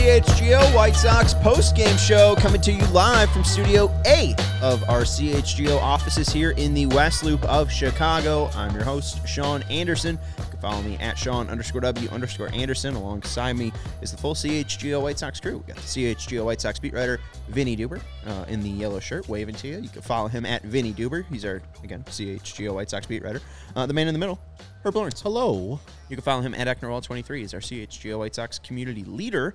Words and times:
Welcome 0.00 0.16
into 0.16 0.44
the 0.44 0.50
CHGO 0.50 0.74
White 0.74 0.96
Sox 0.96 1.34
post-game 1.34 1.96
show 1.96 2.34
coming 2.36 2.60
to 2.62 2.72
you 2.72 2.84
live 2.86 3.30
from 3.32 3.44
Studio 3.44 3.90
A 4.06 4.34
of 4.62 4.82
our 4.88 5.02
CHGO 5.02 5.78
offices 5.80 6.28
here 6.28 6.52
in 6.52 6.72
the 6.74 6.86
West 6.86 7.22
Loop 7.22 7.42
of 7.44 7.70
Chicago. 7.70 8.48
I'm 8.54 8.74
your 8.74 8.84
host, 8.84 9.26
Sean 9.28 9.62
Anderson. 9.64 10.18
You 10.38 10.44
can 10.44 10.60
follow 10.60 10.82
me 10.82 10.96
at 10.98 11.18
Sean 11.18 11.48
underscore 11.48 11.82
W 11.82 12.08
underscore 12.10 12.50
Anderson. 12.54 12.94
Alongside 12.94 13.54
me 13.54 13.72
is 14.00 14.10
the 14.10 14.16
full 14.16 14.34
CHGO 14.34 15.02
White 15.02 15.18
Sox 15.18 15.38
crew. 15.38 15.58
We 15.58 15.72
got 15.72 15.76
the 15.76 15.82
CHGO 15.82 16.44
White 16.44 16.60
Sox 16.60 16.78
beat 16.78 16.94
writer, 16.94 17.20
Vinnie 17.48 17.76
Duber, 17.76 18.00
uh, 18.26 18.44
in 18.48 18.62
the 18.62 18.70
yellow 18.70 19.00
shirt, 19.00 19.28
waving 19.28 19.54
to 19.56 19.68
you. 19.68 19.78
You 19.80 19.88
can 19.88 20.02
follow 20.02 20.28
him 20.28 20.46
at 20.46 20.62
Vinnie 20.62 20.94
Duber. 20.94 21.26
He's 21.26 21.44
our, 21.44 21.60
again, 21.84 22.04
CHGO 22.04 22.74
White 22.74 22.90
Sox 22.90 23.06
beat 23.06 23.22
writer. 23.22 23.40
Uh, 23.76 23.86
the 23.86 23.94
man 23.94 24.08
in 24.08 24.14
the 24.14 24.20
middle, 24.20 24.40
Herb 24.82 24.96
Lawrence. 24.96 25.20
Hello. 25.20 25.78
You 26.08 26.16
can 26.16 26.22
follow 26.22 26.40
him 26.40 26.54
at 26.54 26.66
Ecknerwall23. 26.66 27.38
He's 27.38 27.54
our 27.54 27.60
CHGO 27.60 28.18
White 28.18 28.34
Sox 28.34 28.58
community 28.58 29.04
leader, 29.04 29.54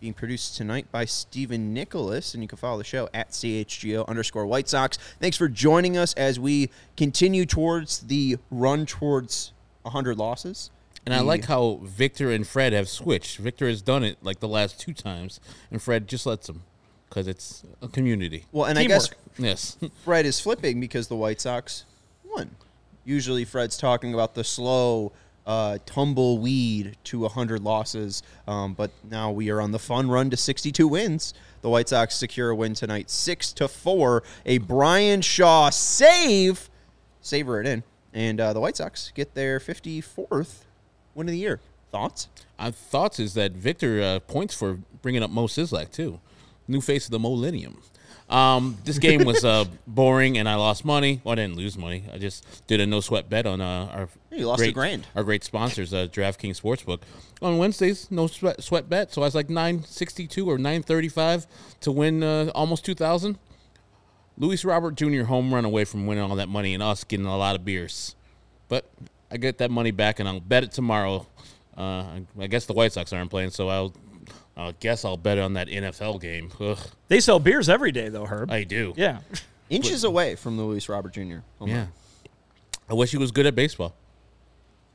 being 0.00 0.14
produced 0.14 0.56
tonight 0.56 0.86
by 0.90 1.04
Stephen 1.04 1.72
Nicholas. 1.74 2.34
And 2.34 2.42
you 2.42 2.48
can 2.48 2.58
follow 2.58 2.78
the 2.78 2.84
show 2.84 3.08
at 3.12 3.30
CHGO 3.30 4.06
underscore 4.08 4.46
White 4.46 4.68
Sox. 4.68 4.98
Thanks 5.20 5.36
for 5.36 5.48
joining 5.48 5.96
us 5.96 6.14
as 6.14 6.40
we 6.40 6.70
continue 6.96 7.44
towards 7.46 8.00
the 8.00 8.38
run 8.50 8.86
towards 8.86 9.52
100 9.82 10.16
losses. 10.16 10.70
And 11.06 11.14
I 11.14 11.20
like 11.20 11.46
how 11.46 11.80
Victor 11.82 12.30
and 12.30 12.46
Fred 12.46 12.72
have 12.72 12.88
switched. 12.88 13.38
Victor 13.38 13.66
has 13.66 13.80
done 13.80 14.04
it 14.04 14.18
like 14.22 14.40
the 14.40 14.48
last 14.48 14.78
two 14.78 14.92
times, 14.92 15.40
and 15.70 15.80
Fred 15.80 16.06
just 16.06 16.26
lets 16.26 16.48
him 16.48 16.62
because 17.08 17.26
it's 17.26 17.64
a 17.80 17.88
community. 17.88 18.44
Well, 18.52 18.66
and 18.66 18.78
I 18.78 18.84
guess 18.84 19.08
Yes. 19.38 19.78
Fred 20.04 20.26
is 20.26 20.38
flipping 20.40 20.80
because 20.80 21.08
the 21.08 21.16
White 21.16 21.40
Sox 21.40 21.84
won. 22.24 22.50
Usually, 23.04 23.44
Fred's 23.44 23.76
talking 23.78 24.12
about 24.12 24.34
the 24.34 24.44
slow 24.44 25.12
uh, 25.50 25.78
tumbleweed 25.84 26.96
to 27.02 27.18
100 27.18 27.60
losses, 27.60 28.22
um, 28.46 28.72
but 28.72 28.92
now 29.10 29.32
we 29.32 29.50
are 29.50 29.60
on 29.60 29.72
the 29.72 29.80
fun 29.80 30.08
run 30.08 30.30
to 30.30 30.36
62 30.36 30.86
wins. 30.86 31.34
The 31.62 31.68
White 31.68 31.88
Sox 31.88 32.14
secure 32.14 32.50
a 32.50 32.54
win 32.54 32.74
tonight, 32.74 33.10
six 33.10 33.52
to 33.54 33.66
four. 33.66 34.22
A 34.46 34.58
Bryan 34.58 35.22
Shaw 35.22 35.70
save, 35.70 36.70
savor 37.20 37.60
it 37.60 37.66
in, 37.66 37.82
and 38.14 38.40
uh, 38.40 38.52
the 38.52 38.60
White 38.60 38.76
Sox 38.76 39.10
get 39.12 39.34
their 39.34 39.58
54th 39.58 40.58
win 41.16 41.26
of 41.26 41.32
the 41.32 41.38
year. 41.38 41.58
Thoughts? 41.90 42.28
Our 42.56 42.70
thoughts 42.70 43.18
is 43.18 43.34
that 43.34 43.50
Victor 43.50 44.00
uh, 44.00 44.20
points 44.20 44.54
for 44.54 44.78
bringing 45.02 45.24
up 45.24 45.30
Mo 45.32 45.48
Sislak 45.48 45.90
too, 45.90 46.20
new 46.68 46.80
face 46.80 47.06
of 47.06 47.10
the 47.10 47.18
millennium. 47.18 47.82
Um, 48.30 48.78
this 48.84 48.98
game 48.98 49.24
was 49.24 49.44
uh, 49.44 49.64
boring, 49.86 50.38
and 50.38 50.48
I 50.48 50.54
lost 50.54 50.84
money. 50.84 51.20
Well, 51.24 51.32
I 51.32 51.36
didn't 51.36 51.56
lose 51.56 51.76
money. 51.76 52.04
I 52.12 52.18
just 52.18 52.66
did 52.66 52.80
a 52.80 52.86
no 52.86 53.00
sweat 53.00 53.28
bet 53.28 53.44
on 53.44 53.60
uh, 53.60 53.90
our 53.92 54.08
You 54.30 54.46
lost 54.46 54.60
a 54.60 54.66
great, 54.66 54.74
grand. 54.74 55.06
Our 55.16 55.24
great 55.24 55.42
sponsors, 55.42 55.92
uh, 55.92 56.06
DraftKings 56.06 56.60
Sportsbook. 56.60 57.00
On 57.42 57.58
Wednesdays, 57.58 58.10
no 58.10 58.28
sweat, 58.28 58.62
sweat 58.62 58.88
bet, 58.88 59.12
so 59.12 59.22
I 59.22 59.24
was 59.24 59.34
like 59.34 59.50
nine 59.50 59.82
sixty 59.84 60.26
two 60.26 60.48
or 60.48 60.58
nine 60.58 60.82
thirty 60.82 61.08
five 61.08 61.46
to 61.80 61.90
win 61.90 62.22
uh, 62.22 62.52
almost 62.54 62.84
two 62.84 62.94
thousand. 62.94 63.38
Luis 64.38 64.64
Robert 64.64 64.94
Jr. 64.94 65.24
home 65.24 65.52
run 65.52 65.64
away 65.64 65.84
from 65.84 66.06
winning 66.06 66.24
all 66.24 66.36
that 66.36 66.48
money 66.48 66.72
and 66.72 66.82
us 66.82 67.04
getting 67.04 67.26
a 67.26 67.36
lot 67.36 67.56
of 67.56 67.64
beers. 67.64 68.14
But 68.68 68.90
I 69.30 69.36
get 69.36 69.58
that 69.58 69.70
money 69.70 69.90
back 69.90 70.18
and 70.18 70.28
I'll 70.28 70.40
bet 70.40 70.64
it 70.64 70.72
tomorrow. 70.72 71.26
Uh, 71.76 72.20
I 72.38 72.46
guess 72.46 72.66
the 72.66 72.72
White 72.72 72.92
Sox 72.92 73.12
aren't 73.12 73.30
playing, 73.30 73.50
so 73.50 73.68
I'll 73.68 73.92
I 74.56 74.74
guess 74.80 75.04
I'll 75.04 75.16
bet 75.16 75.38
on 75.38 75.54
that 75.54 75.68
NFL 75.68 76.20
game. 76.20 76.50
Ugh, 76.60 76.78
They 77.08 77.20
sell 77.20 77.38
beers 77.38 77.68
every 77.68 77.92
day, 77.92 78.08
though, 78.08 78.26
Herb. 78.26 78.50
I 78.50 78.64
do. 78.64 78.92
yeah. 78.96 79.20
Inches 79.70 80.02
away 80.04 80.34
from 80.34 80.56
the 80.56 80.64
Luis 80.64 80.88
Robert 80.88 81.12
Jr. 81.12 81.20
home 81.20 81.42
run. 81.60 81.68
Yeah. 81.68 81.86
I 82.88 82.94
wish 82.94 83.12
he 83.12 83.16
was 83.18 83.30
good 83.30 83.46
at 83.46 83.54
baseball. 83.54 83.94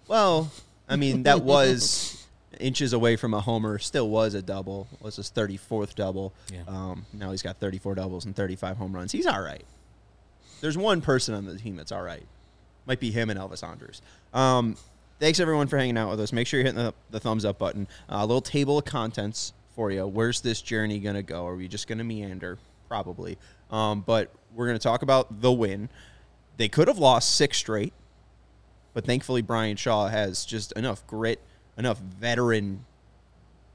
Well, 0.07 0.51
I 0.89 0.97
mean, 0.97 1.23
that 1.23 1.41
was 1.43 2.27
inches 2.59 2.93
away 2.93 3.15
from 3.15 3.33
a 3.33 3.39
homer. 3.39 3.79
Still 3.79 4.09
was 4.09 4.33
a 4.33 4.41
double. 4.41 4.87
Was 5.01 5.15
his 5.15 5.29
thirty 5.29 5.55
fourth 5.57 5.95
double. 5.95 6.33
Yeah. 6.51 6.63
Um, 6.67 7.05
now 7.13 7.31
he's 7.31 7.41
got 7.41 7.57
thirty 7.57 7.77
four 7.77 7.95
doubles 7.95 8.25
and 8.25 8.35
thirty 8.35 8.55
five 8.57 8.75
home 8.77 8.93
runs. 8.93 9.11
He's 9.13 9.25
all 9.25 9.41
right. 9.41 9.63
There's 10.61 10.77
one 10.77 10.99
person 11.01 11.33
on 11.35 11.45
the 11.45 11.57
team 11.57 11.75
that's 11.77 11.91
all 11.93 12.01
right. 12.03 12.23
Might 12.85 12.99
be 12.99 13.11
him 13.11 13.29
and 13.29 13.39
Elvis 13.39 13.63
Andrus. 13.67 14.01
Um, 14.33 14.75
thanks 15.19 15.39
everyone 15.39 15.67
for 15.67 15.77
hanging 15.77 15.97
out 15.97 16.09
with 16.09 16.19
us. 16.19 16.33
Make 16.33 16.47
sure 16.47 16.59
you're 16.59 16.67
hitting 16.67 16.83
the, 16.83 16.93
the 17.11 17.19
thumbs 17.19 17.45
up 17.45 17.57
button. 17.57 17.87
Uh, 18.09 18.17
a 18.19 18.25
little 18.25 18.41
table 18.41 18.77
of 18.77 18.85
contents 18.85 19.53
for 19.75 19.91
you. 19.91 20.05
Where's 20.07 20.41
this 20.41 20.61
journey 20.61 20.99
gonna 20.99 21.23
go? 21.23 21.45
Are 21.47 21.55
we 21.55 21.67
just 21.67 21.87
gonna 21.87 22.03
meander? 22.03 22.57
Probably. 22.87 23.37
Um, 23.71 24.01
but 24.01 24.31
we're 24.53 24.67
gonna 24.67 24.79
talk 24.79 25.01
about 25.01 25.41
the 25.41 25.51
win. 25.51 25.89
They 26.57 26.69
could 26.69 26.87
have 26.87 26.99
lost 26.99 27.35
six 27.35 27.57
straight. 27.57 27.93
But 28.93 29.05
thankfully, 29.05 29.41
Bryan 29.41 29.75
Shaw 29.75 30.07
has 30.07 30.45
just 30.45 30.71
enough 30.71 31.05
grit, 31.05 31.41
enough 31.77 31.99
veteran 31.99 32.85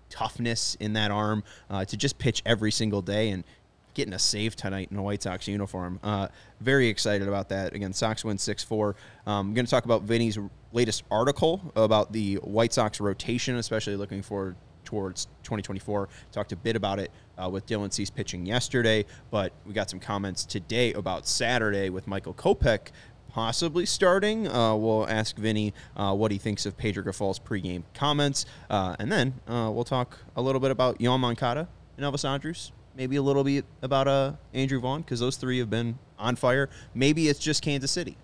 toughness 0.09 0.77
in 0.81 0.95
that 0.95 1.11
arm 1.11 1.45
uh, 1.69 1.85
to 1.85 1.97
just 1.97 2.19
pitch 2.19 2.43
every 2.47 2.73
single 2.73 3.03
day 3.03 3.29
and 3.29 3.45
getting 3.93 4.15
a 4.15 4.19
save 4.19 4.57
tonight 4.57 4.89
in 4.91 4.97
a 4.97 5.03
White 5.03 5.23
Sox 5.23 5.47
uniform. 5.47 6.01
Uh, 6.03 6.29
very 6.61 6.89
excited 6.89 7.29
about 7.29 7.51
that. 7.51 7.75
Again, 7.75 7.93
Sox 7.93 8.25
win 8.25 8.39
6 8.39 8.65
4. 8.65 8.97
Um, 9.27 9.49
I'm 9.49 9.55
going 9.55 9.67
to 9.67 9.71
talk 9.71 9.85
about 9.85 10.03
Vinnie's 10.03 10.39
latest 10.73 11.05
article 11.11 11.73
about 11.77 12.13
the 12.13 12.37
White 12.37 12.73
Sox 12.73 13.01
rotation, 13.01 13.57
especially 13.57 13.97
looking 13.97 14.23
forward 14.23 14.57
towards 14.85 15.27
2024. 15.45 16.09
Talked 16.33 16.53
a 16.53 16.57
bit 16.57 16.77
about 16.77 16.99
it 16.99 17.11
uh, 17.39 17.49
with 17.49 17.67
Dylan 17.67 17.93
Cease 17.93 18.11
pitching 18.11 18.47
yesterday, 18.47 19.05
but 19.31 19.53
we 19.67 19.73
got 19.73 19.91
some 19.91 20.01
comments 20.01 20.45
today 20.45 20.93
about 20.95 21.27
Saturday 21.27 21.91
with 21.91 22.07
Michael 22.07 22.35
Kopech 22.35 22.89
possibly 23.31 23.87
starting. 23.87 24.49
Uh, 24.49 24.75
we'll 24.75 25.09
ask 25.09 25.37
Vinnie 25.37 25.73
uh, 25.97 26.15
what 26.15 26.31
he 26.33 26.39
thinks 26.39 26.67
of 26.67 26.77
Pedro 26.77 27.03
Grifol's 27.03 27.39
pregame 27.39 27.85
comments, 27.95 28.45
uh, 28.69 28.97
and 28.99 29.11
then 29.11 29.35
uh, 29.47 29.71
we'll 29.73 29.85
talk 29.85 30.19
a 30.37 30.43
little 30.43 30.61
bit 30.61 30.71
about 30.71 30.99
Yoan 30.99 31.21
Moncada 31.21 31.69
and 31.97 32.05
Elvis 32.05 32.29
Andrus. 32.29 32.73
Maybe 32.97 33.17
a 33.17 33.23
little 33.23 33.45
bit 33.45 33.65
about 33.83 34.09
uh, 34.09 34.33
Andrew 34.53 34.81
Vaughn 34.81 35.03
because 35.03 35.21
those 35.21 35.37
three 35.37 35.59
have 35.59 35.71
been 35.71 35.99
on 36.19 36.37
fire. 36.37 36.69
Maybe 36.93 37.29
it's 37.29 37.39
just 37.39 37.63
Kansas 37.63 37.91
City. 37.91 38.17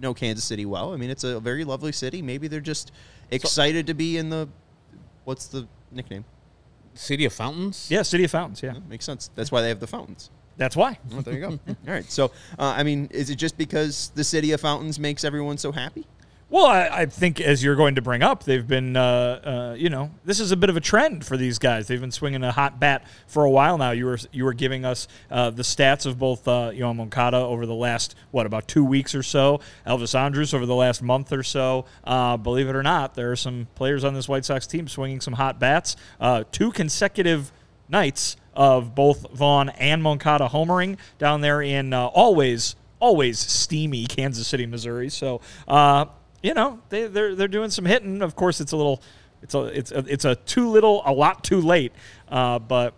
You 0.00 0.08
know 0.08 0.14
Kansas 0.14 0.46
City 0.46 0.64
well. 0.64 0.94
I 0.94 0.96
mean, 0.96 1.10
it's 1.10 1.24
a 1.24 1.38
very 1.40 1.62
lovely 1.62 1.92
city. 1.92 2.22
Maybe 2.22 2.48
they're 2.48 2.60
just 2.60 2.90
excited 3.30 3.86
to 3.88 3.92
be 3.92 4.16
in 4.16 4.30
the 4.30 4.48
what's 5.24 5.46
the 5.46 5.68
nickname? 5.92 6.24
City 6.94 7.26
of 7.26 7.34
Fountains? 7.34 7.86
Yeah, 7.90 8.00
City 8.00 8.24
of 8.24 8.30
Fountains. 8.30 8.62
Yeah. 8.62 8.74
Makes 8.88 9.04
sense. 9.04 9.30
That's 9.34 9.52
why 9.52 9.60
they 9.60 9.68
have 9.68 9.78
the 9.78 9.86
fountains. 9.86 10.30
That's 10.56 10.74
why. 10.74 10.98
Well, 11.10 11.20
there 11.20 11.34
you 11.34 11.40
go. 11.40 11.48
All 11.68 11.74
right. 11.86 12.10
So, 12.10 12.32
uh, 12.58 12.74
I 12.76 12.82
mean, 12.82 13.08
is 13.10 13.28
it 13.28 13.36
just 13.36 13.58
because 13.58 14.10
the 14.14 14.24
city 14.24 14.52
of 14.52 14.60
fountains 14.62 14.98
makes 14.98 15.22
everyone 15.22 15.58
so 15.58 15.70
happy? 15.70 16.06
Well, 16.50 16.66
I, 16.66 16.88
I 16.88 17.06
think 17.06 17.40
as 17.40 17.62
you're 17.62 17.76
going 17.76 17.94
to 17.94 18.02
bring 18.02 18.24
up, 18.24 18.42
they've 18.42 18.66
been, 18.66 18.96
uh, 18.96 19.70
uh, 19.72 19.76
you 19.78 19.88
know, 19.88 20.10
this 20.24 20.40
is 20.40 20.50
a 20.50 20.56
bit 20.56 20.68
of 20.68 20.76
a 20.76 20.80
trend 20.80 21.24
for 21.24 21.36
these 21.36 21.60
guys. 21.60 21.86
They've 21.86 22.00
been 22.00 22.10
swinging 22.10 22.42
a 22.42 22.50
hot 22.50 22.80
bat 22.80 23.04
for 23.28 23.44
a 23.44 23.50
while 23.50 23.78
now. 23.78 23.92
You 23.92 24.06
were 24.06 24.18
you 24.32 24.44
were 24.44 24.52
giving 24.52 24.84
us 24.84 25.06
uh, 25.30 25.50
the 25.50 25.62
stats 25.62 26.06
of 26.06 26.18
both 26.18 26.48
uh, 26.48 26.72
Moncada 26.72 27.36
over 27.36 27.66
the 27.66 27.74
last 27.74 28.16
what 28.32 28.46
about 28.46 28.66
two 28.66 28.84
weeks 28.84 29.14
or 29.14 29.22
so, 29.22 29.60
Elvis 29.86 30.18
Andrus 30.18 30.52
over 30.52 30.66
the 30.66 30.74
last 30.74 31.02
month 31.02 31.32
or 31.32 31.44
so. 31.44 31.84
Uh, 32.02 32.36
believe 32.36 32.68
it 32.68 32.74
or 32.74 32.82
not, 32.82 33.14
there 33.14 33.30
are 33.30 33.36
some 33.36 33.68
players 33.76 34.02
on 34.02 34.14
this 34.14 34.28
White 34.28 34.44
Sox 34.44 34.66
team 34.66 34.88
swinging 34.88 35.20
some 35.20 35.34
hot 35.34 35.60
bats. 35.60 35.94
Uh, 36.20 36.42
two 36.50 36.72
consecutive 36.72 37.52
nights 37.88 38.36
of 38.54 38.96
both 38.96 39.30
Vaughn 39.30 39.68
and 39.68 40.02
Moncada 40.02 40.48
homering 40.48 40.98
down 41.16 41.42
there 41.42 41.62
in 41.62 41.92
uh, 41.92 42.06
always 42.06 42.74
always 42.98 43.38
steamy 43.38 44.06
Kansas 44.08 44.48
City, 44.48 44.66
Missouri. 44.66 45.08
So, 45.08 45.40
uh, 45.68 46.06
you 46.42 46.54
know, 46.54 46.80
they 46.88 47.06
they're 47.06 47.34
they're 47.34 47.48
doing 47.48 47.70
some 47.70 47.84
hitting. 47.84 48.22
Of 48.22 48.36
course, 48.36 48.60
it's 48.60 48.72
a 48.72 48.76
little, 48.76 49.02
it's 49.42 49.54
a 49.54 49.64
it's 49.66 49.92
a, 49.92 50.04
it's 50.06 50.24
a 50.24 50.36
too 50.36 50.68
little, 50.68 51.02
a 51.04 51.12
lot 51.12 51.44
too 51.44 51.60
late. 51.60 51.92
Uh, 52.28 52.58
but 52.58 52.94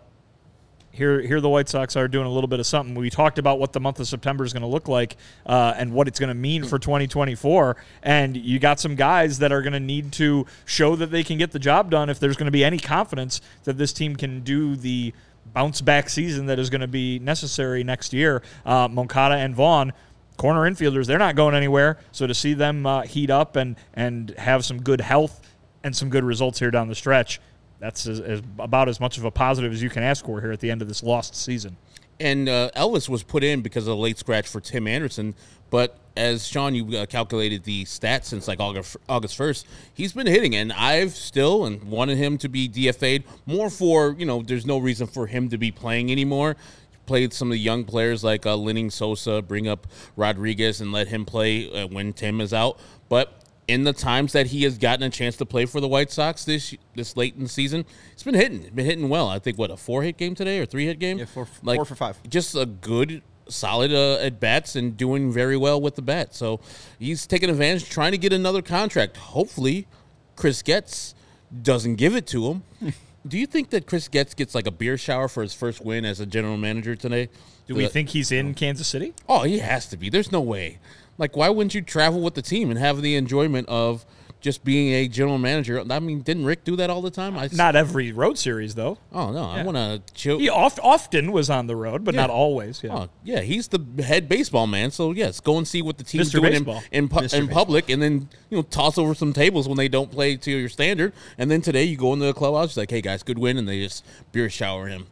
here 0.93 1.19
here 1.21 1.41
the 1.41 1.49
White 1.49 1.67
Sox 1.67 1.95
are 1.95 2.07
doing 2.07 2.27
a 2.27 2.29
little 2.29 2.47
bit 2.47 2.59
of 2.59 2.67
something. 2.67 2.95
We 2.95 3.09
talked 3.09 3.39
about 3.39 3.59
what 3.59 3.73
the 3.73 3.79
month 3.79 3.99
of 3.99 4.07
September 4.07 4.45
is 4.45 4.53
going 4.53 4.61
to 4.61 4.67
look 4.67 4.87
like 4.87 5.17
uh, 5.45 5.73
and 5.75 5.91
what 5.91 6.07
it's 6.07 6.19
going 6.19 6.29
to 6.29 6.35
mean 6.35 6.63
for 6.63 6.79
2024. 6.79 7.75
And 8.03 8.37
you 8.37 8.59
got 8.59 8.79
some 8.79 8.95
guys 8.95 9.39
that 9.39 9.51
are 9.51 9.61
going 9.61 9.73
to 9.73 9.79
need 9.79 10.11
to 10.13 10.45
show 10.65 10.95
that 10.95 11.09
they 11.09 11.23
can 11.23 11.37
get 11.37 11.51
the 11.51 11.59
job 11.59 11.89
done 11.89 12.09
if 12.09 12.19
there's 12.19 12.37
going 12.37 12.45
to 12.45 12.51
be 12.51 12.63
any 12.63 12.77
confidence 12.77 13.41
that 13.63 13.77
this 13.77 13.91
team 13.91 14.15
can 14.15 14.41
do 14.41 14.75
the 14.75 15.13
bounce 15.51 15.81
back 15.81 16.09
season 16.09 16.45
that 16.45 16.59
is 16.59 16.69
going 16.69 16.81
to 16.81 16.87
be 16.87 17.19
necessary 17.19 17.83
next 17.83 18.13
year. 18.13 18.41
Uh, 18.65 18.87
Moncada 18.87 19.35
and 19.35 19.55
Vaughn 19.55 19.93
corner 20.37 20.69
infielders, 20.69 21.07
they're 21.07 21.19
not 21.19 21.35
going 21.35 21.55
anywhere. 21.55 21.97
So 22.11 22.27
to 22.27 22.33
see 22.33 22.53
them 22.53 22.85
uh, 22.85 23.01
heat 23.03 23.29
up 23.29 23.55
and 23.55 23.75
and 23.93 24.31
have 24.37 24.65
some 24.65 24.81
good 24.81 25.01
health 25.01 25.41
and 25.83 25.95
some 25.95 26.09
good 26.09 26.23
results 26.23 26.59
here 26.59 26.71
down 26.71 26.87
the 26.87 26.95
stretch, 26.95 27.39
that's 27.79 28.07
as, 28.07 28.19
as, 28.19 28.41
about 28.59 28.87
as 28.87 28.99
much 28.99 29.17
of 29.17 29.25
a 29.25 29.31
positive 29.31 29.73
as 29.73 29.83
you 29.83 29.89
can 29.89 30.03
ask 30.03 30.25
for 30.25 30.39
here 30.41 30.51
at 30.51 30.59
the 30.59 30.71
end 30.71 30.81
of 30.81 30.87
this 30.87 31.03
lost 31.03 31.35
season. 31.35 31.77
And 32.19 32.47
uh, 32.47 32.69
Elvis 32.75 33.09
was 33.09 33.23
put 33.23 33.43
in 33.43 33.61
because 33.61 33.87
of 33.87 33.97
the 33.97 34.01
late 34.01 34.17
scratch 34.17 34.47
for 34.47 34.61
Tim 34.61 34.87
Anderson. 34.87 35.35
But 35.69 35.97
as 36.15 36.47
Sean, 36.47 36.75
you 36.75 36.97
uh, 36.97 37.05
calculated 37.07 37.63
the 37.63 37.83
stats 37.85 38.25
since 38.25 38.47
like 38.47 38.59
August 38.59 38.95
August 39.09 39.35
first, 39.35 39.67
he's 39.93 40.13
been 40.13 40.27
hitting, 40.27 40.55
and 40.55 40.71
I've 40.71 41.11
still 41.11 41.65
and 41.65 41.83
wanted 41.83 42.17
him 42.17 42.37
to 42.39 42.49
be 42.49 42.69
DFA'd 42.69 43.23
more 43.45 43.69
for 43.69 44.15
you 44.17 44.25
know. 44.25 44.43
There's 44.43 44.65
no 44.65 44.77
reason 44.77 45.07
for 45.07 45.25
him 45.27 45.49
to 45.49 45.57
be 45.57 45.71
playing 45.71 46.11
anymore. 46.11 46.55
Played 47.05 47.33
some 47.33 47.49
of 47.49 47.51
the 47.53 47.59
young 47.59 47.83
players 47.83 48.23
like 48.23 48.45
uh, 48.45 48.55
Lenyn 48.55 48.91
Sosa, 48.91 49.41
bring 49.41 49.67
up 49.67 49.87
Rodriguez, 50.15 50.79
and 50.79 50.91
let 50.91 51.09
him 51.09 51.25
play 51.25 51.69
uh, 51.83 51.87
when 51.87 52.13
Tim 52.13 52.39
is 52.39 52.53
out. 52.53 52.79
But 53.09 53.41
in 53.67 53.83
the 53.83 53.93
times 53.93 54.31
that 54.33 54.47
he 54.47 54.63
has 54.63 54.77
gotten 54.77 55.03
a 55.03 55.09
chance 55.09 55.35
to 55.37 55.45
play 55.45 55.65
for 55.65 55.79
the 55.81 55.87
White 55.87 56.11
Sox 56.11 56.45
this 56.45 56.75
this 56.95 57.17
late 57.17 57.35
in 57.35 57.43
the 57.43 57.49
season, 57.49 57.85
he's 58.13 58.23
been 58.23 58.33
hitting, 58.35 58.69
been 58.73 58.85
hitting 58.85 59.09
well. 59.09 59.27
I 59.27 59.39
think 59.39 59.57
what 59.57 59.69
a 59.71 59.75
four 59.77 60.03
hit 60.03 60.17
game 60.17 60.33
today 60.35 60.59
or 60.59 60.65
three 60.65 60.85
hit 60.85 60.99
game, 60.99 61.17
Yeah, 61.19 61.25
four- 61.25 61.45
four 61.45 61.83
for 61.85 61.95
five. 61.95 62.17
Just 62.29 62.55
a 62.55 62.65
good, 62.65 63.21
solid 63.49 63.91
uh, 63.93 64.19
at 64.25 64.39
bats 64.39 64.75
and 64.77 64.95
doing 64.95 65.31
very 65.31 65.57
well 65.57 65.81
with 65.81 65.95
the 65.95 66.01
bat. 66.01 66.33
So 66.33 66.61
he's 66.99 67.27
taking 67.27 67.49
advantage, 67.49 67.89
trying 67.89 68.13
to 68.13 68.17
get 68.17 68.31
another 68.31 68.61
contract. 68.61 69.17
Hopefully, 69.17 69.87
Chris 70.37 70.61
Getz 70.61 71.15
doesn't 71.61 71.95
give 71.95 72.15
it 72.15 72.25
to 72.27 72.47
him. 72.49 72.63
Do 73.25 73.37
you 73.37 73.45
think 73.45 73.69
that 73.69 73.85
Chris 73.85 74.07
Getz 74.09 74.33
gets 74.33 74.53
like 74.53 74.67
a 74.67 74.71
beer 74.71 74.97
shower 74.97 75.27
for 75.27 75.43
his 75.43 75.53
first 75.53 75.83
win 75.83 76.03
as 76.03 76.19
a 76.19 76.25
general 76.25 76.57
manager 76.57 76.95
today? 76.95 77.29
Do 77.67 77.75
we 77.75 77.85
Uh, 77.85 77.89
think 77.89 78.09
he's 78.09 78.31
in 78.31 78.53
Kansas 78.53 78.87
City? 78.87 79.13
Oh, 79.29 79.43
he 79.43 79.59
has 79.59 79.87
to 79.89 79.97
be. 79.97 80.09
There's 80.09 80.31
no 80.31 80.41
way. 80.41 80.79
Like, 81.17 81.37
why 81.37 81.47
wouldn't 81.49 81.73
you 81.73 81.81
travel 81.81 82.19
with 82.21 82.33
the 82.33 82.41
team 82.41 82.69
and 82.69 82.77
have 82.79 83.01
the 83.01 83.15
enjoyment 83.15 83.69
of 83.69 84.05
just 84.43 84.63
being 84.63 84.93
a 84.93 85.07
general 85.07 85.39
manager? 85.39 85.83
I 85.89 85.99
mean, 85.99 86.21
didn't 86.21 86.45
Rick 86.45 86.63
do 86.65 86.75
that 86.75 86.91
all 86.91 87.01
the 87.01 87.09
time? 87.09 87.35
I, 87.35 87.49
Not 87.51 87.75
every 87.75 88.11
road 88.11 88.37
series 88.37 88.75
though. 88.75 88.99
Oh 89.11 89.31
no, 89.31 89.43
I 89.45 89.63
want 89.63 89.77
to 89.77 90.01
chill. 90.13 90.37
He 90.37 90.49
oft, 90.49 90.79
often 90.83 91.31
was 91.31 91.49
on 91.49 91.65
the 91.65 91.75
road, 91.75 92.03
but 92.03 92.13
Yeah. 92.13 92.21
not 92.21 92.29
always. 92.29 92.83
Yeah. 92.83 92.93
Oh, 92.95 93.09
yeah, 93.23 93.39
he's 93.39 93.69
the 93.69 93.79
head 94.03 94.29
baseball 94.29 94.67
man. 94.67 94.91
So 94.91 95.11
yes, 95.13 95.39
go 95.39 95.57
and 95.57 95.67
see 95.67 95.81
what 95.81 95.97
the 95.97 96.03
team's 96.03 96.29
Mr. 96.29 96.41
doing 96.41 96.53
in, 96.53 96.63
Baseball. 96.63 96.83
in, 96.91 97.09
pu- 97.09 97.19
Mr. 97.21 97.39
in 97.39 97.47
public, 97.47 97.89
and 97.89 97.99
then 98.01 98.29
you 98.51 98.57
know 98.57 98.61
toss 98.61 98.99
over 98.99 99.15
some 99.15 99.33
tables 99.33 99.67
when 99.67 99.77
they 99.77 99.87
don't 99.87 100.11
play 100.11 100.35
to 100.35 100.51
your 100.51 100.69
standard. 100.69 101.13
And 101.39 101.49
then 101.49 101.61
today 101.61 101.85
you 101.85 101.97
go 101.97 102.13
into 102.13 102.25
the 102.25 102.33
clubhouse, 102.33 102.69
it's 102.71 102.77
like, 102.77 102.91
hey 102.91 103.01
guys, 103.01 103.23
good 103.23 103.39
win, 103.39 103.57
and 103.57 103.67
they 103.67 103.81
just 103.81 104.05
beer 104.31 104.49
shower 104.49 104.87
him 104.87 105.07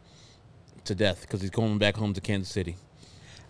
to 0.84 0.94
death 0.94 1.22
because 1.22 1.40
he's 1.40 1.50
going 1.50 1.78
back 1.78 1.96
home 1.96 2.12
to 2.12 2.20
Kansas 2.20 2.52
City, 2.52 2.76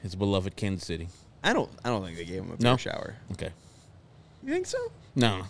his 0.03 0.15
beloved 0.15 0.55
Kansas 0.57 0.87
City. 0.87 1.09
I 1.43 1.53
don't. 1.53 1.71
I 1.85 1.89
don't 1.89 2.05
think 2.05 2.17
they 2.17 2.25
gave 2.25 2.43
him 2.45 2.53
a 2.59 2.63
No? 2.63 2.73
beer 2.73 2.79
shower. 2.79 3.17
Okay, 3.33 3.51
You 4.45 4.53
think 4.53 4.67
so? 4.67 4.79
no, 5.17 5.43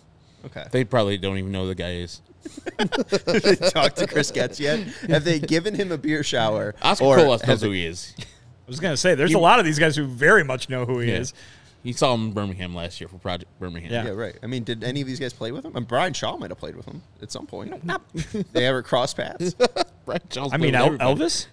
Okay. 0.46 0.64
they 0.72 0.84
probably 0.84 1.18
don't 1.18 1.38
even 1.38 1.52
know 1.52 1.62
who 1.62 1.68
the 1.68 1.74
guy 1.74 1.92
is. 1.94 2.20
they 2.78 3.54
talked 3.70 3.96
to 3.98 4.06
Chris 4.06 4.30
Getz 4.30 4.58
yet? 4.58 4.80
Have 5.08 5.24
they 5.24 5.38
given 5.38 5.74
him 5.74 5.92
a 5.92 5.98
beer 5.98 6.22
shower? 6.24 6.74
Oscar 6.82 7.04
or 7.04 7.16
Colas 7.16 7.46
knows 7.46 7.62
it- 7.62 7.66
who 7.66 7.72
he 7.72 7.86
is. 7.86 8.14
I 8.18 8.24
was 8.66 8.80
gonna 8.80 8.96
say 8.96 9.14
there's 9.14 9.34
a 9.34 9.38
lot 9.38 9.58
of 9.58 9.64
these 9.64 9.78
guys 9.78 9.96
who 9.96 10.04
very 10.06 10.42
much 10.44 10.68
know 10.68 10.84
who 10.86 10.98
he 11.00 11.10
Yeah. 11.10 11.18
is. 11.18 11.34
He 11.82 11.92
saw 11.92 12.14
him 12.14 12.26
in 12.28 12.32
Birmingham 12.32 12.74
last 12.76 13.00
year 13.00 13.08
for 13.08 13.18
Project 13.18 13.50
Birmingham. 13.58 13.90
Yeah. 13.92 14.04
Yeah, 14.04 14.10
right. 14.10 14.36
I 14.42 14.46
mean, 14.46 14.62
did 14.62 14.84
any 14.84 15.00
of 15.00 15.06
these 15.08 15.18
guys 15.18 15.32
play 15.32 15.50
with 15.50 15.64
him? 15.64 15.74
And 15.76 15.86
Bryan 15.86 16.12
Shaw 16.12 16.36
might 16.36 16.50
have 16.50 16.58
played 16.58 16.76
with 16.76 16.86
him 16.86 17.02
at 17.20 17.32
some 17.32 17.44
point. 17.46 17.74
they 18.52 18.66
ever 18.66 18.82
cross 18.82 19.14
paths? 19.14 19.54
Right, 20.06 20.20
Charles 20.30 20.52
I 20.52 20.56
mean, 20.56 20.72
played 20.72 20.74
El- 20.80 20.90
with 20.90 21.00
everybody. 21.00 21.24
Elvis. 21.24 21.46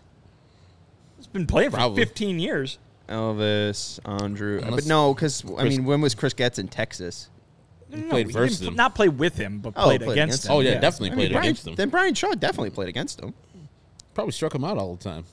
He's 1.18 1.28
been 1.28 1.46
playing 1.46 1.70
for 1.70 1.78
Probably. 1.78 2.04
15 2.04 2.40
years. 2.40 2.80
Elvis, 3.08 4.00
Andrew, 4.06 4.58
uh, 4.60 4.66
Unless- 4.66 4.82
but 4.86 4.88
no, 4.90 5.14
because 5.14 5.44
I 5.46 5.48
Chris- 5.62 5.78
mean, 5.78 5.86
when 5.86 6.02
was 6.02 6.16
Chris 6.16 6.34
Getz 6.34 6.58
in 6.58 6.68
Texas? 6.68 7.30
He 7.92 8.02
No, 8.02 8.10
played 8.10 8.28
he 8.28 8.34
versus 8.34 8.60
didn't 8.60 8.72
him. 8.74 8.76
not 8.78 8.96
play 8.96 9.10
with 9.10 9.36
him, 9.38 9.60
but 9.60 9.74
Oh, 9.76 9.84
played, 9.86 10.02
played 10.02 10.12
against 10.14 10.44
against 10.44 10.46
him. 10.48 10.52
Oh 10.52 10.60
yeah, 10.60 10.80
definitely 10.80 11.08
I 11.08 11.10
mean, 11.12 11.18
played 11.20 11.32
Brian, 11.34 11.46
against 11.46 11.68
him. 11.68 11.76
Then 11.76 11.90
Bryan 11.90 12.14
Shaw 12.14 12.34
definitely 12.36 12.70
played 12.70 12.90
against 12.90 13.20
him. 13.20 13.34
Probably 14.14 14.32
struck 14.32 14.54
him 14.54 14.64
out 14.64 14.78
all 14.78 14.96
the 14.96 15.04
time. 15.04 15.24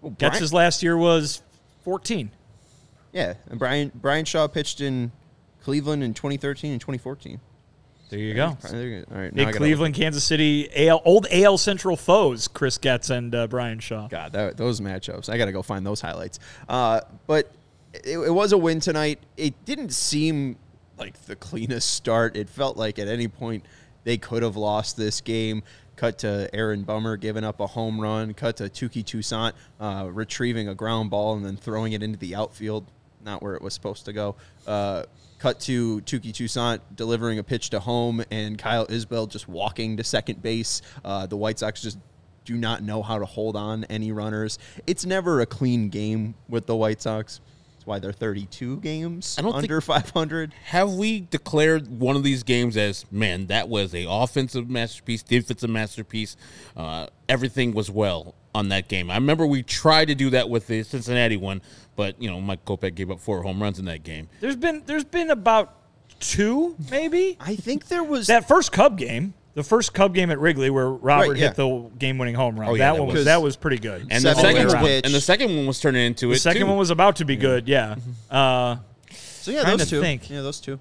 Well, 0.00 0.12
Brian- 0.18 0.32
Getz's 0.34 0.52
last 0.52 0.82
year 0.82 0.96
was 0.96 1.42
14. 1.84 2.30
yeah, 3.12 3.34
and 3.50 3.58
Brian 3.58 3.90
Bryan 3.94 4.24
Shaw 4.24 4.46
pitched 4.48 4.80
in 4.80 5.12
Cleveland 5.62 6.02
in 6.02 6.14
2013 6.14 6.72
and 6.72 6.80
2014. 6.80 7.40
There 8.10 8.18
you 8.18 8.32
go. 8.32 8.46
All 8.46 8.56
right, 8.70 9.04
now 9.10 9.16
I 9.18 9.28
Big 9.30 9.36
gotta- 9.46 9.56
Cleveland, 9.58 9.94
Kansas 9.94 10.24
City, 10.24 10.70
AL, 10.88 11.02
old 11.04 11.26
AL 11.30 11.58
Central 11.58 11.94
foes, 11.94 12.48
Chris 12.48 12.78
Getz 12.78 13.10
and 13.10 13.34
uh, 13.34 13.46
Bryan 13.48 13.80
Shaw. 13.80 14.08
God, 14.08 14.32
that, 14.32 14.56
those 14.56 14.80
matchups. 14.80 15.28
I 15.28 15.36
got 15.36 15.44
to 15.44 15.52
go 15.52 15.60
find 15.60 15.84
those 15.84 16.00
highlights. 16.00 16.38
Uh, 16.70 17.02
but 17.26 17.52
it, 17.92 18.18
it 18.18 18.32
was 18.32 18.52
a 18.52 18.58
win 18.58 18.80
tonight. 18.80 19.18
It 19.36 19.62
didn't 19.66 19.90
seem 19.92 20.56
like 20.98 21.20
the 21.26 21.36
cleanest 21.36 21.94
start. 21.94 22.36
It 22.36 22.48
felt 22.48 22.76
like 22.76 22.98
at 22.98 23.08
any 23.08 23.28
point 23.28 23.64
they 24.04 24.16
could 24.16 24.42
have 24.42 24.56
lost 24.56 24.96
this 24.96 25.20
game. 25.20 25.62
Cut 25.96 26.18
to 26.18 26.48
Aaron 26.54 26.82
Bummer 26.82 27.16
giving 27.16 27.44
up 27.44 27.60
a 27.60 27.66
home 27.66 28.00
run. 28.00 28.32
Cut 28.34 28.56
to 28.58 28.64
Touki 28.64 29.04
Toussaint 29.04 29.54
uh, 29.80 30.08
retrieving 30.10 30.68
a 30.68 30.74
ground 30.74 31.10
ball 31.10 31.34
and 31.34 31.44
then 31.44 31.56
throwing 31.56 31.92
it 31.92 32.02
into 32.02 32.18
the 32.18 32.36
outfield, 32.36 32.86
not 33.24 33.42
where 33.42 33.54
it 33.54 33.62
was 33.62 33.74
supposed 33.74 34.04
to 34.04 34.12
go. 34.12 34.36
Uh, 34.66 35.02
cut 35.38 35.58
to 35.60 36.00
Touki 36.02 36.32
Toussaint 36.32 36.80
delivering 36.94 37.38
a 37.38 37.42
pitch 37.42 37.70
to 37.70 37.80
home 37.80 38.24
and 38.30 38.58
Kyle 38.58 38.86
Isbel 38.86 39.28
just 39.28 39.48
walking 39.48 39.96
to 39.96 40.04
second 40.04 40.40
base. 40.42 40.82
Uh, 41.04 41.26
the 41.26 41.36
White 41.36 41.58
Sox 41.58 41.82
just 41.82 41.98
do 42.44 42.56
not 42.56 42.82
know 42.82 43.02
how 43.02 43.18
to 43.18 43.26
hold 43.26 43.56
on 43.56 43.84
any 43.84 44.10
runners. 44.10 44.58
It's 44.86 45.04
never 45.04 45.40
a 45.40 45.46
clean 45.46 45.90
game 45.90 46.34
with 46.48 46.66
the 46.66 46.74
White 46.74 47.02
Sox. 47.02 47.40
That's 47.88 47.94
why 47.94 47.98
they're 48.00 48.12
32 48.12 48.80
games 48.80 49.36
I 49.38 49.42
don't 49.42 49.52
think- 49.52 49.64
under 49.64 49.80
500. 49.80 50.52
Have 50.66 50.92
we 50.92 51.20
declared 51.20 51.88
one 51.88 52.16
of 52.16 52.22
these 52.22 52.42
games 52.42 52.76
as 52.76 53.06
man? 53.10 53.46
That 53.46 53.70
was 53.70 53.94
a 53.94 54.04
offensive 54.08 54.68
masterpiece, 54.68 55.22
defensive 55.22 55.70
masterpiece. 55.70 56.36
Uh, 56.76 57.06
everything 57.30 57.72
was 57.72 57.90
well 57.90 58.34
on 58.54 58.68
that 58.68 58.88
game. 58.88 59.10
I 59.10 59.14
remember 59.14 59.46
we 59.46 59.62
tried 59.62 60.08
to 60.08 60.14
do 60.14 60.28
that 60.30 60.50
with 60.50 60.66
the 60.66 60.82
Cincinnati 60.82 61.38
one, 61.38 61.62
but 61.96 62.20
you 62.20 62.30
know 62.30 62.40
Mike 62.42 62.64
Kopech 62.66 62.94
gave 62.94 63.10
up 63.10 63.20
four 63.20 63.42
home 63.42 63.62
runs 63.62 63.78
in 63.78 63.86
that 63.86 64.02
game. 64.02 64.28
There's 64.40 64.56
been 64.56 64.82
there's 64.84 65.04
been 65.04 65.30
about 65.30 65.74
two, 66.20 66.76
maybe. 66.90 67.38
I 67.40 67.56
think 67.56 67.88
there 67.88 68.04
was 68.04 68.26
that 68.26 68.46
first 68.46 68.70
Cub 68.70 68.98
game, 68.98 69.32
the 69.58 69.64
first 69.64 69.92
Cub 69.92 70.14
game 70.14 70.30
at 70.30 70.38
Wrigley, 70.38 70.70
where 70.70 70.88
Robert 70.88 71.30
Right, 71.32 71.36
yeah. 71.36 71.46
hit 71.48 71.56
the 71.56 71.90
game-winning 71.98 72.34
home 72.36 72.58
run. 72.58 72.68
Oh, 72.70 72.74
yeah, 72.74 72.86
that, 72.86 72.92
that 72.94 72.98
one 73.00 73.08
was 73.08 73.16
was- 73.16 73.24
that 73.26 73.42
was 73.42 73.56
pretty 73.56 73.78
good. 73.78 74.02
And 74.02 74.24
the 74.24 74.34
Seven 74.34 74.42
second 74.44 74.68
one, 74.68 74.84
pitch. 74.84 75.04
and 75.04 75.12
the 75.14 75.20
second 75.20 75.56
one 75.56 75.66
was 75.66 75.80
turning 75.80 76.06
into 76.06 76.28
the 76.28 76.34
it. 76.34 76.38
second 76.38 76.62
too. 76.62 76.66
one 76.68 76.78
was 76.78 76.90
about 76.90 77.16
to 77.16 77.24
be 77.24 77.36
good. 77.36 77.66
Yeah. 77.68 77.96
Uh, 78.30 78.76
so 79.10 79.50
yeah, 79.50 79.62
trying 79.62 79.78
those 79.78 79.88
to 79.88 79.96
two. 79.96 80.00
think. 80.00 80.28
Yeah, 80.30 80.42
those 80.42 80.60
two. 80.60 80.78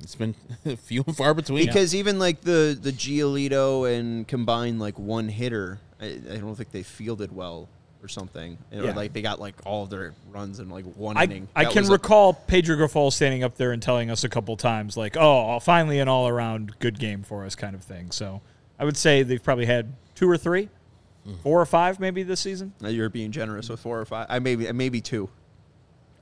It's 0.00 0.14
been 0.16 0.34
few 0.84 1.02
and 1.06 1.16
far 1.16 1.32
between. 1.34 1.64
Because 1.66 1.94
even 1.94 2.18
like 2.18 2.42
the 2.42 2.76
the 2.80 2.92
Giolito 2.92 3.90
and 3.90 4.28
combined 4.28 4.78
like 4.80 4.98
one 4.98 5.28
hitter, 5.28 5.78
I, 6.00 6.06
I 6.30 6.36
don't 6.36 6.54
think 6.56 6.72
they 6.72 6.82
fielded 6.82 7.34
well 7.34 7.68
or 8.04 8.08
something. 8.08 8.58
Or 8.72 8.84
Yeah. 8.84 8.92
like 8.94 9.12
they 9.14 9.22
got 9.22 9.40
like 9.40 9.54
all 9.64 9.84
of 9.84 9.90
their 9.90 10.12
runs 10.30 10.60
in 10.60 10.68
like 10.68 10.84
one 10.84 11.16
I, 11.16 11.24
inning. 11.24 11.48
I 11.56 11.64
That 11.64 11.72
can 11.72 11.82
was 11.82 11.88
a- 11.88 11.92
recall 11.92 12.34
Pedro 12.34 12.76
Grifol 12.76 13.10
standing 13.12 13.42
up 13.42 13.56
there 13.56 13.72
and 13.72 13.82
telling 13.82 14.10
us 14.10 14.22
a 14.22 14.28
couple 14.28 14.56
times, 14.56 14.96
like, 14.96 15.16
"Oh, 15.18 15.58
finally 15.60 15.98
an 15.98 16.06
all-around 16.08 16.78
good 16.78 16.98
game 16.98 17.22
for 17.22 17.44
us," 17.44 17.54
kind 17.54 17.74
of 17.74 17.82
thing. 17.82 18.10
So 18.10 18.42
I 18.78 18.84
would 18.84 18.96
say 18.98 19.22
they've 19.22 19.42
probably 19.42 19.66
had 19.66 19.94
two 20.14 20.28
or 20.30 20.36
three, 20.36 20.68
Mm. 21.26 21.38
four 21.42 21.58
or 21.60 21.66
five, 21.66 21.98
maybe 21.98 22.22
this 22.22 22.40
season. 22.40 22.74
Uh, 22.84 22.88
You're 22.88 23.08
being 23.08 23.32
generous 23.32 23.68
with 23.70 23.80
four 23.80 23.98
or 23.98 24.04
five. 24.04 24.26
I 24.28 24.38
maybe 24.38 24.70
maybe 24.72 25.00
two. 25.00 25.30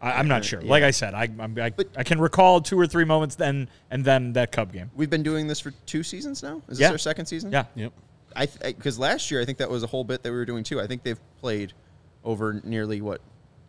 I, 0.01 0.12
I'm 0.12 0.29
not 0.29 0.41
Uh, 0.41 0.45
sure. 0.45 0.61
yeah. 0.62 0.71
Like 0.71 0.83
I 0.85 0.93
said, 0.93 1.15
I 1.15 1.25
I'm, 1.39 1.59
I, 1.61 1.71
But- 1.71 1.89
I 1.97 2.05
can 2.05 2.21
recall 2.21 2.61
two 2.61 2.79
or 2.79 2.87
three 2.87 3.05
moments 3.05 3.35
then, 3.35 3.69
and 3.91 4.05
then 4.05 4.33
that 4.35 4.53
Cub 4.53 4.73
game. 4.73 4.91
We've 4.95 5.11
been 5.11 5.23
doing 5.25 5.49
this 5.49 5.59
for 5.61 5.73
two 5.87 6.03
seasons 6.05 6.43
now. 6.43 6.62
Is 6.69 6.79
Yeah. 6.79 6.89
this 6.89 6.93
our 6.93 6.99
second 6.99 7.27
season? 7.27 7.51
Yeah, 7.53 7.65
Yep. 7.75 7.93
I 8.37 8.47
because 8.62 8.99
last 8.99 9.31
year 9.31 9.41
I 9.41 9.45
think 9.45 9.59
that 9.59 9.71
was 9.71 9.83
a 9.83 9.87
whole 9.87 10.05
bit 10.05 10.23
that 10.23 10.31
we 10.31 10.37
were 10.37 10.45
doing 10.45 10.65
too. 10.65 10.81
I 10.81 10.87
think 10.87 11.03
they've 11.03 11.21
played 11.41 11.73
over 12.25 12.61
nearly 12.65 13.01
what 13.01 13.21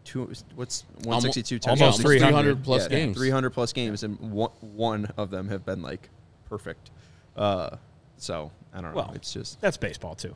two 0.03 0.32
what's 0.55 0.86
one 1.03 1.22
sixty 1.22 1.41
two 1.41 1.60
Almost, 1.65 1.82
almost 1.82 2.01
300 2.01 2.63
plus 2.63 2.88
games. 2.88 3.17
three 3.17 3.29
hundred 3.29 3.51
plus 3.51 3.74
games, 3.74 4.03
and 4.03 4.20
one, 4.20 4.51
one 4.62 5.08
of 5.17 5.29
them 5.29 5.48
have 5.50 5.65
been 5.65 5.82
like 5.82 6.10
perfect. 6.50 6.91
Uh, 7.36 7.77
so 8.17 8.51
I 8.74 8.82
don't 8.82 8.91
know. 8.91 8.98
Well, 8.98 9.12
it's 9.15 9.34
just 9.34 9.60
that's 9.62 9.77
baseball 9.77 10.15
too, 10.15 10.36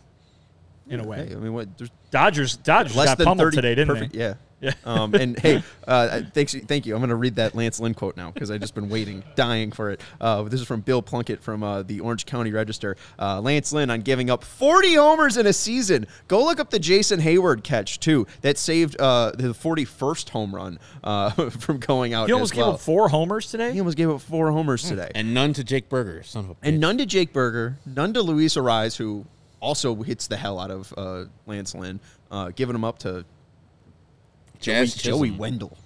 in 0.89 0.99
a 0.99 1.07
way. 1.07 1.27
Hey, 1.27 1.35
I 1.35 1.37
mean, 1.37 1.53
what? 1.53 1.69
Dodgers 2.11 2.57
Dodgers 2.57 2.95
less 2.95 3.09
got 3.09 3.17
than 3.17 3.25
pummeled 3.25 3.47
thirty 3.47 3.57
today, 3.57 3.75
didn't 3.75 3.95
perfect, 3.95 4.13
they? 4.13 4.19
Yeah. 4.19 4.33
Yeah. 4.59 4.73
Um, 4.85 5.13
and 5.13 5.37
hey, 5.41 5.63
uh, 5.87 6.21
thanks, 6.33 6.53
thank 6.53 6.85
you. 6.85 6.95
I'm 6.95 6.99
going 6.99 7.09
to 7.09 7.15
read 7.15 7.35
that 7.35 7.55
Lance 7.55 7.79
Lynn 7.79 7.93
quote 7.93 8.17
now 8.17 8.31
because 8.31 8.49
I've 8.49 8.61
just 8.61 8.75
been 8.75 8.89
waiting, 8.89 9.23
dying 9.35 9.71
for 9.71 9.91
it. 9.91 10.01
Uh, 10.19 10.43
this 10.43 10.59
is 10.61 10.67
from 10.67 10.81
Bill 10.81 11.01
Plunkett 11.01 11.41
from 11.41 11.63
uh, 11.63 11.83
the 11.83 11.99
Orange 11.99 12.25
County 12.25 12.51
Register. 12.51 12.97
Uh, 13.19 13.39
Lance 13.39 13.71
Lynn 13.71 13.89
on 13.91 14.01
giving 14.01 14.29
up 14.29 14.43
40 14.43 14.95
homers 14.95 15.37
in 15.37 15.45
a 15.45 15.53
season. 15.53 16.07
Go 16.27 16.43
look 16.43 16.59
up 16.59 16.69
the 16.69 16.79
Jason 16.79 17.19
Heyward 17.19 17.63
catch 17.63 17.99
too. 17.99 18.25
That 18.41 18.57
saved 18.57 18.99
uh, 18.99 19.31
the 19.31 19.49
41st 19.49 20.29
home 20.29 20.55
run 20.55 20.79
uh, 21.03 21.29
from 21.49 21.77
going 21.77 22.13
out. 22.13 22.27
He 22.27 22.33
almost 22.33 22.53
as 22.53 22.57
gave 22.57 22.65
up 22.65 22.79
four 22.79 23.09
homers 23.09 23.51
today. 23.51 23.73
He 23.73 23.79
almost 23.79 23.97
gave 23.97 24.09
up 24.09 24.21
four 24.21 24.51
homers 24.51 24.83
today. 24.87 25.11
And 25.13 25.33
none 25.33 25.53
to 25.53 25.63
Jake 25.63 25.89
Burger, 25.89 26.23
son 26.23 26.45
of 26.45 26.51
a. 26.51 26.55
And 26.63 26.79
none 26.79 26.97
to 26.97 27.05
Jake 27.05 27.31
Burger, 27.31 27.77
none 27.85 28.13
to 28.13 28.21
Luis 28.21 28.55
Arraez, 28.55 28.97
who 28.97 29.25
also 29.59 29.95
hits 29.95 30.27
the 30.27 30.37
hell 30.37 30.59
out 30.59 30.71
of 30.71 30.93
uh, 30.97 31.25
Lance 31.45 31.73
Lynn, 31.75 31.99
uh, 32.31 32.51
giving 32.55 32.75
him 32.75 32.83
up 32.83 32.99
to 32.99 33.25
Jazz 34.59 34.95
Joey, 34.95 35.29
Joey 35.29 35.37
Wendle. 35.37 35.77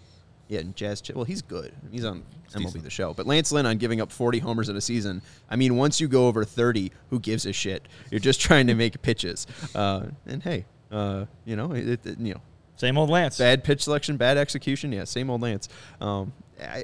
Yeah, 0.47 0.59
and 0.59 0.75
Jazz. 0.75 1.01
Ch- 1.01 1.11
well, 1.11 1.23
he's 1.23 1.41
good. 1.41 1.71
He's 1.91 2.03
on 2.03 2.23
MLB 2.53 2.83
the 2.83 2.89
Show. 2.89 3.13
But 3.13 3.25
Lance 3.25 3.51
Lynn 3.53 3.65
on 3.65 3.77
giving 3.77 4.01
up 4.01 4.11
40 4.11 4.39
homers 4.39 4.67
in 4.67 4.75
a 4.75 4.81
season. 4.81 5.21
I 5.49 5.55
mean, 5.55 5.77
once 5.77 6.01
you 6.01 6.07
go 6.09 6.27
over 6.27 6.43
30, 6.43 6.91
who 7.09 7.19
gives 7.19 7.45
a 7.45 7.53
shit? 7.53 7.87
You're 8.09 8.19
just 8.19 8.41
trying 8.47 8.67
to 8.67 8.75
make 8.75 9.01
pitches. 9.01 9.47
Uh, 9.73 10.07
and 10.25 10.43
hey, 10.43 10.65
uh, 10.91 11.25
you 11.45 11.55
know, 11.55 11.71
it, 11.73 12.05
it- 12.05 12.19
you 12.19 12.33
know, 12.33 12.41
Same 12.75 12.97
old 12.97 13.09
Lance. 13.09 13.37
bad 13.37 13.63
pitch 13.63 13.83
selection, 13.83 14.17
bad 14.17 14.37
execution. 14.37 14.91
Yeah, 14.91 15.05
same 15.05 15.29
old 15.29 15.41
Lance. 15.41 15.69
Um, 16.01 16.33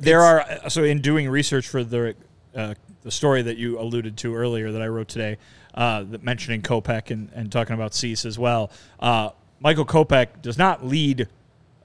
There 0.01 0.22
are 0.22 0.70
so 0.70 0.84
in 0.86 1.01
doing 1.01 1.27
research 1.29 1.67
for 1.67 1.84
the 1.84 2.15
uh, 2.56 2.74
the 3.03 3.12
story 3.12 3.41
that 3.44 3.58
you 3.58 3.79
alluded 3.79 4.17
to 4.17 4.34
earlier 4.36 4.72
that 4.72 4.82
I 4.82 4.88
wrote 4.88 5.08
today, 5.10 5.38
uh, 5.77 6.03
mentioning 6.22 6.62
Kopech 6.62 7.12
and, 7.12 7.29
and 7.34 7.51
talking 7.51 7.75
about 7.75 7.93
Cease 7.93 8.25
as 8.25 8.38
well. 8.38 8.72
Uh, 9.00 9.29
Michael 9.60 9.86
Kopech 9.86 10.41
does 10.41 10.57
not 10.57 10.86
lead. 10.86 11.29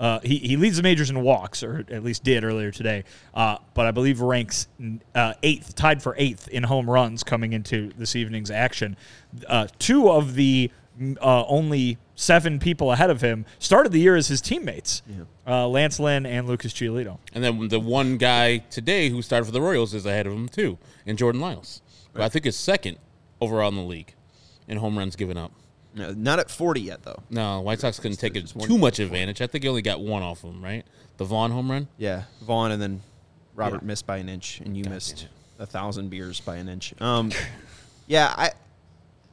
Uh, 0.00 0.18
he, 0.20 0.38
he 0.38 0.56
leads 0.56 0.78
the 0.78 0.82
majors 0.82 1.11
in 1.11 1.22
walks, 1.22 1.62
or 1.62 1.84
at 1.90 2.02
least 2.02 2.25
did 2.25 2.42
earlier 2.42 2.72
today. 2.72 3.04
Uh, 3.34 3.58
but 3.75 3.87
I 3.87 3.92
believe 3.92 4.20
ranks 4.20 4.66
uh, 5.14 5.34
eighth, 5.42 5.76
tied 5.76 6.02
for 6.02 6.16
eighth 6.18 6.49
in 6.49 6.64
home 6.64 6.90
runs 6.90 7.22
coming 7.22 7.52
into 7.52 7.92
this 7.96 8.16
evening's 8.16 8.50
action. 8.50 8.96
Uh, 9.46 9.68
two 9.78 10.11
of 10.11 10.34
the 10.34 10.70
uh, 11.20 11.44
only 11.46 11.99
seven 12.14 12.58
people 12.58 12.92
ahead 12.92 13.11
of 13.11 13.20
him 13.20 13.44
started 13.58 13.92
the 13.92 14.00
year 14.00 14.16
as 14.16 14.28
his 14.28 14.40
teammates, 14.40 15.02
uh, 15.46 15.68
Lance 15.68 16.00
Lynn 16.00 16.26
and 16.26 16.46
Lucas 16.46 16.72
Giolito. 16.72 17.18
And 17.34 17.44
then 17.44 17.68
the 17.68 17.80
one 17.80 18.16
guy 18.16 18.58
today 18.58 19.08
who 19.08 19.22
started 19.22 19.44
for 19.44 19.52
the 19.52 19.61
Royals 19.61 19.94
is 19.94 20.06
ahead 20.06 20.26
of 20.26 20.32
him 20.32 20.49
too, 20.49 20.78
and 21.06 21.16
Jordan 21.16 21.40
Lyles. 21.40 21.82
But 22.12 22.22
I 22.22 22.28
think 22.28 22.44
is 22.44 22.56
second 22.56 22.99
overall 23.42 23.68
in 23.68 23.76
the 23.76 23.82
league 23.82 24.14
in 24.68 24.78
home 24.78 24.96
runs 24.96 25.16
given 25.16 25.37
up. 25.37 25.52
no, 25.94 26.12
not 26.12 26.38
at 26.38 26.50
40 26.50 26.80
yet, 26.80 27.02
though. 27.02 27.22
No, 27.30 27.61
White 27.61 27.80
Sox 27.80 27.99
couldn't 27.99 28.16
take 28.18 28.37
it 28.37 28.46
too 28.61 28.78
much 28.78 28.99
advantage. 28.99 29.42
I 29.42 29.46
think 29.46 29.64
he 29.64 29.68
only 29.68 29.82
got 29.82 30.00
one 30.00 30.22
off 30.22 30.44
of 30.44 30.50
him, 30.54 30.62
right? 30.64 30.84
The 31.18 31.25
Vaughn 31.25 31.50
home 31.50 31.70
run. 31.70 31.88
Yeah, 31.99 32.22
Vaughn, 32.42 32.70
and 32.72 32.80
then 32.80 33.02
Robert 33.54 33.82
Yeah. 33.82 33.87
missed 33.88 34.06
by 34.06 34.16
an 34.18 34.28
inch, 34.28 34.61
and 34.64 34.76
you 34.76 34.84
God 34.84 34.94
missed 34.94 35.28
a 35.58 35.66
thousand 35.66 36.08
beers 36.08 36.40
by 36.40 36.56
an 36.56 36.68
inch. 36.68 36.94
Um, 37.00 37.30
yeah, 38.06 38.32
I 38.37 38.50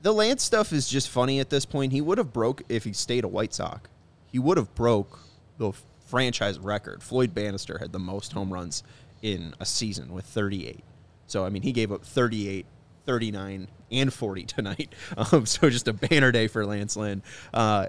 the 0.02 0.14
Lance 0.14 0.44
stuff 0.44 0.72
is 0.74 0.88
just 0.90 1.10
funny 1.10 1.40
at 1.40 1.50
this 1.50 1.66
point. 1.66 1.92
He 1.94 2.02
would 2.02 2.18
have 2.18 2.32
broke 2.34 2.64
if 2.70 2.84
he 2.86 2.94
stayed 2.94 3.24
a 3.24 3.28
White 3.28 3.54
Sox. 3.54 3.90
He 4.32 4.40
would 4.40 4.58
have 4.58 4.74
broke 4.76 5.20
the 5.58 5.72
franchise 6.08 6.58
record. 6.60 7.04
Floyd 7.04 7.34
Bannister 7.34 7.78
had 7.80 7.92
the 7.92 8.00
most 8.00 8.32
home 8.34 8.52
runs 8.54 8.84
in 9.22 9.54
a 9.60 9.66
season 9.66 10.14
with 10.14 10.26
38. 10.26 10.84
So 11.28 11.46
I 11.46 11.50
mean, 11.50 11.62
he 11.64 11.72
gave 11.72 11.92
up 11.92 12.04
38, 12.06 12.66
39, 13.10 13.68
and 13.92 14.14
40 14.14 14.44
tonight. 14.44 14.94
Um, 15.18 15.46
so 15.46 15.70
just 15.70 15.88
a 15.88 15.94
banner 15.94 16.32
day 16.32 16.48
for 16.48 16.66
Lance 16.66 16.96
Lynn. 16.96 17.24
Uh, 17.54 17.88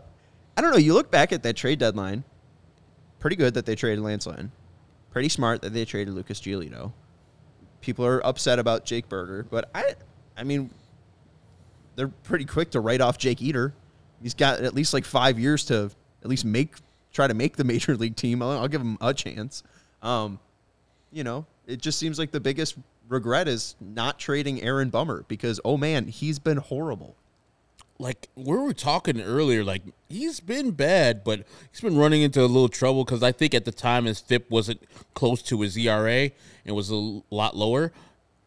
I 0.57 0.61
don't 0.61 0.73
know. 0.73 0.79
You 0.79 0.95
look 0.95 1.11
back 1.11 1.33
at 1.33 1.43
that 1.43 1.57
trade 1.57 1.79
deadline. 1.79 2.25
Pretty 3.19 3.37
good 3.37 3.55
that 3.55 3.67
they 3.67 3.75
traded 3.75 4.03
Lance 4.03 4.27
Lynn 4.27 4.51
pretty 5.11 5.29
smart 5.29 5.63
that 5.63 5.75
they 5.75 5.85
traded 5.85 6.15
Lucas 6.15 6.41
Giolito. 6.41 6.93
People 7.81 8.07
are 8.07 8.25
upset 8.25 8.59
about 8.59 8.85
Jake 8.85 9.09
Burger, 9.09 9.47
but 9.51 9.71
I, 9.75 9.95
I 10.37 10.45
mean, 10.45 10.71
they're 11.97 12.09
pretty 12.09 12.45
quick 12.45 12.71
to 12.71 12.81
write 12.81 13.01
off 13.01 13.19
Jake 13.19 13.43
Eder. 13.43 13.75
He's 14.23 14.35
got 14.35 14.61
at 14.61 14.75
least 14.75 14.93
like 14.95 15.05
five 15.05 15.39
years 15.39 15.65
to 15.67 15.91
at 16.23 16.29
least 16.29 16.45
make 16.45 16.75
try 17.13 17.27
to 17.27 17.35
make 17.35 17.57
the 17.57 17.65
major 17.65 17.97
league 17.97 18.17
team. 18.17 18.43
I'll, 18.43 18.51
I'll 18.51 18.69
give 18.69 18.81
him 18.81 18.99
a 19.01 19.13
chance. 19.13 19.63
Um, 20.03 20.39
you 21.11 21.25
know, 21.25 21.47
it 21.67 21.81
just 21.81 21.99
seems 21.99 22.19
like 22.19 22.31
the 22.31 22.41
biggest 22.41 22.77
regret 23.11 23.49
is 23.49 23.75
not 23.81 24.19
trading 24.19 24.63
Aaron 24.63 24.89
Bummer 24.89 25.25
because 25.29 25.61
oh 25.65 25.77
man, 25.77 26.07
he's 26.07 26.39
been 26.39 26.57
horrible. 26.59 27.17
like 27.99 28.29
we 28.35 28.57
were 28.57 28.73
talking 28.73 29.21
earlier, 29.21 29.63
like 29.63 29.83
he's 30.09 30.41
been 30.41 30.71
bad, 30.71 31.23
but 31.23 31.45
he's 31.71 31.83
been 31.83 31.99
running 31.99 32.23
into 32.23 32.41
a 32.41 32.47
little 32.47 32.69
trouble 32.71 33.05
because 33.05 33.23
I 33.23 33.33
think 33.33 33.53
at 33.55 33.67
the 33.67 33.73
time 33.73 34.07
his 34.07 34.21
FIP 34.21 34.51
wasn't 34.51 34.81
close 35.13 35.43
to 35.43 35.61
his 35.61 35.77
ERA 35.77 36.31
and 36.65 36.75
was 36.75 36.91
a 36.91 37.21
lot 37.31 37.57
lower, 37.57 37.93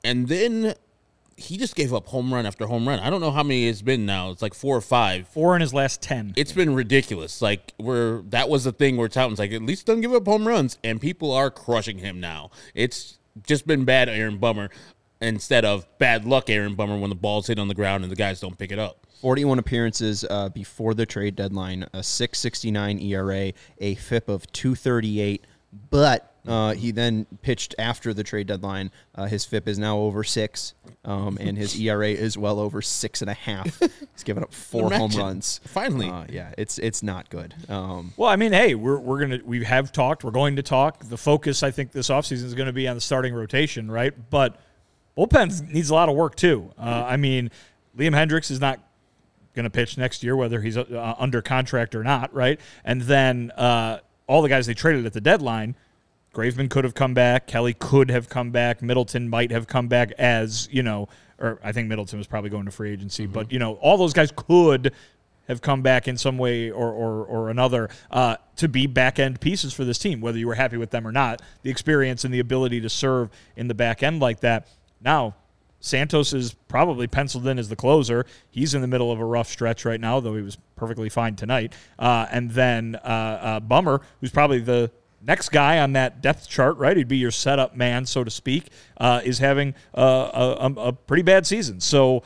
and 0.03 0.27
then 0.27 0.73
he 1.35 1.57
just 1.57 1.75
gave 1.75 1.93
up 1.93 2.07
home 2.07 2.33
run 2.33 2.45
after 2.45 2.67
home 2.67 2.87
run. 2.87 2.99
I 2.99 3.09
don't 3.09 3.19
know 3.19 3.31
how 3.31 3.43
many 3.43 3.67
it's 3.67 3.81
been 3.81 4.05
now. 4.05 4.29
It's 4.29 4.41
like 4.41 4.53
four 4.53 4.77
or 4.77 4.81
five. 4.81 5.27
Four 5.27 5.55
in 5.55 5.61
his 5.61 5.73
last 5.73 6.01
ten. 6.01 6.33
It's 6.35 6.51
been 6.51 6.73
ridiculous. 6.73 7.41
Like 7.41 7.73
we're 7.77 8.21
that 8.29 8.49
was 8.49 8.63
the 8.63 8.71
thing 8.71 8.97
where 8.97 9.07
Townsend's 9.07 9.39
like 9.39 9.51
at 9.51 9.61
least 9.61 9.85
don't 9.85 10.01
give 10.01 10.13
up 10.13 10.25
home 10.25 10.47
runs, 10.47 10.77
and 10.83 11.01
people 11.01 11.31
are 11.31 11.51
crushing 11.51 11.97
him 11.99 12.19
now. 12.19 12.49
It's 12.73 13.19
just 13.45 13.65
been 13.65 13.85
bad 13.85 14.09
Aaron 14.09 14.37
Bummer 14.37 14.69
instead 15.21 15.65
of 15.65 15.85
bad 15.97 16.25
luck 16.25 16.49
Aaron 16.49 16.75
Bummer 16.75 16.97
when 16.97 17.09
the 17.09 17.15
ball's 17.15 17.47
hit 17.47 17.59
on 17.59 17.67
the 17.67 17.73
ground 17.73 18.03
and 18.03 18.11
the 18.11 18.15
guys 18.15 18.39
don't 18.39 18.57
pick 18.57 18.71
it 18.71 18.79
up. 18.79 19.05
41 19.21 19.57
appearances 19.57 20.25
uh, 20.29 20.49
before 20.49 20.93
the 20.93 21.05
trade 21.05 21.35
deadline, 21.37 21.87
a 21.93 22.03
669 22.03 22.99
ERA, 22.99 23.53
a 23.79 23.95
FIP 23.95 24.27
of 24.27 24.51
238. 24.51 25.45
But 25.89 26.32
uh, 26.47 26.73
he 26.73 26.91
then 26.91 27.25
pitched 27.41 27.73
after 27.79 28.13
the 28.13 28.23
trade 28.23 28.47
deadline. 28.47 28.91
Uh, 29.15 29.25
his 29.25 29.45
FIP 29.45 29.67
is 29.67 29.79
now 29.79 29.97
over 29.97 30.23
six, 30.23 30.73
um, 31.05 31.37
and 31.39 31.57
his 31.57 31.79
ERA 31.79 32.09
is 32.09 32.37
well 32.37 32.59
over 32.59 32.81
six 32.81 33.21
and 33.21 33.29
a 33.29 33.33
half. 33.33 33.79
He's 33.79 34.23
given 34.23 34.43
up 34.43 34.53
four 34.53 34.91
home 34.91 35.11
runs. 35.11 35.61
Finally. 35.65 36.09
uh, 36.09 36.25
yeah, 36.29 36.53
it's 36.57 36.77
it's 36.79 37.01
not 37.03 37.29
good. 37.29 37.53
Um, 37.69 38.13
Well, 38.17 38.29
I 38.29 38.35
mean, 38.35 38.51
hey, 38.51 38.75
we're, 38.75 38.99
we're 38.99 39.19
gonna 39.21 39.39
we 39.45 39.63
have 39.63 39.91
talked. 39.91 40.23
We're 40.23 40.31
going 40.31 40.57
to 40.57 40.63
talk. 40.63 40.99
The 41.07 41.17
focus, 41.17 41.63
I 41.63 41.71
think, 41.71 41.91
this 41.91 42.09
offseason 42.09 42.43
is 42.43 42.55
going 42.55 42.67
to 42.67 42.73
be 42.73 42.87
on 42.87 42.95
the 42.95 43.01
starting 43.01 43.33
rotation, 43.33 43.89
right? 43.89 44.13
But 44.29 44.57
bullpen 45.17 45.69
needs 45.71 45.89
a 45.89 45.93
lot 45.93 46.09
of 46.09 46.15
work 46.15 46.35
too. 46.35 46.71
Uh, 46.77 47.05
I 47.07 47.17
mean, 47.17 47.51
Liam 47.97 48.11
Hendriks 48.13 48.51
is 48.51 48.59
not 48.59 48.79
going 49.53 49.65
to 49.65 49.69
pitch 49.69 49.97
next 49.97 50.23
year, 50.23 50.35
whether 50.35 50.59
he's 50.61 50.77
uh, 50.77 51.15
under 51.17 51.41
contract 51.41 51.93
or 51.95 52.03
not, 52.03 52.33
right? 52.33 52.59
And 52.83 53.01
then 53.03 53.51
uh, 53.51 53.99
all 54.27 54.41
the 54.41 54.49
guys 54.49 54.65
they 54.65 54.73
traded 54.73 55.05
at 55.05 55.13
the 55.13 55.21
deadline. 55.21 55.75
Graveman 56.33 56.69
could 56.69 56.83
have 56.83 56.95
come 56.95 57.13
back. 57.13 57.47
Kelly 57.47 57.73
could 57.73 58.09
have 58.09 58.27
come 58.27 58.51
back. 58.51 58.81
Middleton 58.81 59.29
might 59.29 59.51
have 59.51 59.67
come 59.67 59.87
back 59.87 60.11
as, 60.17 60.67
you 60.71 60.81
know, 60.81 61.07
or 61.39 61.59
I 61.63 61.71
think 61.71 61.87
Middleton 61.87 62.17
was 62.17 62.27
probably 62.27 62.49
going 62.49 62.65
to 62.65 62.71
free 62.71 62.91
agency, 62.91 63.25
but, 63.25 63.51
you 63.51 63.59
know, 63.59 63.75
all 63.75 63.97
those 63.97 64.13
guys 64.13 64.31
could 64.35 64.93
have 65.47 65.61
come 65.61 65.81
back 65.81 66.07
in 66.07 66.17
some 66.17 66.37
way 66.37 66.71
or, 66.71 66.89
or, 66.89 67.25
or 67.25 67.49
another 67.49 67.89
uh, 68.11 68.37
to 68.55 68.67
be 68.67 68.87
back 68.87 69.19
end 69.19 69.41
pieces 69.41 69.73
for 69.73 69.83
this 69.83 69.99
team, 69.99 70.21
whether 70.21 70.37
you 70.37 70.47
were 70.47 70.55
happy 70.55 70.77
with 70.77 70.89
them 70.89 71.05
or 71.05 71.11
not. 71.11 71.41
The 71.63 71.69
experience 71.69 72.23
and 72.23 72.33
the 72.33 72.39
ability 72.39 72.81
to 72.81 72.89
serve 72.89 73.29
in 73.55 73.67
the 73.67 73.73
back 73.73 74.01
end 74.03 74.19
like 74.21 74.39
that. 74.39 74.67
Now, 75.01 75.35
Santos 75.81 76.31
is 76.31 76.53
probably 76.69 77.07
penciled 77.07 77.45
in 77.45 77.59
as 77.59 77.67
the 77.67 77.75
closer. 77.75 78.25
He's 78.49 78.73
in 78.73 78.81
the 78.81 78.87
middle 78.87 79.11
of 79.11 79.19
a 79.19 79.25
rough 79.25 79.49
stretch 79.49 79.83
right 79.83 79.99
now, 79.99 80.21
though 80.21 80.35
he 80.35 80.41
was 80.41 80.57
perfectly 80.77 81.09
fine 81.09 81.35
tonight. 81.35 81.73
Uh, 81.99 82.25
and 82.31 82.51
then 82.51 82.95
uh, 82.95 82.97
uh, 83.07 83.59
Bummer, 83.59 84.01
who's 84.21 84.31
probably 84.31 84.59
the 84.59 84.91
next 85.25 85.49
guy 85.49 85.79
on 85.79 85.93
that 85.93 86.21
depth 86.21 86.49
chart, 86.49 86.77
right? 86.77 86.95
He'd 86.95 87.07
be 87.07 87.17
your 87.17 87.31
setup 87.31 87.75
man, 87.75 88.05
so 88.05 88.23
to 88.23 88.31
speak, 88.31 88.67
uh, 88.97 89.21
is 89.23 89.39
having 89.39 89.73
uh, 89.97 90.01
a, 90.01 90.65
a, 90.67 90.73
a 90.87 90.93
pretty 90.93 91.23
bad 91.23 91.45
season. 91.47 91.79
So 91.79 92.23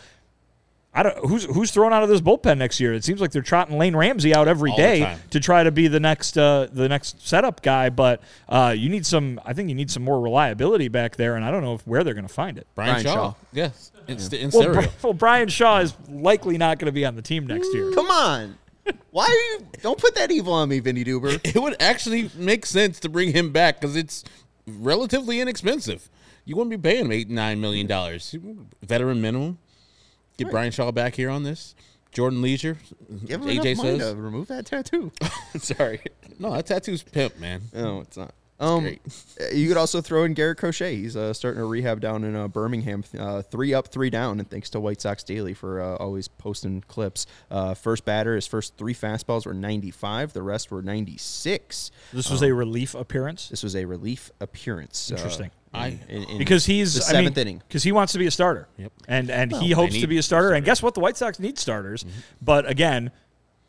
I 0.93 1.03
don't 1.03 1.17
who's 1.25 1.43
who's 1.45 1.69
thrown 1.69 1.93
out 1.93 2.01
of 2.01 2.09
this 2.09 2.21
bullpen 2.21 2.57
next 2.57 2.79
year. 2.79 2.91
It 2.91 3.03
seems 3.03 3.21
like 3.21 3.31
they're 3.31 3.43
trotting 3.43 3.77
Lane 3.77 3.95
Ramsey 3.95 4.33
out 4.33 4.47
every 4.47 4.71
All 4.71 4.77
day 4.77 5.15
to 5.29 5.39
try 5.39 5.63
to 5.63 5.69
be 5.71 5.87
the 5.87 5.99
next 5.99 6.37
uh, 6.39 6.67
the 6.71 6.89
next 6.89 7.27
setup 7.27 7.61
guy. 7.61 7.89
But 7.89 8.21
uh, 8.49 8.73
you 8.75 8.89
need 8.89 9.05
some. 9.05 9.39
I 9.45 9.53
think 9.53 9.69
you 9.69 9.75
need 9.75 9.91
some 9.91 10.03
more 10.03 10.19
reliability 10.19 10.87
back 10.87 11.15
there, 11.15 11.35
and 11.35 11.45
I 11.45 11.51
don't 11.51 11.61
know 11.61 11.75
if, 11.75 11.85
where 11.85 12.03
they're 12.03 12.15
going 12.15 12.27
to 12.27 12.33
find 12.33 12.57
it. 12.57 12.65
Brian, 12.73 13.03
Bryan 13.03 13.05
Shaw. 13.05 13.13
Shaw. 13.13 13.33
Yes. 13.53 13.91
It's 14.07 14.33
in 14.33 14.49
Well. 14.51 14.73
Bri- 14.73 14.87
well, 15.03 15.13
Bryan 15.13 15.49
Shaw 15.49 15.79
is 15.79 15.93
likely 16.09 16.57
not 16.57 16.79
going 16.79 16.87
to 16.87 16.91
be 16.91 17.05
on 17.05 17.15
the 17.15 17.21
team 17.21 17.45
next 17.45 17.71
year. 17.73 17.91
come 17.93 18.09
on, 18.09 18.57
why 19.11 19.25
are 19.25 19.59
you? 19.59 19.67
Don't 19.81 19.99
put 19.99 20.15
that 20.15 20.31
evil 20.31 20.53
on 20.53 20.69
me, 20.69 20.79
Vinnie 20.79 21.03
Duber. 21.03 21.39
it 21.55 21.61
would 21.61 21.75
actually 21.81 22.29
make 22.35 22.65
sense 22.65 22.99
to 23.01 23.09
bring 23.09 23.33
him 23.33 23.51
back 23.51 23.79
because 23.79 23.95
it's 23.95 24.23
relatively 24.65 25.39
inexpensive. 25.39 26.09
You 26.45 26.55
wouldn't 26.55 26.71
be 26.71 26.89
paying 26.89 27.05
him 27.05 27.11
eight, 27.11 27.29
nine 27.29 27.59
million 27.59 27.87
dollars. 27.87 28.35
Veteran 28.81 29.21
minimum. 29.21 29.59
Get 30.37 30.51
Bryan 30.51 30.71
Shaw 30.71 30.91
back 30.91 31.15
here 31.15 31.29
on 31.29 31.43
this. 31.43 31.75
Jordan 32.11 32.41
Leasure. 32.41 32.77
Give 33.25 33.41
him 33.41 33.47
AJ 33.47 33.77
says. 33.77 33.99
to 33.99 34.15
remove 34.15 34.47
that 34.47 34.65
tattoo. 34.65 35.11
Sorry. 35.57 35.99
No, 36.39 36.53
that 36.53 36.65
tattoo's 36.65 37.03
pimp, 37.03 37.39
man. 37.39 37.61
No, 37.73 38.01
it's 38.01 38.17
not. 38.17 38.33
Um, 38.59 38.81
great. 38.83 39.01
uh, 39.39 39.53
you 39.53 39.67
could 39.67 39.77
also 39.77 40.01
throw 40.01 40.23
in 40.23 40.33
Garrett 40.33 40.57
Crochet. 40.57 40.95
He's 40.95 41.15
uh, 41.15 41.31
starting 41.33 41.61
a 41.61 41.65
rehab 41.65 41.99
down 42.01 42.23
in 42.23 42.35
uh, 42.35 42.47
Birmingham. 42.47 43.03
Uh, 43.17 43.41
three 43.43 43.73
up, 43.73 43.89
three 43.89 44.09
down, 44.09 44.39
and 44.39 44.49
thanks 44.49 44.69
to 44.71 44.79
White 44.79 44.99
Sox 44.99 45.23
Daily 45.23 45.53
for 45.53 45.79
uh, 45.81 45.95
always 45.97 46.27
posting 46.27 46.81
clips. 46.87 47.27
Uh, 47.51 47.75
first 47.75 48.03
batter, 48.03 48.33
his 48.35 48.47
first 48.47 48.75
three 48.77 48.95
fastballs 48.95 49.45
were 49.45 49.53
95. 49.53 50.33
The 50.33 50.41
rest 50.41 50.71
were 50.71 50.81
96. 50.81 51.91
This 52.13 52.29
was 52.31 52.41
a 52.41 52.51
relief 52.53 52.95
appearance 52.95 53.49
This 53.49 53.63
was 53.63 53.75
a 53.75 53.85
relief 53.85 54.31
appearance. 54.39 55.11
Interesting. 55.11 55.51
I 55.73 55.99
in- 56.09 56.23
in 56.23 56.37
because 56.39 56.65
he's 56.65 56.95
the 56.95 57.01
I 57.03 57.07
mean, 57.19 57.25
seventh 57.25 57.37
inning. 57.37 57.61
because 57.67 57.83
he 57.83 57.91
wants 57.91 58.13
to 58.13 58.19
be 58.19 58.25
a 58.25 58.31
starter. 58.31 58.67
Yep. 58.77 58.91
And 59.07 59.29
and 59.29 59.51
he 59.51 59.67
they 59.67 59.73
hopes 59.73 59.99
to 59.99 60.07
be 60.07 60.17
a 60.17 60.23
starter. 60.23 60.53
And 60.53 60.65
guess 60.65 60.81
what? 60.81 60.93
The 60.95 61.01
White 61.01 61.17
Sox 61.17 61.39
need 61.39 61.59
starters. 61.59 62.05
But 62.41 62.67
again, 62.67 63.11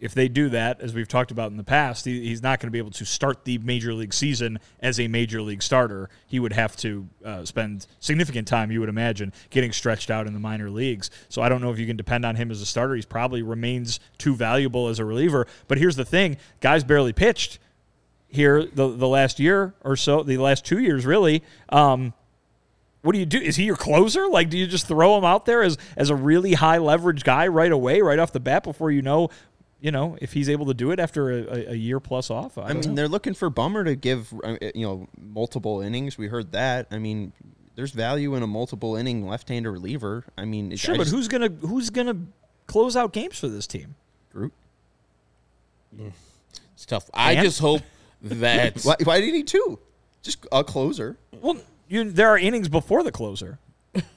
if 0.00 0.14
they 0.14 0.28
do 0.28 0.48
that, 0.50 0.80
as 0.80 0.94
we've 0.94 1.08
talked 1.08 1.30
about 1.30 1.50
in 1.50 1.56
the 1.56 1.64
past, 1.64 2.04
he, 2.04 2.26
he's 2.26 2.42
not 2.42 2.60
going 2.60 2.68
to 2.68 2.70
be 2.70 2.78
able 2.78 2.92
to 2.92 3.04
start 3.04 3.44
the 3.44 3.58
major 3.58 3.92
league 3.92 4.14
season 4.14 4.60
as 4.80 5.00
a 5.00 5.08
major 5.08 5.42
league 5.42 5.62
starter. 5.62 6.08
He 6.26 6.38
would 6.38 6.52
have 6.52 6.76
to 6.78 7.08
uh, 7.24 7.44
spend 7.44 7.86
significant 7.98 8.46
time, 8.46 8.70
you 8.70 8.78
would 8.80 8.88
imagine, 8.88 9.32
getting 9.50 9.72
stretched 9.72 10.10
out 10.10 10.26
in 10.26 10.34
the 10.34 10.38
minor 10.38 10.70
leagues. 10.70 11.10
So 11.28 11.42
I 11.42 11.48
don't 11.48 11.60
know 11.60 11.72
if 11.72 11.78
you 11.78 11.86
can 11.86 11.96
depend 11.96 12.24
on 12.24 12.36
him 12.36 12.50
as 12.50 12.60
a 12.60 12.66
starter. 12.66 12.94
He 12.94 13.02
probably 13.02 13.42
remains 13.42 13.98
too 14.18 14.36
valuable 14.36 14.88
as 14.88 15.00
a 15.00 15.04
reliever. 15.04 15.48
But 15.66 15.78
here's 15.78 15.96
the 15.96 16.04
thing: 16.04 16.36
guys 16.60 16.84
barely 16.84 17.12
pitched 17.12 17.58
here 18.28 18.64
the 18.66 18.88
the 18.88 19.08
last 19.08 19.40
year 19.40 19.74
or 19.82 19.96
so, 19.96 20.22
the 20.22 20.38
last 20.38 20.64
two 20.64 20.78
years 20.78 21.06
really. 21.06 21.42
Um, 21.70 22.12
what 23.02 23.12
do 23.12 23.18
you 23.18 23.26
do? 23.26 23.38
Is 23.38 23.56
he 23.56 23.64
your 23.64 23.76
closer? 23.76 24.28
Like, 24.28 24.50
do 24.50 24.58
you 24.58 24.66
just 24.66 24.86
throw 24.86 25.16
him 25.16 25.24
out 25.24 25.46
there 25.46 25.62
as 25.62 25.78
as 25.96 26.10
a 26.10 26.14
really 26.14 26.54
high 26.54 26.78
leverage 26.78 27.24
guy 27.24 27.46
right 27.46 27.70
away, 27.72 28.00
right 28.00 28.18
off 28.18 28.32
the 28.32 28.40
bat, 28.40 28.64
before 28.64 28.90
you 28.90 29.02
know, 29.02 29.30
you 29.80 29.90
know, 29.90 30.16
if 30.20 30.32
he's 30.32 30.48
able 30.48 30.66
to 30.66 30.74
do 30.74 30.90
it 30.90 30.98
after 30.98 31.30
a, 31.30 31.42
a, 31.42 31.70
a 31.70 31.74
year 31.74 32.00
plus 32.00 32.30
off? 32.30 32.58
I, 32.58 32.62
I 32.62 32.72
mean, 32.72 32.80
know. 32.80 32.94
they're 32.94 33.08
looking 33.08 33.34
for 33.34 33.48
Bummer 33.50 33.84
to 33.84 33.94
give 33.94 34.32
uh, 34.44 34.56
you 34.74 34.86
know 34.86 35.08
multiple 35.20 35.80
innings. 35.80 36.18
We 36.18 36.26
heard 36.28 36.52
that. 36.52 36.88
I 36.90 36.98
mean, 36.98 37.32
there's 37.76 37.92
value 37.92 38.34
in 38.34 38.42
a 38.42 38.46
multiple 38.46 38.96
inning 38.96 39.26
left-hander 39.26 39.70
reliever. 39.70 40.24
I 40.36 40.44
mean, 40.44 40.74
sure, 40.76 40.94
I 40.94 40.98
but 40.98 41.04
just- 41.04 41.14
who's 41.14 41.28
gonna 41.28 41.48
who's 41.48 41.90
gonna 41.90 42.16
close 42.66 42.96
out 42.96 43.12
games 43.12 43.38
for 43.38 43.48
this 43.48 43.66
team? 43.66 43.94
Groot? 44.32 44.52
It's 46.74 46.86
tough. 46.86 47.08
I 47.14 47.36
just 47.36 47.60
hope 47.60 47.82
that 48.22 48.80
Why, 48.82 48.96
why 49.04 49.20
do 49.20 49.26
you 49.26 49.32
need 49.32 49.48
two? 49.48 49.78
Just 50.22 50.46
a 50.52 50.62
closer. 50.64 51.16
Well, 51.40 51.56
you, 51.88 52.10
there 52.10 52.28
are 52.28 52.38
innings 52.38 52.68
before 52.68 53.02
the 53.02 53.12
closer. 53.12 53.58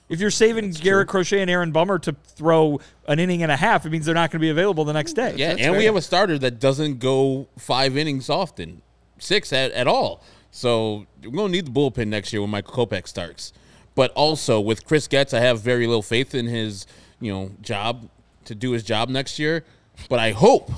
If 0.09 0.19
you're 0.19 0.29
saving 0.29 0.71
Garrett 0.71 1.07
Crochet 1.07 1.41
and 1.41 1.49
Aaron 1.49 1.71
Bummer 1.71 1.97
to 1.99 2.13
throw 2.25 2.81
an 3.07 3.17
inning 3.19 3.43
and 3.43 3.51
a 3.51 3.55
half, 3.55 3.85
it 3.85 3.91
means 3.91 4.05
they're 4.05 4.13
not 4.13 4.29
going 4.29 4.39
to 4.39 4.45
be 4.45 4.49
available 4.49 4.83
the 4.83 4.91
next 4.91 5.13
day. 5.13 5.33
Yeah, 5.37 5.49
That's 5.49 5.61
and 5.61 5.77
we 5.77 5.85
have 5.85 5.95
a 5.95 6.01
starter 6.01 6.37
that 6.39 6.59
doesn't 6.59 6.99
go 6.99 7.47
five 7.57 7.95
innings 7.95 8.29
often, 8.29 8.81
six 9.19 9.53
at, 9.53 9.71
at 9.71 9.87
all. 9.87 10.21
So 10.51 11.05
we're 11.23 11.31
going 11.31 11.47
to 11.47 11.51
need 11.51 11.65
the 11.65 11.71
bullpen 11.71 12.07
next 12.07 12.33
year 12.33 12.41
when 12.41 12.51
Michael 12.51 12.85
Kopech 12.85 13.07
starts. 13.07 13.53
But 13.95 14.11
also 14.11 14.59
with 14.59 14.85
Chris 14.85 15.07
Getz, 15.07 15.33
I 15.33 15.39
have 15.39 15.61
very 15.61 15.87
little 15.87 16.01
faith 16.01 16.35
in 16.35 16.45
his 16.45 16.85
you 17.21 17.31
know 17.31 17.51
job 17.61 18.09
to 18.45 18.55
do 18.55 18.71
his 18.71 18.83
job 18.83 19.09
next 19.09 19.39
year. 19.39 19.63
But 20.09 20.19
I 20.19 20.31
hope 20.31 20.71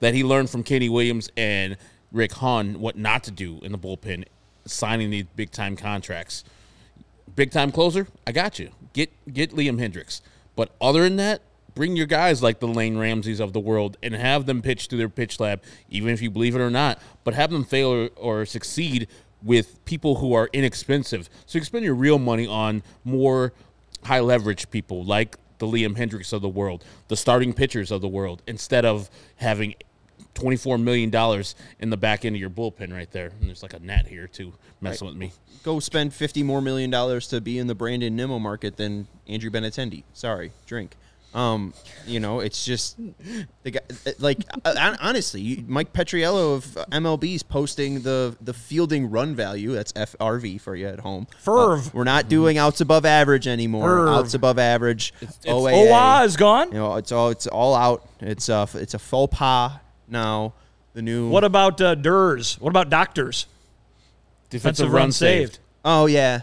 that 0.00 0.14
he 0.14 0.22
learned 0.22 0.50
from 0.50 0.62
Kenny 0.62 0.88
Williams 0.88 1.30
and 1.36 1.76
Rick 2.12 2.32
Hahn 2.32 2.80
what 2.80 2.96
not 2.96 3.24
to 3.24 3.30
do 3.30 3.60
in 3.62 3.72
the 3.72 3.78
bullpen, 3.78 4.24
signing 4.66 5.10
these 5.10 5.24
big 5.34 5.50
time 5.50 5.76
contracts. 5.76 6.44
Big 7.34 7.50
time 7.50 7.72
closer, 7.72 8.06
I 8.26 8.32
got 8.32 8.58
you. 8.58 8.70
Get 8.92 9.10
get 9.32 9.52
Liam 9.52 9.78
Hendriks. 9.78 10.20
But 10.54 10.70
other 10.80 11.02
than 11.02 11.16
that, 11.16 11.42
bring 11.74 11.96
your 11.96 12.06
guys 12.06 12.42
like 12.42 12.60
the 12.60 12.68
Lane 12.68 12.96
Ramseys 12.96 13.40
of 13.40 13.52
the 13.52 13.60
world 13.60 13.98
and 14.02 14.14
have 14.14 14.46
them 14.46 14.62
pitch 14.62 14.88
to 14.88 14.96
their 14.96 15.10
pitch 15.10 15.38
lab, 15.38 15.62
even 15.90 16.10
if 16.10 16.22
you 16.22 16.30
believe 16.30 16.54
it 16.54 16.60
or 16.60 16.70
not. 16.70 16.98
But 17.24 17.34
have 17.34 17.50
them 17.50 17.64
fail 17.64 17.88
or, 17.92 18.08
or 18.16 18.46
succeed 18.46 19.08
with 19.42 19.84
people 19.84 20.16
who 20.16 20.32
are 20.32 20.48
inexpensive. 20.52 21.28
So 21.44 21.56
you 21.56 21.60
can 21.60 21.66
spend 21.66 21.84
your 21.84 21.94
real 21.94 22.18
money 22.18 22.46
on 22.46 22.82
more 23.04 23.52
high 24.04 24.20
leverage 24.20 24.70
people 24.70 25.04
like 25.04 25.36
the 25.58 25.66
Liam 25.66 25.96
Hendriks 25.96 26.32
of 26.32 26.42
the 26.42 26.48
world, 26.48 26.84
the 27.08 27.16
starting 27.16 27.52
pitchers 27.52 27.90
of 27.90 28.00
the 28.00 28.08
world, 28.08 28.42
instead 28.46 28.84
of 28.84 29.10
having 29.36 29.74
$24 30.36 30.80
million 30.82 31.42
in 31.80 31.90
the 31.90 31.96
back 31.96 32.24
end 32.24 32.36
of 32.36 32.40
your 32.40 32.50
bullpen 32.50 32.92
right 32.92 33.10
there. 33.10 33.32
And 33.40 33.48
there's 33.48 33.62
like 33.62 33.74
a 33.74 33.78
net 33.80 34.06
here 34.06 34.26
too 34.26 34.52
messing 34.80 35.08
with 35.08 35.16
me. 35.16 35.32
Go 35.62 35.80
spend 35.80 36.14
fifty 36.14 36.42
more 36.44 36.60
million 36.62 36.90
dollars 36.90 37.26
to 37.28 37.40
be 37.40 37.58
in 37.58 37.66
the 37.66 37.74
Brandon 37.74 38.14
Nimmo 38.14 38.38
market 38.38 38.76
than 38.76 39.08
Andrew 39.26 39.50
Benintendi. 39.50 40.04
Sorry, 40.12 40.52
drink. 40.66 40.94
Um, 41.34 41.74
you 42.06 42.18
know, 42.18 42.40
it's 42.40 42.64
just 42.64 42.96
the 43.62 43.70
guy. 43.72 43.80
Like 44.18 44.38
uh, 44.64 44.96
honestly, 45.00 45.64
Mike 45.66 45.92
Petriello 45.92 46.54
of 46.54 46.64
MLB's 46.90 47.42
posting 47.42 48.00
the 48.00 48.36
the 48.40 48.54
fielding 48.54 49.10
run 49.10 49.34
value. 49.34 49.72
That's 49.72 49.92
FRV 49.92 50.60
for 50.60 50.74
you 50.76 50.86
at 50.86 51.00
home. 51.00 51.26
Ferv. 51.44 51.88
Uh, 51.88 51.90
we're 51.92 52.04
not 52.04 52.28
doing 52.28 52.56
outs 52.56 52.80
above 52.80 53.04
average 53.04 53.46
anymore. 53.46 53.88
Ferv. 53.88 54.18
Outs 54.18 54.34
above 54.34 54.58
average. 54.58 55.12
it's- 55.20 55.38
OAA. 55.46 55.88
Owa 55.90 56.24
is 56.24 56.36
gone. 56.38 56.68
You 56.68 56.78
know, 56.78 56.94
it's 56.94 57.12
all 57.12 57.28
it's 57.30 57.46
all 57.46 57.74
out. 57.74 58.08
It's 58.20 58.48
a 58.48 58.66
it's 58.74 58.94
a 58.94 58.98
faux 58.98 59.36
pas 59.36 59.72
now. 60.08 60.52
The 60.94 61.02
new 61.02 61.28
What 61.28 61.44
about 61.44 61.80
uh, 61.80 61.94
Durs? 61.94 62.58
What 62.60 62.70
about 62.70 62.88
Doctors? 62.88 63.46
Defensive 64.50 64.92
run 64.92 65.12
saved. 65.12 65.58
Oh 65.84 66.06
yeah. 66.06 66.42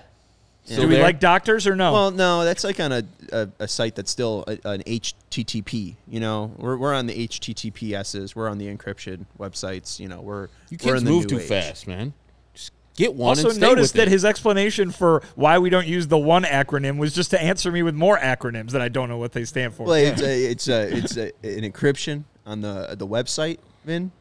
Still 0.65 0.83
Do 0.83 0.87
we 0.87 0.93
there? 0.95 1.03
like 1.03 1.19
Doctors 1.19 1.67
or 1.67 1.75
no? 1.75 1.91
Well, 1.91 2.11
no, 2.11 2.45
that's 2.45 2.63
like 2.63 2.79
on 2.79 2.91
a, 2.93 3.03
a, 3.33 3.49
a 3.59 3.67
site 3.67 3.95
that's 3.95 4.11
still 4.11 4.45
a, 4.47 4.51
an 4.69 4.81
HTTP. 4.83 5.95
You 6.07 6.19
know, 6.21 6.53
we're, 6.57 6.77
we're 6.77 6.93
on 6.93 7.05
the 7.07 7.27
HTTPSs. 7.27 8.33
We're 8.35 8.47
on 8.47 8.57
the 8.59 8.73
encryption 8.73 9.25
websites. 9.37 9.99
You 9.99 10.07
know, 10.07 10.21
we're 10.21 10.43
You 10.69 10.77
we're 10.85 10.93
kids 10.93 11.01
in 11.01 11.05
the 11.05 11.11
move 11.11 11.23
new 11.23 11.29
too 11.29 11.39
age. 11.39 11.47
fast, 11.49 11.85
man. 11.87 12.13
Just 12.53 12.71
get 12.95 13.13
one 13.13 13.29
also 13.29 13.47
and 13.49 13.57
stay 13.57 13.61
notice 13.67 13.89
with 13.91 13.93
that 13.93 14.07
it. 14.07 14.11
his 14.11 14.23
explanation 14.23 14.91
for 14.91 15.21
why 15.35 15.57
we 15.57 15.69
don't 15.69 15.87
use 15.87 16.07
the 16.07 16.17
one 16.17 16.43
acronym 16.43 16.97
was 16.97 17.13
just 17.13 17.31
to 17.31 17.41
answer 17.41 17.69
me 17.71 17.83
with 17.83 17.95
more 17.95 18.17
acronyms 18.17 18.71
that 18.71 18.81
I 18.81 18.87
don't 18.87 19.09
know 19.09 19.17
what 19.17 19.33
they 19.33 19.43
stand 19.43 19.73
for. 19.73 19.83
Well, 19.87 19.95
it's 19.95 20.21
a, 20.21 20.45
it's 20.51 20.67
a, 20.69 20.95
it's 20.97 21.17
a, 21.17 21.25
an 21.43 21.69
encryption 21.69 22.23
on 22.45 22.61
the 22.61 22.95
the 22.97 23.07
website. 23.07 23.59
Vin. 23.85 24.11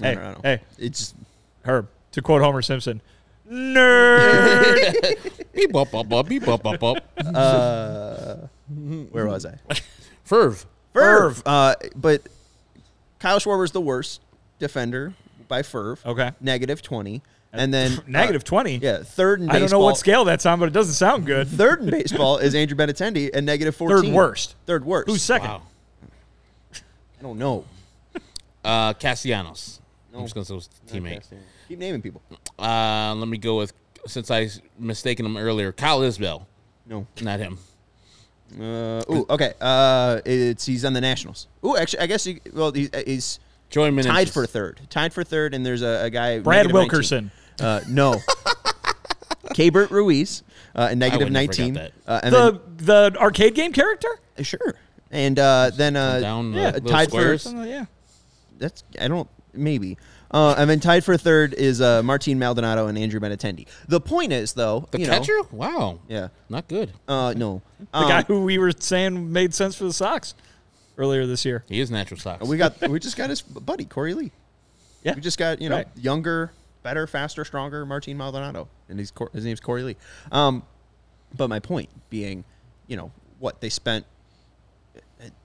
Hey, 0.00 0.14
don't 0.14 0.22
know. 0.24 0.40
hey. 0.42 0.60
it's 0.78 1.14
Herb, 1.64 1.88
to 2.12 2.22
quote 2.22 2.40
Homer 2.42 2.62
Simpson, 2.62 3.00
nerd. 3.50 5.42
beep 5.52 5.72
bop 5.72 5.90
bop 5.90 6.08
bop 6.08 6.28
beep 6.28 6.44
bop 6.44 6.62
bop 6.62 6.78
bop. 6.78 6.98
where 9.10 9.26
was 9.26 9.44
I? 9.46 9.58
Ferv. 10.28 10.64
Ferv. 10.94 11.42
Uh, 11.44 11.74
but 11.96 12.22
Kyle 13.18 13.38
Schwarber's 13.38 13.72
the 13.72 13.80
worst 13.80 14.20
defender 14.58 15.14
by 15.48 15.62
Ferv. 15.62 16.04
Okay. 16.06 16.32
Negative 16.40 16.80
twenty, 16.82 17.22
and 17.52 17.72
then 17.74 17.98
Negative 18.06 18.42
uh, 18.42 18.44
20? 18.44 18.76
Yeah, 18.78 19.02
third 19.02 19.40
in 19.40 19.48
I 19.50 19.54
don't 19.54 19.62
know 19.62 19.66
baseball- 19.66 19.84
what 19.84 19.96
scale 19.98 20.24
that's 20.24 20.46
on, 20.46 20.60
but 20.60 20.66
it 20.66 20.72
doesn't 20.72 20.94
sound 20.94 21.26
good. 21.26 21.48
Third 21.48 21.80
in 21.82 21.90
baseball 21.90 22.38
is 22.38 22.54
Andrew 22.54 22.76
Benintendi 22.76 23.30
and 23.34 23.44
negative 23.46 23.74
fourteen. 23.74 24.10
Third 24.10 24.14
worst. 24.14 24.54
Third 24.66 24.84
worst. 24.84 25.08
Who's 25.08 25.22
second? 25.22 25.48
Wow. 25.48 25.62
I 27.18 27.22
don't 27.22 27.38
know. 27.38 27.64
Uh, 28.64 28.92
Castellanos. 28.94 29.80
I'm 30.14 30.22
just 30.22 30.34
gonna 30.34 30.44
say 30.44 30.54
his 30.54 30.68
teammate. 30.88 31.22
Keep 31.68 31.78
naming 31.78 32.02
people. 32.02 32.22
Uh, 32.58 33.14
let 33.16 33.28
me 33.28 33.38
go 33.38 33.56
with 33.58 33.72
since 34.06 34.30
I 34.30 34.48
mistaken 34.78 35.26
him 35.26 35.36
earlier. 35.36 35.70
Kyle 35.72 36.00
Isbel, 36.00 36.46
No. 36.86 37.06
not 37.20 37.38
him. 37.40 37.58
Uh, 38.58 39.02
ooh, 39.10 39.26
okay. 39.28 39.52
Uh, 39.60 40.20
it's 40.24 40.64
he's 40.64 40.84
on 40.84 40.92
the 40.94 41.00
Nationals. 41.00 41.46
Ooh, 41.64 41.76
actually, 41.76 42.00
I 42.00 42.06
guess 42.06 42.24
he, 42.24 42.40
well, 42.54 42.72
he, 42.72 42.88
he's 43.06 43.38
Joey 43.68 43.90
Meneses. 43.90 44.06
tied 44.06 44.30
for 44.30 44.46
third. 44.46 44.80
Tied 44.88 45.12
for 45.12 45.22
third, 45.22 45.52
and 45.54 45.64
there's 45.66 45.82
a, 45.82 46.04
a 46.04 46.10
guy. 46.10 46.38
Brad 46.38 46.58
negative 46.66 46.72
Wilkerson. 46.74 47.30
Uh, 47.60 47.80
no. 47.88 48.14
Keibert 49.54 49.90
Ruiz, 49.90 50.42
uh, 50.74 50.94
negative 50.94 51.26
would 51.26 51.32
never 51.32 51.46
got 51.46 51.58
nineteen. 51.58 51.76
Uh, 52.06 52.20
and 52.22 52.34
The 52.34 52.60
the 52.78 53.16
arcade 53.18 53.54
game 53.54 53.72
character? 53.72 54.08
sure. 54.42 54.74
And 55.10 55.38
uh, 55.38 55.70
then 55.74 55.96
uh, 55.96 56.20
down 56.20 56.52
yeah, 56.52 56.70
little 56.72 56.90
tied 56.90 57.08
squares. 57.08 57.44
for 57.44 57.56
Oh, 57.56 57.62
yeah. 57.64 57.86
that's 58.58 58.84
I 59.00 59.08
don't 59.08 59.28
maybe. 59.54 59.96
Uh, 60.30 60.54
and 60.58 60.68
then 60.68 60.78
tied 60.78 61.02
for 61.04 61.16
third 61.16 61.54
is 61.54 61.80
uh, 61.80 62.02
Martin 62.02 62.38
Maldonado 62.38 62.86
and 62.88 62.98
Andrew 62.98 63.18
Benintendi. 63.18 63.66
The 63.88 63.98
point 64.00 64.30
is, 64.34 64.52
though, 64.52 64.86
The 64.90 65.00
you 65.00 65.06
know- 65.06 65.12
catcher? 65.14 65.38
Wow. 65.50 66.00
yeah. 66.06 66.28
Not 66.50 66.68
good. 66.68 66.92
Uh, 67.08 67.32
no. 67.34 67.62
The 67.80 67.86
Um, 67.98 68.08
guy 68.08 68.22
who 68.24 68.44
we 68.44 68.58
were 68.58 68.72
saying 68.78 69.32
made 69.32 69.54
sense 69.54 69.74
for 69.74 69.84
the 69.84 69.92
Sox 69.94 70.34
earlier 70.98 71.24
this 71.24 71.46
year. 71.46 71.64
He 71.68 71.80
is 71.80 71.90
natural 71.90 72.20
socks. 72.20 72.46
We 72.46 72.58
got 72.58 72.78
we 72.90 72.98
just 72.98 73.16
got 73.16 73.30
his 73.30 73.40
buddy 73.40 73.86
Korey 73.86 74.14
Lee. 74.14 74.32
Yeah. 75.02 75.14
We 75.14 75.22
just 75.22 75.38
got 75.38 75.62
you 75.62 75.70
know 75.70 75.76
Right. 75.76 75.88
younger, 75.96 76.52
better, 76.82 77.06
faster, 77.06 77.42
stronger 77.46 77.86
Martin 77.86 78.16
Maldonado, 78.18 78.68
and 78.90 78.98
he's 78.98 79.10
Cor- 79.10 79.30
his 79.32 79.44
name's 79.46 79.60
Korey 79.60 79.84
Lee. 79.84 79.96
Um, 80.30 80.62
but 81.34 81.48
my 81.48 81.60
point 81.60 81.88
being, 82.10 82.44
you 82.86 82.98
know 82.98 83.12
what 83.38 83.62
they 83.62 83.70
spent. 83.70 84.04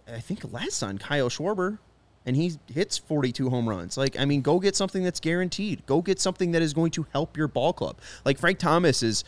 I- 0.07 0.19
think 0.19 0.51
less 0.51 0.81
on 0.83 0.97
Kyle 0.97 1.29
Schwarber, 1.29 1.79
and 2.25 2.35
he 2.35 2.53
hits 2.73 2.97
42 2.97 3.49
home 3.49 3.67
runs. 3.67 3.97
Like 3.97 4.17
I 4.19 4.25
mean, 4.25 4.41
go 4.41 4.59
get 4.59 4.75
something 4.75 5.03
that's 5.03 5.19
guaranteed. 5.19 5.85
Go 5.85 6.01
get 6.01 6.19
something 6.19 6.51
that 6.51 6.61
is 6.61 6.73
going 6.73 6.91
to 6.91 7.05
help 7.11 7.35
your 7.37 7.47
ball 7.47 7.73
club. 7.73 7.97
Like 8.25 8.37
Frank 8.37 8.59
Thomas 8.59 9.03
is 9.03 9.23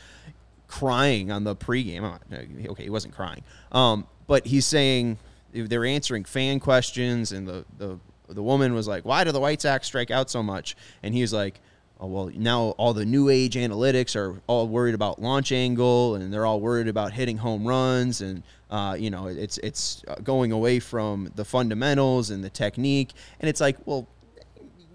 crying 0.68 1.32
on 1.32 1.44
the 1.44 1.56
pregame. 1.56 2.20
Okay, 2.68 2.84
he 2.84 2.90
wasn't 2.90 3.14
crying, 3.14 3.44
um, 3.72 4.08
but 4.28 4.48
he's 4.48 4.66
saying 4.66 5.18
they're 5.54 5.86
answering 5.86 6.24
fan 6.26 6.60
questions, 6.60 7.32
and 7.32 7.48
the 7.48 7.66
the 7.78 8.00
the 8.30 8.44
woman 8.44 8.74
was 8.74 8.88
like, 8.88 9.06
"Why 9.06 9.24
do 9.24 9.32
the 9.32 9.40
White 9.40 9.62
Sox 9.62 9.88
strike 9.88 10.12
out 10.12 10.30
so 10.30 10.42
much?" 10.44 10.76
And 11.04 11.14
he's 11.14 11.34
like. 11.34 11.60
Oh, 11.98 12.08
well, 12.08 12.30
now 12.36 12.72
all 12.78 12.94
the 12.94 13.06
new 13.06 13.30
age 13.30 13.56
analytics 13.56 14.18
are 14.18 14.42
all 14.48 14.68
worried 14.68 14.96
about 14.96 15.22
launch 15.22 15.54
angle, 15.54 16.16
and 16.16 16.34
they're 16.34 16.46
all 16.46 16.60
worried 16.60 16.90
about 16.90 17.14
hitting 17.14 17.38
home 17.38 17.66
runs, 17.66 18.20
and 18.20 18.44
uh, 18.70 18.96
you 18.98 19.10
know 19.10 19.28
it's 19.28 19.58
it's 19.60 20.04
uh, 20.08 20.16
going 20.16 20.52
away 20.52 20.80
from 20.80 21.32
the 21.36 21.46
fundamentals 21.46 22.30
and 22.30 22.44
the 22.44 22.50
technique. 22.50 23.12
And 23.40 23.50
it's 23.50 23.62
like, 23.62 23.78
well, 23.86 24.08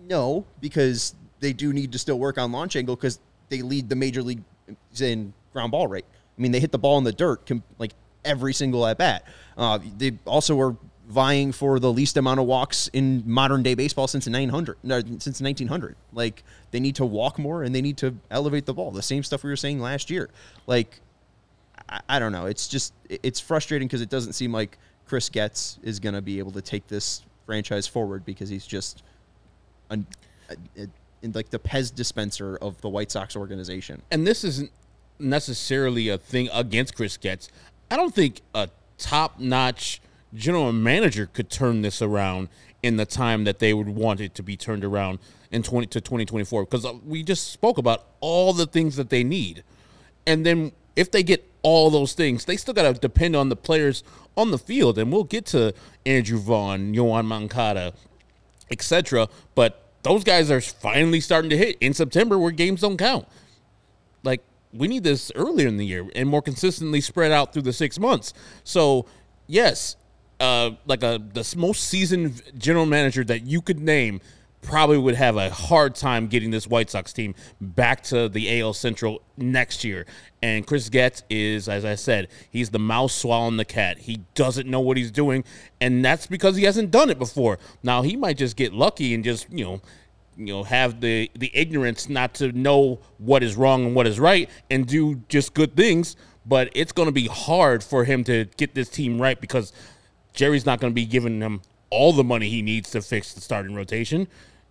no, 0.08 0.46
because 0.60 1.14
they 1.40 1.52
do 1.52 1.72
need 1.72 1.92
to 1.92 1.98
still 1.98 2.18
work 2.18 2.38
on 2.38 2.52
launch 2.52 2.76
angle 2.76 2.96
because 2.96 3.18
they 3.48 3.62
lead 3.62 3.88
the 3.88 3.96
major 3.96 4.22
league 4.22 4.42
in 5.00 5.32
ground 5.52 5.72
ball 5.72 5.88
rate. 5.88 6.04
I 6.38 6.40
mean, 6.40 6.52
they 6.52 6.60
hit 6.60 6.72
the 6.72 6.78
ball 6.78 6.98
in 6.98 7.04
the 7.04 7.12
dirt 7.12 7.46
com- 7.46 7.62
like 7.78 7.92
every 8.24 8.52
single 8.52 8.86
at 8.86 8.98
bat. 8.98 9.24
Uh, 9.56 9.78
they 9.98 10.18
also 10.24 10.54
were 10.54 10.76
vying 11.08 11.50
for 11.50 11.80
the 11.80 11.92
least 11.92 12.16
amount 12.16 12.38
of 12.38 12.46
walks 12.46 12.88
in 12.92 13.22
modern 13.26 13.62
day 13.62 13.74
baseball 13.74 14.06
since 14.06 14.28
900, 14.28 14.76
no, 14.82 15.00
since 15.00 15.40
1900. 15.40 15.96
Like 16.12 16.44
they 16.70 16.80
need 16.80 16.96
to 16.96 17.04
walk 17.04 17.38
more 17.38 17.62
and 17.64 17.74
they 17.74 17.82
need 17.82 17.96
to 17.98 18.16
elevate 18.30 18.66
the 18.66 18.74
ball. 18.74 18.90
The 18.90 19.02
same 19.02 19.22
stuff 19.22 19.42
we 19.42 19.50
were 19.50 19.56
saying 19.56 19.80
last 19.80 20.08
year. 20.08 20.30
Like 20.66 21.00
I, 21.90 22.00
I 22.08 22.18
don't 22.18 22.32
know. 22.32 22.46
It's 22.46 22.68
just 22.68 22.94
it's 23.08 23.40
frustrating 23.40 23.88
because 23.88 24.00
it 24.00 24.08
doesn't 24.08 24.32
seem 24.32 24.52
like 24.52 24.78
Chris 25.06 25.28
Getz 25.28 25.78
is 25.82 26.00
going 26.00 26.14
to 26.14 26.22
be 26.22 26.38
able 26.38 26.52
to 26.52 26.62
take 26.62 26.86
this 26.86 27.22
franchise 27.46 27.86
forward 27.86 28.24
because 28.24 28.48
he's 28.48 28.66
just 28.66 29.02
an, 29.90 30.06
a, 30.48 30.82
a 30.82 30.86
in 31.22 31.32
like 31.32 31.50
the 31.50 31.58
Pez 31.58 31.94
dispenser 31.94 32.56
of 32.56 32.80
the 32.80 32.88
White 32.88 33.10
Sox 33.10 33.36
organization. 33.36 34.00
and 34.10 34.26
this 34.26 34.44
isn't 34.44 34.70
necessarily 35.18 36.08
a 36.08 36.16
thing 36.16 36.48
against 36.52 36.96
Chris 36.96 37.16
Getz. 37.16 37.50
I 37.90 37.96
don't 37.96 38.14
think 38.14 38.40
a 38.54 38.70
top-notch 38.98 40.00
general 40.32 40.72
manager 40.72 41.26
could 41.26 41.50
turn 41.50 41.82
this 41.82 42.00
around 42.00 42.48
in 42.82 42.96
the 42.96 43.04
time 43.04 43.44
that 43.44 43.58
they 43.58 43.74
would 43.74 43.88
want 43.88 44.20
it 44.20 44.34
to 44.36 44.42
be 44.42 44.56
turned 44.56 44.84
around 44.84 45.18
in 45.50 45.62
20 45.62 45.88
to 45.88 46.00
2024 46.00 46.64
because 46.64 46.84
uh, 46.84 46.94
we 47.04 47.22
just 47.22 47.52
spoke 47.52 47.78
about 47.78 48.06
all 48.20 48.52
the 48.52 48.66
things 48.66 48.96
that 48.96 49.10
they 49.10 49.24
need. 49.24 49.62
And 50.26 50.46
then 50.46 50.72
if 50.96 51.10
they 51.10 51.22
get 51.22 51.49
all 51.62 51.90
those 51.90 52.12
things, 52.12 52.44
they 52.44 52.56
still 52.56 52.74
got 52.74 52.82
to 52.82 53.00
depend 53.00 53.36
on 53.36 53.48
the 53.48 53.56
players 53.56 54.02
on 54.36 54.50
the 54.50 54.58
field 54.58 54.98
and 54.98 55.12
we'll 55.12 55.24
get 55.24 55.46
to 55.46 55.74
Andrew 56.06 56.38
Vaughn, 56.38 56.94
Yoan 56.94 57.26
Moncada, 57.26 57.92
etc. 58.70 59.28
But 59.54 59.82
those 60.02 60.24
guys 60.24 60.50
are 60.50 60.60
finally 60.60 61.20
starting 61.20 61.50
to 61.50 61.56
hit 61.56 61.76
in 61.80 61.94
September 61.94 62.38
where 62.38 62.50
games 62.50 62.80
don't 62.80 62.96
count. 62.96 63.26
Like 64.22 64.42
we 64.72 64.88
need 64.88 65.04
this 65.04 65.30
earlier 65.34 65.68
in 65.68 65.76
the 65.76 65.86
year 65.86 66.08
and 66.14 66.28
more 66.28 66.42
consistently 66.42 67.00
spread 67.00 67.32
out 67.32 67.52
through 67.52 67.62
the 67.62 67.72
six 67.72 67.98
months. 67.98 68.32
So 68.64 69.06
yes, 69.46 69.96
uh, 70.38 70.70
like 70.86 71.02
a 71.02 71.20
the 71.32 71.54
most 71.56 71.84
seasoned 71.84 72.42
general 72.56 72.86
manager 72.86 73.24
that 73.24 73.44
you 73.46 73.60
could 73.60 73.80
name 73.80 74.20
probably 74.62 74.98
would 74.98 75.14
have 75.14 75.36
a 75.36 75.50
hard 75.50 75.94
time 75.94 76.26
getting 76.26 76.50
this 76.50 76.66
White 76.66 76.90
Sox 76.90 77.12
team 77.12 77.34
back 77.60 78.02
to 78.04 78.28
the 78.28 78.60
AL 78.60 78.74
Central 78.74 79.22
next 79.36 79.84
year. 79.84 80.06
And 80.42 80.66
Chris 80.66 80.88
Getz 80.88 81.22
is, 81.28 81.68
as 81.68 81.84
I 81.84 81.94
said, 81.94 82.28
he's 82.50 82.70
the 82.70 82.78
mouse 82.78 83.14
swallowing 83.14 83.56
the 83.56 83.64
cat. 83.64 83.98
He 83.98 84.22
doesn't 84.34 84.68
know 84.68 84.80
what 84.80 84.96
he's 84.96 85.10
doing, 85.10 85.44
and 85.80 86.04
that's 86.04 86.26
because 86.26 86.56
he 86.56 86.64
hasn't 86.64 86.90
done 86.90 87.10
it 87.10 87.18
before. 87.18 87.58
Now 87.82 88.02
he 88.02 88.16
might 88.16 88.36
just 88.36 88.56
get 88.56 88.72
lucky 88.72 89.14
and 89.14 89.24
just 89.24 89.50
you 89.50 89.64
know 89.64 89.80
you 90.36 90.46
know 90.46 90.62
have 90.62 91.00
the 91.00 91.30
the 91.34 91.50
ignorance 91.54 92.08
not 92.08 92.34
to 92.34 92.52
know 92.52 93.00
what 93.18 93.42
is 93.42 93.56
wrong 93.56 93.86
and 93.86 93.94
what 93.94 94.06
is 94.06 94.18
right 94.18 94.48
and 94.70 94.86
do 94.86 95.16
just 95.28 95.52
good 95.52 95.76
things 95.76 96.16
but 96.46 96.70
it's 96.74 96.92
going 96.92 97.06
to 97.06 97.12
be 97.12 97.26
hard 97.26 97.84
for 97.84 98.04
him 98.04 98.24
to 98.24 98.46
get 98.56 98.74
this 98.74 98.88
team 98.88 99.20
right 99.20 99.40
because 99.40 99.72
Jerry's 100.32 100.64
not 100.64 100.80
going 100.80 100.92
to 100.92 100.94
be 100.94 101.04
giving 101.04 101.40
him 101.40 101.60
all 101.90 102.12
the 102.12 102.24
money 102.24 102.48
he 102.48 102.62
needs 102.62 102.90
to 102.90 103.02
fix 103.02 103.32
the 103.34 103.40
starting 103.40 103.74
rotation 103.74 104.26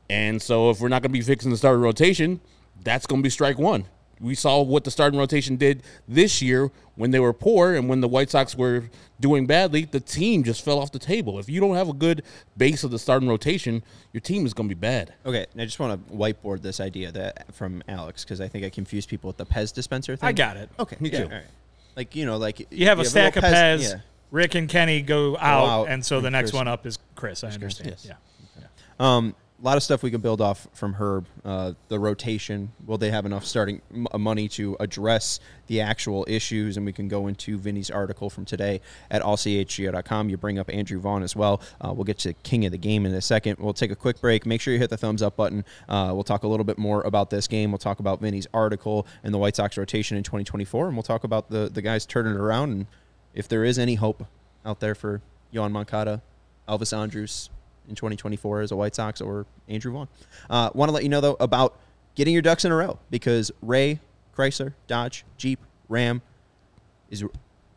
and 0.09 0.41
so 0.41 0.69
if 0.69 0.79
we're 0.79 0.87
not 0.87 1.01
going 1.01 1.11
to 1.11 1.17
be 1.17 1.21
fixing 1.21 1.51
the 1.51 1.57
starting 1.57 1.81
rotation 1.81 2.39
that's 2.83 3.05
going 3.05 3.21
to 3.21 3.23
be 3.23 3.29
strike 3.29 3.57
one 3.57 3.85
we 4.19 4.35
saw 4.35 4.61
what 4.61 4.83
the 4.83 4.91
starting 4.91 5.17
rotation 5.17 5.55
did 5.55 5.81
this 6.07 6.41
year 6.41 6.71
when 6.95 7.11
they 7.11 7.19
were 7.19 7.31
poor 7.33 7.73
and 7.75 7.87
when 7.87 8.01
the 8.01 8.07
White 8.07 8.29
Sox 8.29 8.55
were 8.55 8.89
doing 9.19 9.45
badly, 9.45 9.85
the 9.85 10.01
team 10.01 10.43
just 10.43 10.63
fell 10.63 10.79
off 10.79 10.91
the 10.91 10.99
table. 10.99 11.39
If 11.39 11.47
you 11.47 11.61
don't 11.61 11.75
have 11.75 11.87
a 11.87 11.93
good 11.93 12.23
base 12.57 12.83
of 12.83 12.91
the 12.91 12.99
starting 12.99 13.29
rotation, 13.29 13.81
your 14.11 14.19
team 14.19 14.45
is 14.45 14.53
going 14.53 14.67
to 14.67 14.75
be 14.75 14.79
bad. 14.79 15.13
Okay, 15.25 15.45
I 15.57 15.63
just 15.63 15.79
want 15.79 16.05
to 16.09 16.13
whiteboard 16.13 16.61
this 16.61 16.81
idea 16.81 17.11
that 17.13 17.53
from 17.55 17.81
Alex 17.87 18.25
because 18.25 18.41
I 18.41 18.49
think 18.49 18.65
I 18.65 18.69
confused 18.69 19.07
people 19.07 19.29
with 19.29 19.37
the 19.37 19.45
Pez 19.45 19.73
dispenser 19.73 20.17
thing. 20.17 20.27
I 20.27 20.33
got 20.33 20.57
it. 20.57 20.69
Okay, 20.77 20.97
Me 20.99 21.09
yeah, 21.09 21.19
too. 21.19 21.23
all 21.25 21.31
right. 21.31 21.43
Like 21.95 22.15
you 22.15 22.25
know, 22.25 22.35
like 22.37 22.67
You 22.71 22.87
have 22.87 22.99
a 22.99 23.05
stack 23.05 23.37
of 23.37 23.43
little 23.43 23.57
Pez. 23.57 23.81
yeah. 23.89 23.99
Rick 24.31 24.55
and 24.55 24.69
Kenny 24.69 25.01
go 25.01 25.37
out, 25.37 25.67
out, 25.67 25.87
and 25.89 26.05
so 26.05 26.21
the 26.21 26.29
next 26.31 26.51
Chris- 26.51 26.57
one 26.57 26.67
up 26.67 26.85
is 26.85 26.99
Chris. 27.15 27.43
I 27.43 27.49
understand. 27.49 27.89
yes. 27.89 28.05
Yeah. 28.07 28.15
Um, 28.99 29.35
a 29.61 29.65
lot 29.65 29.75
of 29.75 29.83
stuff 29.83 30.03
we 30.03 30.09
can 30.11 30.21
build 30.21 30.39
off 30.39 30.67
from 30.73 30.93
Herb. 30.93 31.25
Uh, 31.43 31.73
the 31.89 31.99
rotation. 31.99 32.71
Will 32.85 32.97
they 32.97 33.11
have 33.11 33.25
enough 33.25 33.45
starting 33.45 33.81
m- 33.93 34.07
uh, 34.09 34.17
money 34.17 34.47
to 34.49 34.77
address 34.79 35.41
the 35.67 35.81
actual 35.81 36.25
issues? 36.29 36.77
And 36.77 36.85
we 36.85 36.93
can 36.93 37.09
go 37.09 37.27
into 37.27 37.57
Vinnie's 37.57 37.91
article 37.91 38.29
from 38.29 38.45
today 38.45 38.79
at 39.11 39.21
allchgo.com. 39.21 40.29
You 40.29 40.37
bring 40.37 40.59
up 40.59 40.69
Andrew 40.73 40.97
Vaughn 40.99 41.23
as 41.23 41.35
well. 41.35 41.61
Uh, 41.81 41.91
we'll 41.93 42.05
get 42.05 42.19
to 42.19 42.31
King 42.35 42.65
of 42.67 42.71
the 42.71 42.77
Game 42.77 43.05
in 43.05 43.13
a 43.13 43.21
second. 43.21 43.57
We'll 43.59 43.73
take 43.73 43.91
a 43.91 43.97
quick 43.97 44.21
break. 44.21 44.45
Make 44.45 44.61
sure 44.61 44.71
you 44.73 44.79
hit 44.79 44.89
the 44.91 44.97
thumbs 44.97 45.21
up 45.21 45.35
button. 45.35 45.65
Uh, 45.89 46.11
we'll 46.13 46.23
talk 46.23 46.43
a 46.43 46.47
little 46.47 46.63
bit 46.63 46.77
more 46.77 47.01
about 47.01 47.29
this 47.29 47.45
game. 47.47 47.71
We'll 47.71 47.79
talk 47.79 47.99
about 47.99 48.21
Vinnie's 48.21 48.47
article 48.53 49.05
and 49.25 49.33
the 49.33 49.37
White 49.37 49.57
Sox 49.57 49.77
rotation 49.77 50.15
in 50.15 50.23
2024. 50.23 50.87
And 50.87 50.95
we'll 50.95 51.03
talk 51.03 51.25
about 51.25 51.49
the, 51.49 51.69
the 51.69 51.81
guys 51.81 52.05
turning 52.05 52.33
it 52.33 52.39
around 52.39 52.71
and 52.71 52.85
if 53.33 53.47
there 53.47 53.63
is 53.63 53.79
any 53.79 53.95
hope 53.95 54.25
out 54.65 54.79
there 54.79 54.95
for 54.95 55.21
Yoan 55.53 55.71
Moncada, 55.71 56.21
Elvis 56.67 56.95
Andrus 56.95 57.49
in 57.87 57.95
2024 57.95 58.61
as 58.61 58.71
a 58.71 58.75
White 58.75 58.95
Sox 58.95 59.21
or 59.21 59.45
Andrew 59.67 59.91
Vaughn. 59.91 60.07
Uh, 60.49 60.69
Want 60.73 60.89
to 60.89 60.93
let 60.93 61.03
you 61.03 61.09
know 61.09 61.21
though 61.21 61.37
about 61.39 61.77
getting 62.15 62.33
your 62.33 62.41
ducks 62.41 62.65
in 62.65 62.71
a 62.71 62.75
row 62.75 62.99
because 63.09 63.51
Ray 63.61 63.99
Chrysler, 64.35 64.73
Dodge, 64.87 65.25
Jeep, 65.37 65.59
Ram 65.87 66.21
is 67.09 67.23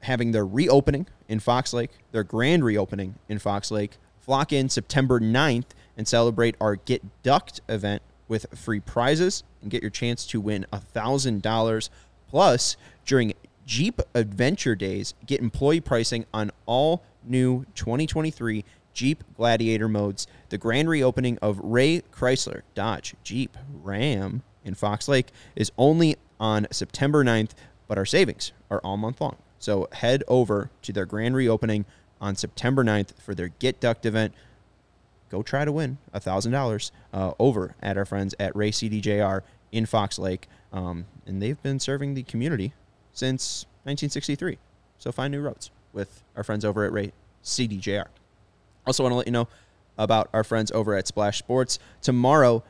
having 0.00 0.32
their 0.32 0.44
reopening 0.46 1.06
in 1.28 1.40
Fox 1.40 1.72
Lake, 1.72 1.90
their 2.12 2.24
grand 2.24 2.64
reopening 2.64 3.14
in 3.28 3.38
Fox 3.38 3.70
Lake. 3.70 3.96
Flock 4.20 4.52
in 4.52 4.68
September 4.68 5.18
9th 5.18 5.70
and 5.96 6.06
celebrate 6.06 6.54
our 6.60 6.76
Get 6.76 7.02
Ducked 7.22 7.60
event 7.68 8.02
with 8.28 8.46
free 8.54 8.80
prizes 8.80 9.42
and 9.60 9.70
get 9.70 9.82
your 9.82 9.90
chance 9.90 10.24
to 10.26 10.40
win 10.40 10.66
$1,000. 10.72 11.90
Plus, 12.28 12.76
during 13.04 13.34
Jeep 13.72 14.02
Adventure 14.14 14.74
Days, 14.74 15.14
get 15.24 15.40
employee 15.40 15.80
pricing 15.80 16.26
on 16.35 16.50
all 16.66 17.02
new 17.24 17.64
2023 17.74 18.66
Jeep 18.92 19.24
Gladiator 19.35 19.88
modes. 19.88 20.26
The 20.50 20.58
grand 20.58 20.90
reopening 20.90 21.38
of 21.40 21.58
Ray 21.58 22.02
Chrysler, 22.12 22.61
Dodge, 22.74 23.14
Jeep, 23.24 23.56
Ram 23.72 24.42
in 24.62 24.74
Fox 24.74 25.08
Lake 25.08 25.28
is 25.56 25.72
only 25.78 26.16
on 26.38 26.66
September 26.70 27.24
9th, 27.24 27.52
but 27.88 27.96
our 27.96 28.04
savings 28.04 28.52
are 28.70 28.78
all 28.80 28.98
month 28.98 29.22
long. 29.22 29.37
So 29.58 29.88
head 29.92 30.22
over 30.28 30.68
to 30.82 30.92
their 30.92 31.06
grand 31.06 31.35
reopening 31.35 31.87
on 32.20 32.37
September 32.37 32.85
9th 32.85 33.18
for 33.22 33.35
their 33.35 33.48
Get 33.48 33.80
Ducked 33.80 34.04
event. 34.04 34.35
Go 35.30 35.42
try 35.42 35.64
to 35.64 35.72
win 35.72 35.96
$1,000 36.14 36.90
uh, 37.14 37.32
over 37.38 37.74
at 37.82 37.96
our 37.96 38.04
friends 38.04 38.35
at 38.38 38.54
Ray 38.54 38.70
CDJR 38.70 39.40
in 39.72 39.87
Fox 39.87 40.18
Lake. 40.18 40.46
Um, 40.74 41.06
and 41.24 41.40
they've 41.40 41.62
been 41.62 41.80
serving 41.80 42.12
the 42.12 42.22
community 42.22 42.74
since 43.12 43.64
1963. 43.85 44.59
So 44.98 45.12
find 45.12 45.33
new 45.33 45.40
roads 45.40 45.70
with 45.92 46.22
our 46.37 46.44
friends 46.44 46.64
over 46.64 46.85
at 46.85 46.92
Ray 46.92 47.12
CDJR. 47.44 48.07
Also, 48.87 49.03
want 49.03 49.12
to 49.12 49.16
let 49.16 49.27
you 49.27 49.33
know 49.33 49.48
about 49.98 50.29
our 50.33 50.44
friends 50.44 50.70
over 50.72 50.94
at 50.94 51.07
Splash 51.07 51.38
Sports. 51.38 51.79
Tomorrow 52.01 52.64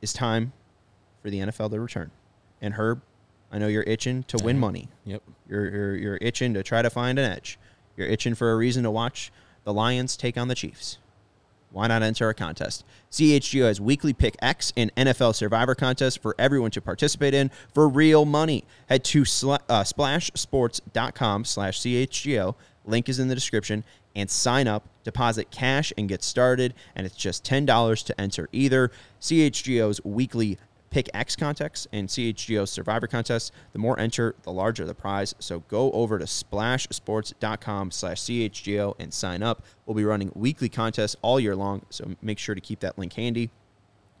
is 0.00 0.12
time 0.12 0.52
for 1.22 1.30
the 1.30 1.38
NFL 1.38 1.70
to 1.70 1.80
return. 1.80 2.10
And 2.60 2.74
Herb, 2.74 3.02
I 3.52 3.58
know 3.58 3.68
you're 3.68 3.84
itching 3.84 4.24
to 4.24 4.42
win 4.42 4.58
money. 4.58 4.88
Yep. 5.04 5.22
You're, 5.48 5.70
you're, 5.70 5.96
you're 5.96 6.18
itching 6.20 6.54
to 6.54 6.62
try 6.62 6.82
to 6.82 6.90
find 6.90 7.18
an 7.18 7.30
edge. 7.30 7.58
You're 7.96 8.08
itching 8.08 8.34
for 8.34 8.50
a 8.50 8.56
reason 8.56 8.82
to 8.82 8.90
watch 8.90 9.30
the 9.64 9.72
Lions 9.72 10.16
take 10.16 10.36
on 10.36 10.48
the 10.48 10.54
Chiefs. 10.54 10.98
Why 11.74 11.88
not 11.88 12.04
enter 12.04 12.28
a 12.28 12.34
contest? 12.34 12.84
CHGO 13.10 13.66
has 13.66 13.80
weekly 13.80 14.12
Pick 14.12 14.36
X 14.40 14.72
and 14.76 14.94
NFL 14.94 15.34
Survivor 15.34 15.74
contests 15.74 16.16
for 16.16 16.36
everyone 16.38 16.70
to 16.70 16.80
participate 16.80 17.34
in 17.34 17.50
for 17.74 17.88
real 17.88 18.24
money. 18.24 18.62
Head 18.88 19.02
to 19.06 19.22
sla- 19.22 19.58
uh, 19.68 19.82
splashsports.com 19.82 21.44
slash 21.44 21.80
CHGO. 21.80 22.54
Link 22.84 23.08
is 23.08 23.18
in 23.18 23.26
the 23.26 23.34
description. 23.34 23.82
And 24.14 24.30
sign 24.30 24.68
up, 24.68 24.88
deposit 25.02 25.50
cash, 25.50 25.92
and 25.98 26.08
get 26.08 26.22
started. 26.22 26.74
And 26.94 27.04
it's 27.08 27.16
just 27.16 27.44
$10 27.44 28.04
to 28.04 28.20
enter 28.20 28.48
either. 28.52 28.92
CHGO's 29.20 30.00
weekly 30.04 30.58
Pick 30.94 31.10
X 31.12 31.34
contests 31.34 31.88
and 31.92 32.08
CHGO 32.08 32.68
Survivor 32.68 33.08
contests. 33.08 33.50
The 33.72 33.80
more 33.80 33.98
enter, 33.98 34.36
the 34.44 34.52
larger 34.52 34.84
the 34.84 34.94
prize. 34.94 35.34
So 35.40 35.64
go 35.66 35.90
over 35.90 36.20
to 36.20 36.24
splashsports.com 36.24 37.90
slash 37.90 38.20
CHGO 38.20 38.94
and 39.00 39.12
sign 39.12 39.42
up. 39.42 39.64
We'll 39.86 39.96
be 39.96 40.04
running 40.04 40.30
weekly 40.36 40.68
contests 40.68 41.16
all 41.20 41.40
year 41.40 41.56
long, 41.56 41.84
so 41.90 42.14
make 42.22 42.38
sure 42.38 42.54
to 42.54 42.60
keep 42.60 42.78
that 42.78 42.96
link 42.96 43.14
handy. 43.14 43.50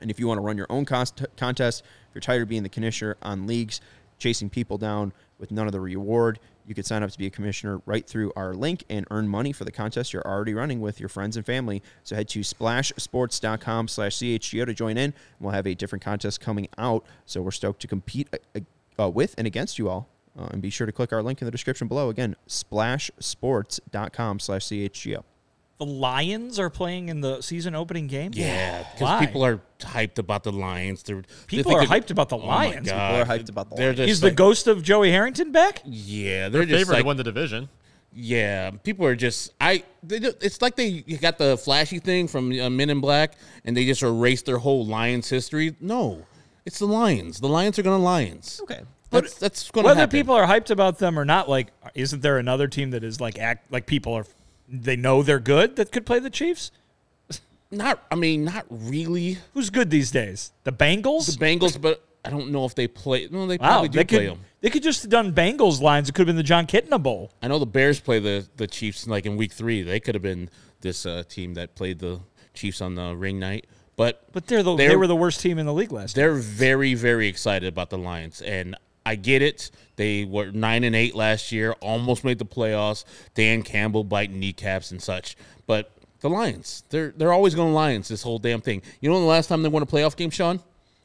And 0.00 0.10
if 0.10 0.18
you 0.18 0.26
want 0.26 0.38
to 0.38 0.42
run 0.42 0.56
your 0.56 0.66
own 0.68 0.84
cost- 0.84 1.24
contest, 1.36 1.84
if 2.08 2.14
you're 2.16 2.20
tired 2.20 2.42
of 2.42 2.48
being 2.48 2.64
the 2.64 2.68
commissioner 2.68 3.18
on 3.22 3.46
leagues, 3.46 3.80
chasing 4.18 4.50
people 4.50 4.76
down 4.76 5.12
with 5.38 5.52
none 5.52 5.66
of 5.66 5.72
the 5.72 5.80
reward, 5.80 6.40
you 6.66 6.74
could 6.74 6.86
sign 6.86 7.02
up 7.02 7.10
to 7.10 7.18
be 7.18 7.26
a 7.26 7.30
commissioner 7.30 7.80
right 7.86 8.06
through 8.06 8.32
our 8.36 8.54
link 8.54 8.84
and 8.88 9.06
earn 9.10 9.28
money 9.28 9.52
for 9.52 9.64
the 9.64 9.72
contest 9.72 10.12
you're 10.12 10.26
already 10.26 10.54
running 10.54 10.80
with 10.80 11.00
your 11.00 11.08
friends 11.08 11.36
and 11.36 11.44
family. 11.44 11.82
So 12.02 12.16
head 12.16 12.28
to 12.30 12.40
splashsports.com 12.40 13.88
slash 13.88 14.16
CHGO 14.16 14.66
to 14.66 14.74
join 14.74 14.96
in. 14.96 15.14
We'll 15.40 15.52
have 15.52 15.66
a 15.66 15.74
different 15.74 16.04
contest 16.04 16.40
coming 16.40 16.68
out. 16.78 17.04
So 17.26 17.42
we're 17.42 17.50
stoked 17.50 17.80
to 17.82 17.86
compete 17.86 18.28
uh, 18.32 18.60
uh, 18.98 19.10
with 19.10 19.34
and 19.36 19.46
against 19.46 19.78
you 19.78 19.88
all. 19.88 20.08
Uh, 20.38 20.48
and 20.50 20.60
be 20.60 20.70
sure 20.70 20.86
to 20.86 20.92
click 20.92 21.12
our 21.12 21.22
link 21.22 21.40
in 21.40 21.44
the 21.44 21.52
description 21.52 21.86
below. 21.86 22.08
Again, 22.08 22.34
splashsports.com 22.48 24.40
slash 24.40 24.62
CHGO. 24.66 25.22
The 25.78 25.86
Lions 25.86 26.58
are 26.60 26.70
playing 26.70 27.08
in 27.08 27.20
the 27.20 27.40
season 27.40 27.74
opening 27.74 28.06
game. 28.06 28.30
Yeah, 28.34 28.84
because 28.92 29.26
people 29.26 29.44
are 29.44 29.60
hyped 29.80 30.18
about 30.18 30.44
the 30.44 30.52
Lions. 30.52 31.02
They're, 31.02 31.22
People 31.48 31.74
are 31.74 31.84
they're- 31.84 32.00
hyped 32.00 32.10
about 32.10 32.28
the 32.28 32.36
Oh 32.38 32.46
Lions. 32.46 32.86
People 32.86 33.00
are 33.00 33.24
hyped 33.24 33.48
about 33.48 33.70
the 33.70 33.76
They're 33.76 33.86
Lions. 33.86 33.98
just 33.98 34.10
Is 34.10 34.20
the 34.20 34.30
ghost 34.30 34.66
of 34.68 34.82
Joey 34.84 35.10
Harrington 35.10 35.50
back? 35.50 35.82
Yeah, 35.84 36.48
they're 36.48 36.64
They're 36.64 36.66
just 36.66 36.78
favored 36.82 36.92
like 36.92 37.02
to 37.02 37.06
win 37.08 37.16
the 37.16 37.24
division. 37.24 37.68
Yeah, 38.12 38.70
people 38.70 39.04
are 39.06 39.16
just 39.16 39.52
I. 39.60 39.82
They, 40.04 40.18
it's 40.18 40.62
like 40.62 40.76
they 40.76 41.00
got 41.00 41.36
the 41.38 41.56
flashy 41.58 41.98
thing 41.98 42.28
from 42.28 42.52
uh, 42.60 42.70
Men 42.70 42.88
in 42.88 43.00
Black, 43.00 43.34
and 43.64 43.76
they 43.76 43.84
just 43.84 44.04
erased 44.04 44.46
their 44.46 44.58
whole 44.58 44.86
Lions 44.86 45.28
history. 45.28 45.74
No, 45.80 46.24
it's 46.64 46.78
the 46.78 46.86
Lions. 46.86 47.40
The 47.40 47.48
Lions 47.48 47.76
are 47.80 47.82
going 47.82 47.98
to 47.98 48.04
Lions. 48.04 48.60
Okay. 48.62 48.82
That's 49.10 49.34
that's 49.34 49.68
going 49.72 49.82
to 49.82 49.88
Whether 49.88 50.00
happen. 50.02 50.16
people 50.16 50.36
are 50.36 50.46
hyped 50.46 50.70
about 50.70 50.98
them 50.98 51.18
or 51.18 51.24
not, 51.24 51.48
like, 51.48 51.72
isn't 51.96 52.22
there 52.22 52.38
another 52.38 52.68
team 52.68 52.90
that 52.92 53.02
is 53.02 53.20
like 53.20 53.38
act 53.40 53.72
like 53.72 53.86
people 53.86 54.14
are 54.14 54.26
they 54.82 54.96
know 54.96 55.22
they're 55.22 55.38
good 55.38 55.76
that 55.76 55.92
could 55.92 56.04
play 56.06 56.18
the 56.18 56.30
Chiefs? 56.30 56.70
Not, 57.70 58.04
I 58.10 58.14
mean, 58.14 58.44
not 58.44 58.66
really 58.68 59.38
Who's 59.52 59.70
good 59.70 59.90
these 59.90 60.10
days? 60.10 60.52
The 60.64 60.72
Bengals. 60.72 61.26
the 61.38 61.44
Bengals, 61.44 61.80
but 61.80 62.04
I 62.24 62.30
don't 62.30 62.50
know 62.52 62.64
if 62.66 62.74
they 62.74 62.86
play. 62.86 63.26
No, 63.30 63.46
they 63.46 63.56
wow, 63.56 63.68
probably 63.68 63.88
do 63.88 63.98
they 63.98 64.04
play 64.04 64.18
could 64.26 64.30
them. 64.36 64.40
they 64.60 64.70
could 64.70 64.82
just 64.82 65.02
have 65.02 65.10
done 65.10 65.32
Bengals 65.32 65.80
lines. 65.80 66.08
It 66.08 66.12
could 66.14 66.22
have 66.22 66.28
been 66.28 66.36
the 66.36 66.42
Jon 66.44 66.66
Kitna 66.66 67.02
Bowl. 67.02 67.32
I 67.42 67.48
know 67.48 67.58
the 67.58 67.66
Bears 67.66 67.98
play 68.00 68.18
the 68.20 68.46
the 68.56 68.66
Chiefs 68.66 69.06
like 69.08 69.26
in 69.26 69.36
week 69.36 69.52
three. 69.52 69.82
They 69.82 69.98
could 69.98 70.14
have 70.14 70.22
been 70.22 70.50
this 70.82 71.04
uh, 71.04 71.24
team 71.28 71.54
that 71.54 71.74
played 71.74 71.98
the 71.98 72.20
Chiefs 72.52 72.80
on 72.80 72.94
the 72.94 73.16
ring 73.16 73.40
night, 73.40 73.66
but 73.96 74.22
But 74.32 74.46
they're 74.46 74.62
the 74.62 74.76
they 74.76 74.88
They're- 74.88 74.98
were 74.98 75.08
the 75.08 75.16
worst 75.16 75.40
team 75.40 75.58
in 75.58 75.66
the 75.66 75.74
league 75.74 75.90
last 75.90 76.16
year. 76.16 76.26
they're 76.32 76.40
very 76.40 76.94
very 76.94 77.26
excited 77.26 77.66
about 77.66 77.90
the 77.90 77.98
Lions, 77.98 78.40
and 78.40 78.76
I 79.06 79.16
get 79.16 79.42
it. 79.42 79.70
They 79.96 80.24
were 80.24 80.50
nine 80.50 80.82
and 80.84 80.96
eight 80.96 81.14
last 81.14 81.52
year, 81.52 81.72
almost 81.80 82.24
made 82.24 82.38
the 82.38 82.46
playoffs. 82.46 83.04
Dan 83.34 83.62
Campbell 83.62 84.02
biting 84.04 84.40
kneecaps 84.40 84.90
and 84.90 85.00
such, 85.02 85.36
but 85.66 85.90
the 86.20 86.28
Lions, 86.30 86.84
they're 86.88 87.12
they're 87.16 87.32
always 87.32 87.54
going 87.54 87.74
Lions. 87.74 88.08
This 88.08 88.22
whole 88.22 88.38
damn 88.38 88.60
thing. 88.60 88.82
You 89.00 89.08
know, 89.10 89.14
when 89.16 89.22
the 89.24 89.28
last 89.28 89.48
time 89.48 89.62
they 89.62 89.68
won 89.68 89.82
a 89.82 89.86
playoff 89.86 90.16
game, 90.16 90.30
Sean, 90.30 90.60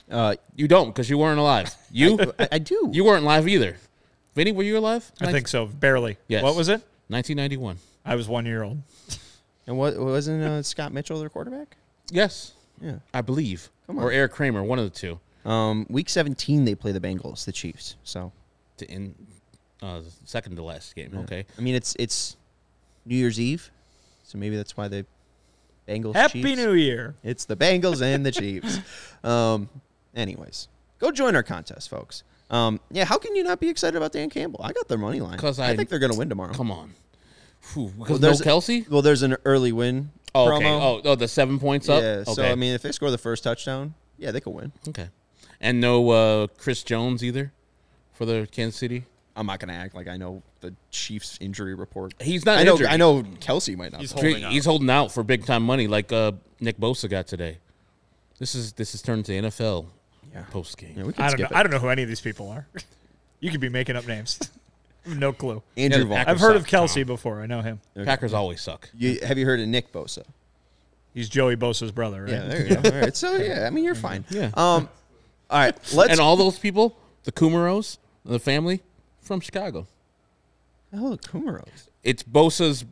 Uh, 0.09 0.35
you 0.55 0.67
don't 0.67 0.87
because 0.89 1.09
you 1.09 1.17
weren't 1.17 1.39
alive. 1.39 1.75
You 1.91 2.17
I, 2.39 2.47
I 2.53 2.59
do. 2.59 2.89
you 2.93 3.03
weren't 3.03 3.23
alive 3.23 3.47
either. 3.47 3.77
Vinny, 4.33 4.51
were 4.53 4.63
you 4.63 4.77
alive? 4.77 5.11
I 5.19 5.31
think 5.31 5.47
so, 5.47 5.65
barely. 5.65 6.17
Yes. 6.27 6.41
What 6.43 6.55
was 6.55 6.69
it? 6.69 6.81
1991. 7.09 7.77
I 8.05 8.15
was 8.15 8.27
one 8.29 8.45
year 8.45 8.63
old. 8.63 8.81
and 9.67 9.77
what 9.77 9.97
wasn't 9.99 10.41
uh, 10.43 10.63
Scott 10.63 10.93
Mitchell 10.93 11.19
their 11.19 11.29
quarterback? 11.29 11.75
Yes, 12.11 12.53
Yeah. 12.81 12.99
I 13.13 13.21
believe, 13.21 13.69
Come 13.87 13.99
or. 13.99 14.11
Eric 14.11 14.31
Kramer, 14.31 14.63
one 14.63 14.79
of 14.79 14.85
the 14.85 14.89
two. 14.97 15.19
Um, 15.45 15.85
week 15.89 16.09
17 16.09 16.65
they 16.65 16.75
play 16.75 16.91
the 16.91 16.99
Bengals, 16.99 17.45
the 17.45 17.51
Chiefs. 17.51 17.95
So 18.03 18.31
To 18.77 18.85
in 18.91 19.15
uh, 19.81 20.01
second 20.25 20.55
to 20.57 20.63
last 20.63 20.95
game. 20.95 21.17
Okay. 21.23 21.45
I 21.57 21.61
mean 21.61 21.75
it's 21.75 21.95
it's 21.99 22.35
New 23.05 23.15
Year's 23.15 23.39
Eve, 23.39 23.71
so 24.23 24.37
maybe 24.37 24.55
that's 24.57 24.75
why 24.75 24.87
they 24.87 25.05
Bengals. 25.87 26.15
Happy 26.15 26.43
Chiefs. 26.43 26.57
New 26.61 26.73
Year. 26.73 27.15
It's 27.23 27.45
the 27.45 27.55
Bengals 27.55 28.01
and 28.01 28.25
the 28.25 28.31
Chiefs. 28.31 28.79
Um, 29.23 29.69
anyways, 30.15 30.69
go 30.99 31.11
join 31.11 31.35
our 31.35 31.43
contest, 31.43 31.89
folks. 31.89 32.23
Um, 32.49 32.79
yeah, 32.89 33.03
how 33.05 33.17
can 33.17 33.35
you 33.35 33.43
not 33.43 33.59
be 33.59 33.67
excited 33.69 33.97
about 33.97 34.11
Dan 34.13 34.29
Campbell? 34.29 34.61
I 34.63 34.71
got 34.71 34.87
their 34.87 34.97
money 34.97 35.19
line 35.19 35.37
'Cause 35.37 35.59
I, 35.59 35.71
I- 35.71 35.75
think 35.75 35.89
they're 35.89 35.99
going 35.99 36.11
to 36.13 36.17
win 36.17 36.29
tomorrow. 36.29 36.53
Come 36.53 36.71
on. 36.71 36.93
Whew, 37.73 37.83
Well, 37.85 37.93
because 37.97 38.21
no 38.21 38.27
there's- 38.31 38.41
Kelce. 38.41 38.87
Well, 38.89 39.01
there's 39.01 39.21
an 39.21 39.35
early 39.45 39.71
win. 39.73 40.11
Oh, 40.33 40.47
promo. 40.47 40.55
okay. 40.57 40.69
Oh, 40.69 41.01
oh, 41.03 41.15
the 41.15 41.27
seven 41.27 41.59
points 41.59 41.89
up. 41.89 42.01
yeah. 42.01 42.07
Okay. 42.27 42.33
So 42.33 42.43
I 42.43 42.55
mean, 42.55 42.73
if 42.75 42.81
they 42.81 42.91
score 42.93 43.11
the 43.11 43.17
first 43.17 43.43
touchdown, 43.43 43.93
yeah, 44.17 44.31
they 44.31 44.39
could 44.39 44.53
win. 44.53 44.71
okay. 44.87 45.09
And 45.61 45.81
no 45.81 46.09
uh, 46.09 46.47
Chris 46.57 46.83
Jones 46.83 47.23
either 47.23 47.51
for 48.13 48.25
the 48.25 48.47
Kansas 48.51 48.79
City. 48.79 49.05
I'm 49.35 49.45
not 49.45 49.59
going 49.59 49.69
to 49.69 49.75
act 49.75 49.95
like 49.95 50.07
I 50.07 50.17
know 50.17 50.41
the 50.61 50.73
Chiefs 50.91 51.37
injury 51.41 51.73
report. 51.73 52.13
He's 52.21 52.45
not 52.45 52.59
I 52.59 52.63
know. 52.63 52.73
injured. 52.73 52.87
I 52.87 52.97
know 52.97 53.23
Kelce 53.23 53.75
might 53.77 53.91
not. 53.91 54.01
He's 54.01 54.11
play. 54.13 54.23
holding 54.31 54.43
out. 54.43 54.51
He's 54.51 54.65
holding 54.65 54.89
out 54.89 55.11
for 55.11 55.23
big 55.23 55.45
time 55.45 55.63
money, 55.63 55.87
like 55.87 56.11
uh, 56.11 56.33
Nick 56.59 56.77
Bosa 56.77 57.09
got 57.09 57.27
today. 57.27 57.57
This 58.37 58.55
is 58.55 58.73
this 58.73 58.95
is 58.95 59.01
turned 59.01 59.25
to 59.25 59.31
NFL 59.33 59.85
Yeah. 60.33 60.43
post 60.51 60.77
game. 60.77 60.93
Yeah, 60.97 61.03
we 61.03 61.13
can 61.13 61.23
I 61.23 61.29
don't 61.29 61.39
know. 61.39 61.45
it. 61.45 61.51
I 61.55 61.63
don't 61.63 61.71
know 61.71 61.79
who 61.79 61.89
any 61.89 62.03
of 62.03 62.09
these 62.09 62.21
people 62.21 62.49
are. 62.49 62.67
you 63.39 63.51
could 63.51 63.61
be 63.61 63.69
making 63.69 63.95
up 63.95 64.07
names. 64.07 64.39
No 65.05 65.31
clue. 65.31 65.63
Andrew 65.77 66.07
Yeah, 66.07 66.25
I've 66.27 66.41
heard 66.41 66.57
of 66.57 66.67
Kelce 66.67 66.95
Tom. 66.95 67.03
before. 67.05 67.41
I 67.41 67.45
know 67.47 67.61
him. 67.61 67.79
Packers 68.03 68.33
always 68.33 68.61
suck. 68.61 68.89
You, 68.93 69.17
have 69.23 69.37
you 69.37 69.45
heard 69.45 69.59
of 69.61 69.67
Nick 69.67 69.93
Bosa? 69.93 70.23
He's 71.13 71.29
Joey 71.29 71.55
Bosa's 71.55 71.91
brother, 71.91 72.23
right? 72.23 72.31
Yeah, 72.33 72.47
there 72.47 72.67
you 72.67 72.75
go. 72.75 72.89
All 72.91 73.01
right. 73.01 73.15
So 73.15 73.35
yeah, 73.37 73.65
I 73.65 73.69
mean 73.69 73.85
you're 73.85 73.95
fine. 74.09 74.25
Yeah. 74.29 74.51
Um. 74.55 74.89
All 75.49 75.59
right. 75.59 75.75
Let's. 75.93 76.11
and 76.11 76.19
all 76.19 76.35
those 76.35 76.59
people, 76.59 76.97
the 77.23 77.31
Kumerows, 77.31 77.97
the 78.25 78.39
family 78.39 78.81
from 79.21 79.39
Chicago. 79.39 79.87
oh, 80.93 81.11
the 81.11 81.17
Kumerows. 81.17 81.87
It's 82.03 82.23
Bosa's 82.23 82.85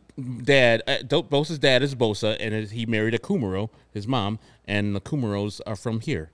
dad. 0.44 0.84
Uh, 0.88 0.98
Bosa's 1.04 1.60
dad 1.60 1.82
is 1.84 1.96
Bosa, 1.96 2.36
and 2.40 2.54
it- 2.54 2.72
he 2.72 2.86
married 2.86 3.14
a 3.14 3.20
Kumerow, 3.20 3.70
his 3.94 4.08
mom, 4.08 4.40
and 4.66 4.96
the 4.96 5.02
Kumerows 5.02 5.62
are 5.66 5.76
from 5.78 6.02
here, 6.02 6.30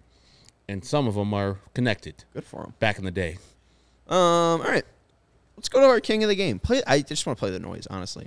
and 0.67 0.83
some 0.83 1.07
of 1.07 1.15
them 1.15 1.33
are 1.33 1.59
connected. 1.73 2.23
Good 2.33 2.45
for 2.45 2.63
him. 2.63 2.73
Back 2.79 2.97
in 2.97 3.05
the 3.05 3.11
day, 3.11 3.37
Um. 4.07 4.17
All 4.17 4.57
right. 4.59 4.85
Let's 5.55 5.69
go 5.69 5.81
to 5.81 5.85
our 5.87 5.99
king 5.99 6.23
of 6.23 6.29
the 6.29 6.35
game. 6.35 6.57
Play. 6.59 6.81
I 6.87 7.01
just 7.01 7.25
want 7.27 7.37
to 7.37 7.39
play 7.39 7.51
the 7.51 7.59
noise, 7.59 7.85
honestly. 7.89 8.25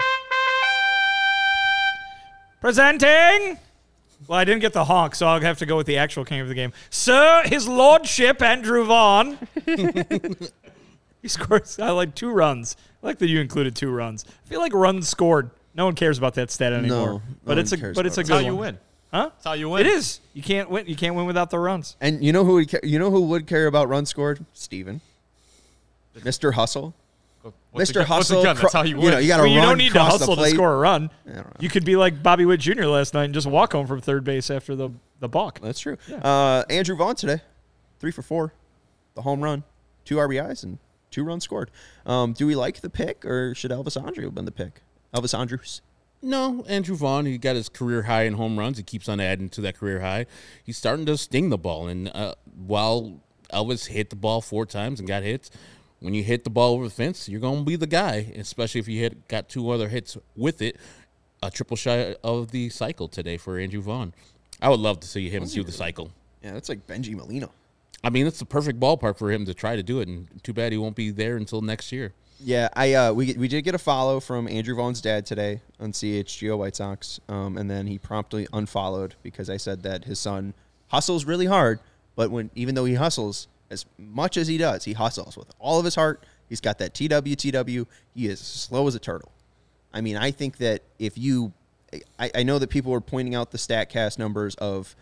Presenting. 2.60 3.58
Well, 4.26 4.38
I 4.38 4.44
didn't 4.44 4.60
get 4.60 4.72
the 4.72 4.84
honk, 4.84 5.14
so 5.14 5.26
I'll 5.26 5.40
have 5.40 5.58
to 5.58 5.66
go 5.66 5.76
with 5.76 5.86
the 5.86 5.98
actual 5.98 6.24
king 6.24 6.40
of 6.40 6.48
the 6.48 6.54
game. 6.54 6.72
Sir, 6.90 7.42
his 7.46 7.68
lordship, 7.68 8.42
Andrew 8.42 8.84
Vaughn. 8.84 9.38
he 11.22 11.28
scores 11.28 11.78
I 11.78 11.90
like 11.90 12.14
two 12.14 12.30
runs. 12.30 12.76
I 13.02 13.06
like 13.06 13.18
that 13.18 13.28
you 13.28 13.40
included 13.40 13.76
two 13.76 13.90
runs. 13.90 14.24
I 14.44 14.48
feel 14.48 14.60
like 14.60 14.72
runs 14.72 15.08
scored. 15.08 15.50
No 15.74 15.84
one 15.84 15.94
cares 15.94 16.18
about 16.18 16.34
that 16.34 16.50
stat 16.50 16.72
anymore. 16.72 17.06
no 17.06 17.22
but 17.44 17.50
one 17.52 17.58
it's 17.58 17.72
a 17.72 17.76
but 17.94 18.06
it's 18.06 18.16
a 18.18 18.22
about 18.22 18.28
good 18.28 18.34
That's 18.36 18.42
how 18.44 18.50
you 18.50 18.56
win. 18.56 18.78
Huh? 19.12 19.30
That's 19.32 19.44
how 19.44 19.52
you 19.52 19.68
win. 19.68 19.86
It 19.86 19.92
is. 19.92 20.20
You 20.32 20.42
can't 20.42 20.70
win. 20.70 20.86
You 20.86 20.96
can't 20.96 21.14
win 21.14 21.26
without 21.26 21.50
the 21.50 21.58
runs. 21.58 21.96
And 22.00 22.24
you 22.24 22.32
know 22.32 22.44
who 22.44 22.54
would 22.54 22.70
ca- 22.70 22.80
you 22.82 22.98
know 22.98 23.10
who 23.10 23.22
would 23.26 23.46
care 23.46 23.66
about 23.66 23.88
runs 23.88 24.08
scored? 24.08 24.44
Steven. 24.54 25.00
Mr. 26.18 26.54
Hustle. 26.54 26.94
Once 27.72 27.90
Mr. 27.90 27.96
again- 27.96 28.08
once 28.08 28.28
Hustle. 28.28 28.40
again, 28.40 28.56
that's 28.56 28.72
how 28.72 28.82
you 28.82 28.96
You 28.96 29.02
win. 29.02 29.10
know, 29.12 29.18
you 29.18 29.28
got 29.28 29.36
to 29.38 29.42
Well, 29.44 29.50
run 29.54 29.54
you 29.54 29.68
don't 29.68 29.78
need 29.78 29.86
to 29.88 29.92
cross 29.92 30.12
the 30.18 30.26
hustle 30.26 30.36
to 30.36 30.50
score 30.50 30.74
a 30.74 30.78
run. 30.78 31.10
You 31.60 31.68
could 31.68 31.84
be 31.84 31.96
like 31.96 32.22
Bobby 32.22 32.44
Witt 32.44 32.60
Jr. 32.60 32.84
last 32.86 33.14
night 33.14 33.24
and 33.24 33.34
just 33.34 33.46
walk 33.46 33.72
home 33.72 33.86
from 33.86 34.00
third 34.00 34.24
base 34.24 34.50
after 34.50 34.74
the 34.76 34.90
the 35.20 35.28
balk. 35.28 35.60
That's 35.60 35.80
true. 35.80 35.96
Uh, 36.22 36.64
Andrew 36.68 36.94
Vaughn 36.96 37.14
today, 37.16 37.40
three 38.00 38.10
for 38.10 38.20
four, 38.22 38.52
the 39.14 39.22
home 39.22 39.40
run, 39.40 39.64
two 40.04 40.16
RBIs, 40.16 40.62
and 40.62 40.78
two 41.10 41.24
runs 41.24 41.44
scored. 41.44 41.70
Um, 42.04 42.32
do 42.34 42.46
we 42.46 42.54
like 42.54 42.80
the 42.82 42.90
pick, 42.90 43.24
or 43.24 43.54
should 43.54 43.70
Elvis 43.70 44.00
Andrew 44.02 44.24
have 44.24 44.34
been 44.34 44.44
the 44.44 44.52
pick? 44.52 44.82
Elvis 45.14 45.38
Andrus. 45.38 45.80
no 46.20 46.64
Andrew 46.68 46.96
Vaughn. 46.96 47.24
He 47.26 47.38
got 47.38 47.56
his 47.56 47.68
career 47.70 48.02
high 48.02 48.24
in 48.24 48.34
home 48.34 48.58
runs. 48.58 48.76
He 48.76 48.82
keeps 48.82 49.08
on 49.08 49.20
adding 49.20 49.48
to 49.50 49.60
that 49.62 49.78
career 49.78 50.00
high. 50.00 50.26
He's 50.64 50.76
starting 50.76 51.06
to 51.06 51.16
sting 51.16 51.48
the 51.50 51.56
ball, 51.58 51.88
and 51.88 52.08
uh, 52.14 52.34
while 52.66 53.20
Elvis 53.52 53.86
hit 53.86 54.10
the 54.10 54.16
ball 54.16 54.40
four 54.42 54.66
times 54.66 54.98
and 54.98 55.08
got 55.08 55.22
hits. 55.22 55.50
When 56.00 56.14
you 56.14 56.22
hit 56.22 56.44
the 56.44 56.50
ball 56.50 56.74
over 56.74 56.84
the 56.84 56.90
fence, 56.90 57.28
you're 57.28 57.40
going 57.40 57.60
to 57.60 57.64
be 57.64 57.76
the 57.76 57.86
guy, 57.86 58.32
especially 58.36 58.80
if 58.80 58.88
you 58.88 59.00
hit 59.00 59.28
got 59.28 59.48
two 59.48 59.70
other 59.70 59.88
hits 59.88 60.16
with 60.36 60.60
it. 60.60 60.76
A 61.42 61.50
triple 61.50 61.76
shy 61.76 62.14
of 62.24 62.50
the 62.50 62.70
cycle 62.70 63.08
today 63.08 63.36
for 63.36 63.58
Andrew 63.58 63.80
Vaughn. 63.80 64.14
I 64.60 64.68
would 64.68 64.80
love 64.80 65.00
to 65.00 65.08
see 65.08 65.28
him 65.28 65.44
do 65.44 65.62
the 65.62 65.72
cycle. 65.72 66.10
Yeah, 66.42 66.52
that's 66.52 66.68
like 66.68 66.86
Bengie 66.86 67.14
Molina. 67.14 67.50
I 68.02 68.10
mean, 68.10 68.26
it's 68.26 68.38
the 68.38 68.46
perfect 68.46 68.80
ballpark 68.80 69.18
for 69.18 69.30
him 69.30 69.44
to 69.46 69.54
try 69.54 69.76
to 69.76 69.82
do 69.82 70.00
it, 70.00 70.08
and 70.08 70.28
too 70.42 70.52
bad 70.52 70.72
he 70.72 70.78
won't 70.78 70.96
be 70.96 71.10
there 71.10 71.36
until 71.36 71.60
next 71.60 71.92
year. 71.92 72.12
Yeah, 72.40 72.68
I 72.74 72.94
uh, 72.94 73.12
we 73.12 73.34
we 73.34 73.48
did 73.48 73.62
get 73.62 73.74
a 73.74 73.78
follow 73.78 74.20
from 74.20 74.46
Andrew 74.46 74.74
Vaughn's 74.74 75.00
dad 75.00 75.24
today 75.24 75.60
on 75.80 75.92
CHGO 75.92 76.58
White 76.58 76.76
Sox, 76.76 77.18
um, 77.28 77.56
and 77.56 77.70
then 77.70 77.86
he 77.86 77.98
promptly 77.98 78.46
unfollowed 78.52 79.14
because 79.22 79.48
I 79.48 79.56
said 79.56 79.82
that 79.84 80.04
his 80.04 80.18
son 80.18 80.54
hustles 80.88 81.24
really 81.24 81.46
hard, 81.46 81.80
but 82.14 82.30
when 82.30 82.50
even 82.54 82.74
though 82.74 82.84
he 82.84 82.94
hustles 82.94 83.48
as 83.70 83.86
much 83.98 84.36
as 84.36 84.48
he 84.48 84.58
does, 84.58 84.84
he 84.84 84.92
hustles 84.92 85.36
with 85.36 85.48
all 85.58 85.78
of 85.78 85.84
his 85.84 85.94
heart. 85.94 86.24
He's 86.48 86.60
got 86.60 86.78
that 86.78 86.94
TWTW. 86.94 87.86
He 88.14 88.26
is 88.26 88.40
slow 88.40 88.86
as 88.86 88.94
a 88.94 89.00
turtle. 89.00 89.32
I 89.92 90.00
mean, 90.00 90.16
I 90.16 90.30
think 90.30 90.58
that 90.58 90.82
if 90.98 91.18
you, 91.18 91.52
I, 92.18 92.30
I 92.34 92.42
know 92.42 92.58
that 92.58 92.68
people 92.68 92.92
are 92.92 93.00
pointing 93.00 93.34
out 93.34 93.50
the 93.50 93.58
Statcast 93.58 94.18
numbers 94.18 94.54
of 94.56 94.94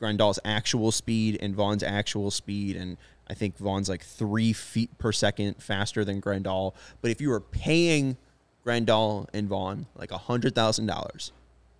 Grandal's 0.00 0.38
actual 0.44 0.92
speed 0.92 1.38
and 1.40 1.54
Vaughn's 1.54 1.82
actual 1.82 2.30
speed, 2.30 2.76
and 2.76 2.96
I 3.28 3.34
think 3.34 3.58
Vaughn's 3.58 3.88
like 3.88 4.02
three 4.02 4.52
feet 4.52 4.96
per 4.98 5.12
second 5.12 5.62
faster 5.62 6.04
than 6.04 6.20
Grandal. 6.20 6.74
But 7.02 7.10
if 7.10 7.20
you 7.20 7.30
were 7.30 7.40
paying 7.40 8.16
Grandal 8.64 9.26
and 9.32 9.48
Vaughn 9.48 9.86
like 9.96 10.10
hundred 10.10 10.54
thousand 10.54 10.86
dollars 10.86 11.32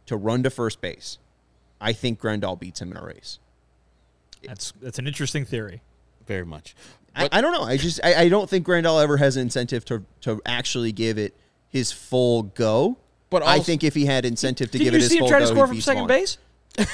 to 0.07 0.16
run 0.16 0.42
to 0.42 0.51
first 0.51 0.81
base, 0.81 1.18
I 1.81 1.92
think 1.92 2.20
Grandal 2.20 2.59
beats 2.59 2.81
him 2.81 2.90
in 2.90 2.96
a 2.96 3.05
race. 3.05 3.38
That's 4.42 4.73
that's 4.81 4.99
an 4.99 5.07
interesting 5.07 5.44
theory. 5.44 5.83
Very 6.31 6.47
much. 6.47 6.77
I, 7.16 7.29
I 7.33 7.40
don't 7.40 7.53
know. 7.53 7.64
I 7.64 7.77
just 7.77 7.99
I, 8.05 8.14
I 8.14 8.29
don't 8.29 8.49
think 8.49 8.64
Grandal 8.64 9.03
ever 9.03 9.16
has 9.16 9.35
an 9.35 9.43
incentive 9.43 9.85
to 9.87 10.05
to 10.21 10.40
actually 10.47 10.93
give 10.93 11.19
it 11.19 11.37
his 11.69 11.90
full 11.90 12.45
go. 12.45 12.99
But 13.31 13.43
I 13.45 13.59
think 13.59 13.83
if 13.83 13.97
he 13.97 14.07
had 14.07 14.25
incentive 14.25 14.71
to 14.71 14.79
Did 14.79 14.85
give 14.85 14.93
you 14.93 14.99
it 14.99 15.03
his 15.03 15.11
see 15.11 15.16
him 15.16 15.23
full 15.23 15.29
try 15.29 15.40
to 15.40 15.47
go, 15.47 15.51
score 15.51 15.66
he 15.66 15.73
from 15.73 15.81
second 15.81 16.03
Vaughn. 16.03 16.09
base? 16.09 16.38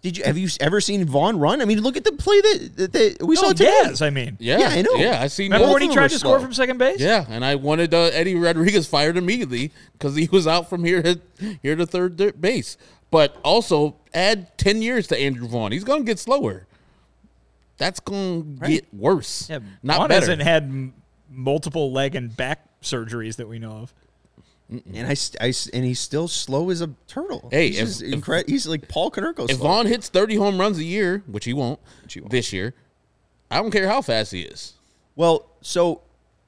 Did 0.00 0.16
you 0.16 0.24
have 0.24 0.38
you 0.38 0.48
ever 0.60 0.80
seen 0.80 1.04
Vaughn 1.04 1.38
run? 1.38 1.60
I 1.60 1.66
mean, 1.66 1.82
look 1.82 1.98
at 1.98 2.04
the 2.04 2.12
play 2.12 2.40
that, 2.40 2.70
that, 2.76 2.92
that 2.94 3.26
we 3.26 3.36
saw 3.36 3.48
No, 3.48 3.52
today. 3.52 3.64
Diaz, 3.84 4.00
I 4.00 4.08
mean. 4.08 4.38
Yeah, 4.40 4.58
Yeah, 4.58 4.68
I 4.68 4.80
know. 4.80 4.94
Yeah, 4.94 5.20
I 5.20 5.26
seen. 5.26 5.50
Remember 5.50 5.66
both 5.66 5.74
when 5.74 5.82
he 5.82 5.88
tried 5.94 6.04
were 6.04 6.08
to 6.08 6.18
score 6.18 6.38
slow. 6.38 6.44
from 6.46 6.54
second 6.54 6.78
base? 6.78 6.98
Yeah, 6.98 7.26
and 7.28 7.44
I 7.44 7.56
wanted 7.56 7.92
uh, 7.92 8.04
Eddie 8.14 8.36
Rodriguez 8.36 8.86
fired 8.86 9.18
immediately 9.18 9.70
because 9.92 10.16
he 10.16 10.28
was 10.32 10.46
out 10.46 10.70
from 10.70 10.84
here 10.84 11.02
to 11.02 11.20
here 11.62 11.76
to 11.76 11.84
third 11.84 12.40
base. 12.40 12.78
But 13.10 13.36
also 13.44 13.96
add 14.14 14.56
ten 14.56 14.80
years 14.80 15.08
to 15.08 15.18
Andrew 15.20 15.46
Vaughn. 15.46 15.72
He's 15.72 15.84
going 15.84 16.00
to 16.00 16.06
get 16.06 16.18
slower. 16.18 16.67
That's 17.78 18.00
going 18.00 18.58
to 18.58 18.68
get 18.68 18.92
worse. 18.92 19.48
Yeah, 19.48 19.60
not 19.82 19.98
Vaughn 19.98 20.08
better. 20.08 20.20
hasn't 20.20 20.42
had 20.42 20.64
m- 20.64 20.94
multiple 21.30 21.92
leg 21.92 22.14
and 22.14 22.36
back 22.36 22.64
surgeries 22.82 23.36
that 23.36 23.48
we 23.48 23.58
know 23.58 23.72
of. 23.72 23.94
And 24.70 25.06
I, 25.06 25.16
I 25.40 25.52
and 25.72 25.84
he's 25.84 25.98
still 25.98 26.28
slow 26.28 26.68
as 26.70 26.82
a 26.82 26.90
turtle. 27.06 27.48
Hey, 27.50 27.68
he's, 27.68 27.78
if- 28.02 28.20
just 28.20 28.28
if- 28.28 28.46
he's 28.46 28.66
like 28.66 28.86
Paul 28.88 29.10
Konerko. 29.10 29.48
if 29.48 29.56
slow. 29.56 29.68
Vaughn 29.68 29.86
hits 29.86 30.08
thirty 30.10 30.34
home 30.36 30.58
runs 30.60 30.76
a 30.78 30.84
year, 30.84 31.22
which 31.26 31.46
he 31.46 31.54
won't, 31.54 31.80
he 32.08 32.20
won't. 32.20 32.30
this 32.30 32.52
year, 32.52 32.74
I 33.50 33.56
don't 33.62 33.70
care 33.70 33.88
how 33.88 34.02
fast 34.02 34.32
he 34.32 34.42
is. 34.42 34.74
Well, 35.16 35.46
so 35.62 36.02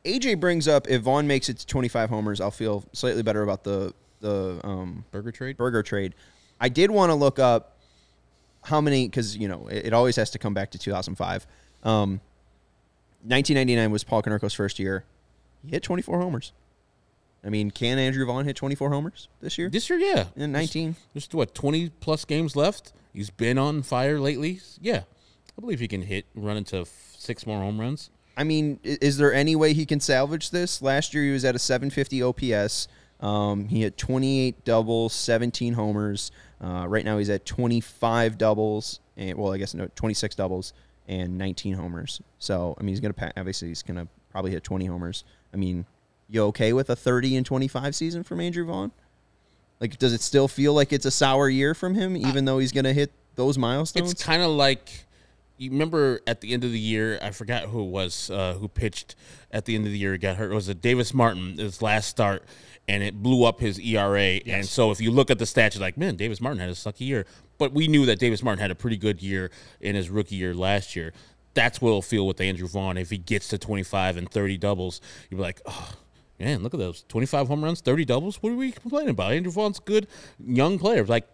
AJ 0.04 0.38
brings 0.40 0.68
up 0.68 0.86
if 0.90 1.00
Vaughn 1.02 1.26
makes 1.26 1.48
it 1.48 1.58
to 1.58 1.66
25 1.66 2.10
homers, 2.10 2.40
I'll 2.42 2.50
feel 2.50 2.84
slightly 2.92 3.22
better 3.22 3.42
about 3.42 3.64
the 3.64 3.94
the 4.20 4.60
um, 4.64 5.04
Burger 5.12 5.32
trade. 5.32 5.56
burger 5.56 5.82
trade. 5.82 6.14
I 6.60 6.68
did 6.68 6.90
want 6.90 7.08
to 7.10 7.14
look 7.14 7.38
up 7.38 7.78
how 8.62 8.81
many 8.81 9.07
because 9.09 9.37
you 9.37 9.49
know 9.49 9.66
it, 9.68 9.87
it 9.87 9.92
always 9.92 10.16
has 10.16 10.31
to 10.31 10.38
come 10.38 10.55
back 10.55 10.70
to 10.73 10.79
2005. 10.79 11.46
Um, 11.83 12.20
1999 13.23 13.90
was 13.90 14.05
Paul 14.05 14.23
Konerko's 14.23 14.55
first 14.55 14.79
year. 14.79 15.05
He 15.64 15.70
hit 15.70 15.83
24 15.83 16.20
homers. 16.20 16.53
I 17.44 17.49
mean, 17.49 17.70
can 17.70 17.99
Andrew 17.99 18.27
Vaughn 18.27 18.44
hit 18.44 18.57
24 18.57 18.90
homers 18.90 19.29
this 19.40 19.57
year? 19.57 19.68
This 19.70 19.88
year, 19.88 19.99
yeah. 19.99 20.25
In 20.37 20.53
19? 20.53 20.96
There's, 21.14 21.27
there's 21.27 21.35
what, 21.35 21.55
20 21.55 21.90
plus 22.01 22.25
games 22.25 22.55
left? 22.55 22.92
He's 23.12 23.31
been 23.31 23.59
on 23.59 23.83
fire 23.83 24.20
lately. 24.20 24.61
Yeah. 24.81 25.03
I 25.57 25.61
believe 25.61 25.81
he 25.81 25.88
can 25.88 26.03
hit, 26.03 26.27
run 26.35 26.57
into 26.57 26.81
f- 26.81 27.14
six 27.18 27.46
more 27.46 27.61
home 27.61 27.81
runs. 27.81 28.11
I 28.37 28.44
mean, 28.44 28.79
is 28.83 29.16
there 29.18 29.33
any 29.33 29.57
way 29.57 29.73
he 29.73 29.85
can 29.85 30.01
salvage 30.01 30.51
this? 30.51 30.81
Last 30.81 31.12
year 31.12 31.25
he 31.25 31.31
was 31.31 31.44
at 31.44 31.55
a 31.55 31.59
750 31.59 32.23
OPS. 32.23 32.88
Um, 33.20 33.68
he 33.68 33.83
had 33.83 33.96
28 33.96 34.64
doubles, 34.64 35.12
17 35.12 35.75
homers. 35.75 36.31
Uh, 36.62 36.87
right 36.87 37.05
now 37.05 37.18
he's 37.18 37.31
at 37.31 37.46
25 37.46 38.37
doubles, 38.37 39.01
and 39.16 39.38
well, 39.38 39.53
I 39.53 39.59
guess 39.59 39.75
no, 39.75 39.88
26 39.94 40.35
doubles 40.35 40.73
and 41.09 41.38
19 41.38 41.75
homers. 41.75 42.20
So 42.38 42.75
I 42.79 42.83
mean, 42.83 42.94
he's 42.94 43.01
gonna 43.01 43.33
obviously 43.37 43.68
he's 43.68 43.83
gonna 43.83 44.09
probably 44.31 44.51
hit 44.51 44.62
20 44.62 44.87
homers. 44.87 45.25
I 45.53 45.57
mean, 45.57 45.87
you 46.29 46.42
okay 46.44 46.73
with 46.73 46.90
a 46.90 46.96
30 46.96 47.37
and 47.37 47.46
25 47.46 47.94
season 47.94 48.23
from 48.23 48.40
Andrew 48.40 48.64
Vaughn? 48.64 48.92
Like, 49.81 49.99
does 49.99 50.12
it 50.12 50.20
still 50.20 50.46
feel 50.46 50.75
like 50.75 50.92
it's 50.92 51.07
a 51.07 51.11
sour 51.11 51.49
year 51.49 51.75
from 51.75 51.94
him, 51.94 52.16
even 52.16 52.44
though 52.44 52.59
he's 52.59 52.73
gonna 52.73 52.92
hit 52.92 53.11
those 53.35 53.57
milestones? 53.57 54.12
It's 54.12 54.23
kind 54.23 54.42
of 54.42 54.51
like 54.51 55.07
you 55.61 55.70
remember 55.70 56.20
at 56.27 56.40
the 56.40 56.53
end 56.53 56.64
of 56.64 56.73
the 56.73 56.79
year. 56.79 57.18
I 57.23 57.31
forgot 57.31 57.64
who 57.64 57.83
it 57.83 57.90
was 57.90 58.31
uh, 58.31 58.55
who 58.55 58.66
pitched 58.68 59.14
at 59.51 59.64
the 59.66 59.75
end 59.75 59.87
of 59.87 59.92
the 59.92 59.99
year. 59.99 60.16
Got 60.16 60.37
hurt. 60.37 60.53
It 60.53 60.55
was 60.55 60.68
it 60.68 60.81
Davis 60.81 61.12
Martin? 61.12 61.59
His 61.59 61.83
last 61.83 62.09
start, 62.09 62.44
and 62.90 63.05
it 63.05 63.22
blew 63.22 63.44
up 63.44 63.61
his 63.61 63.79
ERA. 63.79 64.40
And 64.46 64.66
so 64.66 64.90
if 64.90 65.00
you 65.00 65.12
look 65.12 65.31
at 65.31 65.38
the 65.38 65.44
stats, 65.44 65.74
you're 65.74 65.81
like, 65.81 65.96
man, 65.96 66.16
Davis 66.16 66.40
Martin 66.40 66.59
had 66.59 66.70
a 66.70 66.72
sucky 66.72 67.07
year. 67.07 67.24
But 67.57 67.72
we 67.72 67.87
knew 67.87 68.05
that 68.07 68.18
Davis 68.18 68.42
Martin 68.42 68.61
had 68.61 68.72
a 68.72 68.74
pretty 68.74 68.96
good 68.96 69.22
year 69.22 69.53
in 69.81 69.94
his 69.94 70.11
rookie 70.11 70.35
year 70.35 70.55
last 70.55 70.96
year. 70.96 71.12
That's 71.55 71.81
what 71.81 71.90
it'll 71.90 72.03
feel 72.03 72.26
with 72.26 72.40
Andrew 72.40 72.66
Vaughn 72.66 72.96
if 72.96 73.11
he 73.11 73.18
gets 73.18 73.46
to 73.48 73.59
25 73.59 74.16
and 74.16 74.29
30 74.29 74.59
doubles. 74.59 75.00
You'll 75.31 75.38
be 75.38 75.42
like, 75.42 75.61
oh. 75.66 75.94
Man, 76.40 76.62
look 76.62 76.72
at 76.72 76.81
those 76.81 77.03
25 77.03 77.48
home 77.48 77.62
runs, 77.62 77.83
30 77.83 78.07
doubles. 78.07 78.42
What 78.42 78.55
are 78.55 78.57
we 78.57 78.72
complaining 78.72 79.11
about? 79.11 79.33
Andrew 79.33 79.53
Vaughn's 79.53 79.79
a 79.79 79.83
good 79.83 80.07
young 80.42 80.79
player. 80.79 81.05
Like, 81.05 81.29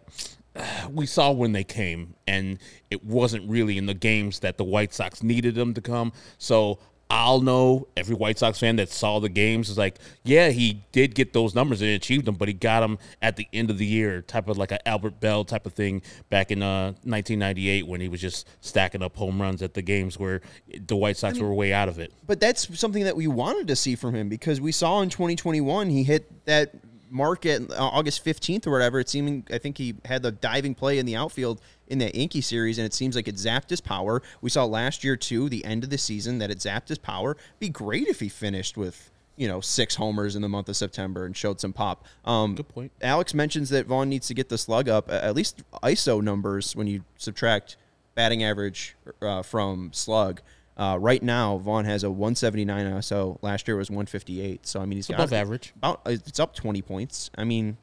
we 0.91 1.05
saw 1.05 1.31
when 1.31 1.53
they 1.53 1.63
came, 1.63 2.13
and 2.27 2.59
it 2.91 3.05
wasn't 3.05 3.49
really 3.49 3.77
in 3.77 3.85
the 3.85 3.93
games 3.93 4.39
that 4.41 4.57
the 4.57 4.65
White 4.65 4.93
Sox 4.93 5.23
needed 5.23 5.55
them 5.55 5.73
to 5.75 5.81
come. 5.81 6.11
So 6.37 6.79
I'll 7.17 7.41
know 7.41 7.87
every 7.97 8.13
White 8.15 8.37
Sox 8.37 8.59
fan 8.59 8.75
that 8.75 8.89
saw 8.89 9.17
the 9.17 9.27
games 9.27 9.71
is 9.71 9.77
like, 9.77 9.97
yeah, 10.23 10.49
he 10.49 10.83
did 10.91 11.15
get 11.15 11.33
those 11.33 11.55
numbers 11.55 11.81
and 11.81 11.89
achieved 11.89 12.25
them, 12.25 12.35
but 12.35 12.47
he 12.47 12.53
got 12.53 12.81
them 12.81 12.99
at 13.23 13.37
the 13.37 13.47
end 13.51 13.71
of 13.71 13.79
the 13.79 13.87
year, 13.87 14.21
type 14.21 14.47
of 14.47 14.59
like 14.59 14.71
an 14.71 14.77
Albert 14.85 15.19
Belle 15.19 15.43
type 15.43 15.65
of 15.65 15.73
thing 15.73 16.03
back 16.29 16.51
in 16.51 16.61
uh, 16.61 16.91
1998 17.05 17.87
when 17.87 18.01
he 18.01 18.07
was 18.07 18.21
just 18.21 18.47
stacking 18.61 19.01
up 19.01 19.15
home 19.15 19.41
runs 19.41 19.63
at 19.63 19.73
the 19.73 19.81
games 19.81 20.19
where 20.19 20.41
the 20.85 20.95
White 20.95 21.17
Sox 21.17 21.39
were 21.39 21.51
way 21.51 21.73
out 21.73 21.89
of 21.89 21.97
it. 21.97 22.13
but 22.27 22.39
that's 22.39 22.79
something 22.79 23.03
that 23.05 23.15
we 23.15 23.25
wanted 23.25 23.67
to 23.67 23.75
see 23.75 23.95
from 23.95 24.13
him 24.13 24.29
because 24.29 24.61
we 24.61 24.71
saw 24.71 25.01
in 25.01 25.09
2021 25.09 25.89
he 25.89 26.03
hit 26.03 26.45
that 26.45 26.71
mark 27.09 27.45
at 27.45 27.61
uh, 27.71 27.75
August 27.77 28.23
15th 28.25 28.67
or 28.67 28.71
whatever. 28.71 28.99
It 28.99 29.09
seemed 29.09 29.51
I 29.51 29.57
think 29.57 29.77
he 29.77 29.95
had 30.05 30.23
the 30.23 30.31
diving 30.31 30.75
play 30.75 30.99
in 30.99 31.05
the 31.05 31.15
outfield 31.15 31.61
in 31.87 31.99
that 31.99 32.15
Inky 32.15 32.41
series, 32.41 32.77
and 32.77 32.85
it 32.85 32.93
seems 32.93 33.15
like 33.15 33.27
it 33.27 33.35
zapped 33.35 33.69
his 33.69 33.81
power. 33.81 34.21
We 34.41 34.49
saw 34.49 34.65
last 34.65 35.03
year 35.03 35.15
too, 35.15 35.49
the 35.49 35.63
end 35.65 35.83
of 35.83 35.89
the 35.89 35.97
season, 35.97 36.39
that 36.39 36.51
it 36.51 36.59
zapped 36.59 36.89
his 36.89 36.97
power. 36.97 37.37
Be 37.59 37.69
great 37.69 38.07
if 38.07 38.19
he 38.19 38.29
finished 38.29 38.77
with 38.77 39.09
you 39.35 39.47
know 39.47 39.61
six 39.61 39.95
homers 39.95 40.35
in 40.35 40.41
the 40.41 40.49
month 40.49 40.67
of 40.67 40.75
September 40.75 41.25
and 41.25 41.35
showed 41.35 41.61
some 41.61 41.73
pop. 41.73 42.05
Um, 42.25 42.55
Good 42.55 42.69
point. 42.69 42.91
Alex 43.01 43.33
mentions 43.33 43.69
that 43.69 43.85
Vaughn 43.85 44.09
needs 44.09 44.27
to 44.27 44.33
get 44.33 44.49
the 44.49 44.57
slug 44.57 44.89
up 44.89 45.09
at 45.11 45.35
least 45.35 45.63
ISO 45.83 46.21
numbers 46.21 46.75
when 46.75 46.87
you 46.87 47.03
subtract 47.17 47.77
batting 48.15 48.43
average 48.43 48.95
uh, 49.21 49.43
from 49.43 49.91
slug. 49.93 50.41
Uh, 50.77 50.97
right 50.99 51.23
now, 51.23 51.57
Vaughn 51.57 51.85
has 51.85 52.03
a 52.03 52.09
179 52.09 52.85
ISO. 52.85 53.39
Last 53.41 53.67
year 53.67 53.75
was 53.75 53.89
158. 53.89 54.67
So 54.67 54.79
I 54.79 54.85
mean, 54.85 54.97
he's 54.97 55.07
got 55.07 55.15
above 55.15 55.33
average. 55.33 55.73
About 55.77 56.01
it's 56.05 56.39
up 56.39 56.55
20 56.55 56.81
points. 56.83 57.31
I 57.35 57.43
mean, 57.43 57.77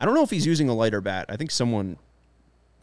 I 0.00 0.04
don't 0.04 0.14
know 0.14 0.22
if 0.22 0.30
he's 0.30 0.46
using 0.46 0.68
a 0.68 0.74
lighter 0.74 1.00
bat. 1.00 1.26
I 1.28 1.36
think 1.36 1.50
someone 1.50 1.96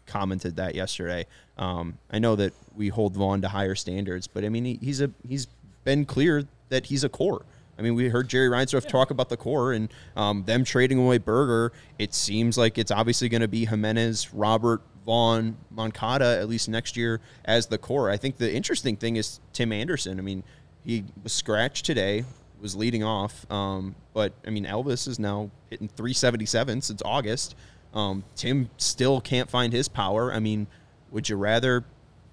commented 0.06 0.58
that 0.58 0.76
yesterday. 0.76 1.26
Um, 1.58 1.98
I 2.12 2.20
know 2.20 2.36
that 2.36 2.54
we 2.76 2.90
hold 2.90 3.16
Vaughn 3.16 3.42
to 3.42 3.48
higher 3.48 3.76
standards, 3.76 4.28
but 4.28 4.44
I 4.44 4.50
mean, 4.50 4.66
he, 4.66 4.80
he's 4.82 5.00
a 5.00 5.12
he's 5.28 5.48
been 5.86 6.06
clear 6.06 6.44
that 6.70 6.88
he's 6.88 7.06
a 7.06 7.10
core. 7.10 7.46
I 7.78 7.82
mean, 7.82 7.96
we 7.96 8.10
heard 8.10 8.28
Jerry 8.28 8.50
Reinsdorf 8.50 8.88
talk 8.88 9.10
about 9.12 9.30
the 9.30 9.38
core 9.38 9.74
and 9.74 9.92
um, 10.16 10.44
them 10.46 10.64
trading 10.64 11.00
away 11.00 11.18
Burger. 11.18 11.74
It 11.98 12.14
seems 12.14 12.58
like 12.58 12.78
it's 12.78 12.92
obviously 12.92 13.30
going 13.30 13.42
to 13.42 13.48
be 13.48 13.66
Jimenez, 13.66 14.34
Robert, 14.34 14.82
Vaughn, 15.06 15.58
Moncada 15.72 16.38
at 16.40 16.48
least 16.50 16.70
next 16.70 16.96
year 16.98 17.20
as 17.46 17.68
the 17.68 17.78
core. 17.78 18.10
I 18.10 18.18
think 18.18 18.38
the 18.38 18.52
interesting 18.54 18.96
thing 18.96 19.16
is 19.18 19.40
Tim 19.52 19.72
Anderson. 19.72 20.18
I 20.20 20.22
mean, 20.22 20.44
he 20.86 21.04
was 21.24 21.34
scratched 21.34 21.86
today, 21.86 22.26
was 22.62 22.76
leading 22.76 23.04
off, 23.04 23.50
um, 23.52 23.96
but 24.14 24.34
I 24.48 24.50
mean, 24.50 24.66
Elvis 24.66 25.08
is 25.08 25.20
now 25.20 25.50
hitting 25.70 25.88
377 25.90 26.82
since 26.82 27.02
August. 27.04 27.56
Um, 27.94 28.24
Tim 28.36 28.70
still 28.78 29.22
can't 29.22 29.50
find 29.50 29.72
his 29.74 29.88
power. 29.88 30.34
I 30.34 30.40
mean, 30.40 30.68
would 31.12 31.30
you 31.30 31.36
rather 31.36 31.84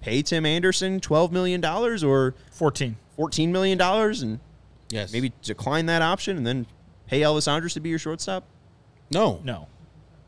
pay 0.01 0.21
Tim 0.23 0.45
Anderson 0.45 0.99
$12 0.99 1.31
million 1.31 1.63
or 1.63 2.33
14. 2.51 2.95
$14 3.17 3.49
million 3.49 3.79
and 3.81 4.39
Yes. 4.89 5.13
maybe 5.13 5.31
decline 5.43 5.85
that 5.85 6.01
option 6.01 6.35
and 6.37 6.45
then 6.47 6.65
pay 7.07 7.21
Elvis 7.21 7.47
Andrus 7.47 7.75
to 7.75 7.79
be 7.79 7.89
your 7.89 7.99
shortstop? 7.99 8.43
No. 9.11 9.39
No. 9.43 9.67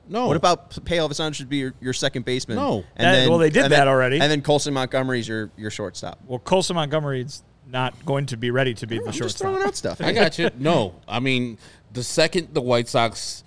No. 0.10 0.28
What 0.28 0.36
about 0.38 0.84
pay 0.86 0.98
Elvis 0.98 1.20
Andrus 1.20 1.38
to 1.40 1.46
be 1.46 1.58
your, 1.58 1.74
your 1.82 1.94
second 1.94 2.26
baseman? 2.26 2.58
No. 2.58 2.84
And 2.96 3.06
That- 3.06 3.30
well, 3.30 3.38
they 3.38 3.50
did 3.50 3.64
and 3.64 3.72
that 3.74 3.80
then- 3.80 3.88
already. 3.88 4.20
And 4.20 4.30
then 4.32 4.42
Colson 4.42 4.74
Montgomery's 4.74 5.28
your, 5.28 5.50
your 5.58 5.70
shortstop. 5.72 6.20
Well, 6.28 6.40
Colson 6.40 6.76
Montgomery's 6.76 7.44
not 7.68 8.06
going 8.06 8.26
to 8.28 8.38
be 8.38 8.52
ready 8.52 8.74
to 8.76 8.86
be 8.88 8.98
the 8.98 9.06
I'm 9.06 9.08
just 9.08 9.18
shortstop. 9.20 9.52
throwing 9.54 9.64
out 9.66 9.76
stuff. 9.76 10.02
I 10.02 10.12
got 10.12 10.38
you. 10.38 10.50
No, 10.60 10.96
I 11.08 11.20
mean 11.20 11.58
the 11.94 12.04
second 12.04 12.54
the 12.54 12.62
White 12.62 12.88
Sox 12.90 13.44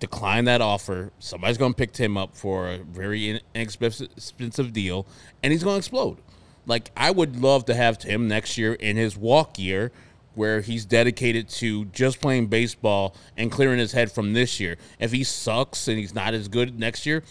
decline 0.00 0.44
that 0.46 0.60
offer, 0.60 1.10
somebody's 1.18 1.58
going 1.58 1.72
to 1.72 1.76
pick 1.76 1.96
him 1.96 2.16
up 2.16 2.36
for 2.36 2.68
a 2.68 2.78
very 2.78 3.40
inexpensive 3.54 4.08
expensive 4.16 4.72
deal, 4.72 5.06
and 5.42 5.52
he's 5.52 5.64
going 5.64 5.74
to 5.74 5.78
explode. 5.78 6.18
Like 6.66 6.90
I 6.96 7.10
would 7.10 7.40
love 7.40 7.64
to 7.66 7.74
have 7.74 7.98
Tim 7.98 8.28
next 8.28 8.56
year 8.56 8.74
in 8.74 8.96
his 8.96 9.16
walk 9.16 9.58
year, 9.58 9.92
where 10.34 10.60
he's 10.60 10.84
dedicated 10.84 11.48
to 11.48 11.84
just 11.86 12.20
playing 12.20 12.46
baseball 12.46 13.14
and 13.36 13.50
clearing 13.50 13.78
his 13.78 13.92
head 13.92 14.10
from 14.10 14.32
this 14.32 14.58
year. 14.60 14.76
If 14.98 15.12
he 15.12 15.24
sucks 15.24 15.88
and 15.88 15.98
he's 15.98 16.14
not 16.14 16.34
as 16.34 16.48
good 16.48 16.78
next 16.78 17.06
year, 17.06 17.22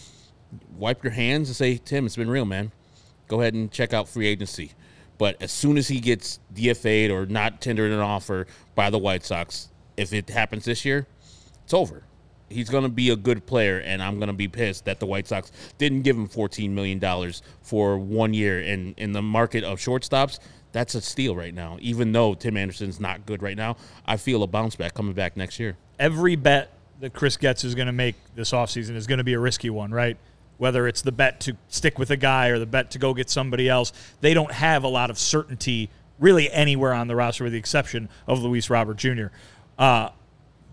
wipe 0.76 1.02
your 1.02 1.12
hands 1.12 1.48
and 1.48 1.56
say, 1.56 1.76
Tim, 1.76 2.06
it's 2.06 2.16
been 2.16 2.30
real, 2.30 2.44
man. 2.44 2.72
Go 3.28 3.40
ahead 3.40 3.54
and 3.54 3.70
check 3.70 3.92
out 3.92 4.08
free 4.08 4.26
agency. 4.26 4.72
But 5.18 5.40
as 5.40 5.52
soon 5.52 5.76
as 5.76 5.88
he 5.88 6.00
gets 6.00 6.40
DFA'd 6.54 7.10
or 7.10 7.26
not 7.26 7.60
tendered 7.60 7.92
an 7.92 8.00
offer 8.00 8.46
by 8.74 8.90
the 8.90 8.98
White 8.98 9.24
Sox, 9.24 9.68
if 9.96 10.12
it 10.12 10.28
happens 10.28 10.64
this 10.64 10.84
year, 10.84 11.06
it's 11.62 11.74
over. 11.74 12.02
He's 12.50 12.68
going 12.68 12.82
to 12.82 12.90
be 12.90 13.10
a 13.10 13.16
good 13.16 13.46
player, 13.46 13.78
and 13.78 14.02
I'm 14.02 14.18
going 14.18 14.28
to 14.28 14.34
be 14.34 14.48
pissed 14.48 14.84
that 14.84 15.00
the 15.00 15.06
White 15.06 15.26
Sox 15.26 15.50
didn't 15.78 16.02
give 16.02 16.16
him 16.16 16.28
$14 16.28 16.70
million 16.70 17.00
for 17.62 17.96
one 17.96 18.34
year. 18.34 18.60
And 18.60 18.94
in 18.98 19.12
the 19.12 19.22
market 19.22 19.64
of 19.64 19.78
shortstops, 19.78 20.38
that's 20.74 20.96
a 20.96 21.00
steal 21.00 21.36
right 21.36 21.54
now. 21.54 21.78
Even 21.80 22.10
though 22.10 22.34
Tim 22.34 22.56
Anderson's 22.56 22.98
not 22.98 23.24
good 23.26 23.42
right 23.42 23.56
now, 23.56 23.76
I 24.04 24.16
feel 24.16 24.42
a 24.42 24.46
bounce 24.48 24.74
back 24.74 24.92
coming 24.92 25.14
back 25.14 25.36
next 25.36 25.60
year. 25.60 25.76
Every 26.00 26.34
bet 26.34 26.72
that 26.98 27.14
Chris 27.14 27.36
Getz 27.36 27.62
is 27.62 27.76
going 27.76 27.86
to 27.86 27.92
make 27.92 28.16
this 28.34 28.50
offseason 28.50 28.96
is 28.96 29.06
going 29.06 29.18
to 29.18 29.24
be 29.24 29.34
a 29.34 29.38
risky 29.38 29.70
one, 29.70 29.92
right? 29.92 30.16
Whether 30.58 30.88
it's 30.88 31.00
the 31.00 31.12
bet 31.12 31.38
to 31.42 31.56
stick 31.68 31.96
with 31.96 32.10
a 32.10 32.16
guy 32.16 32.48
or 32.48 32.58
the 32.58 32.66
bet 32.66 32.90
to 32.90 32.98
go 32.98 33.14
get 33.14 33.30
somebody 33.30 33.68
else, 33.68 33.92
they 34.20 34.34
don't 34.34 34.50
have 34.50 34.82
a 34.82 34.88
lot 34.88 35.10
of 35.10 35.18
certainty 35.18 35.90
really 36.18 36.50
anywhere 36.50 36.92
on 36.92 37.06
the 37.06 37.14
roster, 37.14 37.44
with 37.44 37.52
the 37.52 37.58
exception 37.58 38.08
of 38.26 38.42
Luis 38.42 38.68
Robert 38.68 38.96
Jr. 38.96 39.26
Uh, 39.78 40.08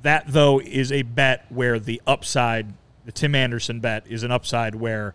that 0.02 0.26
though 0.28 0.60
is 0.60 0.92
a 0.92 1.04
bet 1.04 1.46
where 1.50 1.80
the 1.80 2.02
upside, 2.08 2.74
the 3.06 3.12
Tim 3.12 3.36
Anderson 3.36 3.80
bet, 3.80 4.08
is 4.08 4.24
an 4.24 4.32
upside 4.32 4.74
where, 4.74 5.14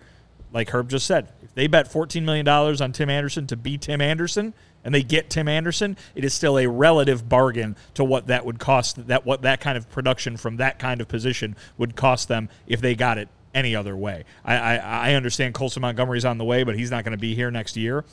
like 0.53 0.71
Herb 0.71 0.91
just 0.91 1.07
said, 1.07 1.33
if 1.43 1.53
they 1.55 1.67
bet 1.67 1.91
$14 1.91 2.23
million 2.23 2.47
on 2.47 2.93
Tim 2.93 3.11
Anderson 3.11 3.49
to 3.49 3.57
be 3.57 3.79
Tim 3.79 4.01
Anderson 4.01 4.55
and 4.87 4.95
they 4.95 5.03
get 5.03 5.29
Tim 5.29 5.49
Anderson, 5.49 5.97
it 6.15 6.25
is 6.25 6.33
still 6.33 6.57
a 6.59 6.69
relative 6.69 7.29
bargain 7.29 7.77
to 7.95 8.05
what 8.05 8.29
that 8.29 8.47
would 8.47 8.61
cost, 8.61 9.09
that 9.09 9.27
what 9.27 9.43
that 9.43 9.61
kind 9.61 9.77
of 9.77 9.91
production 9.91 10.37
from 10.37 10.59
that 10.59 10.79
kind 10.79 11.01
of 11.01 11.09
position 11.09 11.57
would 11.77 11.97
cost 11.97 12.29
them 12.29 12.49
if 12.69 12.81
they 12.81 12.95
got 12.95 13.19
it 13.19 13.29
any 13.53 13.75
other 13.75 13.97
way. 13.97 14.25
I, 14.45 14.55
I, 14.55 14.77
I 14.77 15.15
understand 15.15 15.55
Colson 15.55 15.83
Montgomery's 15.83 16.25
on 16.25 16.39
the 16.39 16.45
way, 16.45 16.63
but 16.63 16.77
he's 16.77 16.91
not 16.91 17.03
going 17.03 17.17
to 17.17 17.21
be 17.21 17.35
here 17.35 17.51
next 17.51 17.77
year. 17.77 18.05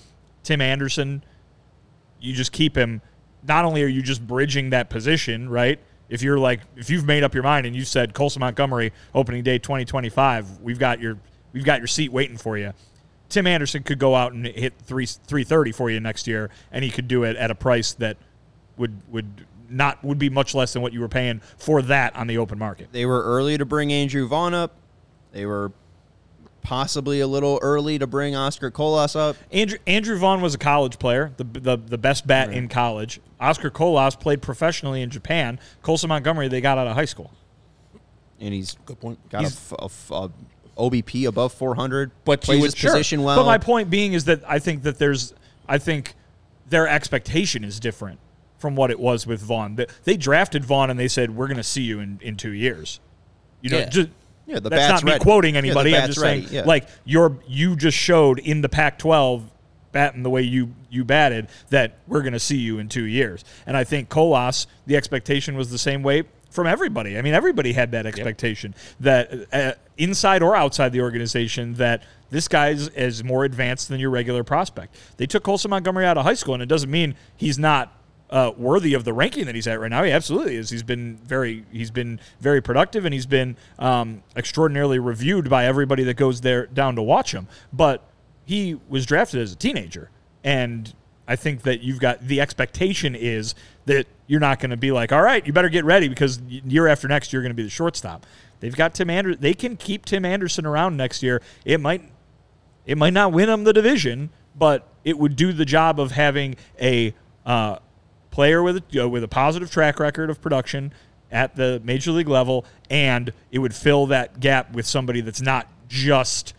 Tim 0.42 0.62
Anderson, 0.62 1.24
you 2.20 2.34
just 2.34 2.52
keep 2.52 2.76
him. 2.76 3.02
Not 3.48 3.66
only 3.66 3.84
are 3.84 3.88
you 3.88 4.02
just 4.02 4.26
bridging 4.26 4.72
that 4.72 4.90
position, 4.90 5.48
right? 5.50 5.80
If 6.10 6.24
you're 6.24 6.40
like, 6.40 6.62
if 6.76 6.90
you've 6.90 7.06
made 7.06 7.24
up 7.24 7.36
your 7.36 7.44
mind 7.44 7.68
and 7.68 7.76
you 7.76 7.86
said 7.86 8.16
Colson 8.16 8.40
Montgomery 8.40 8.94
opening 9.14 9.44
day 9.44 9.60
2025, 9.60 10.60
we've 10.62 10.80
got 10.80 11.00
your 11.00 11.20
we've 11.52 11.66
got 11.66 11.80
your 11.82 11.88
seat 11.88 12.12
waiting 12.12 12.38
for 12.38 12.58
you. 12.58 12.74
Tim 13.34 13.48
Anderson 13.48 13.82
could 13.82 13.98
go 14.00 14.16
out 14.16 14.32
and 14.34 14.46
hit 14.46 14.74
three 14.84 15.06
330 15.08 15.72
for 15.72 15.90
you 15.90 16.00
next 16.00 16.28
year, 16.28 16.50
and 16.72 16.84
he 16.84 16.92
could 16.92 17.08
do 17.08 17.24
it 17.24 17.36
at 17.36 17.50
a 17.50 17.56
price 17.56 17.94
that 17.94 18.18
would 18.78 19.02
would 19.12 19.46
not 19.70 20.04
would 20.04 20.20
be 20.20 20.30
much 20.30 20.54
less 20.54 20.72
than 20.74 20.82
what 20.84 20.94
you 20.94 21.00
were 21.02 21.10
paying 21.10 21.42
for 21.58 21.82
that 21.82 22.16
on 22.16 22.28
the 22.28 22.38
open 22.38 22.60
market. 22.60 22.90
They 22.92 23.08
were 23.08 23.24
early 23.24 23.58
to 23.58 23.66
bring 23.66 23.92
Andrew 23.92 24.28
Vaughn 24.28 24.54
up. 24.54 24.76
They 25.32 25.48
were 25.48 25.72
possibly 26.62 27.20
a 27.22 27.28
little 27.28 27.60
early 27.62 27.98
to 28.00 28.06
bring 28.08 28.36
Oscar 28.36 28.70
Colas 28.72 29.16
up. 29.16 29.36
Andrew 29.52 29.80
Andrew 29.88 30.18
Vaughn 30.18 30.42
was 30.42 30.54
a 30.54 30.60
college 30.60 31.00
player, 31.00 31.32
the 31.38 31.44
the, 31.44 31.78
the 31.78 31.98
best 31.98 32.28
bat 32.28 32.54
in 32.54 32.68
college. 32.70 33.20
Oscar 33.40 33.72
Colas 33.72 34.16
played 34.16 34.44
professionally 34.44 35.02
in 35.02 35.10
Japan. 35.10 35.60
Colson 35.82 36.08
Montgomery 36.10 36.48
they 36.50 36.62
got 36.62 36.78
out 36.78 36.86
of 36.88 36.96
high 36.96 37.06
school. 37.06 37.32
And 38.40 38.54
he's 38.54 38.78
Good 38.86 39.00
point. 39.00 39.30
got 39.30 39.40
a, 39.40 39.42
He's- 39.42 39.72
f- 39.72 39.80
a 39.80 39.86
f- 39.86 40.12
a 40.12 40.32
OBP 40.78 41.28
above 41.28 41.54
400. 41.54 42.12
But 42.26 42.42
you 42.42 42.46
plays 42.46 42.62
would- 42.62 42.72
his 42.72 42.76
sure. 42.76 42.92
position 42.92 43.24
well. 43.24 43.38
But 43.38 43.46
my 43.46 43.58
point 43.58 43.90
being 43.90 44.14
is 44.14 44.26
that 44.26 44.42
I 44.48 44.60
think 44.60 44.84
that 44.84 44.98
there's 45.00 45.34
I 45.68 45.78
think 45.78 46.14
their 46.70 46.88
expectation 46.88 47.64
is 47.64 47.80
different 47.80 48.20
from 48.58 48.76
what 48.76 48.90
it 48.92 49.00
was 49.00 49.28
with 49.28 49.42
Vaughn. 49.42 49.76
They, 49.76 49.86
they 50.06 50.18
drafted 50.18 50.64
Vaughn 50.66 50.90
and 50.90 51.00
they 51.00 51.08
said 51.08 51.36
we're 51.36 51.48
going 51.48 51.58
to 51.58 51.64
see 51.64 51.82
you 51.84 52.00
in, 52.00 52.20
in 52.22 52.38
two 52.38 52.52
years. 52.54 53.00
You 53.62 53.70
know, 53.70 53.80
Yeah. 53.80 53.90
just, 53.90 54.10
Yeah, 54.48 54.56
the 54.60 54.70
that's 54.70 54.82
bat's 54.82 54.92
not 54.92 55.04
me 55.04 55.12
ready. 55.12 55.24
quoting 55.24 55.54
Yeah, 55.56 55.60
anybody. 55.60 55.96
I'm 55.96 56.08
just 56.08 56.20
ready, 56.20 56.42
saying, 56.44 56.54
yeah. 56.54 56.64
like 56.66 56.88
you're 57.06 57.38
you 57.48 57.76
just 57.76 57.98
showed 57.98 58.40
in 58.40 58.62
the 58.62 58.70
Pac-12 58.70 59.44
batting 59.92 60.24
the 60.24 60.30
way 60.30 60.42
you 60.42 60.74
you 60.90 61.04
batted 61.06 61.48
that 61.70 61.98
we're 62.08 62.22
going 62.22 62.34
to 62.34 62.40
see 62.40 62.58
you 62.58 62.80
in 62.80 62.90
two 62.90 63.04
years. 63.06 63.44
And 63.68 63.78
I 63.78 63.84
think 63.84 64.10
Colas, 64.10 64.66
the 64.88 64.96
expectation 64.96 65.56
was 65.56 65.70
the 65.70 65.78
same 65.78 66.02
way 66.02 66.24
from 66.50 66.66
everybody. 66.68 67.18
I 67.18 67.22
mean, 67.22 67.34
everybody 67.34 67.74
had 67.74 67.92
that 67.92 68.06
expectation 68.06 68.74
that 69.02 69.32
uh, 69.54 69.74
inside 69.98 70.42
or 70.42 70.56
outside 70.56 70.92
the 70.92 71.02
organization 71.02 71.76
that 71.76 72.04
this 72.30 72.48
guy 72.48 72.70
is 72.70 73.24
more 73.24 73.46
advanced 73.46 73.90
than 73.90 74.00
your 74.00 74.10
regular 74.10 74.44
prospect. 74.44 74.96
They 75.18 75.28
took 75.28 75.44
Colson 75.44 75.70
Montgomery 75.70 76.06
out 76.06 76.18
of 76.18 76.26
high 76.26 76.34
school, 76.34 76.56
and 76.56 76.64
it 76.64 76.68
doesn't 76.68 76.90
mean 76.90 77.16
he's 77.36 77.60
not 77.60 77.96
uh, 78.30 78.52
worthy 78.58 78.96
of 78.96 79.04
the 79.04 79.14
ranking 79.14 79.46
that 79.46 79.54
he's 79.54 79.68
at 79.68 79.80
right 79.80 79.92
now. 79.92 80.04
He 80.04 80.12
absolutely 80.12 80.56
is. 80.56 80.72
He's 80.72 80.82
been 80.82 81.18
very 81.18 81.66
he's 81.72 81.92
been 81.92 82.20
very 82.40 82.62
productive, 82.62 83.06
and 83.06 83.14
he's 83.14 83.28
been 83.28 83.56
um, 83.78 84.24
extraordinarily 84.36 84.98
reviewed 84.98 85.50
by 85.50 85.66
everybody 85.66 86.04
that 86.06 86.16
goes 86.16 86.42
there 86.42 86.66
down 86.66 86.96
to 86.96 87.04
watch 87.04 87.34
him. 87.34 87.48
But 87.72 88.04
he 88.46 88.80
was 88.90 89.06
drafted 89.06 89.40
as 89.42 89.54
a 89.54 89.56
teenager, 89.56 90.10
and 90.44 90.92
I 91.28 91.36
think 91.36 91.62
that 91.62 91.82
you've 91.82 92.00
got 92.00 92.28
the 92.28 92.42
expectation 92.42 93.16
is 93.16 93.56
that 93.86 94.08
you're 94.28 94.40
not 94.40 94.60
going 94.60 94.72
to 94.72 94.78
be 94.78 94.92
like, 94.92 95.12
all 95.12 95.22
right, 95.22 95.46
you 95.46 95.54
better 95.54 95.70
get 95.70 95.86
ready 95.86 96.08
because 96.08 96.42
year 96.42 96.88
after 96.88 97.08
next 97.08 97.32
you're 97.32 97.42
going 97.42 97.52
to 97.52 97.56
be 97.56 97.64
the 97.64 97.70
shortstop. 97.70 98.26
They've 98.64 98.74
got 98.74 98.94
Tim 98.94 99.10
Anderson. 99.10 99.42
They 99.42 99.54
can 99.54 99.76
keep 99.76 100.06
Tim 100.06 100.24
Anderson 100.24 100.66
around 100.66 100.96
next 100.96 101.22
year. 101.22 101.42
It 101.66 101.82
might 101.82 102.10
it 102.86 102.98
might 102.98 103.12
not 103.12 103.34
win 103.34 103.48
them 103.48 103.66
the 103.66 103.74
division, 103.74 104.30
but 104.56 104.88
it 105.04 105.20
would 105.20 105.36
do 105.36 105.52
the 105.52 105.66
job 105.66 106.00
of 106.00 106.12
having 106.12 106.56
a 106.82 107.14
uh, 107.46 107.80
player 108.32 108.64
with 108.64 108.82
a, 108.96 109.10
with 109.10 109.22
a 109.22 109.28
positive 109.28 109.70
track 109.70 110.00
record 110.00 110.30
of 110.30 110.42
production 110.42 110.94
at 111.30 111.58
the 111.58 111.82
major 111.84 112.12
league 112.12 112.30
level, 112.30 112.64
and 112.90 113.34
it 113.52 113.60
would 113.60 113.76
fill 113.76 114.06
that 114.06 114.40
gap 114.40 114.72
with 114.72 114.86
somebody 114.86 115.20
that's 115.20 115.42
not 115.42 115.68
just 115.90 116.54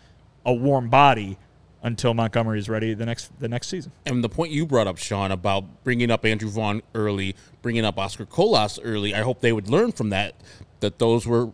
a 0.45 0.53
warm 0.53 0.91
body 0.91 1.39
until 1.83 2.13
Montgomery 2.13 2.59
is 2.59 2.69
ready 2.69 2.93
the 2.93 3.07
next 3.07 3.33
the 3.41 3.49
next 3.49 3.69
season. 3.69 3.93
And 4.05 4.23
the 4.23 4.29
point 4.29 4.53
you 4.53 4.67
brought 4.67 4.87
up, 4.87 4.99
Sean, 4.99 5.33
about 5.33 5.85
bringing 5.85 6.11
up 6.11 6.27
Andrew 6.27 6.51
Vaughn 6.51 6.83
early, 6.95 7.35
bringing 7.63 7.87
up 7.87 7.99
Oscar 7.99 8.27
Colas 8.27 8.79
early, 8.83 9.15
I 9.15 9.23
hope 9.23 9.41
they 9.41 9.55
would 9.55 9.71
learn 9.71 9.93
from 9.93 10.11
that, 10.11 10.35
that 10.81 10.99
those 10.99 11.27
were 11.27 11.51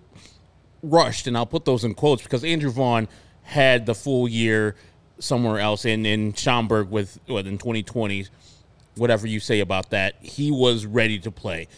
rushed. 0.82 1.26
And 1.26 1.36
I'll 1.36 1.46
put 1.46 1.64
those 1.64 1.84
in 1.84 1.94
quotes 1.94 2.22
because 2.22 2.44
Andrew 2.44 2.70
Vaughn 2.70 3.08
had 3.42 3.86
the 3.86 3.94
full 3.94 4.28
year 4.28 4.76
somewhere 5.18 5.58
else 5.58 5.84
in, 5.84 6.06
in 6.06 6.32
Schaumburg 6.32 6.90
with, 6.90 7.18
what, 7.26 7.46
in 7.46 7.58
2020, 7.58 8.26
whatever 8.96 9.26
you 9.26 9.40
say 9.40 9.60
about 9.60 9.90
that. 9.90 10.14
He 10.20 10.50
was 10.50 10.86
ready 10.86 11.18
to 11.20 11.30
play. 11.30 11.68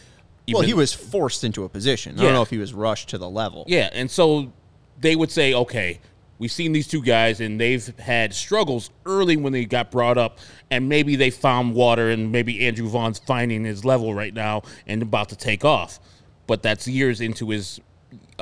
well, 0.51 0.61
he 0.63 0.73
was 0.73 0.93
forced 0.93 1.43
into 1.43 1.63
a 1.63 1.69
position. 1.69 2.17
I 2.17 2.21
Yeah. 2.21 2.27
don't 2.29 2.33
know 2.35 2.41
if 2.41 2.49
he 2.49 2.57
was 2.57 2.73
rushed 2.73 3.09
to 3.09 3.17
the 3.17 3.29
level. 3.29 3.65
Yeah, 3.67 3.89
and 3.93 4.09
so 4.11 4.51
they 4.99 5.15
would 5.15 5.31
say, 5.31 5.53
okay, 5.53 5.99
we've 6.39 6.51
seen 6.51 6.71
these 6.73 6.87
two 6.87 7.01
guys 7.01 7.39
and 7.41 7.59
they've 7.59 7.97
had 7.99 8.33
struggles 8.33 8.89
early 9.05 9.37
when 9.37 9.53
they 9.53 9.65
got 9.65 9.89
brought 9.91 10.17
up, 10.17 10.39
and 10.69 10.87
maybe 10.89 11.15
they 11.15 11.29
found 11.29 11.73
water, 11.73 12.09
and 12.09 12.31
maybe 12.31 12.65
Andrew 12.65 12.87
Vaughn's 12.89 13.19
finding 13.19 13.63
his 13.63 13.83
level 13.85 14.13
right 14.13 14.33
now 14.33 14.63
and 14.87 15.01
about 15.01 15.29
to 15.29 15.35
take 15.37 15.63
off. 15.65 15.99
But 16.47 16.61
that's 16.61 16.87
years 16.87 17.21
into 17.21 17.49
his 17.49 17.79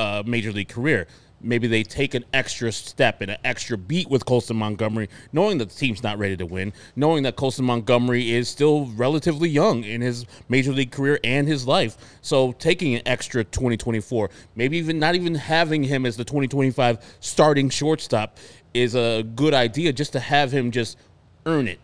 uh, 0.02 0.24
major 0.26 0.52
league 0.52 0.70
career. 0.70 1.08
Maybe 1.44 1.68
they 1.68 1.84
take 1.84 2.14
an 2.14 2.24
extra 2.34 2.72
step 2.72 3.22
and 3.22 3.32
an 3.32 3.38
extra 3.44 3.78
beat 3.78 4.10
with 4.10 4.26
Colson 4.26 4.58
Montgomery, 4.58 5.10
knowing 5.32 5.58
that 5.58 5.70
the 5.70 5.76
team's 5.76 6.04
not 6.04 6.20
ready 6.20 6.38
to 6.38 6.46
win, 6.46 6.72
knowing 6.96 7.24
that 7.24 7.36
Colson 7.36 7.66
Montgomery 7.66 8.32
is 8.32 8.48
still 8.48 8.86
relatively 8.96 9.50
young 9.50 9.84
in 9.84 10.02
his 10.02 10.26
major 10.50 10.72
league 10.72 10.92
career 10.92 11.20
and 11.24 11.48
his 11.48 11.66
life. 11.66 11.98
So 12.22 12.52
taking 12.54 12.96
an 12.96 13.02
extra 13.08 13.44
2024, 13.44 14.30
maybe 14.56 14.78
even 14.78 15.00
not 15.00 15.16
even 15.16 15.34
having 15.34 15.84
him 15.84 16.06
as 16.06 16.16
the 16.16 16.24
2025 16.24 17.18
starting 17.20 17.70
shortstop 17.70 18.38
is 18.74 18.96
a 18.96 19.24
good 19.36 19.54
idea 19.54 19.94
just 19.94 20.14
to 20.14 20.20
have 20.20 20.52
him 20.52 20.72
just 20.72 20.98
earn 21.46 21.68
it, 21.68 21.80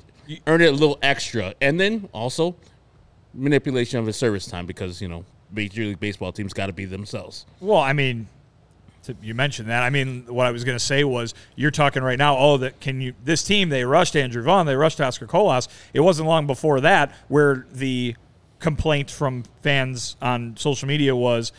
earn 0.46 0.62
it 0.62 0.68
a 0.68 0.72
little 0.72 1.00
extra. 1.02 1.54
And 1.62 1.80
then 1.80 2.10
also 2.14 2.56
manipulation 3.34 4.00
of 4.00 4.06
his 4.06 4.18
service 4.18 4.46
time 4.46 4.66
because, 4.66 5.02
you 5.02 5.08
know, 5.08 5.26
Major 5.52 5.84
League 5.84 6.00
Baseball 6.00 6.32
teams 6.32 6.54
got 6.54 6.68
to 6.68 6.74
be 6.74 6.86
themselves. 6.86 7.46
Well, 7.60 7.80
I 7.80 7.94
mean, 7.94 8.28
you 9.22 9.34
mentioned 9.34 9.70
that. 9.70 9.84
I 9.84 9.90
mean, 9.90 10.26
what 10.28 10.46
I 10.46 10.52
was 10.52 10.64
going 10.64 10.78
to 10.78 10.84
say 10.84 11.04
was 11.04 11.34
you're 11.56 11.72
talking 11.72 12.04
right 12.04 12.18
now. 12.18 12.38
Oh, 12.38 12.58
that 12.58 12.80
can 12.80 13.02
you? 13.02 13.14
This 13.24 13.44
team 13.44 13.70
they 13.70 13.86
rushed 13.86 14.16
Andrew 14.16 14.44
Vaughn, 14.44 14.66
they 14.66 14.76
rushed 14.76 15.00
Oscar 15.00 15.28
Colas. 15.28 15.68
It 15.94 16.02
wasn't 16.02 16.28
long 16.28 16.48
before 16.48 16.82
that 16.82 17.14
where 17.28 17.66
the 17.74 18.16
complaint 18.60 19.12
from 19.12 19.44
fans 19.62 20.16
on 20.22 20.58
social 20.58 20.88
media 20.88 21.16
was. 21.16 21.52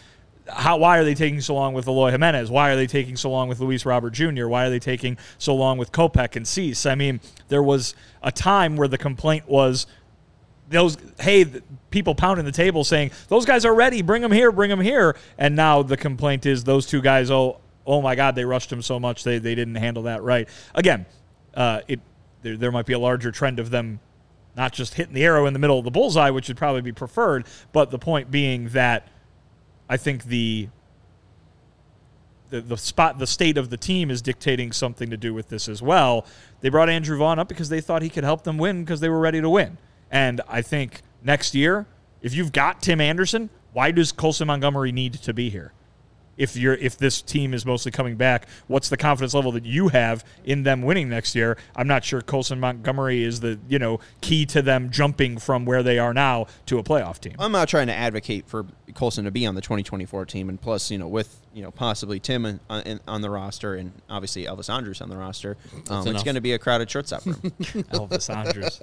How, 0.50 0.78
why 0.78 0.96
are 0.96 1.04
they 1.04 1.14
taking 1.14 1.42
so 1.42 1.54
long 1.54 1.74
with 1.74 1.86
Eloy 1.86 2.10
Jimenez? 2.10 2.50
Why 2.50 2.70
are 2.70 2.76
they 2.76 2.86
taking 2.86 3.16
so 3.16 3.28
long 3.28 3.50
with 3.50 3.60
Luis 3.60 3.84
Robert 3.84 4.14
Jr.? 4.14 4.46
Why 4.46 4.64
are 4.64 4.70
they 4.70 4.78
taking 4.78 5.18
so 5.36 5.54
long 5.54 5.76
with 5.76 5.92
Kopech 5.92 6.36
and 6.36 6.48
Cease? 6.48 6.86
I 6.86 6.94
mean, 6.94 7.20
there 7.48 7.62
was 7.62 7.94
a 8.22 8.32
time 8.32 8.74
where 8.76 8.88
the 8.88 8.96
complaint 8.96 9.46
was 9.46 9.86
those 10.70 10.96
hey 11.20 11.46
people 11.90 12.14
pounding 12.14 12.44
the 12.44 12.52
table 12.52 12.84
saying 12.84 13.10
those 13.28 13.44
guys 13.44 13.64
are 13.64 13.74
ready 13.74 14.02
bring 14.02 14.22
them 14.22 14.32
here 14.32 14.52
bring 14.52 14.70
them 14.70 14.80
here 14.80 15.16
and 15.38 15.56
now 15.56 15.82
the 15.82 15.96
complaint 15.96 16.46
is 16.46 16.64
those 16.64 16.86
two 16.86 17.00
guys 17.00 17.30
oh 17.30 17.58
oh 17.86 18.02
my 18.02 18.14
god 18.14 18.34
they 18.34 18.44
rushed 18.44 18.70
him 18.70 18.82
so 18.82 19.00
much 19.00 19.24
they, 19.24 19.38
they 19.38 19.54
didn't 19.54 19.76
handle 19.76 20.04
that 20.04 20.22
right 20.22 20.48
again 20.74 21.06
uh, 21.54 21.80
it 21.88 22.00
there, 22.42 22.56
there 22.56 22.72
might 22.72 22.86
be 22.86 22.92
a 22.92 22.98
larger 22.98 23.32
trend 23.32 23.58
of 23.58 23.70
them 23.70 23.98
not 24.56 24.72
just 24.72 24.94
hitting 24.94 25.14
the 25.14 25.24
arrow 25.24 25.46
in 25.46 25.52
the 25.52 25.58
middle 25.58 25.78
of 25.78 25.84
the 25.84 25.90
bullseye 25.90 26.30
which 26.30 26.48
would 26.48 26.56
probably 26.56 26.82
be 26.82 26.92
preferred 26.92 27.46
but 27.72 27.90
the 27.90 27.98
point 27.98 28.30
being 28.30 28.68
that 28.68 29.08
i 29.88 29.96
think 29.96 30.24
the 30.24 30.68
the, 32.50 32.60
the 32.60 32.76
spot 32.76 33.18
the 33.18 33.26
state 33.26 33.58
of 33.58 33.70
the 33.70 33.76
team 33.76 34.10
is 34.10 34.22
dictating 34.22 34.72
something 34.72 35.10
to 35.10 35.16
do 35.16 35.34
with 35.34 35.48
this 35.48 35.68
as 35.68 35.82
well. 35.82 36.24
They 36.60 36.68
brought 36.68 36.88
Andrew 36.88 37.18
Vaughn 37.18 37.38
up 37.38 37.48
because 37.48 37.68
they 37.68 37.80
thought 37.80 38.00
he 38.00 38.08
could 38.08 38.24
help 38.24 38.44
them 38.44 38.58
win 38.58 38.84
because 38.84 39.00
they 39.00 39.08
were 39.08 39.20
ready 39.20 39.40
to 39.40 39.50
win. 39.50 39.76
And 40.10 40.40
I 40.48 40.62
think 40.62 41.02
next 41.22 41.54
year, 41.54 41.86
if 42.22 42.34
you've 42.34 42.52
got 42.52 42.82
Tim 42.82 43.00
Anderson, 43.00 43.50
why 43.72 43.90
does 43.90 44.12
Colson 44.12 44.46
Montgomery 44.46 44.92
need 44.92 45.14
to 45.14 45.32
be 45.32 45.50
here? 45.50 45.72
If 46.36 46.56
you're 46.56 46.74
if 46.74 46.96
this 46.96 47.20
team 47.20 47.52
is 47.52 47.66
mostly 47.66 47.90
coming 47.90 48.14
back, 48.14 48.46
what's 48.68 48.88
the 48.88 48.96
confidence 48.96 49.34
level 49.34 49.50
that 49.52 49.64
you 49.64 49.88
have 49.88 50.24
in 50.44 50.62
them 50.62 50.82
winning 50.82 51.08
next 51.08 51.34
year? 51.34 51.58
I'm 51.74 51.88
not 51.88 52.04
sure 52.04 52.20
Colson 52.20 52.60
Montgomery 52.60 53.24
is 53.24 53.40
the 53.40 53.58
you 53.68 53.80
know 53.80 53.98
key 54.20 54.46
to 54.46 54.62
them 54.62 54.90
jumping 54.90 55.38
from 55.38 55.64
where 55.64 55.82
they 55.82 55.98
are 55.98 56.14
now 56.14 56.46
to 56.66 56.78
a 56.78 56.84
playoff 56.84 57.18
team. 57.18 57.34
I'm 57.40 57.50
not 57.50 57.68
trying 57.68 57.88
to 57.88 57.94
advocate 57.94 58.46
for 58.46 58.66
Colson 58.94 59.24
to 59.24 59.32
be 59.32 59.46
on 59.46 59.56
the 59.56 59.60
2024 59.60 60.26
team, 60.26 60.48
and 60.48 60.60
plus, 60.60 60.92
you 60.92 60.98
know, 60.98 61.08
with 61.08 61.40
you 61.54 61.62
know 61.62 61.70
possibly 61.70 62.20
Tim 62.20 62.44
on, 62.46 62.60
on, 62.70 63.00
on 63.08 63.20
the 63.20 63.30
roster, 63.30 63.74
and 63.74 63.92
obviously 64.08 64.44
Elvis 64.44 64.72
Andrus 64.72 65.00
on 65.00 65.08
the 65.08 65.16
roster, 65.16 65.56
um, 65.90 66.06
it's 66.08 66.22
going 66.22 66.34
to 66.36 66.40
be 66.40 66.52
a 66.52 66.58
crowded 66.58 66.90
shortstop 66.90 67.24
room. 67.26 67.34
Elvis 67.92 68.34
Andrus. 68.34 68.80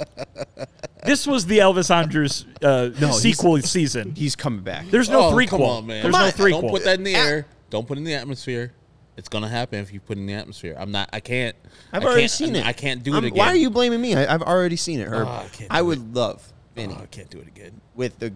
this 1.05 1.25
was 1.27 1.45
the 1.45 1.59
Elvis 1.59 1.89
Andrus 1.93 2.45
uh, 2.61 2.89
he's- 2.89 3.21
sequel 3.21 3.57
season. 3.61 4.13
He's 4.15 4.35
coming 4.35 4.61
back. 4.61 4.87
There's 4.87 5.09
no 5.09 5.29
Oh, 5.29 5.31
threequel. 5.33 5.49
Come 5.49 5.61
on, 5.61 5.87
man. 5.87 6.01
There's 6.03 6.13
Come 6.13 6.21
no 6.21 6.25
on. 6.27 6.31
threequel. 6.31 6.61
Don't 6.61 6.69
put 6.71 6.83
that 6.85 6.97
in 6.97 7.03
the 7.03 7.15
air. 7.15 7.45
Don't 7.69 7.87
put 7.87 7.97
it 7.97 8.01
in 8.01 8.05
the 8.05 8.13
atmosphere. 8.15 8.73
It's 9.17 9.29
gonna 9.29 9.47
happen 9.47 9.79
if 9.79 9.93
you 9.93 10.01
put 10.01 10.17
it 10.17 10.21
in 10.21 10.27
the 10.27 10.33
atmosphere. 10.33 10.75
I'm 10.77 10.91
not. 10.91 11.09
I 11.13 11.21
can't. 11.21 11.55
I've 11.93 12.03
I 12.03 12.05
already 12.05 12.21
can't- 12.23 12.31
seen 12.31 12.55
it. 12.57 12.65
I 12.65 12.73
can't 12.73 13.01
do 13.01 13.13
I'm- 13.13 13.23
it 13.23 13.27
again. 13.27 13.37
Why 13.39 13.47
are 13.47 13.55
you 13.55 13.69
blaming 13.69 14.01
me? 14.01 14.13
I, 14.15 14.33
I've 14.33 14.41
already 14.41 14.75
seen 14.75 14.99
it, 14.99 15.07
Herb. 15.07 15.27
Oh, 15.27 15.31
I 15.31 15.47
can't 15.53 15.71
I 15.73 15.79
do 15.79 15.85
would 15.85 16.15
love, 16.15 16.51
Vinnie, 16.75 16.95
Oh, 16.99 17.03
I 17.03 17.05
can't 17.05 17.29
do 17.29 17.39
it 17.39 17.47
again. 17.47 17.79
with 17.95 18.19
the 18.19 18.33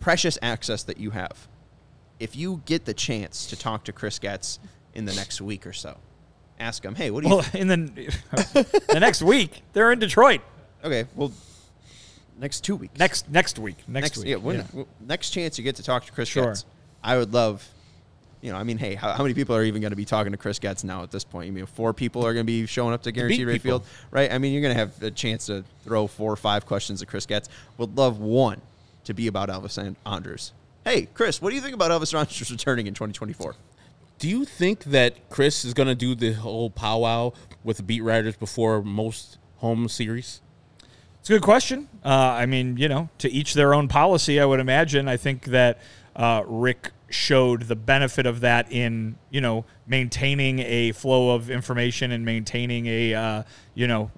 precious 0.00 0.38
access 0.42 0.82
that 0.84 0.98
you 0.98 1.10
have, 1.10 1.46
if 2.20 2.36
you 2.36 2.62
get 2.64 2.84
the 2.84 2.94
chance 2.94 3.46
to 3.46 3.56
talk 3.56 3.84
to 3.84 3.92
Chris 3.92 4.18
Getz 4.18 4.58
in 4.94 5.04
the 5.04 5.14
next 5.14 5.40
week 5.40 5.66
or 5.66 5.72
so, 5.72 5.96
ask 6.58 6.84
him, 6.84 6.94
hey, 6.94 7.10
what 7.10 7.22
do 7.22 7.28
you 7.28 7.36
Well, 7.36 7.46
and 7.54 7.70
then 7.70 7.86
the 7.94 8.98
next 9.00 9.22
week 9.22 9.62
they're 9.72 9.92
in 9.92 9.98
Detroit. 9.98 10.40
Okay, 10.82 11.06
well, 11.14 11.32
next 12.38 12.60
two 12.60 12.76
weeks. 12.76 12.98
Next 12.98 13.30
next 13.30 13.58
week. 13.58 13.76
Next, 13.88 14.02
next, 14.02 14.18
week. 14.18 14.26
yeah, 14.28 14.36
when, 14.36 14.56
yeah. 14.56 14.62
w- 14.62 14.86
next 15.00 15.30
chance 15.30 15.58
you 15.58 15.64
get 15.64 15.76
to 15.76 15.82
talk 15.82 16.04
to 16.06 16.12
Chris 16.12 16.28
Sure. 16.28 16.46
Getz, 16.46 16.64
I 17.02 17.16
would 17.16 17.32
love. 17.32 17.66
You 18.42 18.52
know, 18.52 18.58
I 18.58 18.62
mean, 18.62 18.76
hey, 18.76 18.94
how, 18.94 19.12
how 19.12 19.22
many 19.22 19.32
people 19.32 19.56
are 19.56 19.64
even 19.64 19.80
going 19.80 19.92
to 19.92 19.96
be 19.96 20.04
talking 20.04 20.32
to 20.32 20.36
Chris 20.36 20.58
Getz 20.58 20.84
now 20.84 21.02
at 21.02 21.10
this 21.10 21.24
point? 21.24 21.46
You 21.46 21.52
mean 21.54 21.64
four 21.64 21.94
people 21.94 22.26
are 22.26 22.34
going 22.34 22.44
to 22.44 22.52
be 22.52 22.66
showing 22.66 22.92
up 22.92 23.02
to 23.04 23.12
Guaranteed 23.12 23.46
Rate. 23.46 23.62
Field, 23.62 23.86
right? 24.10 24.30
I 24.30 24.36
mean, 24.36 24.52
you're 24.52 24.60
going 24.60 24.74
to 24.74 24.78
have 24.78 25.02
a 25.02 25.10
chance 25.10 25.46
to 25.46 25.64
throw 25.82 26.06
four 26.06 26.30
or 26.30 26.36
five 26.36 26.66
questions 26.66 27.00
at 27.00 27.08
Chris 27.08 27.24
Getz. 27.24 27.48
Would 27.78 27.96
love 27.96 28.20
one 28.20 28.60
to 29.04 29.14
be 29.14 29.28
about 29.28 29.48
Elvis 29.48 29.78
and 29.78 29.96
Andrews. 30.04 30.52
Hey, 30.84 31.08
Chris, 31.14 31.40
what 31.40 31.48
do 31.48 31.56
you 31.56 31.62
think 31.62 31.74
about 31.74 31.90
Elvis 31.90 32.12
Andrus 32.12 32.50
returning 32.50 32.86
in 32.86 32.92
2024? 32.92 33.54
Do 34.18 34.28
you 34.28 34.44
think 34.44 34.84
that 34.84 35.30
Chris 35.30 35.64
is 35.64 35.72
going 35.72 35.88
to 35.88 35.94
do 35.94 36.14
the 36.14 36.34
whole 36.34 36.68
powwow 36.68 37.32
with 37.62 37.78
the 37.78 37.82
beat 37.82 38.02
writers 38.02 38.36
before 38.36 38.82
most 38.82 39.38
home 39.56 39.88
series? 39.88 40.42
It's 41.20 41.30
a 41.30 41.32
good 41.32 41.42
question. 41.42 41.88
Uh, 42.04 42.08
I 42.08 42.44
mean, 42.44 42.76
you 42.76 42.88
know, 42.88 43.08
to 43.16 43.32
each 43.32 43.54
their 43.54 43.72
own 43.72 43.88
policy, 43.88 44.38
I 44.38 44.44
would 44.44 44.60
imagine. 44.60 45.08
I 45.08 45.16
think 45.16 45.44
that 45.46 45.80
uh, 46.14 46.42
Rick 46.46 46.90
showed 47.08 47.62
the 47.62 47.76
benefit 47.76 48.26
of 48.26 48.40
that 48.40 48.70
in, 48.70 49.16
you 49.30 49.40
know, 49.40 49.64
maintaining 49.86 50.58
a 50.58 50.92
flow 50.92 51.34
of 51.34 51.48
information 51.48 52.12
and 52.12 52.26
maintaining 52.26 52.86
a, 52.88 53.14
uh, 53.14 53.42
you 53.72 53.86
know, 53.86 54.10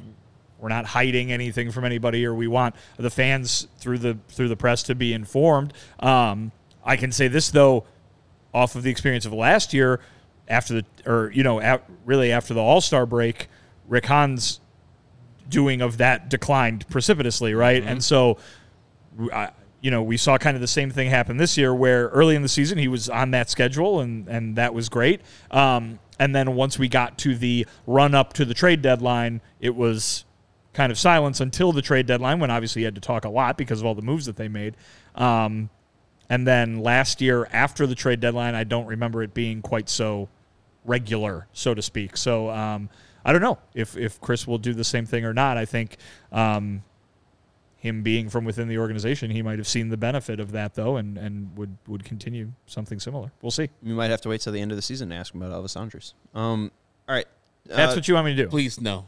we're 0.58 0.68
not 0.68 0.86
hiding 0.86 1.32
anything 1.32 1.70
from 1.70 1.84
anybody, 1.84 2.24
or 2.24 2.34
we 2.34 2.46
want 2.46 2.74
the 2.96 3.10
fans 3.10 3.68
through 3.78 3.98
the 3.98 4.18
through 4.28 4.48
the 4.48 4.56
press 4.56 4.82
to 4.84 4.94
be 4.94 5.12
informed. 5.12 5.72
Um, 6.00 6.52
I 6.84 6.96
can 6.96 7.12
say 7.12 7.28
this 7.28 7.50
though, 7.50 7.84
off 8.54 8.74
of 8.74 8.82
the 8.82 8.90
experience 8.90 9.26
of 9.26 9.32
last 9.32 9.74
year, 9.74 10.00
after 10.48 10.74
the 10.74 11.10
or 11.10 11.30
you 11.32 11.42
know, 11.42 11.60
at, 11.60 11.88
really 12.04 12.32
after 12.32 12.54
the 12.54 12.60
All 12.60 12.80
Star 12.80 13.06
break, 13.06 13.48
Rick 13.88 14.06
Hahn's 14.06 14.60
doing 15.48 15.80
of 15.80 15.98
that 15.98 16.28
declined 16.28 16.88
precipitously, 16.88 17.54
right? 17.54 17.82
And 17.84 18.02
so, 18.02 18.38
I, 19.32 19.50
you 19.80 19.90
know, 19.90 20.02
we 20.02 20.16
saw 20.16 20.38
kind 20.38 20.56
of 20.56 20.60
the 20.60 20.66
same 20.66 20.90
thing 20.90 21.08
happen 21.08 21.36
this 21.36 21.56
year, 21.56 21.74
where 21.74 22.08
early 22.08 22.34
in 22.34 22.42
the 22.42 22.48
season 22.48 22.78
he 22.78 22.88
was 22.88 23.08
on 23.08 23.30
that 23.32 23.50
schedule, 23.50 24.00
and 24.00 24.26
and 24.28 24.56
that 24.56 24.74
was 24.74 24.88
great. 24.88 25.20
Um, 25.50 25.98
and 26.18 26.34
then 26.34 26.54
once 26.54 26.78
we 26.78 26.88
got 26.88 27.18
to 27.18 27.36
the 27.36 27.66
run 27.86 28.14
up 28.14 28.32
to 28.34 28.44
the 28.44 28.54
trade 28.54 28.82
deadline, 28.82 29.40
it 29.60 29.74
was 29.74 30.24
kind 30.76 30.92
of 30.92 30.98
silence 30.98 31.40
until 31.40 31.72
the 31.72 31.80
trade 31.80 32.04
deadline, 32.06 32.38
when 32.38 32.50
obviously 32.50 32.80
he 32.80 32.84
had 32.84 32.94
to 32.94 33.00
talk 33.00 33.24
a 33.24 33.28
lot 33.30 33.56
because 33.56 33.80
of 33.80 33.86
all 33.86 33.94
the 33.94 34.02
moves 34.02 34.26
that 34.26 34.36
they 34.36 34.46
made. 34.46 34.76
Um, 35.14 35.70
and 36.28 36.46
then 36.46 36.80
last 36.80 37.22
year, 37.22 37.48
after 37.50 37.86
the 37.86 37.94
trade 37.94 38.20
deadline, 38.20 38.54
I 38.54 38.64
don't 38.64 38.84
remember 38.86 39.22
it 39.22 39.32
being 39.32 39.62
quite 39.62 39.88
so 39.88 40.28
regular, 40.84 41.46
so 41.54 41.72
to 41.72 41.80
speak. 41.80 42.16
So 42.18 42.50
um, 42.50 42.90
I 43.24 43.32
don't 43.32 43.40
know 43.42 43.58
if 43.74 43.96
if 43.96 44.20
Chris 44.20 44.46
will 44.46 44.58
do 44.58 44.74
the 44.74 44.84
same 44.84 45.06
thing 45.06 45.24
or 45.24 45.32
not. 45.32 45.56
I 45.56 45.64
think 45.64 45.96
um, 46.30 46.82
him 47.78 48.02
being 48.02 48.28
from 48.28 48.44
within 48.44 48.68
the 48.68 48.76
organization, 48.78 49.30
he 49.30 49.40
might 49.42 49.58
have 49.58 49.68
seen 49.68 49.88
the 49.88 49.96
benefit 49.96 50.40
of 50.40 50.52
that 50.52 50.74
though, 50.74 50.96
and 50.96 51.16
and 51.16 51.56
would 51.56 51.76
would 51.86 52.04
continue 52.04 52.52
something 52.66 53.00
similar. 53.00 53.30
We'll 53.40 53.50
see. 53.50 53.70
We 53.82 53.92
might 53.94 54.10
have 54.10 54.20
to 54.22 54.28
wait 54.28 54.42
till 54.42 54.52
the 54.52 54.60
end 54.60 54.72
of 54.72 54.76
the 54.76 54.82
season 54.82 55.08
to 55.10 55.14
ask 55.14 55.32
him 55.34 55.40
about 55.42 55.62
Elvis 55.62 55.80
Andrus. 55.80 56.12
Um, 56.34 56.70
all 57.08 57.14
right. 57.14 57.26
That's 57.64 57.94
Uh, 57.94 57.96
what 57.96 58.06
you 58.08 58.14
want 58.14 58.26
me 58.26 58.34
to 58.36 58.42
do. 58.44 58.48
Please, 58.48 58.80
no. 58.80 59.06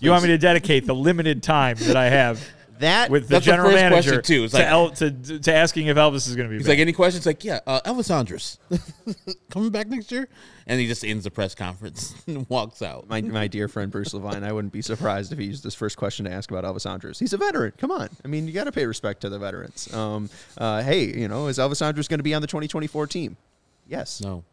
You 0.00 0.10
want 0.10 0.22
me 0.22 0.28
to 0.30 0.38
dedicate 0.38 0.86
the 0.86 0.94
limited 0.94 1.42
time 1.42 1.76
that 1.80 1.96
I 1.96 2.08
have 2.10 2.40
that 2.78 3.08
with 3.10 3.22
the 3.22 3.28
That's 3.36 3.46
the 3.46 3.52
general 3.52 3.70
first 3.70 3.80
manager 3.82 4.10
question, 4.16 4.22
too. 4.22 4.44
It's 4.44 4.52
to, 4.52 4.58
like- 4.58 4.68
El, 4.68 4.90
to 4.90 5.38
to 5.40 5.54
asking 5.54 5.86
if 5.86 5.96
Elvis 5.96 6.28
is 6.28 6.36
going 6.36 6.46
to 6.46 6.50
be 6.50 6.56
He's 6.58 6.66
back. 6.66 6.72
like, 6.72 6.78
any 6.80 6.92
questions? 6.92 7.24
Like, 7.24 7.42
yeah, 7.42 7.60
uh, 7.66 7.80
Elvis 7.86 8.14
Andrus 8.14 8.58
coming 9.50 9.70
back 9.70 9.86
next 9.86 10.12
year, 10.12 10.28
and 10.66 10.78
he 10.78 10.86
just 10.86 11.02
ends 11.04 11.24
the 11.24 11.30
press 11.30 11.54
conference 11.54 12.14
and 12.26 12.46
walks 12.50 12.82
out. 12.82 13.08
my, 13.08 13.22
my 13.22 13.46
dear 13.46 13.66
friend 13.68 13.90
Bruce 13.90 14.12
Levine, 14.12 14.44
I 14.44 14.52
wouldn't 14.52 14.74
be 14.74 14.82
surprised 14.82 15.32
if 15.32 15.38
he 15.38 15.46
used 15.46 15.64
this 15.64 15.74
first 15.74 15.96
question 15.96 16.26
to 16.26 16.30
ask 16.30 16.50
about 16.50 16.64
Elvis 16.64 16.84
Andrus. 16.90 17.18
He's 17.18 17.32
a 17.32 17.38
veteran. 17.38 17.72
Come 17.78 17.90
on. 17.90 18.10
I 18.24 18.28
mean, 18.28 18.46
you 18.46 18.52
got 18.52 18.64
to 18.64 18.72
pay 18.72 18.84
respect 18.84 19.22
to 19.22 19.30
the 19.30 19.38
veterans. 19.38 19.92
Um, 19.94 20.28
uh, 20.58 20.82
hey, 20.82 21.04
you 21.18 21.28
know, 21.28 21.46
is 21.46 21.56
Elvis 21.58 21.80
Andrus 21.80 22.08
going 22.08 22.18
to 22.18 22.24
be 22.24 22.34
on 22.34 22.42
the 22.42 22.48
2024 22.48 23.06
team? 23.06 23.38
Yes. 23.88 24.20
No, 24.20 24.44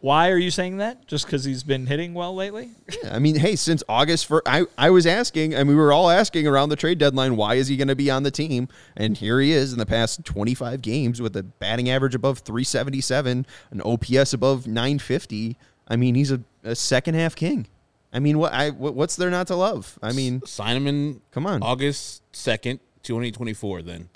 Why 0.00 0.30
are 0.30 0.38
you 0.38 0.50
saying 0.50 0.78
that? 0.78 1.06
Just 1.06 1.26
because 1.26 1.44
he's 1.44 1.62
been 1.62 1.86
hitting 1.86 2.14
well 2.14 2.34
lately? 2.34 2.70
Yeah, 3.02 3.14
I 3.14 3.18
mean, 3.18 3.36
hey, 3.36 3.54
since 3.54 3.82
August 3.86 4.24
for 4.24 4.42
I, 4.46 4.64
I 4.78 4.88
was 4.88 5.06
asking, 5.06 5.52
and 5.54 5.68
we 5.68 5.74
were 5.74 5.92
all 5.92 6.08
asking 6.08 6.46
around 6.46 6.70
the 6.70 6.76
trade 6.76 6.96
deadline, 6.98 7.36
why 7.36 7.56
is 7.56 7.68
he 7.68 7.76
going 7.76 7.88
to 7.88 7.96
be 7.96 8.10
on 8.10 8.22
the 8.22 8.30
team? 8.30 8.68
And 8.96 9.16
here 9.16 9.40
he 9.40 9.52
is 9.52 9.74
in 9.74 9.78
the 9.78 9.84
past 9.84 10.24
25 10.24 10.80
games 10.80 11.20
with 11.20 11.36
a 11.36 11.42
batting 11.42 11.90
average 11.90 12.14
above 12.14 12.38
377, 12.38 13.46
an 13.70 13.82
OPS 13.82 14.32
above 14.32 14.66
950. 14.66 15.58
I 15.86 15.96
mean, 15.96 16.14
he's 16.14 16.32
a, 16.32 16.40
a 16.64 16.74
second 16.74 17.14
half 17.14 17.36
king. 17.36 17.66
I 18.12 18.20
mean, 18.20 18.38
what 18.38 18.52
I 18.54 18.70
what, 18.70 18.94
what's 18.94 19.16
there 19.16 19.30
not 19.30 19.48
to 19.48 19.54
love? 19.54 19.98
I 20.02 20.12
mean, 20.12 20.44
sign 20.46 20.76
him 20.76 20.86
in. 20.86 21.20
Come 21.30 21.46
on. 21.46 21.62
August 21.62 22.22
second, 22.32 22.80
twenty 23.02 23.30
twenty 23.30 23.52
four. 23.52 23.82
Then 23.82 24.08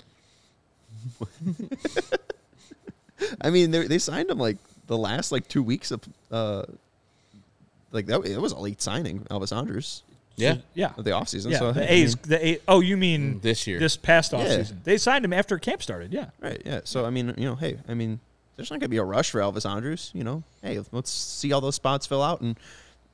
I 3.41 3.49
mean, 3.51 3.71
they 3.71 3.87
they 3.87 3.99
signed 3.99 4.29
him 4.29 4.37
like 4.39 4.57
the 4.87 4.97
last 4.97 5.31
like 5.31 5.47
two 5.47 5.63
weeks 5.63 5.91
of 5.91 6.01
uh, 6.31 6.63
like 7.91 8.05
that. 8.07 8.25
It 8.25 8.39
was 8.41 8.51
a 8.51 8.59
late 8.59 8.81
signing, 8.81 9.21
Elvis 9.31 9.55
Andrus. 9.55 10.03
yeah, 10.35 10.57
Yeah. 10.73 10.91
of 10.97 11.05
the 11.05 11.11
offseason. 11.11 11.51
Yeah, 11.51 11.59
so 11.59 11.71
the 11.71 11.85
hey, 11.85 11.87
I 11.87 12.03
A's. 12.03 12.15
mean, 12.15 12.23
The 12.27 12.47
A, 12.47 12.59
oh, 12.67 12.79
you 12.81 12.97
mean 12.97 13.39
This 13.39 13.65
year. 13.67 13.79
This 13.79 13.95
past 13.97 14.33
Yeah. 14.33 14.39
offseason. 14.39 14.83
They 14.83 14.97
signed 14.97 15.23
him 15.25 15.33
after 15.33 15.57
camp 15.59 15.81
started. 15.81 16.11
Yeah. 16.13 16.29
Right. 16.41 16.61
Yeah. 16.65 16.81
So 16.83 17.05
I 17.05 17.09
mean, 17.09 17.33
you 17.37 17.45
know, 17.45 17.55
hey, 17.55 17.77
I 17.87 17.93
mean, 17.93 18.19
there's 18.57 18.69
not 18.71 18.79
gonna 18.79 18.89
be 18.89 18.97
a 18.97 19.03
rush 19.03 19.31
for 19.31 19.39
Elvis 19.39 19.69
Andrus. 19.69 20.11
You 20.13 20.23
know, 20.23 20.43
hey, 20.61 20.79
let's 20.91 21.11
see 21.11 21.51
all 21.53 21.61
those 21.61 21.75
spots 21.75 22.05
fill 22.05 22.21
out, 22.21 22.41
and 22.41 22.57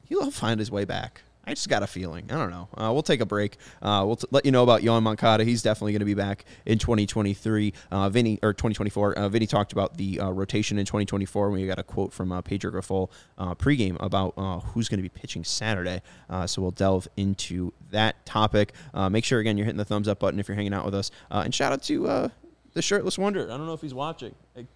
he'll 0.09 0.31
find 0.31 0.59
his 0.59 0.71
way 0.71 0.83
back. 0.85 1.21
I 1.45 1.55
just 1.55 1.69
got 1.69 1.81
a 1.81 1.87
feeling. 1.87 2.25
I 2.29 2.35
don't 2.35 2.51
know. 2.51 2.69
Uh, 2.77 2.93
we'll 2.93 3.01
take 3.01 3.19
a 3.19 3.25
break. 3.25 3.57
Uh, 3.81 4.03
we'll 4.05 4.15
t- 4.15 4.27
let 4.29 4.45
you 4.45 4.51
know 4.51 4.61
about 4.61 4.81
Yoan 4.81 5.01
Moncada. 5.01 5.43
He's 5.43 5.63
definitely 5.63 5.93
going 5.93 6.01
to 6.01 6.05
be 6.05 6.13
back 6.13 6.45
in 6.67 6.77
2023. 6.77 7.73
Uh, 7.91 8.09
Vinnie 8.09 8.37
or 8.43 8.53
2024. 8.53 9.17
Uh, 9.17 9.27
Vinnie 9.27 9.47
talked 9.47 9.71
about 9.71 9.97
the 9.97 10.19
uh, 10.19 10.29
rotation 10.29 10.77
in 10.77 10.85
2024. 10.85 11.49
We 11.49 11.65
got 11.65 11.79
a 11.79 11.83
quote 11.83 12.13
from 12.13 12.31
uh, 12.31 12.41
Pedro 12.41 12.71
Grifol 12.71 13.09
uh, 13.39 13.55
pregame 13.55 13.97
about 13.99 14.35
uh, 14.37 14.59
who's 14.59 14.87
going 14.87 14.99
to 14.99 15.03
be 15.03 15.09
pitching 15.09 15.43
Saturday. 15.43 16.03
Uh, 16.29 16.45
so 16.45 16.61
we'll 16.61 16.71
delve 16.71 17.07
into 17.17 17.73
that 17.89 18.23
topic. 18.25 18.73
Uh, 18.93 19.09
make 19.09 19.25
sure 19.25 19.39
again 19.39 19.57
you're 19.57 19.65
hitting 19.65 19.77
the 19.79 19.85
thumbs 19.85 20.07
up 20.07 20.19
button 20.19 20.39
if 20.39 20.47
you're 20.47 20.55
hanging 20.55 20.73
out 20.75 20.85
with 20.85 20.93
us. 20.93 21.09
Uh, 21.31 21.41
and 21.43 21.55
shout 21.55 21.73
out 21.73 21.81
to 21.83 22.07
uh, 22.07 22.29
the 22.73 22.83
shirtless 22.83 23.17
wonder. 23.17 23.45
I 23.45 23.57
don't 23.57 23.65
know 23.65 23.73
if 23.73 23.81
he's 23.81 23.95
watching. 23.95 24.35
Like, 24.55 24.67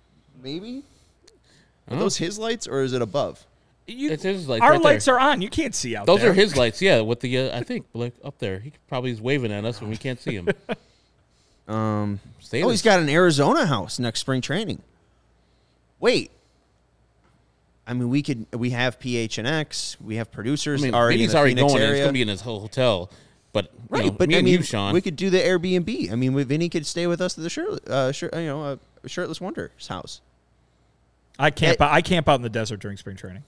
maybe. 0.41 0.84
Are 1.88 1.97
those 1.97 2.18
his 2.18 2.39
lights 2.39 2.68
or 2.68 2.82
is 2.82 2.93
it 2.93 3.03
above? 3.03 3.45
You, 3.88 4.12
It's 4.12 4.24
his 4.24 4.48
lights 4.48 4.64
our 4.64 4.72
right 4.72 4.82
there. 4.84 4.92
lights 4.94 5.08
are 5.08 5.20
on. 5.20 5.42
You 5.42 5.50
can't 5.50 5.76
see 5.76 5.96
out 5.96 6.08
those 6.08 6.22
there. 6.22 6.32
are 6.32 6.34
his 6.34 6.58
lights. 6.58 6.82
Yeah, 6.82 7.02
with 7.02 7.20
the 7.20 7.38
uh, 7.38 7.58
I 7.58 7.62
think 7.64 7.86
like 7.94 8.14
up 8.24 8.40
there. 8.40 8.60
He 8.60 8.72
probably 8.88 9.12
is 9.12 9.22
waving 9.22 9.52
at 9.52 9.64
us 9.64 9.80
when 9.80 9.90
we 9.92 9.98
can't 9.98 10.20
see 10.20 10.34
him. 10.36 10.50
Um, 11.68 12.20
Stay 12.42 12.62
oh, 12.62 12.70
he's 12.70 12.84
got 12.84 13.00
an 13.00 13.10
Arizona 13.10 13.66
house 13.66 13.98
next 13.98 14.20
spring 14.20 14.40
training. 14.40 14.84
Wait. 16.00 16.30
I 17.88 17.94
mean, 17.94 18.10
we 18.10 18.22
could 18.22 18.46
we 18.54 18.70
have 18.70 19.00
PHNX, 19.00 20.00
we 20.00 20.18
have 20.18 20.32
producers 20.32 20.84
I 20.84 20.86
mean, 20.86 20.94
already. 20.94 21.18
Vinnie's 21.18 21.30
in 21.30 21.34
the 21.34 21.38
already 21.40 21.56
Phoenix 21.56 21.74
going. 21.74 21.84
and 21.84 21.92
It's 21.92 22.00
going 22.02 22.10
to 22.10 22.14
be 22.14 22.22
in 22.22 22.28
his 22.28 22.42
whole 22.42 22.60
hotel. 22.60 23.10
But 23.52 23.66
you 23.74 23.80
right, 23.90 24.06
know, 24.06 24.12
but 24.12 24.28
me 24.30 24.36
I 24.36 24.38
and 24.40 24.46
mean, 24.46 24.54
you, 24.58 24.64
Sean. 24.64 24.94
we 24.94 25.02
could 25.02 25.16
do 25.16 25.30
the 25.32 25.40
Airbnb. 25.40 26.12
I 26.12 26.16
mean, 26.16 26.34
we- 26.34 26.44
Vinnie 26.44 26.70
could 26.70 26.86
stay 26.86 27.08
with 27.08 27.20
us 27.20 27.36
at 27.38 27.44
the 27.44 27.50
shirt, 27.50 27.88
uh, 27.90 28.12
shirt, 28.12 28.36
you 28.36 28.46
know, 28.46 28.64
uh, 28.64 28.76
shirtless 29.08 29.42
wonder's 29.42 29.88
house. 29.88 30.22
I 31.40 31.50
camp. 31.52 31.82
out, 31.82 31.92
I 31.92 32.02
camp 32.02 32.28
out 32.30 32.36
in 32.36 32.42
the 32.44 32.50
desert 32.50 32.80
during 32.80 32.98
spring 32.98 33.16
training. 33.18 33.44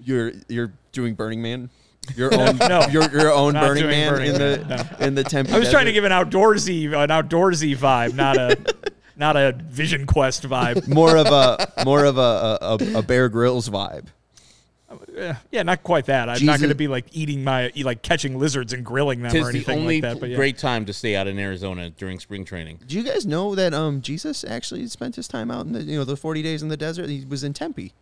You're 0.00 0.32
you're 0.48 0.72
doing 0.92 1.14
Burning 1.14 1.42
Man. 1.42 1.70
Your 2.16 2.32
own, 2.38 2.56
No. 2.58 2.86
your 2.90 3.10
your 3.10 3.32
own 3.32 3.54
Not 3.54 3.66
Burning 3.66 3.86
Man 3.86 4.12
Burning 4.12 4.34
in 4.34 4.38
the 4.38 4.64
Man, 4.68 4.96
in 5.00 5.14
the 5.14 5.24
Tempe. 5.24 5.52
I 5.52 5.58
was 5.58 5.70
trying 5.70 5.86
to 5.86 5.92
give 5.92 6.04
an 6.04 6.12
outdoorsy, 6.12 6.86
an 6.86 7.10
outdoorsy 7.10 7.76
vibe, 7.76 8.14
not 8.14 8.36
a, 8.36 8.56
not 9.16 9.36
a 9.36 9.52
Vision 9.52 10.06
Quest 10.06 10.48
vibe. 10.48 10.88
more 10.88 11.16
of 11.16 11.26
a 11.26 11.72
more 11.84 12.04
of 12.04 12.18
a 12.18 12.58
a, 12.62 12.98
a 12.98 13.02
Bear 13.02 13.28
Grylls 13.28 13.68
vibe. 13.68 14.06
Eh, 15.16 15.34
yeah, 15.50 15.62
not 15.62 15.82
quite 15.82 16.06
that. 16.06 16.30
I'm 16.30 16.46
not 16.46 16.60
going 16.60 16.70
to 16.70 16.74
be 16.74 16.88
like 16.88 17.04
eating 17.12 17.44
my, 17.44 17.70
like 17.76 18.00
catching 18.00 18.38
lizards 18.38 18.72
and 18.72 18.82
grilling 18.84 19.20
them 19.20 19.30
Tis 19.30 19.42
or 19.42 19.52
the 19.52 19.58
anything 19.58 19.80
only 19.80 20.00
like 20.00 20.14
that. 20.14 20.20
But 20.20 20.30
yeah. 20.30 20.36
great 20.36 20.56
time 20.56 20.86
to 20.86 20.94
stay 20.94 21.14
out 21.14 21.26
in 21.26 21.38
Arizona 21.38 21.90
during 21.90 22.18
spring 22.20 22.46
training. 22.46 22.80
Do 22.86 22.96
you 22.96 23.02
guys 23.02 23.26
know 23.26 23.54
that 23.54 23.74
um, 23.74 24.00
Jesus 24.00 24.44
actually 24.44 24.86
spent 24.86 25.16
his 25.16 25.28
time 25.28 25.50
out 25.50 25.66
in 25.66 25.72
the 25.72 25.82
you 25.82 25.98
know 25.98 26.04
the 26.04 26.16
forty 26.16 26.42
days 26.42 26.62
in 26.62 26.68
the 26.68 26.76
desert? 26.76 27.10
He 27.10 27.26
was 27.28 27.44
in 27.44 27.52
Tempe. 27.52 27.92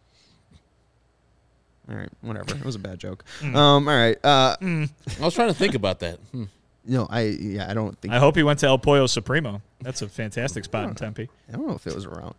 All 1.89 1.95
right, 1.97 2.09
whatever. 2.21 2.55
It 2.57 2.65
was 2.65 2.75
a 2.75 2.81
bad 2.81 2.99
joke. 2.99 3.25
Mm. 3.41 3.55
Um, 3.55 3.89
all 3.89 3.95
right. 3.97 4.17
Uh, 4.25 4.57
I 4.61 4.89
was 5.21 5.35
trying 5.35 5.49
to 5.49 5.55
think 5.55 5.75
about 5.75 6.01
that. 6.01 6.19
Hmm. 6.33 6.45
no, 6.85 7.07
I 7.09 7.23
yeah, 7.23 7.71
I 7.71 7.75
don't 7.75 7.97
think 8.01 8.13
I 8.13 8.19
hope 8.19 8.37
he 8.37 8.43
went 8.43 8.59
to 8.61 8.67
El 8.67 8.79
Pollo 8.79 9.07
Supremo. 9.07 9.63
That's 9.81 10.03
a 10.03 10.09
fantastic 10.09 10.65
spot 10.65 10.89
in 10.89 10.95
Tempe. 10.95 11.29
I 11.49 11.53
don't 11.53 11.67
know 11.69 11.75
if 11.75 11.87
it 11.87 11.95
was 11.95 12.05
around. 12.05 12.35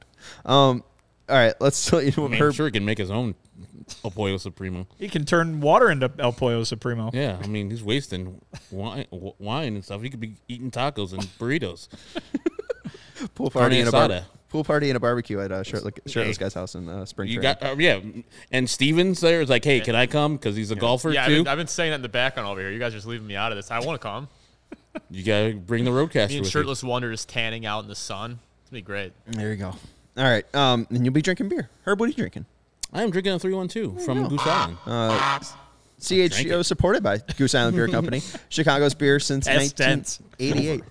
Um, 0.46 0.84
all 1.30 1.36
right, 1.36 1.54
let's 1.62 1.86
tell 1.90 2.02
you 2.02 2.12
I 2.18 2.22
what 2.22 2.32
mean, 2.32 2.42
I'm 2.44 2.52
sure 2.52 2.66
he 2.66 2.72
can 2.72 2.84
make 2.86 2.98
his 2.98 3.12
own 3.12 3.36
El 4.04 4.12
Pollo 4.12 4.38
Supremo. 4.38 4.86
He 4.98 5.08
can 5.08 5.24
turn 5.24 5.62
water 5.62 5.90
into 5.90 6.12
El 6.20 6.34
Pollo 6.34 6.64
Supremo. 6.66 7.10
Yeah, 7.14 7.38
I 7.42 7.48
mean, 7.48 7.70
he's 7.70 7.84
wasting 7.84 8.42
wine, 8.72 9.06
w- 9.12 9.34
wine 9.40 9.76
and 9.76 9.84
stuff. 9.86 10.02
He 10.02 10.10
could 10.10 10.20
be 10.20 10.36
eating 10.50 10.72
tacos 10.72 11.14
and 11.14 11.22
burritos. 11.40 11.88
pool 13.36 13.50
party 13.50 13.78
carne 13.78 13.88
and 13.88 13.88
a 13.88 13.92
bar- 13.92 14.10
asada. 14.10 14.24
Pool 14.50 14.64
party 14.64 14.90
and 14.90 14.98
a 14.98 15.00
barbecue 15.00 15.40
at 15.40 15.52
uh, 15.52 15.64
shirtless, 15.64 15.94
shirtless 16.08 16.38
Hey. 16.38 16.44
guy's 16.46 16.54
house 16.54 16.76
in 16.76 16.88
uh, 16.88 17.06
spring. 17.06 17.30
You 17.30 17.42
training. 17.42 17.58
got, 17.62 17.70
uh, 17.72 17.76
yeah. 17.78 18.00
And 18.52 18.70
Stevens 18.70 19.20
there 19.20 19.42
is 19.42 19.50
like, 19.50 19.64
hey, 19.66 19.80
can 19.82 19.96
I 19.96 20.08
come? 20.08 20.38
Because 20.38 20.56
he's 20.56 20.72
a 20.72 20.76
golfer 20.76 21.10
Yeah, 21.12 21.24
I've 21.24 21.28
too. 21.28 21.44
been, 21.44 21.48
I've 21.48 21.58
been 21.58 21.68
saying 21.68 21.92
that 21.92 21.96
in 21.98 22.02
the 22.02 22.10
background 22.10 22.48
over 22.50 22.60
here. 22.62 22.72
You 22.72 22.80
guys 22.80 22.94
are 22.94 22.98
just 22.98 23.08
leaving 23.08 23.28
me 23.28 23.36
out 23.36 23.52
of 23.52 23.58
this. 23.58 23.72
I 23.72 23.80
want 23.80 24.00
to 24.02 24.06
come. 24.08 24.28
you 25.12 25.24
gotta 25.24 25.54
bring 25.54 25.86
the 25.86 25.92
roadcaster 25.92 26.30
Me 26.30 26.36
and 26.38 26.44
with 26.44 26.52
shirtless 26.52 26.84
wonder 26.84 27.12
just 27.12 27.30
tanning 27.30 27.66
out 27.66 27.84
in 27.84 27.88
the 27.90 27.96
sun. 27.96 28.40
It's 28.62 28.70
gonna 28.72 28.80
be 28.80 28.86
great. 28.86 29.14
there 29.28 29.52
you 29.52 29.58
go. 29.58 29.68
All 30.18 30.24
right, 30.24 30.44
um, 30.56 30.88
and 30.90 31.06
you'll 31.06 31.14
be 31.14 31.22
drinking 31.22 31.48
beer. 31.50 31.70
Herb, 31.84 32.00
what 32.00 32.08
are 32.08 32.10
you 32.10 32.16
drinking? 32.16 32.46
I 32.92 33.04
am 33.04 33.12
drinking 33.12 33.34
a 33.34 33.40
three 33.40 33.54
one 33.54 33.68
two 33.68 33.98
from 34.00 34.28
Goose 34.28 34.42
Island. 34.46 34.78
Uh, 34.86 35.40
Drank 35.40 35.44
CHGO 36.32 36.66
supported 36.66 37.04
by 37.04 37.18
Goose 37.38 37.54
Island 37.56 37.76
Beer 37.78 37.88
Company, 37.90 38.22
Chicago's 38.50 38.94
beer 38.96 39.20
since 39.20 39.48
Past 39.48 39.80
1988. 39.80 40.84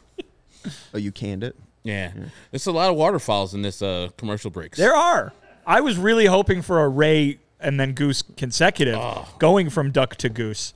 oh, 0.94 0.98
you 0.98 1.10
canned 1.12 1.42
it. 1.44 1.56
Yeah. 1.86 2.12
there's 2.50 2.66
a 2.66 2.72
lot 2.72 2.90
of 2.90 2.96
waterfalls 2.96 3.54
in 3.54 3.62
this 3.62 3.80
uh, 3.82 4.08
commercial 4.16 4.50
breaks. 4.50 4.76
There 4.78 4.94
are. 4.94 5.32
I 5.66 5.80
was 5.80 5.98
really 5.98 6.26
hoping 6.26 6.62
for 6.62 6.82
a 6.84 6.88
Ray 6.88 7.38
and 7.60 7.78
then 7.80 7.92
Goose 7.92 8.22
consecutive, 8.36 8.96
Oh. 8.98 9.26
going 9.38 9.70
from 9.70 9.90
duck 9.90 10.16
to 10.16 10.28
goose. 10.28 10.74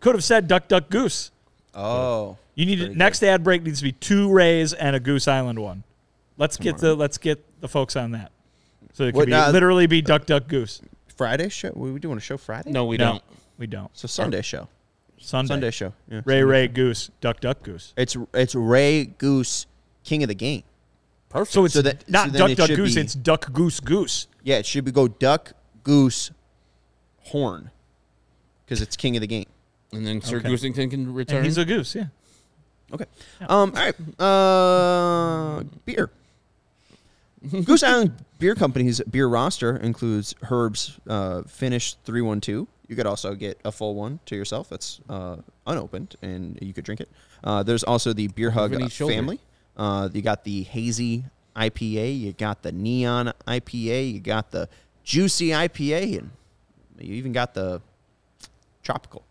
Could 0.00 0.14
have 0.14 0.24
said 0.24 0.48
duck, 0.48 0.68
duck, 0.68 0.90
goose. 0.90 1.30
Oh, 1.74 2.36
You 2.54 2.66
need 2.66 2.78
Pretty 2.78 2.94
next 2.94 3.22
ad 3.22 3.44
break 3.44 3.62
needs 3.62 3.78
to 3.78 3.84
be 3.84 3.92
two 3.92 4.30
Rays 4.32 4.72
and 4.72 4.96
a 4.96 5.00
Goose 5.00 5.28
Island 5.28 5.58
one. 5.58 5.84
Let's 6.38 6.56
get 6.56 6.78
the 6.78 6.94
let's 6.94 7.18
get 7.18 7.44
the 7.60 7.68
folks 7.68 7.96
on 7.96 8.10
that. 8.12 8.30
So 8.92 9.04
it 9.04 9.12
could 9.12 9.30
What, 9.30 9.46
be, 9.46 9.52
literally 9.52 9.86
be 9.86 10.00
duck, 10.02 10.26
duck, 10.26 10.48
goose. 10.48 10.80
Friday 11.16 11.48
show. 11.48 11.72
We 11.74 11.92
we 11.92 11.98
doing 11.98 12.16
a 12.18 12.20
show 12.20 12.36
Friday. 12.36 12.70
No, 12.70 12.84
we 12.86 12.96
no, 12.98 13.12
don't. 13.12 13.22
we 13.58 13.66
don't. 13.66 13.90
so 13.96 14.06
Sunday 14.06 14.42
show. 14.42 14.68
Sunday, 15.18 15.48
Sunday 15.48 15.70
show. 15.70 15.92
Yeah. 16.10 16.20
Ray, 16.26 16.42
Ray, 16.42 16.68
Goose, 16.68 17.10
duck, 17.22 17.40
duck, 17.40 17.62
goose. 17.62 17.94
It's 17.96 18.16
it's 18.34 18.54
Ray 18.54 19.04
Goose, 19.06 19.66
King 20.06 20.22
of 20.22 20.28
the 20.28 20.34
Game. 20.34 20.62
Perfect. 21.28 21.52
So 21.52 21.64
it's 21.66 21.74
So 21.74 21.82
that- 21.82 22.08
not 22.08 22.30
so 22.32 22.38
duck, 22.38 22.50
it 22.50 22.54
duck, 22.56 22.68
goose. 22.70 22.94
be- 22.94 23.00
It's 23.02 23.14
duck, 23.14 23.52
goose, 23.52 23.80
goose. 23.80 24.26
Yeah, 24.42 24.56
it 24.58 24.64
should 24.66 24.84
be 24.86 24.92
go 24.92 25.08
duck, 25.08 25.52
goose, 25.82 26.30
horn, 27.24 27.70
because 28.64 28.80
it's 28.80 28.96
King 28.96 29.16
of 29.16 29.20
the 29.20 29.26
Game. 29.26 29.46
and 29.92 30.06
then 30.06 30.20
Sir 30.22 30.38
Okay. 30.38 30.48
Goosington 30.48 30.90
can 30.90 31.12
return. 31.12 31.38
And 31.38 31.46
he's 31.46 31.58
a 31.58 31.64
goose, 31.64 31.94
yeah. 31.94 32.06
Okay. 32.92 33.04
Um. 33.48 33.72
All 33.76 33.92
right. 33.92 34.20
Uh, 34.20 35.64
beer. 35.84 36.10
Goose 37.64 37.82
Island 37.82 38.12
Beer 38.38 38.54
Company's 38.54 39.00
beer 39.10 39.26
roster 39.28 39.76
includes 39.76 40.34
Herb's 40.42 40.98
uh, 41.08 41.42
Finish 41.42 41.94
312. 42.04 42.66
You 42.88 42.96
could 42.96 43.06
also 43.06 43.34
get 43.34 43.58
a 43.64 43.70
full 43.72 43.94
one 43.94 44.20
to 44.26 44.36
yourself 44.36 44.68
that's 44.68 45.00
uh, 45.08 45.36
unopened 45.66 46.14
and 46.22 46.58
you 46.62 46.72
could 46.72 46.84
drink 46.84 47.00
it. 47.00 47.08
Uh, 47.44 47.62
there's 47.62 47.82
also 47.84 48.12
the 48.12 48.28
Beer 48.28 48.50
Hug 48.52 48.74
uh, 48.74 48.78
each 48.78 48.92
shoulder. 48.92 49.14
family. 49.14 49.40
Uh, 49.76 50.08
you 50.12 50.22
got 50.22 50.44
the 50.44 50.62
Hazy 50.64 51.24
IPA, 51.54 52.18
you 52.20 52.32
got 52.32 52.62
the 52.62 52.72
Neon 52.72 53.32
IPA, 53.46 54.12
you 54.14 54.20
got 54.20 54.50
the 54.50 54.68
Juicy 55.04 55.48
IPA, 55.50 56.18
and 56.18 56.30
you 56.98 57.14
even 57.14 57.32
got 57.32 57.54
the 57.54 57.80
Tropical 58.82 59.22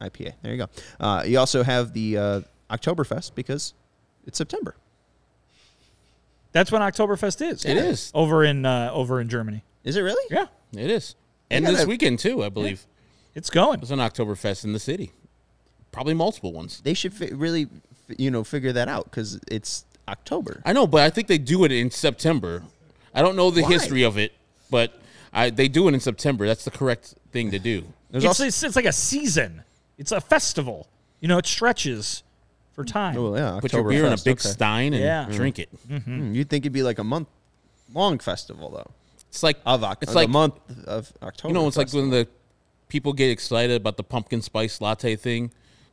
IPA. 0.00 0.32
There 0.42 0.52
you 0.52 0.58
go. 0.58 0.68
Uh, 1.00 1.24
you 1.26 1.38
also 1.38 1.62
have 1.62 1.92
the 1.92 2.16
uh, 2.16 2.40
Oktoberfest 2.70 3.34
because 3.34 3.74
it's 4.26 4.38
September. 4.38 4.76
That's 6.52 6.72
when 6.72 6.80
Oktoberfest 6.82 7.42
is. 7.46 7.64
It 7.64 7.76
is. 7.76 8.10
over 8.14 8.42
in 8.44 8.64
uh, 8.64 8.90
over 8.92 9.20
in 9.20 9.28
Germany. 9.28 9.62
Is 9.84 9.96
it 9.96 10.00
really? 10.00 10.24
Yeah, 10.30 10.46
It 10.72 10.90
is. 10.90 11.14
And 11.50 11.64
gotta- 11.64 11.76
this 11.76 11.86
weekend 11.86 12.18
too, 12.18 12.42
I 12.42 12.48
believe. 12.48 12.86
it's 13.34 13.50
going. 13.50 13.78
There's 13.80 13.90
an 13.90 13.98
Oktoberfest 13.98 14.64
in 14.64 14.72
the 14.72 14.78
city. 14.80 15.12
Probably 15.92 16.14
multiple 16.14 16.52
ones. 16.52 16.80
They 16.82 16.94
should 16.94 17.14
fi- 17.14 17.30
really, 17.32 17.62
f- 17.62 17.68
you 18.18 18.30
know, 18.30 18.44
figure 18.44 18.72
that 18.72 18.88
out 18.88 19.04
because 19.04 19.40
it's 19.48 19.84
October. 20.08 20.62
I 20.64 20.72
know, 20.72 20.86
but 20.86 21.02
I 21.02 21.10
think 21.10 21.28
they 21.28 21.38
do 21.38 21.64
it 21.64 21.72
in 21.72 21.90
September. 21.90 22.62
I 23.14 23.22
don't 23.22 23.36
know 23.36 23.50
the 23.50 23.62
Why? 23.62 23.70
history 23.70 24.02
of 24.02 24.18
it, 24.18 24.32
but 24.70 24.92
I, 25.32 25.50
they 25.50 25.68
do 25.68 25.88
it 25.88 25.94
in 25.94 26.00
September. 26.00 26.46
That's 26.46 26.64
the 26.64 26.70
correct 26.70 27.14
thing 27.32 27.50
to 27.50 27.58
do. 27.58 27.84
There's 28.10 28.24
It's, 28.24 28.28
also 28.28 28.44
it's, 28.46 28.62
it's 28.62 28.76
like 28.76 28.84
a 28.84 28.92
season. 28.92 29.62
It's 29.98 30.12
a 30.12 30.20
festival. 30.20 30.86
You 31.20 31.28
know, 31.28 31.38
it 31.38 31.46
stretches 31.46 32.22
for 32.74 32.84
time. 32.84 33.16
oh 33.16 33.34
yeah, 33.34 33.58
Put 33.60 33.72
your 33.72 33.88
beer 33.88 34.04
in 34.06 34.12
a 34.12 34.16
big 34.18 34.34
okay. 34.38 34.48
stein 34.50 34.92
and 34.92 35.02
Yeah. 35.02 35.26
drink 35.30 35.58
it. 35.58 35.68
Hmm, 35.88 36.34
You'd 36.34 36.50
think 36.50 36.64
it'd 36.64 36.72
be 36.74 36.82
like 36.82 36.98
a 36.98 37.04
month 37.04 37.28
long 37.94 38.18
festival 38.18 38.70
though. 38.70 38.90
It's 39.30 39.42
like 39.42 39.58
Of 39.64 39.82
Oc- 39.82 39.98
it's 40.02 40.12
the 40.12 40.16
like 40.18 40.28
month 40.28 40.54
of 40.86 41.12
October. 41.22 41.48
you 41.48 41.54
know, 41.54 41.66
it's 41.66 41.76
like 41.78 41.90
when 41.92 42.10
the 42.10 42.28
people 42.88 43.12
get 43.14 43.30
excited 43.30 43.76
about 43.76 43.96
the 43.96 44.02
pumpkin 44.04 44.42
spice 44.42 44.80
latte 44.80 45.16
thing. 45.16 45.50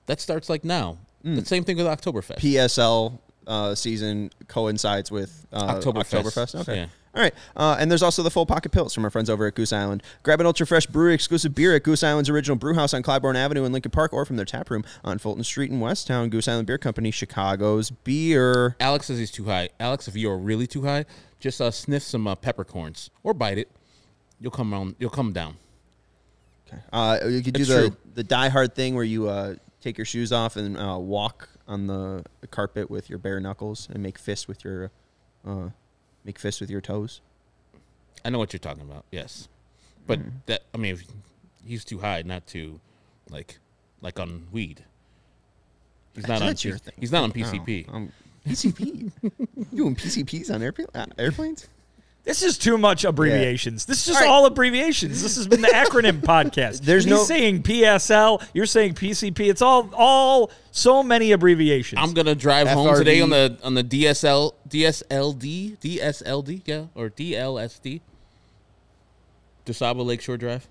That 0.08 0.20
starts 0.20 0.50
like 0.50 0.64
now. 0.66 0.98
Hmm. 1.24 1.36
The 1.36 1.46
same 1.46 1.64
thing 1.64 1.78
with 1.78 1.86
Oktoberfest. 1.86 2.38
PSL 2.40 3.18
uh, 3.48 3.76
season 3.76 4.32
coincides 4.48 5.12
with 5.12 5.46
uh, 5.52 5.76
Oktoberfest. 5.76 6.24
Oktoberfest. 6.24 6.62
Okay. 6.62 6.76
Yeah. 6.76 6.86
All 7.16 7.22
right. 7.22 7.34
Uh, 7.56 7.78
and 7.80 7.92
there's 7.92 8.02
also 8.02 8.24
the 8.24 8.32
full 8.32 8.46
pocket 8.48 8.72
pills 8.72 8.92
from 8.94 9.04
our 9.06 9.12
friends 9.12 9.30
over 9.30 9.46
at 9.46 9.54
Goose 9.54 9.72
Island. 9.72 10.02
Grab 10.24 10.40
an 10.42 10.48
ultra 10.48 10.66
fresh 10.66 10.88
brewery 10.88 11.14
exclusive 11.14 11.54
beer 11.54 11.76
at 11.76 11.84
Goose 11.84 12.04
Island's 12.04 12.28
original 12.30 12.56
brew 12.58 12.74
house 12.74 12.92
on 12.94 13.04
Clybourn 13.04 13.36
Avenue 13.36 13.64
in 13.66 13.72
Lincoln 13.72 13.92
Park 13.92 14.12
or 14.14 14.26
from 14.26 14.36
their 14.36 14.46
tap 14.46 14.72
room 14.72 14.84
on 15.04 15.20
Fulton 15.20 15.44
Street 15.44 15.70
in 15.70 15.80
Westtown. 15.80 16.32
Goose 16.32 16.48
Island 16.48 16.66
Beer 16.66 16.80
Company, 16.80 17.12
Chicago's 17.12 17.92
beer. 17.92 18.76
Alex 18.80 19.06
says 19.08 19.20
he's 19.20 19.30
too 19.30 19.46
high. 19.46 19.70
Alex, 19.80 20.08
if 20.08 20.16
you're 20.16 20.38
really 20.38 20.66
too 20.66 20.84
high, 20.86 21.06
just 21.40 21.62
uh, 21.62 21.70
sniff 21.70 22.02
some 22.02 22.26
uh, 22.26 22.34
peppercorns 22.34 23.12
or 23.22 23.36
bite 23.36 23.60
it. 23.60 23.70
You'll 24.42 24.52
come 24.52 24.74
around. 24.74 24.96
You'll 24.98 25.12
come 25.12 25.32
down. 25.34 25.58
Uh, 26.92 27.20
you 27.28 27.44
could 27.44 27.54
do 27.54 27.62
It's 27.62 27.70
the, 27.70 27.90
true. 27.90 27.98
the 28.16 28.24
die 28.24 28.50
hard 28.50 28.74
thing 28.74 28.96
where 28.96 29.04
you 29.04 29.30
uh, 29.30 29.54
take 29.84 29.98
your 29.98 30.06
shoes 30.06 30.32
off 30.32 30.56
and 30.56 30.78
uh, 30.80 30.98
walk 30.98 31.50
on 31.68 31.88
the 31.88 32.24
carpet 32.52 32.90
with 32.90 33.10
your 33.10 33.20
bare 33.20 33.40
knuckles 33.40 33.88
and 33.92 34.02
make 34.02 34.18
fists 34.18 34.48
with 34.48 34.64
your 34.64 34.90
uh, 35.46 35.70
make 36.24 36.40
fists 36.40 36.62
with 36.62 36.70
your 36.70 36.82
toes. 36.82 37.20
I 38.26 38.30
know 38.30 38.38
what 38.40 38.54
you're 38.54 38.60
talking 38.60 38.82
about. 38.84 39.04
Yes, 39.12 39.50
but 40.08 40.20
Mm-hmm. 40.20 40.30
that 40.48 40.64
I 40.74 40.78
mean, 40.78 40.98
he's 41.66 41.84
too 41.86 42.00
high, 42.00 42.22
not 42.24 42.48
too 42.48 42.80
like 43.30 43.60
like 44.02 44.20
on 44.20 44.48
weed. 44.52 44.84
He's 46.16 46.28
not 46.28 46.42
on. 46.42 46.48
That's 46.48 46.64
your 46.64 46.76
P- 46.76 46.80
thing. 46.80 46.94
He's 47.00 47.12
not 47.12 47.24
on 47.24 47.32
PCP. 47.32 47.94
Um, 47.94 48.12
PCP. 48.48 49.12
you 49.22 49.66
doing 49.76 49.96
PCPs 49.96 50.54
on 50.54 50.62
airplane, 50.62 50.88
uh, 50.94 51.06
airplanes? 51.18 51.68
This 52.24 52.42
is 52.42 52.58
too 52.58 52.78
much 52.78 53.04
abbreviations. 53.04 53.86
This 53.86 54.00
is 54.00 54.06
just 54.06 54.18
All 54.22 54.22
right. 54.28 54.32
all 54.34 54.46
abbreviations. 54.46 55.22
This 55.22 55.36
has 55.36 55.46
been 55.46 55.60
the 55.62 55.68
acronym 55.68 56.22
podcast. 56.22 56.80
There's 56.82 57.04
He's 57.04 57.12
no- 57.12 57.24
saying 57.24 57.64
PSL. 57.64 58.42
You're 58.54 58.66
saying 58.66 58.94
PCP. 58.94 59.50
It's 59.50 59.62
all 59.62 59.90
all 59.94 60.50
so 60.72 61.04
many 61.04 61.34
abbreviations. 61.34 62.00
I'm 62.02 62.14
gonna 62.14 62.34
drive 62.36 62.70
home 62.70 62.96
today 62.98 63.20
on 63.20 63.30
the 63.30 63.58
on 63.62 63.74
the 63.74 63.84
DSL 63.84 64.54
DSLD 64.70 65.78
DSLD 65.80 66.62
yeah 66.66 66.86
or 66.96 67.10
DLSD. 67.10 68.00
DuSable 69.66 70.06
Lakeshore 70.06 70.38
Drive. 70.38 70.68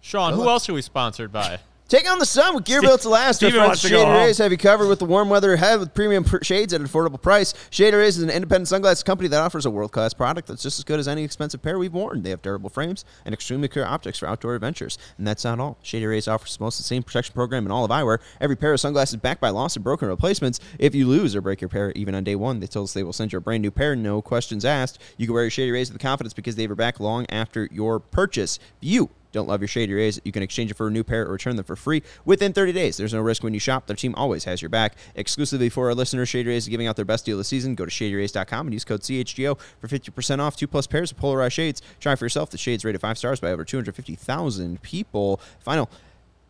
Sean, 0.00 0.34
who 0.34 0.48
else 0.48 0.68
are 0.68 0.72
we 0.72 0.82
sponsored 0.82 1.32
by? 1.32 1.58
Take 1.88 2.10
on 2.10 2.18
the 2.18 2.26
sun 2.26 2.54
with 2.54 2.66
gear 2.66 2.82
built 2.82 3.00
to 3.00 3.08
last. 3.08 3.42
Our 3.42 3.48
Steven 3.48 3.52
friends 3.52 3.68
wants 3.68 3.82
to 3.82 3.88
go 3.88 3.96
Shady 3.96 4.10
home. 4.10 4.16
Rays 4.16 4.36
have 4.36 4.52
you 4.52 4.58
covered 4.58 4.88
with 4.88 4.98
the 4.98 5.06
warm 5.06 5.30
weather 5.30 5.54
ahead 5.54 5.80
with 5.80 5.94
premium 5.94 6.22
pr- 6.22 6.42
shades 6.42 6.74
at 6.74 6.82
an 6.82 6.86
affordable 6.86 7.20
price. 7.20 7.54
Shady 7.70 7.96
Rays 7.96 8.18
is 8.18 8.22
an 8.22 8.28
independent 8.28 8.68
sunglasses 8.68 9.02
company 9.02 9.26
that 9.30 9.40
offers 9.40 9.64
a 9.64 9.70
world 9.70 9.90
class 9.90 10.12
product 10.12 10.48
that's 10.48 10.62
just 10.62 10.78
as 10.78 10.84
good 10.84 11.00
as 11.00 11.08
any 11.08 11.24
expensive 11.24 11.62
pair 11.62 11.78
we've 11.78 11.94
worn. 11.94 12.22
They 12.24 12.28
have 12.28 12.42
durable 12.42 12.68
frames 12.68 13.06
and 13.24 13.32
extremely 13.32 13.68
clear 13.68 13.86
optics 13.86 14.18
for 14.18 14.26
outdoor 14.26 14.54
adventures. 14.54 14.98
And 15.16 15.26
that's 15.26 15.44
not 15.44 15.60
all. 15.60 15.78
Shady 15.80 16.04
Rays 16.04 16.28
offers 16.28 16.60
most 16.60 16.78
of 16.78 16.84
the 16.84 16.88
same 16.88 17.02
protection 17.02 17.32
program 17.32 17.64
in 17.64 17.72
all 17.72 17.86
of 17.86 17.90
eyewear. 17.90 18.18
Every 18.38 18.56
pair 18.56 18.74
of 18.74 18.80
sunglasses 18.80 19.14
is 19.14 19.20
backed 19.22 19.40
by 19.40 19.48
lost 19.48 19.74
and 19.76 19.82
broken 19.82 20.08
replacements. 20.08 20.60
If 20.78 20.94
you 20.94 21.08
lose 21.08 21.34
or 21.34 21.40
break 21.40 21.62
your 21.62 21.70
pair, 21.70 21.92
even 21.92 22.14
on 22.14 22.22
day 22.22 22.36
one, 22.36 22.60
they 22.60 22.66
tell 22.66 22.82
us 22.82 22.92
they 22.92 23.02
will 23.02 23.14
send 23.14 23.32
you 23.32 23.38
a 23.38 23.40
brand 23.40 23.62
new 23.62 23.70
pair, 23.70 23.96
no 23.96 24.20
questions 24.20 24.66
asked. 24.66 25.00
You 25.16 25.26
can 25.26 25.32
wear 25.32 25.44
your 25.44 25.50
Shady 25.50 25.70
Rays 25.70 25.90
with 25.90 26.02
confidence 26.02 26.34
because 26.34 26.54
they 26.56 26.64
have 26.64 26.68
your 26.68 26.76
back 26.76 27.00
long 27.00 27.24
after 27.30 27.66
your 27.72 27.98
purchase. 27.98 28.58
You 28.78 29.08
don't 29.32 29.48
love 29.48 29.60
your 29.60 29.68
Shady 29.68 29.92
Rays, 29.92 30.20
you 30.24 30.32
can 30.32 30.42
exchange 30.42 30.70
it 30.70 30.74
for 30.74 30.88
a 30.88 30.90
new 30.90 31.04
pair 31.04 31.26
or 31.26 31.32
return 31.32 31.56
them 31.56 31.64
for 31.64 31.76
free 31.76 32.02
within 32.24 32.52
30 32.52 32.72
days. 32.72 32.96
There's 32.96 33.12
no 33.12 33.20
risk 33.20 33.42
when 33.42 33.54
you 33.54 33.60
shop. 33.60 33.86
Their 33.86 33.96
team 33.96 34.14
always 34.16 34.44
has 34.44 34.62
your 34.62 34.68
back. 34.68 34.94
Exclusively 35.14 35.68
for 35.68 35.88
our 35.88 35.94
listeners, 35.94 36.28
Shady 36.28 36.48
Rays 36.48 36.64
is 36.64 36.68
giving 36.68 36.86
out 36.86 36.96
their 36.96 37.04
best 37.04 37.24
deal 37.24 37.36
of 37.36 37.38
the 37.38 37.44
season. 37.44 37.74
Go 37.74 37.84
to 37.84 37.90
shadyrays.com 37.90 38.66
and 38.66 38.74
use 38.74 38.84
code 38.84 39.02
CHGO 39.02 39.58
for 39.80 39.88
50% 39.88 40.40
off 40.40 40.56
two 40.56 40.66
plus 40.66 40.86
pairs 40.86 41.10
of 41.12 41.18
polarized 41.18 41.54
shades. 41.54 41.82
Try 42.00 42.14
for 42.14 42.24
yourself. 42.24 42.50
The 42.50 42.58
shades 42.58 42.84
rated 42.84 43.00
five 43.00 43.18
stars 43.18 43.40
by 43.40 43.50
over 43.50 43.64
250,000 43.64 44.82
people. 44.82 45.40
Final 45.60 45.90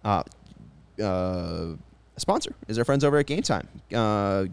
uh, 0.05 0.23
uh, 1.03 1.75
sponsor 2.17 2.55
is 2.69 2.79
our 2.79 2.85
friends 2.85 3.05
over 3.05 3.19
at 3.19 3.27
Gametime. 3.27 3.67
Uh, 3.93 4.47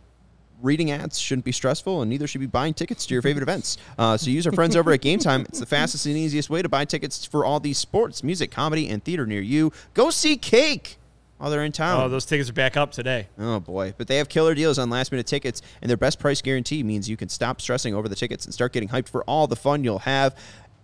reading 0.61 0.91
ads 0.91 1.19
shouldn't 1.19 1.45
be 1.45 1.51
stressful, 1.51 2.01
and 2.01 2.09
neither 2.09 2.27
should 2.27 2.41
be 2.41 2.47
buying 2.47 2.73
tickets 2.73 3.05
to 3.05 3.13
your 3.13 3.21
favorite 3.21 3.43
events. 3.43 3.77
Uh, 3.97 4.17
so 4.17 4.29
use 4.29 4.45
our 4.45 4.53
friends 4.53 4.75
over 4.75 4.91
at 4.91 5.01
Gametime. 5.01 5.45
It's 5.47 5.59
the 5.59 5.65
fastest 5.65 6.05
and 6.05 6.15
easiest 6.17 6.49
way 6.49 6.61
to 6.61 6.69
buy 6.69 6.85
tickets 6.85 7.25
for 7.25 7.45
all 7.45 7.59
these 7.59 7.77
sports, 7.77 8.23
music, 8.23 8.51
comedy, 8.51 8.89
and 8.89 9.03
theater 9.03 9.25
near 9.25 9.41
you. 9.41 9.71
Go 9.93 10.09
see 10.09 10.37
Cake 10.37 10.97
while 11.37 11.49
they're 11.49 11.63
in 11.63 11.71
town. 11.71 12.01
oh, 12.01 12.07
those 12.09 12.25
tickets 12.25 12.49
are 12.49 12.53
back 12.53 12.77
up 12.77 12.91
today. 12.91 13.27
Oh 13.37 13.59
boy, 13.59 13.93
but 13.97 14.07
they 14.07 14.17
have 14.17 14.29
killer 14.29 14.55
deals 14.55 14.79
on 14.79 14.89
last 14.89 15.11
minute 15.11 15.27
tickets, 15.27 15.61
and 15.81 15.89
their 15.89 15.97
best 15.97 16.19
price 16.19 16.41
guarantee 16.41 16.81
means 16.81 17.09
you 17.09 17.17
can 17.17 17.29
stop 17.29 17.59
stressing 17.59 17.93
over 17.93 18.07
the 18.07 18.15
tickets 18.15 18.45
and 18.45 18.53
start 18.53 18.71
getting 18.71 18.89
hyped 18.89 19.09
for 19.09 19.23
all 19.25 19.47
the 19.47 19.55
fun 19.55 19.83
you'll 19.83 19.99
have 19.99 20.35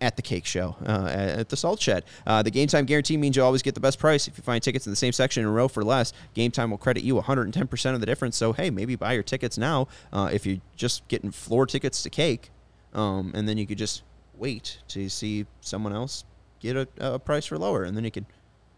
at 0.01 0.15
the 0.15 0.21
cake 0.21 0.45
show 0.45 0.75
uh, 0.85 1.05
at 1.11 1.49
the 1.49 1.55
Salt 1.55 1.79
Shed. 1.79 2.03
Uh, 2.25 2.41
the 2.41 2.49
game 2.51 2.67
time 2.67 2.85
guarantee 2.85 3.15
means 3.17 3.35
you'll 3.35 3.45
always 3.45 3.61
get 3.61 3.75
the 3.75 3.79
best 3.79 3.99
price. 3.99 4.27
If 4.27 4.37
you 4.37 4.43
find 4.43 4.61
tickets 4.61 4.87
in 4.87 4.91
the 4.91 4.95
same 4.97 5.13
section 5.13 5.43
in 5.43 5.47
a 5.47 5.51
row 5.51 5.67
for 5.67 5.83
less, 5.83 6.11
game 6.33 6.51
time 6.51 6.71
will 6.71 6.77
credit 6.79 7.03
you 7.03 7.15
110% 7.15 7.93
of 7.93 7.99
the 7.99 8.05
difference. 8.05 8.35
So 8.35 8.51
hey, 8.51 8.69
maybe 8.71 8.95
buy 8.95 9.13
your 9.13 9.23
tickets 9.23 9.57
now 9.57 9.87
uh, 10.11 10.29
if 10.33 10.45
you're 10.45 10.57
just 10.75 11.07
getting 11.07 11.31
floor 11.31 11.65
tickets 11.65 12.01
to 12.03 12.09
cake, 12.09 12.49
um, 12.93 13.31
and 13.35 13.47
then 13.47 13.57
you 13.57 13.67
could 13.67 13.77
just 13.77 14.03
wait 14.37 14.79
to 14.89 15.07
see 15.07 15.45
someone 15.61 15.93
else 15.93 16.25
get 16.59 16.75
a, 16.75 16.87
a 16.99 17.19
price 17.19 17.45
for 17.45 17.57
lower, 17.57 17.83
and 17.83 17.95
then 17.95 18.03
you 18.03 18.11
could 18.11 18.25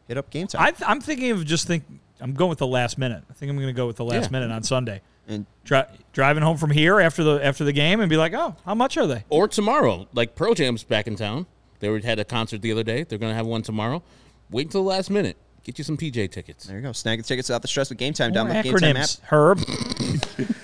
hit 0.08 0.18
up 0.18 0.30
game 0.30 0.48
time. 0.48 0.62
I, 0.62 0.92
I'm 0.92 1.00
thinking 1.02 1.32
of 1.32 1.46
just 1.46 1.66
think. 1.68 1.84
I'm 2.20 2.34
going 2.34 2.50
with 2.50 2.60
the 2.60 2.68
last 2.68 2.98
minute. 2.98 3.24
I 3.30 3.34
think 3.34 3.50
I'm 3.50 3.56
going 3.58 3.68
to 3.68 3.74
go 3.74 3.88
with 3.88 3.98
the 3.98 4.06
last 4.06 4.26
Yeah. 4.26 4.40
minute 4.40 4.52
on 4.52 4.64
Sunday. 4.64 5.02
And 5.28 5.46
Dri- 5.64 5.84
driving 6.12 6.44
home 6.44 6.58
from 6.58 6.72
here 6.72 7.00
after 7.00 7.24
the 7.24 7.44
after 7.44 7.64
the 7.64 7.72
game 7.72 8.02
and 8.02 8.10
be 8.10 8.18
like, 8.18 8.34
oh, 8.34 8.56
how 8.66 8.76
much 8.76 8.98
are 8.98 9.08
they? 9.08 9.24
Or 9.30 9.48
tomorrow, 9.48 10.08
like 10.14 10.36
Pearl 10.36 10.54
Jam's 10.54 10.84
back 10.84 11.08
in 11.08 11.16
town. 11.16 11.46
They 11.80 11.90
were, 11.90 12.00
had 12.00 12.20
a 12.20 12.26
concert 12.26 12.62
the 12.62 12.72
other 12.72 12.84
day. 12.84 13.04
They're 13.04 13.20
gonna 13.20 13.34
have 13.34 13.46
one 13.46 13.62
tomorrow. 13.62 14.04
Wait 14.50 14.68
until 14.68 14.84
the 14.84 14.90
last 14.90 15.10
minute. 15.10 15.38
Get 15.64 15.78
you 15.78 15.84
some 15.86 15.96
PJ 15.98 16.32
tickets. 16.32 16.66
there 16.66 16.78
you 16.78 16.84
go. 16.84 16.92
Snag 16.92 17.20
the 17.20 17.24
tickets 17.24 17.48
without 17.48 17.62
the 17.62 17.68
stress 17.70 17.90
with 17.90 17.98
game 17.98 18.14
time. 18.14 18.34
More 18.34 18.46
Download 18.46 18.64
the 18.64 18.70
game 18.70 18.78
time 18.78 18.98
app. 18.98 19.10
Herb. 19.24 19.60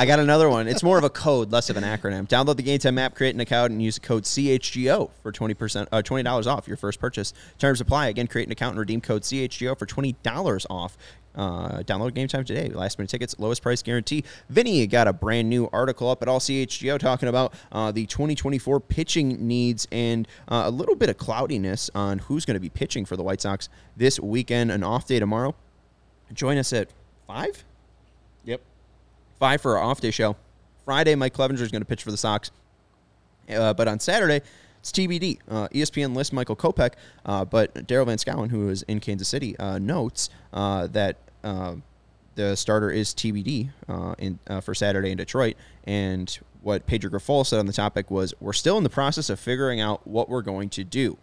I 0.00 0.06
got 0.06 0.18
another 0.18 0.48
one. 0.48 0.66
It's 0.66 0.82
more 0.82 0.96
of 0.96 1.04
a 1.04 1.10
code, 1.10 1.52
less 1.52 1.68
of 1.68 1.76
an 1.76 1.84
acronym. 1.84 2.26
Download 2.26 2.56
the 2.56 2.62
Gametime 2.62 2.98
app, 2.98 3.14
create 3.14 3.34
an 3.34 3.40
account, 3.40 3.70
and 3.70 3.82
use 3.82 3.96
the 3.96 4.00
code 4.00 4.24
CHGO 4.24 5.10
for 5.22 5.30
twenty 5.30 5.52
percent, 5.52 5.90
uh, 5.92 6.00
twenty 6.00 6.22
dollars 6.22 6.46
off 6.46 6.66
your 6.66 6.78
first 6.78 6.98
purchase. 6.98 7.34
Terms 7.58 7.82
apply. 7.82 8.06
Again, 8.08 8.26
create 8.26 8.48
an 8.48 8.52
account 8.52 8.70
and 8.70 8.78
redeem 8.78 9.02
code 9.02 9.22
CHGO 9.22 9.78
for 9.78 9.84
twenty 9.84 10.12
dollars 10.22 10.66
off. 10.70 10.96
Uh, 11.34 11.78
download 11.82 12.10
Gametime 12.10 12.44
today. 12.44 12.68
Last 12.68 12.98
minute 12.98 13.10
tickets, 13.10 13.36
lowest 13.38 13.62
price 13.62 13.82
guarantee. 13.82 14.24
Vinnie 14.48 14.86
got 14.86 15.06
a 15.06 15.12
brand 15.12 15.48
new 15.48 15.68
article 15.72 16.08
up 16.10 16.22
at 16.22 16.28
All 16.28 16.40
CHGO 16.40 16.98
talking 16.98 17.28
about 17.28 17.54
uh, 17.70 17.92
the 17.92 18.06
2024 18.06 18.80
pitching 18.80 19.46
needs 19.46 19.86
and 19.92 20.26
uh, 20.48 20.64
a 20.66 20.70
little 20.70 20.96
bit 20.96 21.08
of 21.08 21.18
cloudiness 21.18 21.88
on 21.94 22.18
who's 22.18 22.44
going 22.44 22.54
to 22.54 22.60
be 22.60 22.68
pitching 22.68 23.04
for 23.04 23.16
the 23.16 23.22
White 23.22 23.40
Sox 23.40 23.68
this 23.96 24.18
weekend. 24.18 24.70
An 24.72 24.82
off 24.82 25.06
day 25.06 25.20
tomorrow. 25.20 25.54
Join 26.32 26.58
us 26.58 26.72
at 26.72 26.88
five. 27.26 27.64
Yep. 28.44 28.60
Five 29.38 29.60
for 29.60 29.78
our 29.78 29.84
off 29.84 30.00
day 30.00 30.10
show. 30.10 30.36
Friday, 30.84 31.14
Mike 31.14 31.34
Clevinger 31.34 31.60
is 31.60 31.70
going 31.70 31.82
to 31.82 31.86
pitch 31.86 32.02
for 32.02 32.10
the 32.10 32.16
Sox. 32.16 32.50
Uh, 33.48 33.72
but 33.74 33.86
on 33.88 34.00
Saturday, 34.00 34.40
it's 34.80 34.90
TBD. 34.92 35.38
Uh, 35.48 35.68
ESPN 35.68 36.16
lists 36.16 36.32
Michael 36.32 36.56
Kopech, 36.56 36.94
uh, 37.26 37.44
but 37.44 37.72
Daryl 37.86 38.06
Van 38.06 38.18
Schouwen, 38.18 38.50
who 38.50 38.68
is 38.70 38.82
in 38.82 38.98
Kansas 39.00 39.28
City, 39.28 39.56
uh, 39.58 39.78
notes 39.78 40.30
uh, 40.52 40.86
that 40.88 41.16
uh, 41.44 41.76
the 42.34 42.56
starter 42.56 42.90
is 42.90 43.14
TBD 43.14 43.70
in, 44.18 44.38
for 44.62 44.74
Saturday 44.74 45.10
in 45.10 45.18
Detroit. 45.18 45.56
And 45.84 46.38
what 46.62 46.86
Pedro 46.86 47.10
Grifol 47.10 47.46
said 47.46 47.58
on 47.58 47.66
the 47.66 47.72
topic 47.72 48.10
was, 48.10 48.32
"We're 48.40 48.52
still 48.52 48.78
in 48.78 48.84
the 48.84 48.90
process 48.90 49.28
of 49.30 49.38
figuring 49.38 49.80
out 49.80 50.06
what 50.06 50.28
we're 50.28 50.42
going 50.42 50.70
to 50.70 50.84
do. 50.84 51.18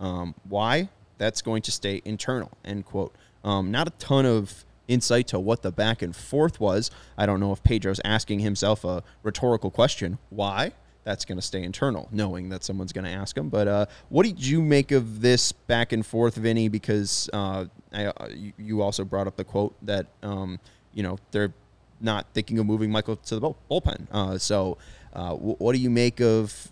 Um, 0.00 0.34
why? 0.48 0.88
That's 1.18 1.42
going 1.42 1.62
to 1.62 1.72
stay 1.72 2.00
internal." 2.04 2.50
End 2.64 2.86
quote. 2.86 3.14
Um, 3.44 3.70
not 3.70 3.88
a 3.88 3.90
ton 3.92 4.24
of 4.24 4.64
insight 4.88 5.26
to 5.28 5.38
what 5.40 5.62
the 5.62 5.72
back 5.72 6.02
and 6.02 6.14
forth 6.14 6.60
was. 6.60 6.90
I 7.16 7.26
don't 7.26 7.40
know 7.40 7.52
if 7.52 7.62
Pedro's 7.62 8.00
asking 8.04 8.40
himself 8.40 8.84
a 8.84 9.02
rhetorical 9.22 9.70
question. 9.70 10.18
Why? 10.30 10.72
That's 11.04 11.24
going 11.24 11.36
to 11.38 11.42
stay 11.42 11.64
internal, 11.64 12.08
knowing 12.12 12.48
that 12.50 12.62
someone's 12.62 12.92
going 12.92 13.04
to 13.06 13.10
ask 13.10 13.36
him. 13.36 13.48
But 13.48 13.66
uh, 13.66 13.86
what 14.08 14.24
did 14.24 14.44
you 14.44 14.62
make 14.62 14.92
of 14.92 15.20
this 15.20 15.50
back 15.50 15.92
and 15.92 16.06
forth, 16.06 16.36
Vinnie? 16.36 16.68
Because 16.68 17.28
uh, 17.32 17.64
I, 17.92 18.06
uh, 18.06 18.28
you- 18.56 18.80
also 18.82 19.04
brought 19.04 19.26
up 19.26 19.36
the 19.36 19.44
quote 19.44 19.74
that 19.82 20.06
um, 20.22 20.60
you 20.94 21.02
know 21.02 21.18
they're 21.32 21.52
not 22.00 22.26
thinking 22.34 22.58
of 22.60 22.66
moving 22.66 22.90
Michael 22.92 23.16
to 23.16 23.38
the 23.40 23.50
bullpen. 23.70 24.06
Uh, 24.12 24.38
so, 24.38 24.78
uh, 25.12 25.34
wh- 25.34 25.60
what 25.60 25.72
do 25.74 25.78
you 25.80 25.90
make 25.90 26.20
of 26.20 26.70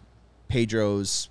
Pedro's 0.48 1.28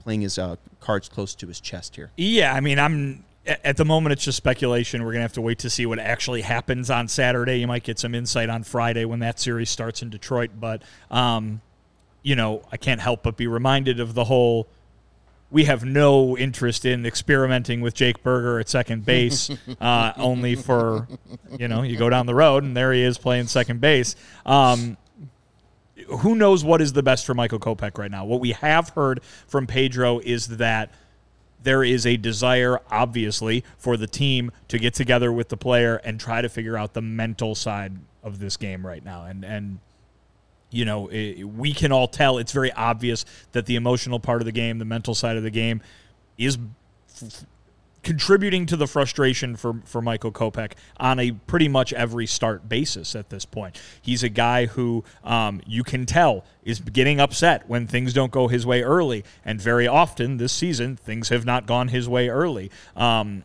playing 0.00 0.20
his 0.22 0.38
uh, 0.38 0.56
cards 0.80 1.08
close 1.08 1.34
to 1.36 1.46
his 1.46 1.60
chest 1.60 1.96
here? 1.96 2.10
Yeah, 2.16 2.52
I 2.52 2.60
mean, 2.60 2.78
I'm 2.78 3.24
at 3.64 3.76
the 3.76 3.84
moment 3.84 4.12
it's 4.12 4.24
just 4.24 4.36
speculation. 4.36 5.04
We're 5.04 5.12
gonna 5.12 5.22
have 5.22 5.32
to 5.34 5.40
wait 5.40 5.58
to 5.60 5.70
see 5.70 5.86
what 5.86 5.98
actually 5.98 6.42
happens 6.42 6.90
on 6.90 7.08
Saturday. 7.08 7.58
You 7.58 7.66
might 7.66 7.82
get 7.82 7.98
some 7.98 8.14
insight 8.14 8.48
on 8.48 8.62
Friday 8.62 9.04
when 9.04 9.20
that 9.20 9.40
series 9.40 9.70
starts 9.70 10.02
in 10.02 10.10
Detroit. 10.10 10.50
But 10.58 10.82
um, 11.10 11.60
you 12.28 12.36
know, 12.36 12.60
I 12.70 12.76
can't 12.76 13.00
help 13.00 13.22
but 13.22 13.38
be 13.38 13.46
reminded 13.46 14.00
of 14.00 14.12
the 14.12 14.24
whole. 14.24 14.68
We 15.50 15.64
have 15.64 15.82
no 15.82 16.36
interest 16.36 16.84
in 16.84 17.06
experimenting 17.06 17.80
with 17.80 17.94
Jake 17.94 18.22
Burger 18.22 18.60
at 18.60 18.68
second 18.68 19.06
base, 19.06 19.50
uh, 19.80 20.12
only 20.18 20.54
for, 20.54 21.08
you 21.58 21.68
know, 21.68 21.82
you 21.82 21.96
go 21.96 22.10
down 22.10 22.26
the 22.26 22.34
road 22.34 22.64
and 22.64 22.76
there 22.76 22.92
he 22.92 23.02
is 23.02 23.16
playing 23.16 23.46
second 23.46 23.80
base. 23.80 24.14
Um, 24.44 24.98
who 26.18 26.34
knows 26.34 26.62
what 26.62 26.82
is 26.82 26.92
the 26.92 27.02
best 27.02 27.24
for 27.24 27.32
Michael 27.32 27.60
Kopech 27.60 27.96
right 27.96 28.10
now? 28.10 28.26
What 28.26 28.40
we 28.40 28.52
have 28.52 28.90
heard 28.90 29.22
from 29.46 29.66
Pedro 29.66 30.18
is 30.18 30.58
that 30.58 30.92
there 31.62 31.82
is 31.82 32.04
a 32.04 32.18
desire, 32.18 32.78
obviously, 32.90 33.64
for 33.78 33.96
the 33.96 34.06
team 34.06 34.52
to 34.68 34.78
get 34.78 34.92
together 34.92 35.32
with 35.32 35.48
the 35.48 35.56
player 35.56 35.96
and 36.04 36.20
try 36.20 36.42
to 36.42 36.50
figure 36.50 36.76
out 36.76 36.92
the 36.92 37.00
mental 37.00 37.54
side 37.54 37.96
of 38.22 38.38
this 38.38 38.58
game 38.58 38.86
right 38.86 39.02
now. 39.02 39.24
And 39.24 39.46
and 39.46 39.78
you 40.70 40.84
know, 40.84 41.10
i 41.10 41.42
we 41.44 41.72
can 41.72 41.92
all 41.92 42.08
tell 42.08 42.38
it's 42.38 42.52
very 42.52 42.72
obvious 42.72 43.24
that 43.52 43.66
the 43.66 43.76
emotional 43.76 44.20
part 44.20 44.40
of 44.40 44.46
the 44.46 44.52
game, 44.52 44.78
the 44.78 44.84
mental 44.84 45.14
side 45.14 45.36
of 45.36 45.42
the 45.42 45.50
game, 45.50 45.80
is 46.36 46.58
f- 47.22 47.44
contributing 48.02 48.64
to 48.66 48.76
the 48.76 48.86
frustration 48.86 49.56
for, 49.56 49.82
for 49.84 50.00
Michael 50.00 50.32
Kopech 50.32 50.72
on 50.98 51.18
a 51.18 51.32
pretty 51.32 51.68
much 51.68 51.92
every 51.92 52.26
start 52.26 52.68
basis 52.68 53.14
at 53.14 53.28
this 53.30 53.44
point. 53.44 53.80
He's 54.00 54.22
a 54.22 54.28
guy 54.28 54.66
who 54.66 55.04
um, 55.24 55.60
you 55.66 55.82
can 55.82 56.06
tell 56.06 56.44
is 56.64 56.80
getting 56.80 57.20
upset 57.20 57.68
when 57.68 57.86
things 57.86 58.12
don't 58.12 58.32
go 58.32 58.48
his 58.48 58.64
way 58.64 58.82
early. 58.82 59.24
And 59.44 59.60
very 59.60 59.86
often 59.86 60.36
this 60.36 60.52
season, 60.52 60.96
things 60.96 61.28
have 61.30 61.44
not 61.44 61.66
gone 61.66 61.88
his 61.88 62.08
way 62.08 62.28
early. 62.28 62.70
Um, 62.96 63.44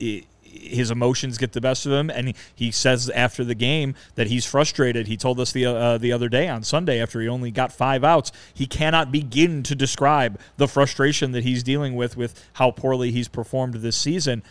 i 0.00 0.24
his 0.54 0.90
emotions 0.90 1.38
get 1.38 1.52
the 1.52 1.60
best 1.60 1.86
of 1.86 1.92
him, 1.92 2.10
and 2.10 2.34
he, 2.54 2.70
says 2.70 3.10
after 3.10 3.44
the 3.44 3.54
game 3.54 3.94
that 4.14 4.26
he's 4.28 4.44
frustrated. 4.44 5.06
He 5.06 5.16
told 5.16 5.38
us 5.40 5.52
the 5.52 5.66
uh, 5.66 5.98
the 5.98 6.12
other 6.12 6.28
day 6.28 6.48
on 6.48 6.62
Sunday 6.62 7.00
after 7.00 7.20
he 7.20 7.28
only 7.28 7.50
got 7.50 7.72
five 7.72 8.04
outs, 8.04 8.32
he 8.52 8.66
cannot 8.66 9.12
begin 9.12 9.62
to 9.64 9.74
describe 9.74 10.38
the 10.56 10.68
frustration 10.68 11.32
that 11.32 11.44
he's 11.44 11.62
dealing 11.62 11.94
with 11.94 12.16
with 12.16 12.44
how 12.54 12.70
poorly 12.70 13.10
he's 13.10 13.28
performed 13.28 13.74
this 13.74 13.96
season. 13.96 14.42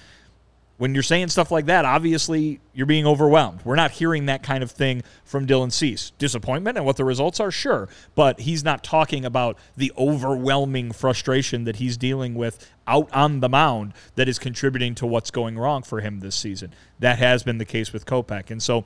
When 0.77 0.93
you're 0.95 1.03
saying 1.03 1.29
stuff 1.29 1.51
like 1.51 1.67
that, 1.67 1.85
obviously 1.85 2.59
you're 2.73 2.87
being 2.87 3.05
overwhelmed. 3.05 3.61
We're 3.63 3.75
not 3.75 3.91
hearing 3.91 4.25
that 4.25 4.41
kind 4.41 4.63
of 4.63 4.71
thing 4.71 5.03
from 5.23 5.45
Dylan 5.45 5.71
Cease. 5.71 6.11
Disappointment 6.17 6.77
and 6.77 6.85
what 6.85 6.97
the 6.97 7.05
results 7.05 7.39
are, 7.39 7.51
sure, 7.51 7.87
but 8.15 8.39
he's 8.41 8.63
not 8.63 8.83
talking 8.83 9.23
about 9.23 9.57
the 9.77 9.91
overwhelming 9.97 10.91
frustration 10.91 11.65
that 11.65 11.75
he's 11.75 11.95
dealing 11.95 12.33
with 12.33 12.69
out 12.87 13.07
on 13.13 13.39
the 13.39 13.49
mound 13.49 13.93
that 14.15 14.27
is 14.27 14.39
contributing 14.39 14.95
to 14.95 15.05
what's 15.05 15.29
going 15.29 15.59
wrong 15.59 15.83
for 15.83 16.01
him 16.01 16.19
this 16.21 16.35
season. 16.35 16.73
That 16.99 17.19
has 17.19 17.43
been 17.43 17.59
the 17.59 17.65
case 17.65 17.93
with 17.93 18.05
Kopech. 18.07 18.49
And 18.49 18.61
so 18.61 18.83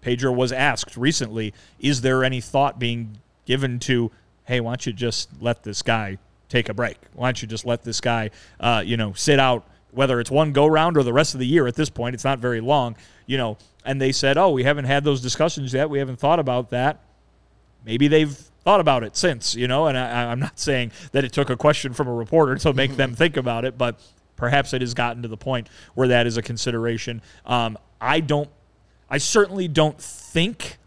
Pedro 0.00 0.30
was 0.30 0.52
asked 0.52 0.96
recently, 0.96 1.52
is 1.80 2.02
there 2.02 2.22
any 2.22 2.40
thought 2.40 2.78
being 2.78 3.18
given 3.44 3.80
to, 3.80 4.12
hey, 4.44 4.60
why 4.60 4.70
don't 4.70 4.86
you 4.86 4.92
just 4.92 5.28
let 5.40 5.64
this 5.64 5.82
guy 5.82 6.18
take 6.48 6.68
a 6.68 6.74
break? 6.74 6.98
Why 7.14 7.26
don't 7.26 7.42
you 7.42 7.48
just 7.48 7.66
let 7.66 7.82
this 7.82 8.00
guy, 8.00 8.30
uh, 8.60 8.84
you 8.86 8.96
know, 8.96 9.12
sit 9.14 9.40
out, 9.40 9.66
whether 9.96 10.20
it's 10.20 10.30
one 10.30 10.52
go 10.52 10.66
round 10.66 10.96
or 10.96 11.02
the 11.02 11.12
rest 11.12 11.34
of 11.34 11.40
the 11.40 11.46
year 11.46 11.66
at 11.66 11.74
this 11.74 11.90
point? 11.90 12.14
It's 12.14 12.24
not 12.24 12.38
very 12.38 12.60
long, 12.60 12.96
you 13.26 13.36
know. 13.36 13.58
And 13.84 14.00
they 14.00 14.12
said, 14.12 14.36
oh, 14.36 14.50
we 14.50 14.64
haven't 14.64 14.84
had 14.84 15.04
those 15.04 15.20
discussions 15.20 15.72
yet. 15.72 15.90
We 15.90 15.98
haven't 15.98 16.18
thought 16.18 16.38
about 16.38 16.70
that. 16.70 17.00
Maybe 17.84 18.08
they've 18.08 18.32
thought 18.32 18.80
about 18.80 19.04
it 19.04 19.16
since, 19.16 19.54
you 19.54 19.68
know. 19.68 19.86
And 19.86 19.96
I, 19.98 20.30
I'm 20.30 20.40
not 20.40 20.58
saying 20.58 20.92
that 21.12 21.24
it 21.24 21.32
took 21.32 21.50
a 21.50 21.56
question 21.56 21.92
from 21.92 22.08
a 22.08 22.14
reporter 22.14 22.56
to 22.56 22.72
make 22.72 22.96
them 22.96 23.14
think 23.14 23.36
about 23.36 23.64
it, 23.64 23.78
but 23.78 24.00
perhaps 24.36 24.72
it 24.72 24.80
has 24.80 24.94
gotten 24.94 25.22
to 25.22 25.28
the 25.28 25.36
point 25.36 25.68
where 25.94 26.08
that 26.08 26.26
is 26.26 26.36
a 26.36 26.42
consideration. 26.42 27.22
Um, 27.44 27.78
I 28.00 28.20
don't 28.20 28.50
I 29.08 29.18
certainly 29.18 29.68
don't 29.68 30.00
think 30.00 30.78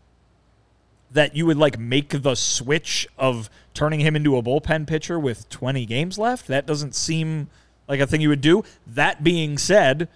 that 1.11 1.35
you 1.35 1.45
would 1.45 1.57
like 1.57 1.79
make 1.79 2.21
the 2.21 2.35
switch 2.35 3.07
of 3.17 3.49
turning 3.73 4.01
him 4.01 4.15
into 4.15 4.37
a 4.37 4.43
bullpen 4.43 4.87
pitcher 4.87 5.19
with 5.19 5.49
20 5.49 5.85
games 5.85 6.17
left. 6.17 6.47
That 6.47 6.65
doesn't 6.65 6.95
seem 6.95 7.49
like 7.89 7.99
a 7.99 8.07
thing 8.07 8.21
you 8.21 8.29
would 8.29 8.39
do. 8.39 8.63
That 8.87 9.23
being 9.23 9.57
said, 9.57 10.07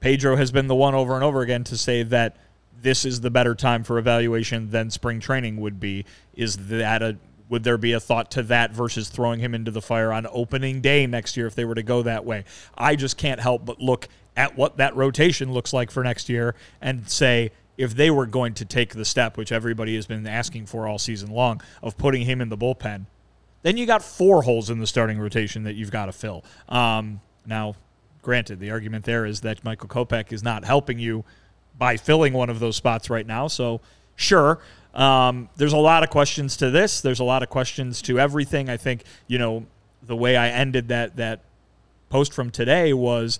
Pedro 0.00 0.36
has 0.36 0.50
been 0.50 0.66
the 0.66 0.74
one 0.74 0.94
over 0.94 1.14
and 1.14 1.24
over 1.24 1.40
again 1.40 1.64
to 1.64 1.78
say 1.78 2.02
that 2.02 2.36
this 2.82 3.04
is 3.04 3.20
the 3.20 3.30
better 3.30 3.54
time 3.54 3.84
for 3.84 3.98
evaluation 3.98 4.70
than 4.70 4.90
spring 4.90 5.20
training 5.20 5.58
would 5.60 5.78
be. 5.80 6.04
Is 6.34 6.56
that 6.68 7.02
a 7.02 7.16
would 7.48 7.64
there 7.64 7.78
be 7.78 7.92
a 7.92 8.00
thought 8.00 8.30
to 8.30 8.44
that 8.44 8.72
versus 8.72 9.08
throwing 9.08 9.40
him 9.40 9.56
into 9.56 9.72
the 9.72 9.82
fire 9.82 10.12
on 10.12 10.24
opening 10.30 10.80
day 10.80 11.04
next 11.06 11.36
year 11.36 11.48
if 11.48 11.56
they 11.56 11.64
were 11.64 11.74
to 11.74 11.82
go 11.82 12.02
that 12.02 12.24
way? 12.24 12.44
I 12.78 12.94
just 12.94 13.16
can't 13.16 13.40
help 13.40 13.64
but 13.64 13.80
look 13.80 14.08
at 14.36 14.56
what 14.56 14.76
that 14.76 14.94
rotation 14.94 15.52
looks 15.52 15.72
like 15.72 15.90
for 15.90 16.04
next 16.04 16.28
year 16.28 16.54
and 16.80 17.10
say 17.10 17.50
if 17.76 17.94
they 17.94 18.08
were 18.08 18.26
going 18.26 18.54
to 18.54 18.64
take 18.64 18.94
the 18.94 19.04
step, 19.04 19.36
which 19.36 19.50
everybody 19.50 19.96
has 19.96 20.06
been 20.06 20.26
asking 20.28 20.66
for 20.66 20.86
all 20.86 20.98
season 20.98 21.30
long, 21.30 21.60
of 21.82 21.98
putting 21.98 22.22
him 22.22 22.40
in 22.40 22.50
the 22.50 22.56
bullpen, 22.56 23.06
then 23.62 23.76
you 23.76 23.86
got 23.86 24.02
four 24.02 24.42
holes 24.42 24.70
in 24.70 24.78
the 24.78 24.86
starting 24.86 25.18
rotation 25.18 25.64
that 25.64 25.74
you've 25.74 25.90
got 25.90 26.06
to 26.06 26.12
fill. 26.12 26.44
Um, 26.68 27.20
now, 27.46 27.74
granted, 28.22 28.60
the 28.60 28.70
argument 28.70 29.04
there 29.04 29.26
is 29.26 29.40
that 29.42 29.64
Michael 29.64 29.88
Kopech 29.88 30.32
is 30.32 30.42
not 30.42 30.64
helping 30.64 30.98
you 30.98 31.24
by 31.78 31.96
filling 31.96 32.32
one 32.32 32.50
of 32.50 32.60
those 32.60 32.76
spots 32.76 33.10
right 33.10 33.26
now. 33.26 33.48
So, 33.48 33.80
sure, 34.16 34.60
um, 34.94 35.48
there's 35.56 35.72
a 35.72 35.78
lot 35.78 36.02
of 36.02 36.10
questions 36.10 36.56
to 36.58 36.70
this. 36.70 37.00
There's 37.00 37.20
a 37.20 37.24
lot 37.24 37.42
of 37.42 37.48
questions 37.48 38.02
to 38.02 38.18
everything. 38.18 38.68
I 38.68 38.76
think 38.76 39.04
you 39.26 39.38
know 39.38 39.66
the 40.02 40.16
way 40.16 40.36
I 40.36 40.48
ended 40.48 40.88
that 40.88 41.16
that 41.16 41.40
post 42.08 42.32
from 42.32 42.50
today 42.50 42.92
was 42.92 43.38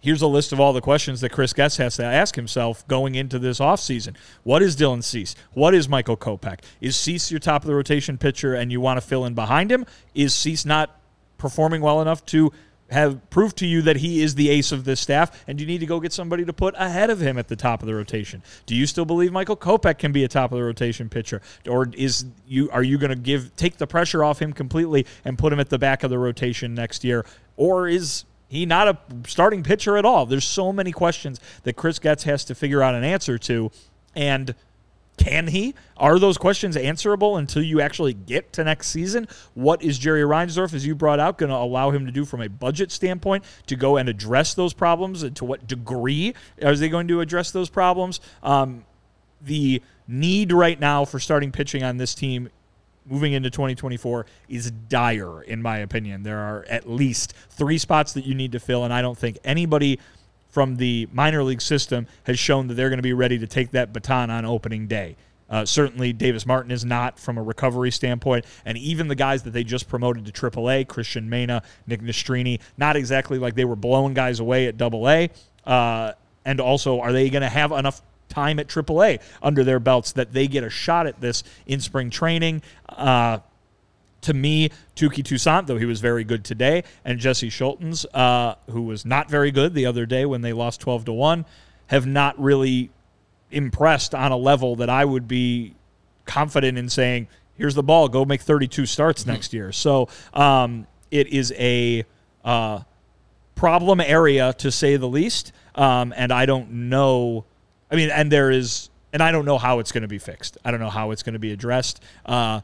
here's 0.00 0.22
a 0.22 0.26
list 0.26 0.52
of 0.52 0.60
all 0.60 0.72
the 0.72 0.80
questions 0.80 1.20
that 1.20 1.30
Chris 1.30 1.52
Getz 1.52 1.76
has 1.76 1.96
to 1.96 2.04
ask 2.04 2.36
himself 2.36 2.86
going 2.88 3.14
into 3.14 3.38
this 3.38 3.60
offseason. 3.60 4.16
What 4.42 4.62
is 4.62 4.76
Dylan 4.76 5.04
Cease? 5.04 5.34
What 5.52 5.74
is 5.74 5.88
Michael 5.88 6.16
Kopech? 6.16 6.60
Is 6.80 6.96
Cease 6.96 7.30
your 7.30 7.40
top 7.40 7.62
of 7.62 7.66
the 7.66 7.74
rotation 7.74 8.18
pitcher 8.18 8.54
and 8.54 8.72
you 8.72 8.80
want 8.80 8.96
to 8.96 9.06
fill 9.06 9.24
in 9.24 9.34
behind 9.34 9.70
him? 9.70 9.86
Is 10.14 10.34
Cease 10.34 10.64
not 10.64 11.00
performing 11.38 11.80
well 11.80 12.02
enough 12.02 12.24
to 12.26 12.52
have 12.90 13.30
proved 13.30 13.56
to 13.56 13.66
you 13.66 13.82
that 13.82 13.96
he 13.96 14.20
is 14.20 14.34
the 14.34 14.50
ace 14.50 14.72
of 14.72 14.84
this 14.84 15.00
staff 15.00 15.44
and 15.46 15.60
you 15.60 15.66
need 15.66 15.78
to 15.78 15.86
go 15.86 16.00
get 16.00 16.12
somebody 16.12 16.44
to 16.44 16.52
put 16.52 16.74
ahead 16.76 17.08
of 17.08 17.20
him 17.20 17.38
at 17.38 17.48
the 17.48 17.56
top 17.56 17.82
of 17.82 17.86
the 17.86 17.94
rotation? 17.94 18.42
Do 18.66 18.74
you 18.74 18.86
still 18.86 19.04
believe 19.04 19.32
Michael 19.32 19.56
Kopech 19.56 19.98
can 19.98 20.12
be 20.12 20.24
a 20.24 20.28
top 20.28 20.50
of 20.52 20.58
the 20.58 20.64
rotation 20.64 21.08
pitcher 21.08 21.40
or 21.68 21.88
is 21.94 22.26
you 22.46 22.68
are 22.70 22.82
you 22.82 22.98
going 22.98 23.10
to 23.10 23.16
give 23.16 23.54
take 23.56 23.76
the 23.76 23.86
pressure 23.86 24.24
off 24.24 24.40
him 24.40 24.52
completely 24.52 25.06
and 25.24 25.38
put 25.38 25.52
him 25.52 25.60
at 25.60 25.70
the 25.70 25.78
back 25.78 26.02
of 26.02 26.10
the 26.10 26.18
rotation 26.18 26.74
next 26.74 27.04
year 27.04 27.24
or 27.56 27.86
is 27.86 28.24
he 28.50 28.66
not 28.66 28.88
a 28.88 28.98
starting 29.28 29.62
pitcher 29.62 29.96
at 29.96 30.04
all? 30.04 30.26
There's 30.26 30.44
so 30.44 30.72
many 30.72 30.90
questions 30.90 31.38
that 31.62 31.76
Chris 31.76 32.00
Getz 32.00 32.24
has 32.24 32.44
to 32.46 32.54
figure 32.54 32.82
out 32.82 32.96
an 32.96 33.04
answer 33.04 33.38
to 33.38 33.70
and 34.14 34.54
Can 35.16 35.48
he? 35.48 35.74
Are 35.98 36.18
those 36.18 36.38
questions 36.38 36.76
answerable 36.78 37.36
until 37.36 37.62
you 37.62 37.80
actually 37.80 38.14
get 38.14 38.54
to 38.54 38.64
next 38.64 38.88
season? 38.88 39.28
What 39.52 39.82
is 39.82 39.98
Jerry 39.98 40.22
Reinsdorf, 40.22 40.72
as 40.72 40.86
you 40.86 40.94
brought 40.94 41.20
out, 41.20 41.36
going 41.36 41.50
to 41.50 41.56
allow 41.56 41.90
him 41.90 42.06
to 42.06 42.12
do 42.12 42.24
from 42.24 42.40
a 42.40 42.48
budget 42.48 42.90
standpoint 42.90 43.44
to 43.66 43.76
go 43.76 43.98
and 43.98 44.08
address 44.08 44.54
those 44.54 44.72
problems? 44.72 45.22
And 45.22 45.36
to 45.36 45.44
what 45.44 45.66
degree 45.66 46.34
are 46.62 46.74
they 46.74 46.88
going 46.88 47.06
to 47.08 47.20
address 47.20 47.50
those 47.50 47.68
problems? 47.68 48.18
Um, 48.42 48.84
the 49.42 49.82
need 50.08 50.52
right 50.52 50.80
now 50.80 51.04
for 51.04 51.20
starting 51.20 51.52
pitching 51.52 51.82
on 51.84 51.98
this 51.98 52.14
team 52.14 52.48
moving 53.06 53.32
into 53.32 53.50
2024 53.50 54.26
is 54.48 54.70
dire, 54.70 55.42
in 55.42 55.62
my 55.62 55.78
opinion. 55.78 56.22
There 56.22 56.38
are 56.38 56.64
at 56.68 56.88
least 56.88 57.34
three 57.50 57.78
spots 57.78 58.12
that 58.12 58.24
you 58.24 58.34
need 58.34 58.52
to 58.52 58.60
fill, 58.60 58.84
and 58.84 58.92
I 58.92 59.02
don't 59.02 59.18
think 59.18 59.38
anybody 59.44 59.98
from 60.50 60.76
the 60.76 61.08
minor 61.12 61.42
league 61.42 61.62
system 61.62 62.06
has 62.24 62.38
shown 62.38 62.66
that 62.68 62.74
they're 62.74 62.88
going 62.88 62.98
to 62.98 63.02
be 63.02 63.12
ready 63.12 63.38
to 63.38 63.46
take 63.46 63.70
that 63.70 63.92
baton 63.92 64.30
on 64.30 64.44
opening 64.44 64.86
day. 64.86 65.16
Uh, 65.48 65.64
certainly, 65.64 66.12
Davis 66.12 66.46
Martin 66.46 66.70
is 66.70 66.84
not 66.84 67.18
from 67.18 67.36
a 67.36 67.42
recovery 67.42 67.90
standpoint, 67.90 68.44
and 68.64 68.78
even 68.78 69.08
the 69.08 69.16
guys 69.16 69.42
that 69.42 69.50
they 69.50 69.64
just 69.64 69.88
promoted 69.88 70.24
to 70.24 70.32
AAA, 70.32 70.86
Christian 70.86 71.28
Mena, 71.28 71.62
Nick 71.88 72.02
Nastrini, 72.02 72.60
not 72.78 72.94
exactly 72.94 73.38
like 73.38 73.54
they 73.54 73.64
were 73.64 73.74
blowing 73.74 74.14
guys 74.14 74.38
away 74.38 74.68
at 74.68 74.80
AA. 74.80 75.26
Uh, 75.68 76.12
and 76.44 76.60
also, 76.60 77.00
are 77.00 77.12
they 77.12 77.28
going 77.30 77.42
to 77.42 77.48
have 77.48 77.72
enough 77.72 78.00
time 78.30 78.58
at 78.58 78.68
AAA 78.68 79.20
under 79.42 79.62
their 79.62 79.78
belts 79.78 80.12
that 80.12 80.32
they 80.32 80.48
get 80.48 80.64
a 80.64 80.70
shot 80.70 81.06
at 81.06 81.20
this 81.20 81.42
in 81.66 81.80
spring 81.80 82.08
training. 82.08 82.62
Uh, 82.88 83.40
to 84.22 84.34
me, 84.34 84.70
Touki 84.96 85.24
Toussaint, 85.24 85.66
though 85.66 85.78
he 85.78 85.84
was 85.84 86.00
very 86.00 86.24
good 86.24 86.44
today, 86.44 86.84
and 87.04 87.18
Jesse 87.18 87.50
Scholtens, 87.50 88.06
uh, 88.14 88.54
who 88.70 88.82
was 88.82 89.04
not 89.04 89.30
very 89.30 89.50
good 89.50 89.74
the 89.74 89.86
other 89.86 90.06
day 90.06 90.24
when 90.24 90.42
they 90.42 90.52
lost 90.52 90.80
12 90.80 91.06
to 91.06 91.12
1, 91.12 91.44
have 91.88 92.06
not 92.06 92.40
really 92.40 92.90
impressed 93.50 94.14
on 94.14 94.30
a 94.32 94.36
level 94.36 94.76
that 94.76 94.90
I 94.90 95.04
would 95.04 95.26
be 95.26 95.74
confident 96.24 96.78
in 96.78 96.88
saying, 96.88 97.28
here's 97.56 97.74
the 97.74 97.82
ball, 97.82 98.08
go 98.08 98.24
make 98.24 98.40
32 98.40 98.86
starts 98.86 99.22
mm-hmm. 99.22 99.32
next 99.32 99.52
year. 99.52 99.72
So 99.72 100.08
um, 100.32 100.86
it 101.10 101.28
is 101.28 101.52
a 101.56 102.04
uh, 102.44 102.80
problem 103.54 104.00
area, 104.00 104.52
to 104.54 104.70
say 104.70 104.96
the 104.96 105.08
least. 105.08 105.52
Um, 105.74 106.12
and 106.16 106.32
I 106.32 106.46
don't 106.46 106.88
know 106.88 107.44
I 107.90 107.96
mean, 107.96 108.10
and 108.10 108.30
there 108.30 108.50
is, 108.50 108.90
and 109.12 109.22
I 109.22 109.32
don't 109.32 109.44
know 109.44 109.58
how 109.58 109.78
it's 109.78 109.92
going 109.92 110.02
to 110.02 110.08
be 110.08 110.18
fixed. 110.18 110.58
I 110.64 110.70
don't 110.70 110.80
know 110.80 110.90
how 110.90 111.10
it's 111.10 111.22
going 111.22 111.32
to 111.32 111.40
be 111.40 111.52
addressed. 111.52 112.02
Uh, 112.24 112.60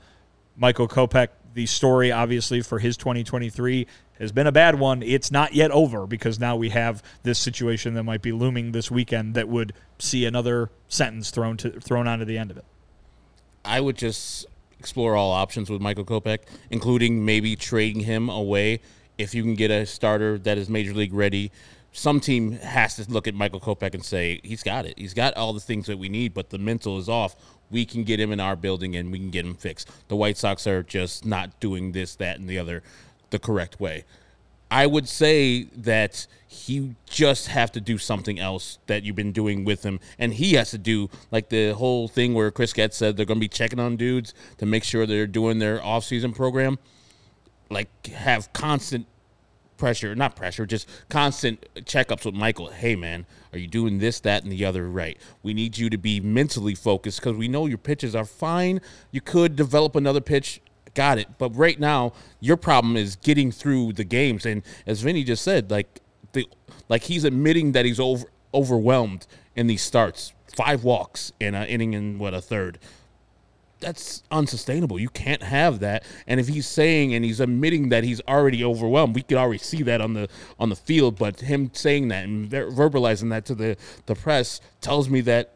Michael 0.56 0.88
Kopech, 0.88 1.28
the 1.54 1.66
story 1.66 2.12
obviously 2.12 2.60
for 2.60 2.78
his 2.78 2.96
2023 2.96 3.86
has 4.18 4.32
been 4.32 4.46
a 4.46 4.52
bad 4.52 4.78
one. 4.78 5.02
It's 5.02 5.30
not 5.30 5.54
yet 5.54 5.70
over 5.70 6.06
because 6.06 6.38
now 6.38 6.56
we 6.56 6.70
have 6.70 7.02
this 7.22 7.38
situation 7.38 7.94
that 7.94 8.04
might 8.04 8.22
be 8.22 8.32
looming 8.32 8.72
this 8.72 8.90
weekend 8.90 9.34
that 9.34 9.48
would 9.48 9.72
see 9.98 10.24
another 10.24 10.70
sentence 10.88 11.30
thrown 11.30 11.56
to 11.58 11.80
thrown 11.80 12.06
onto 12.06 12.24
the 12.24 12.38
end 12.38 12.50
of 12.50 12.56
it. 12.56 12.64
I 13.64 13.80
would 13.80 13.96
just 13.96 14.46
explore 14.78 15.16
all 15.16 15.32
options 15.32 15.68
with 15.68 15.80
Michael 15.80 16.04
Kopech, 16.04 16.40
including 16.70 17.24
maybe 17.24 17.56
trading 17.56 18.02
him 18.02 18.28
away 18.28 18.80
if 19.18 19.34
you 19.34 19.42
can 19.42 19.54
get 19.54 19.70
a 19.70 19.86
starter 19.86 20.38
that 20.38 20.58
is 20.58 20.68
major 20.68 20.92
league 20.92 21.14
ready 21.14 21.50
some 21.96 22.20
team 22.20 22.52
has 22.52 22.96
to 22.96 23.10
look 23.10 23.26
at 23.26 23.34
Michael 23.34 23.58
Kopech 23.58 23.94
and 23.94 24.04
say 24.04 24.38
he's 24.44 24.62
got 24.62 24.84
it. 24.84 24.98
He's 24.98 25.14
got 25.14 25.34
all 25.34 25.54
the 25.54 25.60
things 25.60 25.86
that 25.86 25.98
we 25.98 26.10
need, 26.10 26.34
but 26.34 26.50
the 26.50 26.58
mental 26.58 26.98
is 26.98 27.08
off. 27.08 27.34
We 27.70 27.86
can 27.86 28.04
get 28.04 28.20
him 28.20 28.32
in 28.32 28.38
our 28.38 28.54
building 28.54 28.94
and 28.94 29.10
we 29.10 29.18
can 29.18 29.30
get 29.30 29.46
him 29.46 29.54
fixed. 29.54 29.90
The 30.08 30.16
White 30.16 30.36
Sox 30.36 30.66
are 30.66 30.82
just 30.82 31.24
not 31.24 31.58
doing 31.58 31.92
this, 31.92 32.14
that, 32.16 32.38
and 32.38 32.48
the 32.48 32.58
other 32.58 32.82
the 33.30 33.38
correct 33.38 33.80
way. 33.80 34.04
I 34.70 34.86
would 34.86 35.08
say 35.08 35.64
that 35.74 36.26
he 36.46 36.96
just 37.08 37.48
have 37.48 37.72
to 37.72 37.80
do 37.80 37.96
something 37.96 38.38
else 38.38 38.78
that 38.88 39.02
you've 39.02 39.16
been 39.16 39.32
doing 39.32 39.64
with 39.64 39.82
him, 39.82 39.98
and 40.18 40.34
he 40.34 40.52
has 40.54 40.72
to 40.72 40.78
do 40.78 41.08
like 41.30 41.48
the 41.48 41.70
whole 41.70 42.08
thing 42.08 42.34
where 42.34 42.50
Chris 42.50 42.74
Getz 42.74 42.98
said 42.98 43.16
they're 43.16 43.24
going 43.24 43.38
to 43.38 43.44
be 43.44 43.48
checking 43.48 43.80
on 43.80 43.96
dudes 43.96 44.34
to 44.58 44.66
make 44.66 44.84
sure 44.84 45.06
they're 45.06 45.26
doing 45.26 45.60
their 45.60 45.82
off-season 45.82 46.34
program. 46.34 46.78
Like 47.70 48.06
have 48.08 48.52
constant 48.52 49.06
pressure, 49.76 50.14
not 50.14 50.36
pressure, 50.36 50.66
just 50.66 50.88
constant 51.08 51.66
checkups 51.76 52.24
with 52.24 52.34
Michael. 52.34 52.70
Hey, 52.70 52.96
man, 52.96 53.26
are 53.52 53.58
you 53.58 53.66
doing 53.66 53.98
this, 53.98 54.20
that, 54.20 54.42
and 54.42 54.52
the 54.52 54.64
other 54.64 54.88
right? 54.88 55.18
We 55.42 55.54
need 55.54 55.78
you 55.78 55.90
to 55.90 55.98
be 55.98 56.20
mentally 56.20 56.74
focused 56.74 57.20
because 57.20 57.36
we 57.36 57.48
know 57.48 57.66
your 57.66 57.78
pitches 57.78 58.14
are 58.14 58.24
fine. 58.24 58.80
You 59.10 59.20
could 59.20 59.56
develop 59.56 59.96
another 59.96 60.20
pitch. 60.20 60.60
Got 60.94 61.18
it. 61.18 61.28
But 61.38 61.54
right 61.54 61.78
now, 61.78 62.12
your 62.40 62.56
problem 62.56 62.96
is 62.96 63.16
getting 63.16 63.52
through 63.52 63.94
the 63.94 64.04
games. 64.04 64.46
And 64.46 64.62
as 64.86 65.02
Vinnie 65.02 65.24
just 65.24 65.42
said, 65.42 65.70
like 65.70 66.00
the 66.32 66.48
like 66.88 67.02
he's 67.02 67.24
admitting 67.24 67.72
that 67.72 67.84
he's 67.84 68.00
over 68.00 68.26
overwhelmed 68.54 69.26
in 69.54 69.66
these 69.66 69.82
starts. 69.82 70.32
Five 70.54 70.84
walks 70.84 71.32
in 71.38 71.54
an 71.54 71.66
inning 71.68 71.94
and 71.94 72.18
what 72.18 72.32
a 72.32 72.40
third 72.40 72.78
that's 73.80 74.22
unsustainable. 74.30 74.98
You 74.98 75.08
can't 75.08 75.42
have 75.42 75.80
that. 75.80 76.04
And 76.26 76.40
if 76.40 76.48
he's 76.48 76.66
saying 76.66 77.14
and 77.14 77.24
he's 77.24 77.40
admitting 77.40 77.90
that 77.90 78.04
he's 78.04 78.20
already 78.22 78.64
overwhelmed, 78.64 79.14
we 79.14 79.22
could 79.22 79.36
already 79.36 79.58
see 79.58 79.82
that 79.82 80.00
on 80.00 80.14
the 80.14 80.28
on 80.58 80.70
the 80.70 80.76
field. 80.76 81.18
But 81.18 81.40
him 81.40 81.70
saying 81.72 82.08
that 82.08 82.24
and 82.24 82.50
verbalizing 82.50 83.30
that 83.30 83.44
to 83.46 83.54
the 83.54 83.76
the 84.06 84.14
press 84.14 84.60
tells 84.80 85.08
me 85.08 85.20
that 85.22 85.52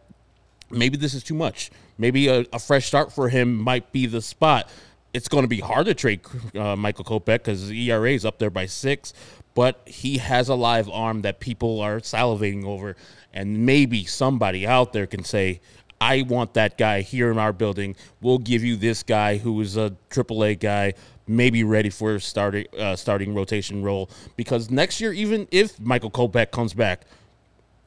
maybe 0.70 0.96
this 0.96 1.14
is 1.14 1.22
too 1.22 1.34
much. 1.34 1.70
Maybe 1.98 2.28
a, 2.28 2.46
a 2.52 2.58
fresh 2.58 2.86
start 2.86 3.12
for 3.12 3.28
him 3.28 3.56
might 3.56 3.92
be 3.92 4.06
the 4.06 4.22
spot. 4.22 4.70
It's 5.12 5.28
going 5.28 5.42
to 5.42 5.48
be 5.48 5.60
hard 5.60 5.86
to 5.86 5.94
trade 5.94 6.20
uh, 6.54 6.76
Michael 6.76 7.04
Kopech 7.04 7.38
because 7.38 7.70
ERA 7.70 8.12
is 8.12 8.24
up 8.24 8.38
there 8.38 8.50
by 8.50 8.66
six, 8.66 9.12
but 9.54 9.80
he 9.86 10.18
has 10.18 10.48
a 10.48 10.54
live 10.54 10.88
arm 10.88 11.22
that 11.22 11.40
people 11.40 11.80
are 11.80 11.98
salivating 11.98 12.64
over, 12.64 12.96
and 13.32 13.66
maybe 13.66 14.04
somebody 14.04 14.66
out 14.66 14.92
there 14.92 15.06
can 15.08 15.24
say, 15.24 15.60
I 16.00 16.22
want 16.22 16.54
that 16.54 16.78
guy 16.78 17.02
here 17.02 17.30
in 17.30 17.38
our 17.38 17.52
building. 17.52 17.94
We'll 18.22 18.38
give 18.38 18.64
you 18.64 18.76
this 18.76 19.02
guy 19.02 19.36
who 19.36 19.60
is 19.60 19.76
a 19.76 19.94
AAA 20.08 20.58
guy, 20.58 20.94
maybe 21.26 21.62
ready 21.62 21.90
for 21.90 22.14
a 22.14 22.20
starting 22.20 22.66
uh, 22.78 22.96
starting 22.96 23.34
rotation 23.34 23.82
role. 23.82 24.10
Because 24.36 24.70
next 24.70 25.00
year, 25.00 25.12
even 25.12 25.46
if 25.50 25.78
Michael 25.78 26.10
Kopech 26.10 26.52
comes 26.52 26.72
back, 26.72 27.02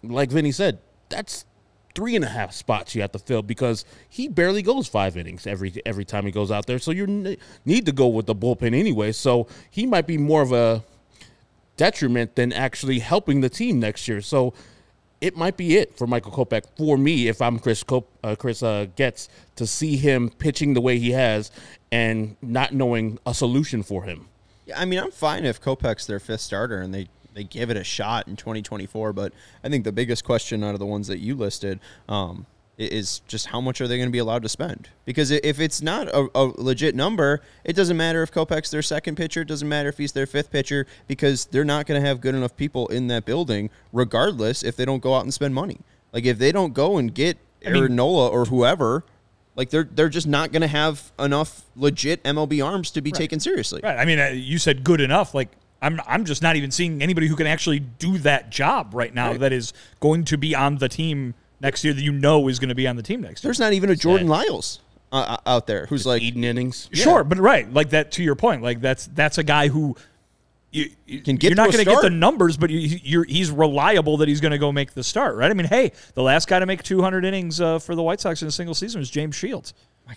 like 0.04 0.30
Vinnie 0.30 0.52
said, 0.52 0.80
that's 1.10 1.46
three 1.96 2.16
and 2.16 2.26
a 2.26 2.28
half 2.30 2.54
spots 2.54 2.96
you 2.96 3.02
have 3.02 3.12
to 3.12 3.20
fill 3.20 3.44
because 3.44 3.86
he 4.10 4.28
barely 4.28 4.62
goes 4.62 4.88
five 4.88 5.16
innings 5.16 5.46
every 5.46 5.74
every 5.86 6.06
time 6.06 6.26
he 6.26 6.32
goes 6.32 6.52
out 6.52 6.68
there. 6.68 6.80
So 6.80 6.92
you 6.92 7.38
need 7.66 7.86
to 7.88 7.92
go 7.92 8.08
with 8.08 8.28
the 8.28 8.36
bullpen 8.36 8.76
anyway. 8.76 9.12
So 9.12 9.48
he 9.72 9.88
might 9.88 10.06
be 10.06 10.20
more 10.20 10.44
of 10.44 10.52
a 10.52 10.84
detriment 11.78 12.36
than 12.36 12.54
actually 12.54 13.00
helping 13.00 13.42
the 13.42 13.50
team 13.50 13.80
next 13.80 14.08
year. 14.08 14.22
So 14.22 14.54
it 15.24 15.38
might 15.38 15.56
be 15.56 15.78
it 15.78 15.98
for 15.98 16.06
Michael 16.06 16.34
Kopech 16.34 16.66
for 16.78 16.98
me 16.98 17.30
if 17.30 17.42
I'm 17.42 17.58
Chris 17.58 17.82
Cop- 17.82 18.10
uh, 18.26 18.36
Chris 18.36 18.62
uh, 18.62 18.88
Getz 18.98 19.30
to 19.56 19.66
see 19.66 19.96
him 19.96 20.30
pitching 20.30 20.74
the 20.74 20.82
way 20.82 21.00
he 21.00 21.12
has 21.12 21.50
and 21.94 22.36
not 22.42 22.74
knowing 22.74 23.18
a 23.26 23.34
solution 23.34 23.84
for 23.84 24.04
him. 24.04 24.28
Yeah, 24.66 24.82
I 24.82 24.84
mean, 24.84 25.00
I'm 25.00 25.12
fine 25.12 25.46
if 25.46 25.62
Kopech's 25.62 26.08
their 26.08 26.20
fifth 26.20 26.42
starter 26.42 26.82
and 26.82 26.94
they 26.94 27.08
they 27.34 27.46
give 27.46 27.70
it 27.70 27.78
a 27.78 27.86
shot 27.86 28.28
in 28.28 28.36
2024. 28.36 29.14
But 29.14 29.34
I 29.64 29.70
think 29.70 29.86
the 29.86 29.94
biggest 29.94 30.26
question 30.26 30.62
out 30.62 30.74
of 30.74 30.80
the 30.80 30.86
ones 30.86 31.08
that 31.08 31.20
you 31.20 31.36
listed 31.36 31.80
um, 32.10 32.46
is 32.78 33.20
just 33.28 33.48
how 33.48 33.62
much 33.62 33.82
are 33.82 33.88
they 33.88 33.98
going 33.98 34.08
to 34.10 34.12
be 34.12 34.20
allowed 34.20 34.42
to 34.44 34.50
spend? 34.50 34.90
Because 35.06 35.32
if 35.32 35.60
it's 35.60 35.82
not 35.82 36.08
a, 36.08 36.28
a, 36.34 36.52
legit 36.58 36.96
number, 36.96 37.42
it 37.64 37.76
doesn't 37.76 37.98
matter 37.98 38.24
if 38.24 38.32
Kopech's 38.32 38.72
their 38.72 38.82
second 38.82 39.16
pitcher. 39.16 39.42
It 39.42 39.48
doesn't 39.48 39.68
matter 39.70 39.90
if 39.90 39.98
he's 39.98 40.14
their 40.14 40.26
fifth 40.26 40.52
pitcher 40.52 40.88
because 41.08 41.46
they're 41.46 41.64
not 41.64 41.86
going 41.86 42.02
to 42.02 42.08
have 42.08 42.22
good 42.22 42.36
enough 42.36 42.56
people 42.58 42.88
in 42.88 43.08
that 43.08 43.26
building, 43.26 43.70
regardless 43.92 44.64
if 44.64 44.76
they 44.76 44.86
don't 44.86 45.02
go 45.02 45.14
out 45.16 45.24
and 45.24 45.34
spend 45.34 45.54
money. 45.54 45.80
Like 46.12 46.26
if 46.26 46.38
they 46.38 46.52
don't 46.52 46.74
go 46.74 46.98
and 46.98 47.14
get 47.14 47.38
Aaron 47.62 47.96
Nola 47.96 48.28
or 48.30 48.46
whoever, 48.46 49.04
like 49.56 49.70
they're 49.70 49.88
they're 49.90 50.10
just 50.10 50.28
not 50.28 50.52
going 50.52 50.62
to 50.62 50.68
have 50.68 51.12
enough 51.20 51.64
legit 51.76 52.24
MLB 52.24 52.64
arms 52.64 52.92
to 52.92 53.02
be 53.02 53.12
right. 53.12 53.18
taken 53.18 53.40
seriously. 53.40 53.82
Right. 53.84 53.98
I 53.98 54.06
mean, 54.06 54.20
uh, 54.20 54.28
you 54.28 54.58
said 54.58 54.84
good 54.84 55.02
enough. 55.02 55.34
Like 55.34 55.50
I'm 55.82 56.00
I'm 56.08 56.26
just 56.26 56.42
not 56.42 56.56
even 56.56 56.72
seeing 56.72 57.02
anybody 57.02 57.28
who 57.28 57.36
can 57.36 57.48
actually 57.48 57.80
do 57.80 58.18
that 58.20 58.50
job 58.50 58.92
right 58.94 59.14
now 59.14 59.32
right. 59.32 59.40
that 59.40 59.54
is 59.54 59.74
going 60.00 60.24
to 60.26 60.38
be 60.38 60.56
on 60.56 60.78
the 60.78 60.90
team 60.90 61.36
next 61.64 61.84
year 61.84 61.94
that 61.94 62.02
you 62.02 62.12
know 62.12 62.48
is 62.48 62.60
going 62.60 62.70
to 62.70 62.76
be 62.76 62.88
on 62.88 62.96
the 62.96 63.02
team 63.02 63.22
next 63.22 63.44
year. 63.44 63.48
There's 63.50 63.60
not 63.60 63.74
even 63.74 63.90
a 63.90 63.96
Jordan 63.96 64.28
Lyles 64.28 64.80
uh, 65.12 65.38
uh, 65.46 65.50
out 65.50 65.66
there 65.66 65.86
who's 65.88 66.02
Just 66.02 66.08
like 66.08 66.22
eating 66.22 66.44
innings. 66.44 66.90
Sure, 66.94 67.20
yeah. 67.20 67.24
but 67.24 67.40
right, 67.40 67.72
like 67.74 67.92
that. 67.92 68.12
To 68.14 68.24
your 68.24 68.36
point, 68.36 68.62
like 68.62 68.82
that's 68.82 69.08
that's 69.08 69.38
a 69.38 69.44
guy 69.44 69.70
who. 69.70 69.96
You, 70.76 70.90
can 71.22 71.36
get 71.36 71.50
you're 71.50 71.56
not 71.56 71.72
going 71.72 71.86
to 71.86 71.92
get 71.92 72.02
the 72.02 72.10
numbers, 72.10 72.58
but 72.58 72.72
you, 72.72 73.22
are 73.22 73.24
he's 73.26 73.52
reliable 73.52 74.18
that 74.18 74.28
he's 74.28 74.42
going 74.42 74.54
to 74.54 74.58
go 74.58 74.72
make 74.72 74.96
the 74.96 75.04
start, 75.04 75.36
right? 75.36 75.52
I 75.52 75.54
mean, 75.54 75.68
hey, 75.68 75.92
the 76.16 76.24
last 76.24 76.48
guy 76.48 76.58
to 76.58 76.66
make 76.66 76.82
200 76.82 77.24
innings 77.24 77.62
uh, 77.62 77.78
for 77.78 77.94
the 77.94 78.02
White 78.02 78.20
Sox 78.20 78.42
in 78.42 78.48
a 78.48 78.52
single 78.52 78.74
season 78.74 78.98
was 78.98 79.12
James 79.12 79.36
Shields. 79.36 79.76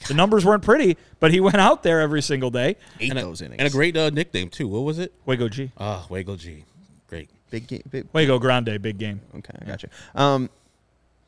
The 0.09 0.14
numbers 0.14 0.47
weren't 0.47 0.62
pretty, 0.62 0.97
but 1.20 1.30
he 1.30 1.40
went 1.42 1.57
out 1.57 1.82
there 1.82 2.01
every 2.01 2.22
single 2.22 2.51
day. 2.51 2.76
Ate 2.99 3.11
and 3.11 3.18
those 3.18 3.42
a, 3.42 3.44
innings. 3.44 3.61
And 3.61 3.68
a 3.68 3.70
great 3.70 3.99
uh, 3.99 4.09
nickname, 4.09 4.49
too. 4.49 4.66
What 4.66 4.80
was 4.80 4.99
it? 4.99 5.12
Wago 5.26 5.51
G. 5.51 5.72
Ah, 5.76 6.05
uh, 6.05 6.07
Wago 6.09 6.36
G. 6.36 6.64
Great. 7.07 7.28
Big 7.51 7.66
game. 7.66 7.82
Big, 7.90 8.07
Wago 8.14 8.38
Grande, 8.38 8.80
big 8.80 8.97
game. 8.97 9.20
Okay, 9.36 9.59
I 9.61 9.64
got 9.66 9.82
you. 9.82 9.90
Um, 10.14 10.49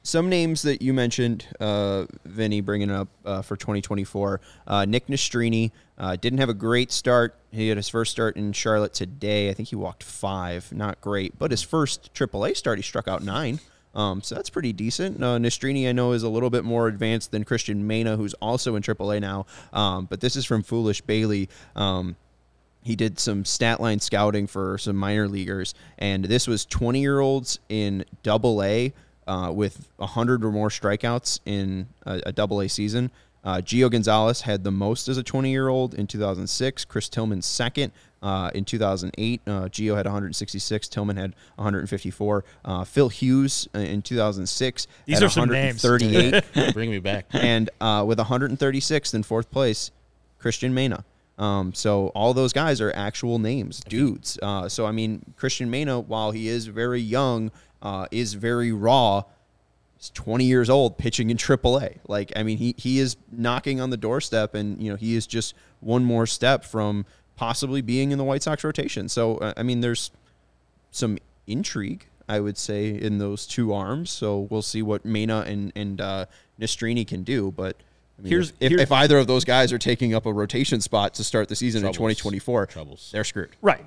some 0.09 0.31
names 0.31 0.63
that 0.63 0.81
you 0.81 0.95
mentioned, 0.95 1.47
uh, 1.61 2.07
Vinnie, 2.25 2.63
bringing 2.63 2.91
up 2.91 3.09
uh, 3.27 3.43
for 3.43 3.57
2024. 3.57 4.41
Uh, 4.67 4.85
Nick 4.87 5.07
Nastrini 5.09 5.71
uh, 5.99 6.17
didn't 6.17 6.39
have 6.39 6.49
a 6.49 6.55
great 6.55 6.91
start. 6.91 7.35
He 7.53 7.69
had 7.69 7.77
his 7.77 7.91
first 7.91 8.11
start 8.11 8.37
in 8.37 8.53
Charlotte 8.53 8.95
today. 8.95 9.51
I 9.51 9.53
think 9.53 9.69
he 9.69 9.77
walked 9.77 10.03
five. 10.03 10.73
Not 10.73 11.01
great, 11.03 11.39
but 11.39 11.51
his 11.51 11.63
first 11.63 12.13
AAA 12.15 12.57
start, 12.57 12.79
he 12.79 12.83
struck 12.83 13.07
out 13.07 13.23
nine. 13.23 13.61
Um, 13.95 14.23
so 14.23 14.35
that's 14.35 14.49
pretty 14.49 14.73
decent. 14.73 15.23
Uh, 15.23 15.37
Nastrini, 15.37 15.87
I 15.89 15.93
know, 15.93 16.13
is 16.13 16.23
a 16.23 16.29
little 16.29 16.51
bit 16.51 16.65
more 16.65 16.89
advanced 16.89 17.31
than 17.31 17.45
Christian 17.45 17.87
Mena, 17.87 18.17
who's 18.17 18.35
also 18.35 18.77
in 18.77 18.83
AAA 18.83 19.21
now. 19.21 19.45
Um, 19.75 20.07
but 20.07 20.21
this 20.21 20.37
is 20.37 20.47
from 20.47 20.63
Foolish 20.63 21.03
Bailey. 21.03 21.51
Um, 21.77 22.17
he 22.83 22.97
did 22.97 23.19
some 23.19 23.45
stat 23.45 23.81
line 23.81 24.01
scouting 24.01 24.47
for 24.47 24.79
some 24.79 24.97
minor 24.97 25.29
leaguers, 25.29 25.75
and 25.99 26.25
this 26.25 26.47
was 26.47 26.65
20 26.65 27.01
year 27.01 27.21
olds 27.21 27.59
in 27.69 28.07
Double 28.23 28.63
A 28.63 28.95
uh, 29.29 29.53
with 29.53 29.89
100 29.97 30.45
or 30.45 30.51
more 30.51 30.69
strikeouts 30.71 31.41
in 31.45 31.87
a, 32.07 32.21
a 32.27 32.33
Double 32.33 32.61
A 32.61 32.69
season. 32.69 33.11
Uh, 33.45 33.59
Gio 33.59 33.91
Gonzalez 33.91 34.43
had 34.43 34.65
the 34.65 34.73
most 34.73 35.09
as 35.09 35.17
a 35.17 35.23
20 35.23 35.51
year 35.51 35.69
old 35.69 35.95
in 35.95 36.07
2006. 36.07 36.85
Chris 36.87 37.09
Tillman 37.09 37.41
second 37.43 37.93
uh, 38.23 38.51
in 38.53 38.65
2008. 38.65 39.41
Uh, 39.47 39.51
Gio 39.69 39.97
had 39.97 40.07
166. 40.07 40.89
Tillman 40.89 41.17
had 41.17 41.35
154. 41.57 42.45
Uh, 42.65 42.85
Phil 42.85 43.09
Hughes 43.09 43.69
uh, 43.75 43.79
in 43.79 44.03
2006. 44.03 44.87
These 45.07 45.15
had 45.15 45.23
are 45.23 45.29
some 45.29 45.49
names. 45.49 45.83
138. 45.83 46.73
Bring 46.75 46.91
me 46.91 46.99
back. 46.99 47.27
and 47.33 47.71
uh, 47.81 48.05
with 48.07 48.19
136th 48.19 49.15
in 49.15 49.23
fourth 49.23 49.51
place, 49.51 49.93
Christian 50.39 50.75
Mena. 50.75 51.05
Um, 51.39 51.73
so 51.73 52.09
all 52.09 52.35
those 52.35 52.53
guys 52.53 52.81
are 52.81 52.93
actual 52.97 53.39
names, 53.39 53.81
dudes. 53.89 54.39
Uh, 54.43 54.69
so 54.69 54.87
I 54.87 54.93
mean, 54.93 55.25
Christian 55.37 55.71
Mena, 55.71 56.01
while 56.01 56.33
he 56.33 56.49
is 56.49 56.67
very 56.67 57.01
young, 57.01 57.53
uh, 57.83 58.07
is 58.11 58.35
very 58.35 58.73
raw. 58.73 59.23
He's 59.97 60.11
20 60.11 60.45
years 60.45 60.71
old, 60.71 60.97
pitching 60.99 61.31
in 61.31 61.37
AAA. 61.37 61.99
Like 62.07 62.33
I 62.37 62.43
mean, 62.43 62.59
he 62.59 62.75
he 62.79 62.99
is 63.01 63.17
knocking 63.33 63.81
on 63.81 63.91
the 63.91 63.97
doorstep, 63.97 64.55
and 64.55 64.81
you 64.83 64.91
know 64.91 64.97
he 64.97 65.17
is 65.17 65.27
just 65.27 65.55
one 65.81 66.05
more 66.05 66.27
step 66.27 66.65
from 66.65 67.05
possibly 67.37 67.81
being 67.81 68.11
in 68.13 68.19
the 68.19 68.25
White 68.25 68.43
Sox 68.43 68.63
rotation. 68.65 69.09
So 69.09 69.37
uh, 69.39 69.55
I 69.57 69.63
mean, 69.63 69.81
there's 69.81 70.11
some 70.91 71.19
intrigue, 71.47 72.07
I 72.29 72.41
would 72.41 72.57
say, 72.59 72.91
in 72.91 73.19
those 73.19 73.47
two 73.47 73.73
arms. 73.73 74.11
So 74.11 74.47
we'll 74.51 74.63
see 74.63 74.83
what 74.83 75.05
Mena 75.05 75.41
and 75.47 75.73
and 75.75 76.01
uh, 76.01 76.27
can 76.61 77.23
do. 77.25 77.53
But 77.57 77.77
I 78.19 78.23
mean, 78.23 78.31
Here's- 78.31 78.53
if, 78.61 78.71
here's- 78.71 78.83
if 78.83 78.93
either 78.93 79.19
of 79.19 79.27
those 79.29 79.45
guys 79.45 79.73
are 79.73 79.79
taking 79.79 80.15
up 80.15 80.27
a 80.27 80.33
rotation 80.33 80.81
spot 80.81 81.15
to 81.15 81.25
start 81.25 81.49
the 81.49 81.55
season 81.57 81.83
Troubles. 81.83 81.97
in 81.97 81.99
2024, 82.17 82.67
Troubles. 82.67 83.11
they're 83.13 83.25
screwed. 83.25 83.51
Right. 83.63 83.85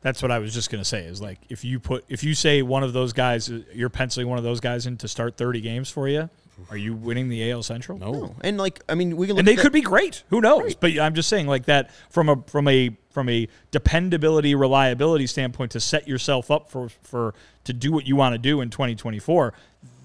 That's 0.00 0.22
what 0.22 0.30
I 0.30 0.38
was 0.38 0.54
just 0.54 0.70
gonna 0.70 0.84
say. 0.84 1.04
Is 1.04 1.20
like 1.20 1.38
if 1.48 1.64
you 1.64 1.80
put 1.80 2.04
if 2.08 2.22
you 2.22 2.34
say 2.34 2.62
one 2.62 2.82
of 2.82 2.92
those 2.92 3.12
guys, 3.12 3.50
uh, 3.50 3.60
you're 3.72 3.88
penciling 3.88 4.28
one 4.28 4.38
of 4.38 4.44
those 4.44 4.60
guys 4.60 4.86
in 4.86 4.96
to 4.98 5.08
start 5.08 5.36
30 5.36 5.60
games 5.60 5.90
for 5.90 6.08
you. 6.08 6.30
Are 6.70 6.76
you 6.76 6.94
winning 6.94 7.28
the 7.28 7.50
AL 7.50 7.62
Central? 7.62 7.98
No. 7.98 8.34
And 8.40 8.58
like, 8.58 8.82
I 8.88 8.94
mean, 8.94 9.16
we 9.16 9.26
can 9.26 9.36
look 9.36 9.40
and 9.40 9.48
they 9.48 9.54
at 9.54 9.60
could 9.60 9.72
be 9.72 9.80
great. 9.80 10.24
Who 10.30 10.40
knows? 10.40 10.74
But 10.74 10.98
I'm 10.98 11.14
just 11.14 11.28
saying, 11.28 11.46
like 11.46 11.66
that 11.66 11.90
from 12.10 12.28
a 12.28 12.36
from 12.46 12.66
a 12.68 12.96
from 13.10 13.28
a 13.28 13.48
dependability, 13.70 14.54
reliability 14.54 15.26
standpoint, 15.26 15.72
to 15.72 15.80
set 15.80 16.08
yourself 16.08 16.50
up 16.50 16.70
for 16.70 16.88
for 16.88 17.34
to 17.64 17.72
do 17.72 17.92
what 17.92 18.06
you 18.06 18.16
want 18.16 18.34
to 18.34 18.38
do 18.38 18.60
in 18.60 18.70
2024. 18.70 19.54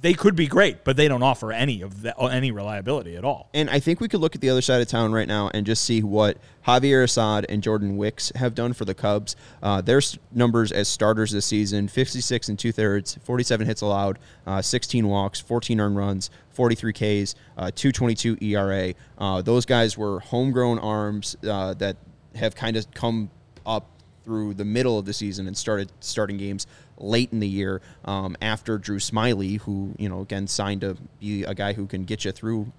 They 0.04 0.14
could 0.14 0.36
be 0.36 0.48
great, 0.48 0.84
but 0.84 0.98
they 0.98 1.08
don't 1.08 1.24
offer 1.24 1.54
any 1.54 1.82
of 1.82 2.02
that 2.02 2.22
any 2.22 2.52
reliability 2.52 3.16
at 3.16 3.24
all. 3.24 3.50
And 3.54 3.70
I 3.70 3.80
think 3.80 4.02
we 4.02 4.10
could 4.10 4.20
look 4.20 4.36
at 4.36 4.42
the 4.42 4.50
other 4.50 4.62
side 4.62 4.82
of 4.82 4.90
town 4.90 5.14
right 5.14 5.30
now 5.30 5.50
and 5.54 5.66
just 5.66 5.86
see 5.86 6.04
what 6.04 6.38
Javier 6.68 7.06
Assad 7.06 7.46
and 7.48 7.64
Jordan 7.64 7.96
Wicks 7.96 8.30
have 8.36 8.54
done 8.54 8.74
for 8.74 8.84
the 8.84 8.94
Cubs. 8.94 9.38
Uh, 9.62 9.80
their 9.80 10.02
numbers 10.34 10.74
as 10.74 10.90
starters 10.90 11.32
this 11.32 11.46
season 11.46 11.88
56 11.88 12.50
and 12.50 12.60
two 12.60 12.74
thirds, 12.74 13.18
47 13.24 13.66
hits 13.66 13.80
allowed, 13.80 14.20
uh, 14.46 14.62
16 14.62 15.08
walks, 15.08 15.40
14 15.40 15.80
earned 15.80 15.96
runs, 15.96 16.30
43 16.50 16.92
Ks, 16.92 17.36
uh, 17.58 17.72
222 17.74 18.38
ERA. 18.42 18.94
Uh, 19.18 19.42
those 19.42 19.66
guys 19.66 19.98
were 19.98 20.20
homegrown 20.20 20.80
arms 20.80 21.38
uh, 21.48 21.76
that 21.76 21.96
have 22.36 22.56
kind 22.56 22.76
of 22.76 22.92
come 22.92 23.30
up 23.66 23.88
through 24.26 24.54
the 24.54 24.66
middle 24.66 24.98
of 24.98 25.06
the 25.06 25.14
season 25.14 25.48
and 25.48 25.58
started 25.58 25.92
starting 26.00 26.38
games 26.38 26.68
late 26.98 27.30
in 27.32 27.40
the 27.40 27.48
year 27.48 27.82
um, 28.06 28.36
after 28.42 28.78
Drew 28.78 28.98
Smyly, 29.00 29.60
who 29.62 29.94
you 29.98 30.10
know 30.10 30.22
again 30.22 30.48
signed 30.48 30.82
to 30.82 30.98
be 31.20 31.44
a 31.44 31.54
guy 31.54 31.74
who 31.74 31.86
can 31.88 32.04
get 32.06 32.26
you 32.26 32.32
through 32.32 32.72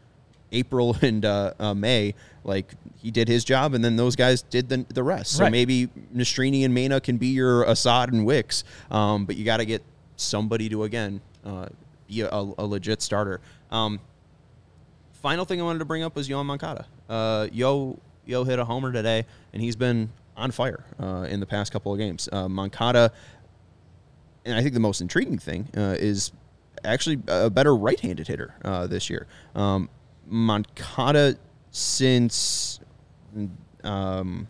April 0.53 0.97
and 1.03 1.25
uh, 1.25 1.53
uh, 1.59 1.75
May. 1.75 2.15
Like 2.45 2.75
he 2.99 3.11
did 3.11 3.29
his 3.29 3.45
job, 3.45 3.75
and 3.75 3.85
then 3.85 3.97
those 3.97 4.17
guys 4.17 4.43
did 4.43 4.69
the, 4.69 4.85
the 4.93 5.03
rest. 5.03 5.33
So 5.37 5.45
Right. 5.45 5.53
maybe 5.53 5.89
Nastrini 6.15 6.65
and 6.65 6.73
Mena 6.75 7.01
can 7.01 7.17
be 7.17 7.29
your 7.29 7.65
Assad 7.65 8.13
and 8.13 8.25
Wicks, 8.27 8.65
um, 8.91 9.25
but 9.27 9.37
you 9.37 9.45
got 9.45 9.59
to 9.59 9.65
get 9.65 9.83
somebody 10.17 10.69
to 10.69 10.85
again 10.85 11.21
uh, 11.45 11.67
be 12.07 12.21
a, 12.21 12.29
a 12.31 12.65
legit 12.67 13.03
starter. 13.03 13.41
Um, 13.71 13.99
final 15.13 15.45
thing 15.45 15.61
I 15.61 15.65
wanted 15.65 15.79
to 15.81 15.85
bring 15.85 16.03
up 16.03 16.15
was 16.17 16.29
Yoan 16.29 16.47
Moncada. 16.47 16.87
Uh, 17.09 17.49
Yo 17.53 17.99
Yo 18.27 18.45
hit 18.45 18.59
a 18.59 18.65
homer 18.65 18.93
today, 18.93 19.25
and 19.53 19.61
he's 19.63 19.77
been 19.77 20.11
on 20.37 20.51
fire 20.51 20.85
uh, 21.01 21.27
in 21.29 21.41
the 21.41 21.47
past 21.47 21.73
couple 21.73 21.93
of 21.93 21.99
games. 21.99 22.29
Uh, 22.33 22.49
Moncada, 22.49 23.13
and 24.45 24.57
I 24.57 24.63
think 24.63 24.75
the 24.75 24.81
most 24.81 25.01
intriguing 25.01 25.39
thing 25.39 25.69
uh, 25.77 25.97
is 25.99 26.33
actually 26.85 27.21
a 27.29 27.51
better 27.51 27.75
right-handed 27.75 28.27
hitter 28.27 28.55
uh, 28.65 28.87
this 28.87 29.09
year. 29.09 29.27
Um, 29.55 29.89
Moncada 30.27 31.37
since 31.71 32.81
um, 33.83 34.49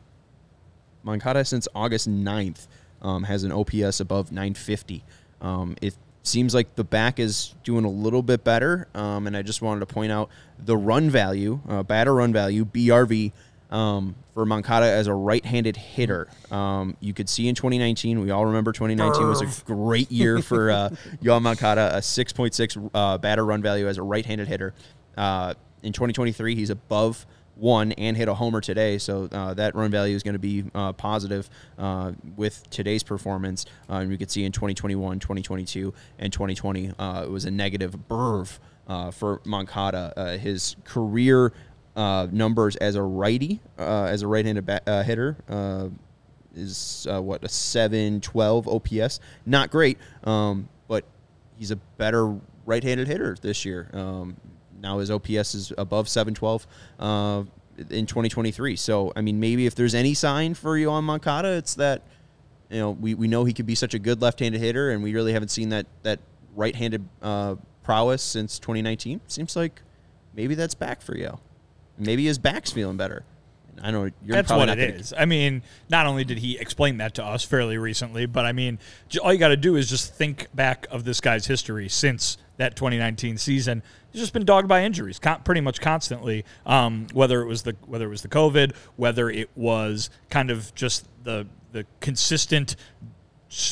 Moncada 1.02 1.44
since 1.44 1.68
August 1.74 2.08
9th 2.08 2.66
um, 3.02 3.24
has 3.24 3.44
an 3.44 3.52
OPS 3.52 4.00
above 4.00 4.32
950. 4.32 5.04
Um, 5.40 5.76
it 5.82 5.96
seems 6.22 6.54
like 6.54 6.74
the 6.74 6.84
back 6.84 7.18
is 7.20 7.54
doing 7.64 7.84
a 7.84 7.90
little 7.90 8.22
bit 8.22 8.44
better, 8.44 8.88
um, 8.94 9.26
and 9.26 9.36
I 9.36 9.42
just 9.42 9.60
wanted 9.60 9.80
to 9.80 9.86
point 9.86 10.10
out 10.10 10.30
the 10.58 10.76
run 10.76 11.10
value, 11.10 11.60
uh, 11.68 11.82
batter 11.82 12.14
run 12.14 12.32
value, 12.32 12.64
BRV, 12.64 13.32
um, 13.74 14.14
for 14.34 14.46
Moncada 14.46 14.86
as 14.86 15.08
a 15.08 15.12
right-handed 15.12 15.76
hitter. 15.76 16.28
Um, 16.50 16.96
you 17.00 17.12
could 17.12 17.28
see 17.28 17.48
in 17.48 17.56
2019, 17.56 18.20
we 18.20 18.30
all 18.30 18.46
remember 18.46 18.72
2019 18.72 19.26
was 19.26 19.42
a 19.42 19.64
great 19.64 20.10
year 20.12 20.40
for 20.40 20.70
uh, 20.70 20.88
Yoan 21.22 21.42
Moncada, 21.42 21.96
a 21.96 21.98
6.6 21.98 22.90
uh, 22.94 23.18
batter 23.18 23.44
run 23.44 23.60
value 23.60 23.88
as 23.88 23.98
a 23.98 24.02
right-handed 24.02 24.46
hitter. 24.46 24.74
Uh, 25.16 25.54
in 25.82 25.92
2023, 25.92 26.54
he's 26.54 26.70
above 26.70 27.26
one 27.56 27.92
and 27.92 28.16
hit 28.16 28.28
a 28.28 28.34
homer 28.34 28.60
today, 28.60 28.98
so 28.98 29.28
uh, 29.32 29.54
that 29.54 29.74
run 29.74 29.90
value 29.90 30.14
is 30.14 30.22
going 30.22 30.34
to 30.34 30.40
be 30.40 30.64
uh, 30.74 30.92
positive 30.92 31.50
uh, 31.78 32.12
with 32.36 32.68
today's 32.70 33.02
performance. 33.02 33.66
Uh, 33.90 33.94
and 33.94 34.10
we 34.10 34.16
could 34.16 34.30
see 34.30 34.44
in 34.44 34.52
2021, 34.52 35.18
2022, 35.18 35.92
and 36.18 36.32
2020, 36.32 36.92
uh, 36.98 37.22
it 37.24 37.30
was 37.30 37.44
a 37.44 37.50
negative 37.50 37.96
burv 38.08 38.58
uh, 38.86 39.10
for 39.10 39.40
Moncada. 39.44 40.12
Uh, 40.16 40.38
his 40.38 40.76
career 40.84 41.52
uh, 41.96 42.26
numbers 42.30 42.76
as 42.76 42.96
a 42.96 43.02
righty, 43.02 43.60
uh, 43.78 44.04
as 44.04 44.22
a 44.22 44.26
right-handed 44.26 44.66
ba- 44.66 44.82
uh, 44.86 45.02
hitter, 45.02 45.36
uh, 45.48 45.88
is 46.54 47.06
uh, 47.10 47.20
what 47.20 47.44
a 47.44 47.48
712 47.48 48.68
OPS. 48.68 49.20
Not 49.46 49.70
great, 49.70 49.98
um, 50.24 50.68
but 50.88 51.04
he's 51.56 51.70
a 51.70 51.76
better 51.76 52.36
right-handed 52.66 53.06
hitter 53.08 53.36
this 53.40 53.64
year. 53.64 53.88
Um, 53.92 54.36
now 54.80 54.98
his 54.98 55.10
OPS 55.10 55.54
is 55.54 55.72
above 55.78 56.08
712 56.08 56.66
uh, 56.98 57.44
in 57.90 58.06
2023. 58.06 58.76
So 58.76 59.12
I 59.16 59.20
mean, 59.20 59.40
maybe 59.40 59.66
if 59.66 59.74
there's 59.74 59.94
any 59.94 60.14
sign 60.14 60.54
for 60.54 60.76
you 60.76 60.90
on 60.90 61.04
Moncada, 61.04 61.52
it's 61.52 61.74
that 61.74 62.02
you 62.70 62.78
know 62.78 62.90
we, 62.90 63.14
we 63.14 63.28
know 63.28 63.44
he 63.44 63.52
could 63.52 63.66
be 63.66 63.74
such 63.74 63.94
a 63.94 63.98
good 63.98 64.20
left-handed 64.20 64.60
hitter, 64.60 64.90
and 64.90 65.02
we 65.02 65.14
really 65.14 65.32
haven't 65.32 65.50
seen 65.50 65.70
that 65.70 65.86
that 66.02 66.20
right-handed 66.56 67.08
prowess 67.82 68.22
since 68.22 68.58
2019. 68.58 69.20
Seems 69.26 69.56
like 69.56 69.82
maybe 70.34 70.54
that's 70.54 70.74
back 70.74 71.00
for 71.00 71.16
you. 71.16 71.38
Maybe 71.98 72.24
his 72.26 72.38
back's 72.38 72.72
feeling 72.72 72.96
better. 72.96 73.24
I 73.82 73.90
know 73.90 74.04
you're 74.04 74.36
That's 74.36 74.46
probably 74.48 74.62
what 74.62 74.66
not 74.66 74.78
it 74.78 74.88
gonna- 74.88 75.00
is. 75.00 75.12
I 75.16 75.24
mean, 75.24 75.62
not 75.88 76.06
only 76.06 76.24
did 76.24 76.38
he 76.38 76.56
explain 76.58 76.98
that 76.98 77.14
to 77.14 77.24
us 77.24 77.44
fairly 77.44 77.76
recently, 77.76 78.24
but 78.24 78.44
I 78.44 78.52
mean, 78.52 78.78
all 79.22 79.32
you 79.32 79.38
got 79.38 79.48
to 79.48 79.56
do 79.56 79.74
is 79.76 79.90
just 79.90 80.14
think 80.14 80.46
back 80.54 80.86
of 80.90 81.04
this 81.04 81.20
guy's 81.20 81.46
history 81.46 81.88
since 81.88 82.38
that 82.56 82.76
2019 82.76 83.36
season. 83.36 83.82
He's 84.12 84.20
just 84.22 84.32
been 84.32 84.44
dogged 84.44 84.68
by 84.68 84.84
injuries, 84.84 85.18
pretty 85.44 85.60
much 85.60 85.80
constantly. 85.80 86.44
Um, 86.64 87.08
whether 87.12 87.42
it 87.42 87.46
was 87.46 87.62
the 87.64 87.74
whether 87.86 88.06
it 88.06 88.10
was 88.10 88.22
the 88.22 88.28
COVID, 88.28 88.74
whether 88.94 89.28
it 89.28 89.50
was 89.56 90.08
kind 90.30 90.52
of 90.52 90.72
just 90.76 91.08
the 91.24 91.46
the 91.72 91.84
consistent 92.00 92.76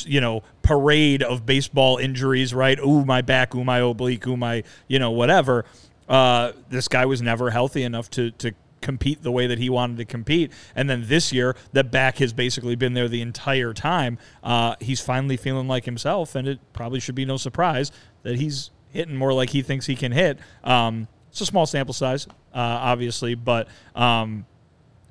you 0.05 0.21
know 0.21 0.43
parade 0.61 1.21
of 1.23 1.45
baseball 1.45 1.97
injuries 1.97 2.53
right 2.53 2.79
ooh 2.79 3.03
my 3.03 3.21
back 3.21 3.53
ooh 3.53 3.65
my 3.65 3.79
oblique 3.79 4.25
ooh 4.25 4.37
my 4.37 4.63
you 4.87 4.97
know 4.97 5.11
whatever 5.11 5.65
uh, 6.09 6.51
this 6.69 6.87
guy 6.87 7.05
was 7.05 7.21
never 7.21 7.49
healthy 7.49 7.83
enough 7.83 8.09
to 8.11 8.31
to 8.31 8.53
compete 8.81 9.23
the 9.23 9.31
way 9.31 9.47
that 9.47 9.59
he 9.59 9.69
wanted 9.69 9.95
to 9.95 10.03
compete 10.03 10.51
and 10.75 10.89
then 10.89 11.05
this 11.07 11.31
year 11.31 11.55
the 11.71 11.85
back 11.85 12.17
has 12.17 12.33
basically 12.33 12.75
been 12.75 12.93
there 12.93 13.07
the 13.07 13.21
entire 13.21 13.73
time 13.73 14.17
uh, 14.43 14.75
he's 14.81 14.99
finally 14.99 15.37
feeling 15.37 15.69
like 15.69 15.85
himself 15.85 16.35
and 16.35 16.49
it 16.49 16.59
probably 16.73 16.99
should 16.99 17.15
be 17.15 17.23
no 17.23 17.37
surprise 17.37 17.93
that 18.23 18.35
he's 18.35 18.71
hitting 18.89 19.15
more 19.15 19.31
like 19.31 19.51
he 19.51 19.61
thinks 19.61 19.85
he 19.85 19.95
can 19.95 20.11
hit 20.11 20.37
um, 20.65 21.07
it's 21.29 21.39
a 21.39 21.45
small 21.45 21.65
sample 21.65 21.93
size 21.93 22.27
uh, 22.53 22.57
obviously 22.81 23.35
but 23.35 23.69
um, 23.95 24.45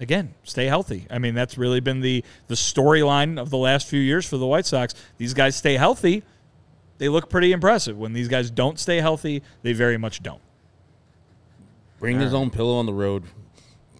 again, 0.03 0.35
stay 0.43 0.67
healthy. 0.67 1.07
I 1.11 1.19
mean, 1.19 1.35
that's 1.35 1.57
really 1.57 1.81
been 1.81 2.01
the 2.01 2.25
the 2.49 2.55
storyline 2.55 3.41
of 3.41 3.49
the 3.51 3.57
last 3.57 3.87
few 3.87 4.01
years 4.01 4.29
for 4.29 4.37
the 4.37 4.47
White 4.47 4.67
Sox. 4.67 4.95
These 5.17 5.33
guys 5.33 5.57
stay 5.57 5.75
healthy, 5.75 6.25
they 6.99 7.09
look 7.09 7.31
pretty 7.31 7.53
impressive. 7.53 7.97
When 7.97 8.13
these 8.13 8.29
guys 8.29 8.51
don't 8.51 8.79
stay 8.79 9.01
healthy, 9.01 9.43
they 9.63 9.73
very 9.73 9.97
much 9.97 10.23
don't. 10.23 10.43
Bring 12.03 12.19
his 12.19 12.35
own 12.35 12.51
pillow 12.51 12.75
on 12.75 12.87
the 12.87 12.93
road. 12.93 13.23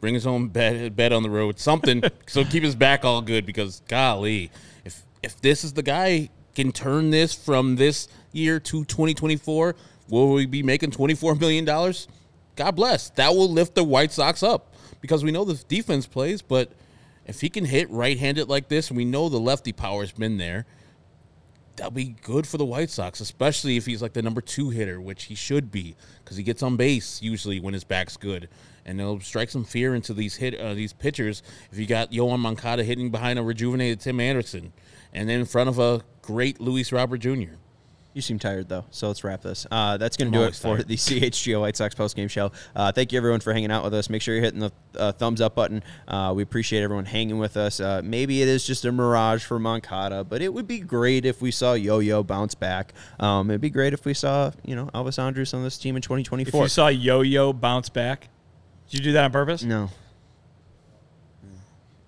Bring 0.01 0.15
his 0.15 0.27
own 0.27 0.49
bed 0.49 0.97
bed 0.97 1.13
on 1.13 1.23
the 1.23 1.31
road. 1.31 1.61
Something 1.61 2.03
so 2.27 2.45
keep 2.45 2.65
his 2.65 2.75
back 2.75 3.05
all 3.05 3.23
good. 3.23 3.47
Because 3.47 3.81
golly, 3.87 4.51
if 4.85 5.05
if 5.23 5.41
this 5.41 5.63
is 5.63 5.73
the 5.75 5.85
guy 5.85 6.29
can 6.57 6.73
turn 6.73 7.11
this 7.11 7.33
from 7.33 7.77
this 7.77 8.09
year 8.33 8.59
to 8.59 8.85
2024, 8.85 9.77
will 10.09 10.33
we 10.33 10.47
be 10.47 10.65
making 10.65 10.91
24 10.91 11.37
million 11.37 11.65
dollars? 11.65 12.09
God 12.57 12.73
bless. 12.73 13.11
That 13.11 13.37
will 13.37 13.49
lift 13.49 13.77
the 13.77 13.85
White 13.85 14.11
Sox 14.11 14.43
up 14.43 14.75
because 15.01 15.23
we 15.23 15.31
know 15.31 15.45
the 15.45 15.55
defense 15.69 16.05
plays, 16.05 16.43
but 16.43 16.73
if 17.27 17.41
he 17.41 17.49
can 17.49 17.65
hit 17.65 17.89
right-handed 17.89 18.49
like 18.49 18.69
this, 18.69 18.89
and 18.89 18.97
we 18.97 19.05
know 19.05 19.29
the 19.29 19.39
lefty 19.39 19.73
power's 19.73 20.11
been 20.11 20.39
there, 20.39 20.67
that'll 21.83 21.91
be 21.91 22.15
good 22.23 22.47
for 22.47 22.59
the 22.59 22.65
White 22.65 22.91
Sox, 22.91 23.19
especially 23.19 23.77
if 23.77 23.87
he's 23.87 24.01
like 24.01 24.13
the 24.13 24.23
number 24.23 24.41
two 24.41 24.71
hitter, 24.71 25.01
which 25.01 25.25
he 25.25 25.35
should 25.35 25.73
be, 25.73 25.97
because 26.23 26.37
he 26.37 26.45
gets 26.45 26.63
on 26.63 26.77
base 26.77 27.21
usually 27.21 27.59
when 27.59 27.75
his 27.75 27.83
back's 27.83 28.17
good, 28.17 28.49
and 28.87 29.01
it'll 29.01 29.19
strike 29.19 29.51
some 29.51 29.65
fear 29.65 29.93
into 29.93 30.15
these 30.15 30.37
hit 30.37 30.55
uh, 30.61 30.75
these 30.75 30.93
pitchers. 30.93 31.43
If 31.73 31.81
you 31.81 31.87
got 31.87 32.13
Yoan 32.13 32.39
Moncada 32.39 32.85
hitting 32.85 33.11
behind 33.11 33.37
a 33.41 33.43
rejuvenated 33.43 33.99
Tim 33.99 34.21
Anderson, 34.21 34.73
and 35.13 35.29
then 35.29 35.41
in 35.41 35.45
front 35.45 35.71
of 35.71 35.81
a 35.81 36.03
great 36.23 36.61
Luis 36.61 36.93
Robert 36.93 37.19
Jr. 37.19 37.57
You 38.15 38.21
seem 38.21 38.39
tired 38.39 38.69
though, 38.69 38.85
so 38.91 39.09
let's 39.09 39.25
wrap 39.25 39.41
this. 39.41 39.67
Uh, 39.71 39.97
that's 39.97 40.19
going 40.19 40.31
to 40.31 40.39
do 40.39 40.45
it 40.45 40.55
for 40.55 40.77
tired. 40.77 40.87
the 40.89 40.97
CHGO 40.97 41.61
White 41.63 41.77
Sox 41.79 41.95
postgame 41.95 42.29
show. 42.29 42.53
Uh, 42.77 42.93
thank 42.93 43.11
you 43.11 43.17
everyone 43.17 43.41
for 43.41 43.55
hanging 43.55 43.71
out 43.71 43.83
with 43.85 43.95
us. 43.95 44.11
Make 44.11 44.21
sure 44.21 44.35
you're 44.35 44.45
hitting 44.45 44.61
the 44.61 44.71
uh, 44.99 45.13
thumbs 45.13 45.41
up 45.41 45.55
button. 45.55 45.83
Uh, 46.07 46.35
we 46.37 46.43
appreciate 46.43 46.83
everyone 46.83 47.07
hanging 47.07 47.39
with 47.39 47.57
us. 47.57 47.81
Uh, 47.81 48.03
maybe 48.05 48.43
it 48.43 48.49
is 48.49 48.67
just 48.67 48.85
a 48.85 48.93
mirage 48.93 49.45
for 49.45 49.59
Moncada, 49.59 50.25
but 50.25 50.43
it 50.43 50.53
would 50.53 50.67
be 50.67 50.79
great 50.81 51.25
if 51.25 51.41
we 51.41 51.51
saw 51.51 51.73
Yo-Yo 51.73 52.23
bounce 52.23 52.55
back. 52.55 52.93
Um, 53.19 53.49
it'd 53.51 53.63
be 53.63 53.71
great 53.71 53.95
if 53.95 54.05
we 54.05 54.13
saw 54.13 54.51
you 54.63 54.77
know 54.77 54.91
Elvis 54.95 55.19
Andrus 55.19 55.55
on 55.55 55.63
this 55.63 55.79
team 55.79 55.97
in 55.97 56.03
2024. 56.03 56.49
If 56.49 56.53
2024. 56.53 56.65
you 56.65 56.69
saw 56.69 56.89
Yo-Yo 56.89 57.55
bounce 57.55 57.89
back, 57.89 58.29
did 58.91 58.99
you 58.99 59.05
do 59.05 59.13
that 59.13 59.25
on 59.25 59.33
purpose? 59.33 59.63
no, 59.63 59.89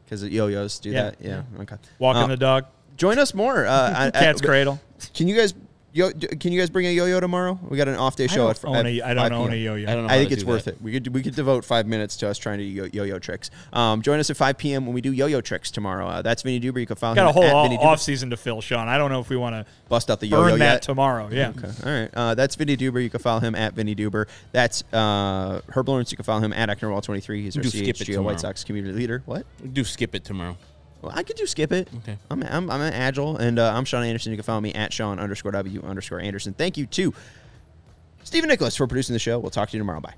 because 0.05 0.22
Yo-Yos 0.22 0.78
do 0.80 0.90
Yeah. 0.90 1.02
that. 1.05 1.16
Yeah. 1.20 1.42
Okay. 1.61 1.76
Walking 1.98 2.24
Uh, 2.24 2.26
the 2.26 2.36
dog, 2.36 2.66
Join 2.96 3.18
us 3.18 3.34
more. 3.34 3.66
Uh, 3.66 3.90
at- 4.07 4.14
cat's 4.14 4.40
at- 4.40 4.46
cradle. 4.46 4.80
Can 5.14 5.26
you 5.26 5.34
guys? 5.34 5.52
Yo, 5.95 6.11
can 6.11 6.51
you 6.51 6.59
guys 6.59 6.70
bring 6.70 6.86
a 6.86 6.90
yo-yo 6.90 7.20
tomorrow? 7.20 7.57
We 7.68 7.76
got 7.76 7.86
an 7.86 7.95
off-day 7.95 8.24
I 8.24 8.26
show 8.26 8.49
don't 8.49 8.51
at, 8.51 8.64
own 8.64 8.74
at 8.74 8.86
a, 8.86 9.03
I 9.03 9.14
don't 9.14 9.32
own 9.32 9.53
a 9.53 9.55
Yo-Yo. 9.55 9.88
I 9.88 9.95
don't 9.95 10.09
know. 10.09 10.12
I 10.12 10.18
think 10.18 10.32
it's 10.32 10.42
worth 10.42 10.64
that. 10.64 10.74
it. 10.74 10.82
We 10.82 10.90
could 10.90 11.07
we 11.14 11.22
could 11.22 11.36
devote 11.36 11.64
five 11.64 11.86
minutes 11.86 12.16
to 12.16 12.28
us 12.28 12.36
trying 12.36 12.59
to 12.59 12.64
yo- 12.64 12.88
yo-yo 12.92 13.20
tricks. 13.20 13.53
Um, 13.72 14.03
join 14.03 14.18
us 14.18 14.28
at 14.28 14.36
5 14.36 14.59
p.m. 14.59 14.86
when 14.86 14.95
we 14.97 15.01
do 15.01 15.12
yo-yo 15.12 15.40
tricks 15.40 15.70
tomorrow. 15.70 16.09
Uh, 16.09 16.20
that's 16.22 16.42
Vinnie 16.42 16.59
Duber. 16.59 16.80
You 16.80 16.86
can 16.86 16.97
follow 16.97 17.14
Got 17.14 17.22
him 17.22 17.28
a 17.28 17.32
whole 17.32 17.45
at 17.45 17.53
all, 17.55 17.78
off 17.78 18.01
season 18.01 18.30
to 18.30 18.36
fill, 18.36 18.61
Sean. 18.61 18.88
I 18.88 18.99
don't 18.99 19.12
know 19.12 19.20
if 19.20 19.28
we 19.28 19.36
want 19.36 19.55
to 19.55 19.66
Bust 19.88 20.11
out 20.11 20.18
the 20.18 20.26
yo-yo 20.26 20.51
burn 20.51 20.59
that 20.59 20.72
yet. 20.72 20.82
tomorrow. 20.82 21.28
Yeah. 21.30 21.53
Okay. 21.57 21.70
All 21.86 22.01
right. 22.01 22.11
Uh, 22.12 22.34
that's 22.34 22.57
Vinnie 22.57 22.76
Duber. 22.76 23.01
You 23.01 23.09
can 23.09 23.20
follow 23.20 23.38
him 23.38 23.55
at 23.55 23.74
Vinnie 23.74 23.95
Duber. 23.95 24.26
That's 24.51 24.82
uh, 24.92 25.61
Herb 25.68 25.88
Lawrence. 25.88 26.11
You 26.11 26.16
can 26.16 26.24
follow 26.24 26.40
him 26.40 26.53
at 26.53 26.68
Actonwall23. 26.70 27.40
He's 27.40 27.57
our 27.57 27.62
Do 27.62 27.68
CHGO. 27.68 28.20
White 28.20 28.40
Sox 28.40 28.64
community 28.64 28.99
leader. 28.99 29.22
What? 29.26 29.47
Do 29.72 29.84
skip 29.84 30.16
it 30.16 30.24
tomorrow. 30.24 30.57
Well, 31.05 31.12
I 31.14 31.22
could 31.22 31.36
do 31.36 31.46
skip 31.46 31.72
it. 31.72 31.88
Okay. 31.98 32.16
I'm, 32.30 32.42
I'm, 32.42 32.70
I'm 32.70 32.80
agile, 32.80 33.36
and 33.36 33.59
uh, 33.59 33.72
I'm 33.74 33.84
Sean 33.84 34.05
Anderson. 34.05 34.32
You 34.32 34.38
can 34.38 34.44
follow 34.44 34.61
me 34.61 34.72
at 34.72 34.92
Sean 34.92 35.18
underscore 35.18 35.52
W 35.52 35.82
underscore 35.82 36.20
Anderson. 36.20 36.55
Thank 36.55 36.76
you 36.76 36.86
to 36.86 37.14
Stephen 38.22 38.48
Nicholas 38.48 38.76
for 38.76 38.86
producing 38.86 39.12
the 39.12 39.18
show. 39.18 39.38
We'll 39.38 39.50
talk 39.50 39.70
to 39.70 39.76
you 39.76 39.80
tomorrow. 39.80 40.00
Bye. 40.00 40.14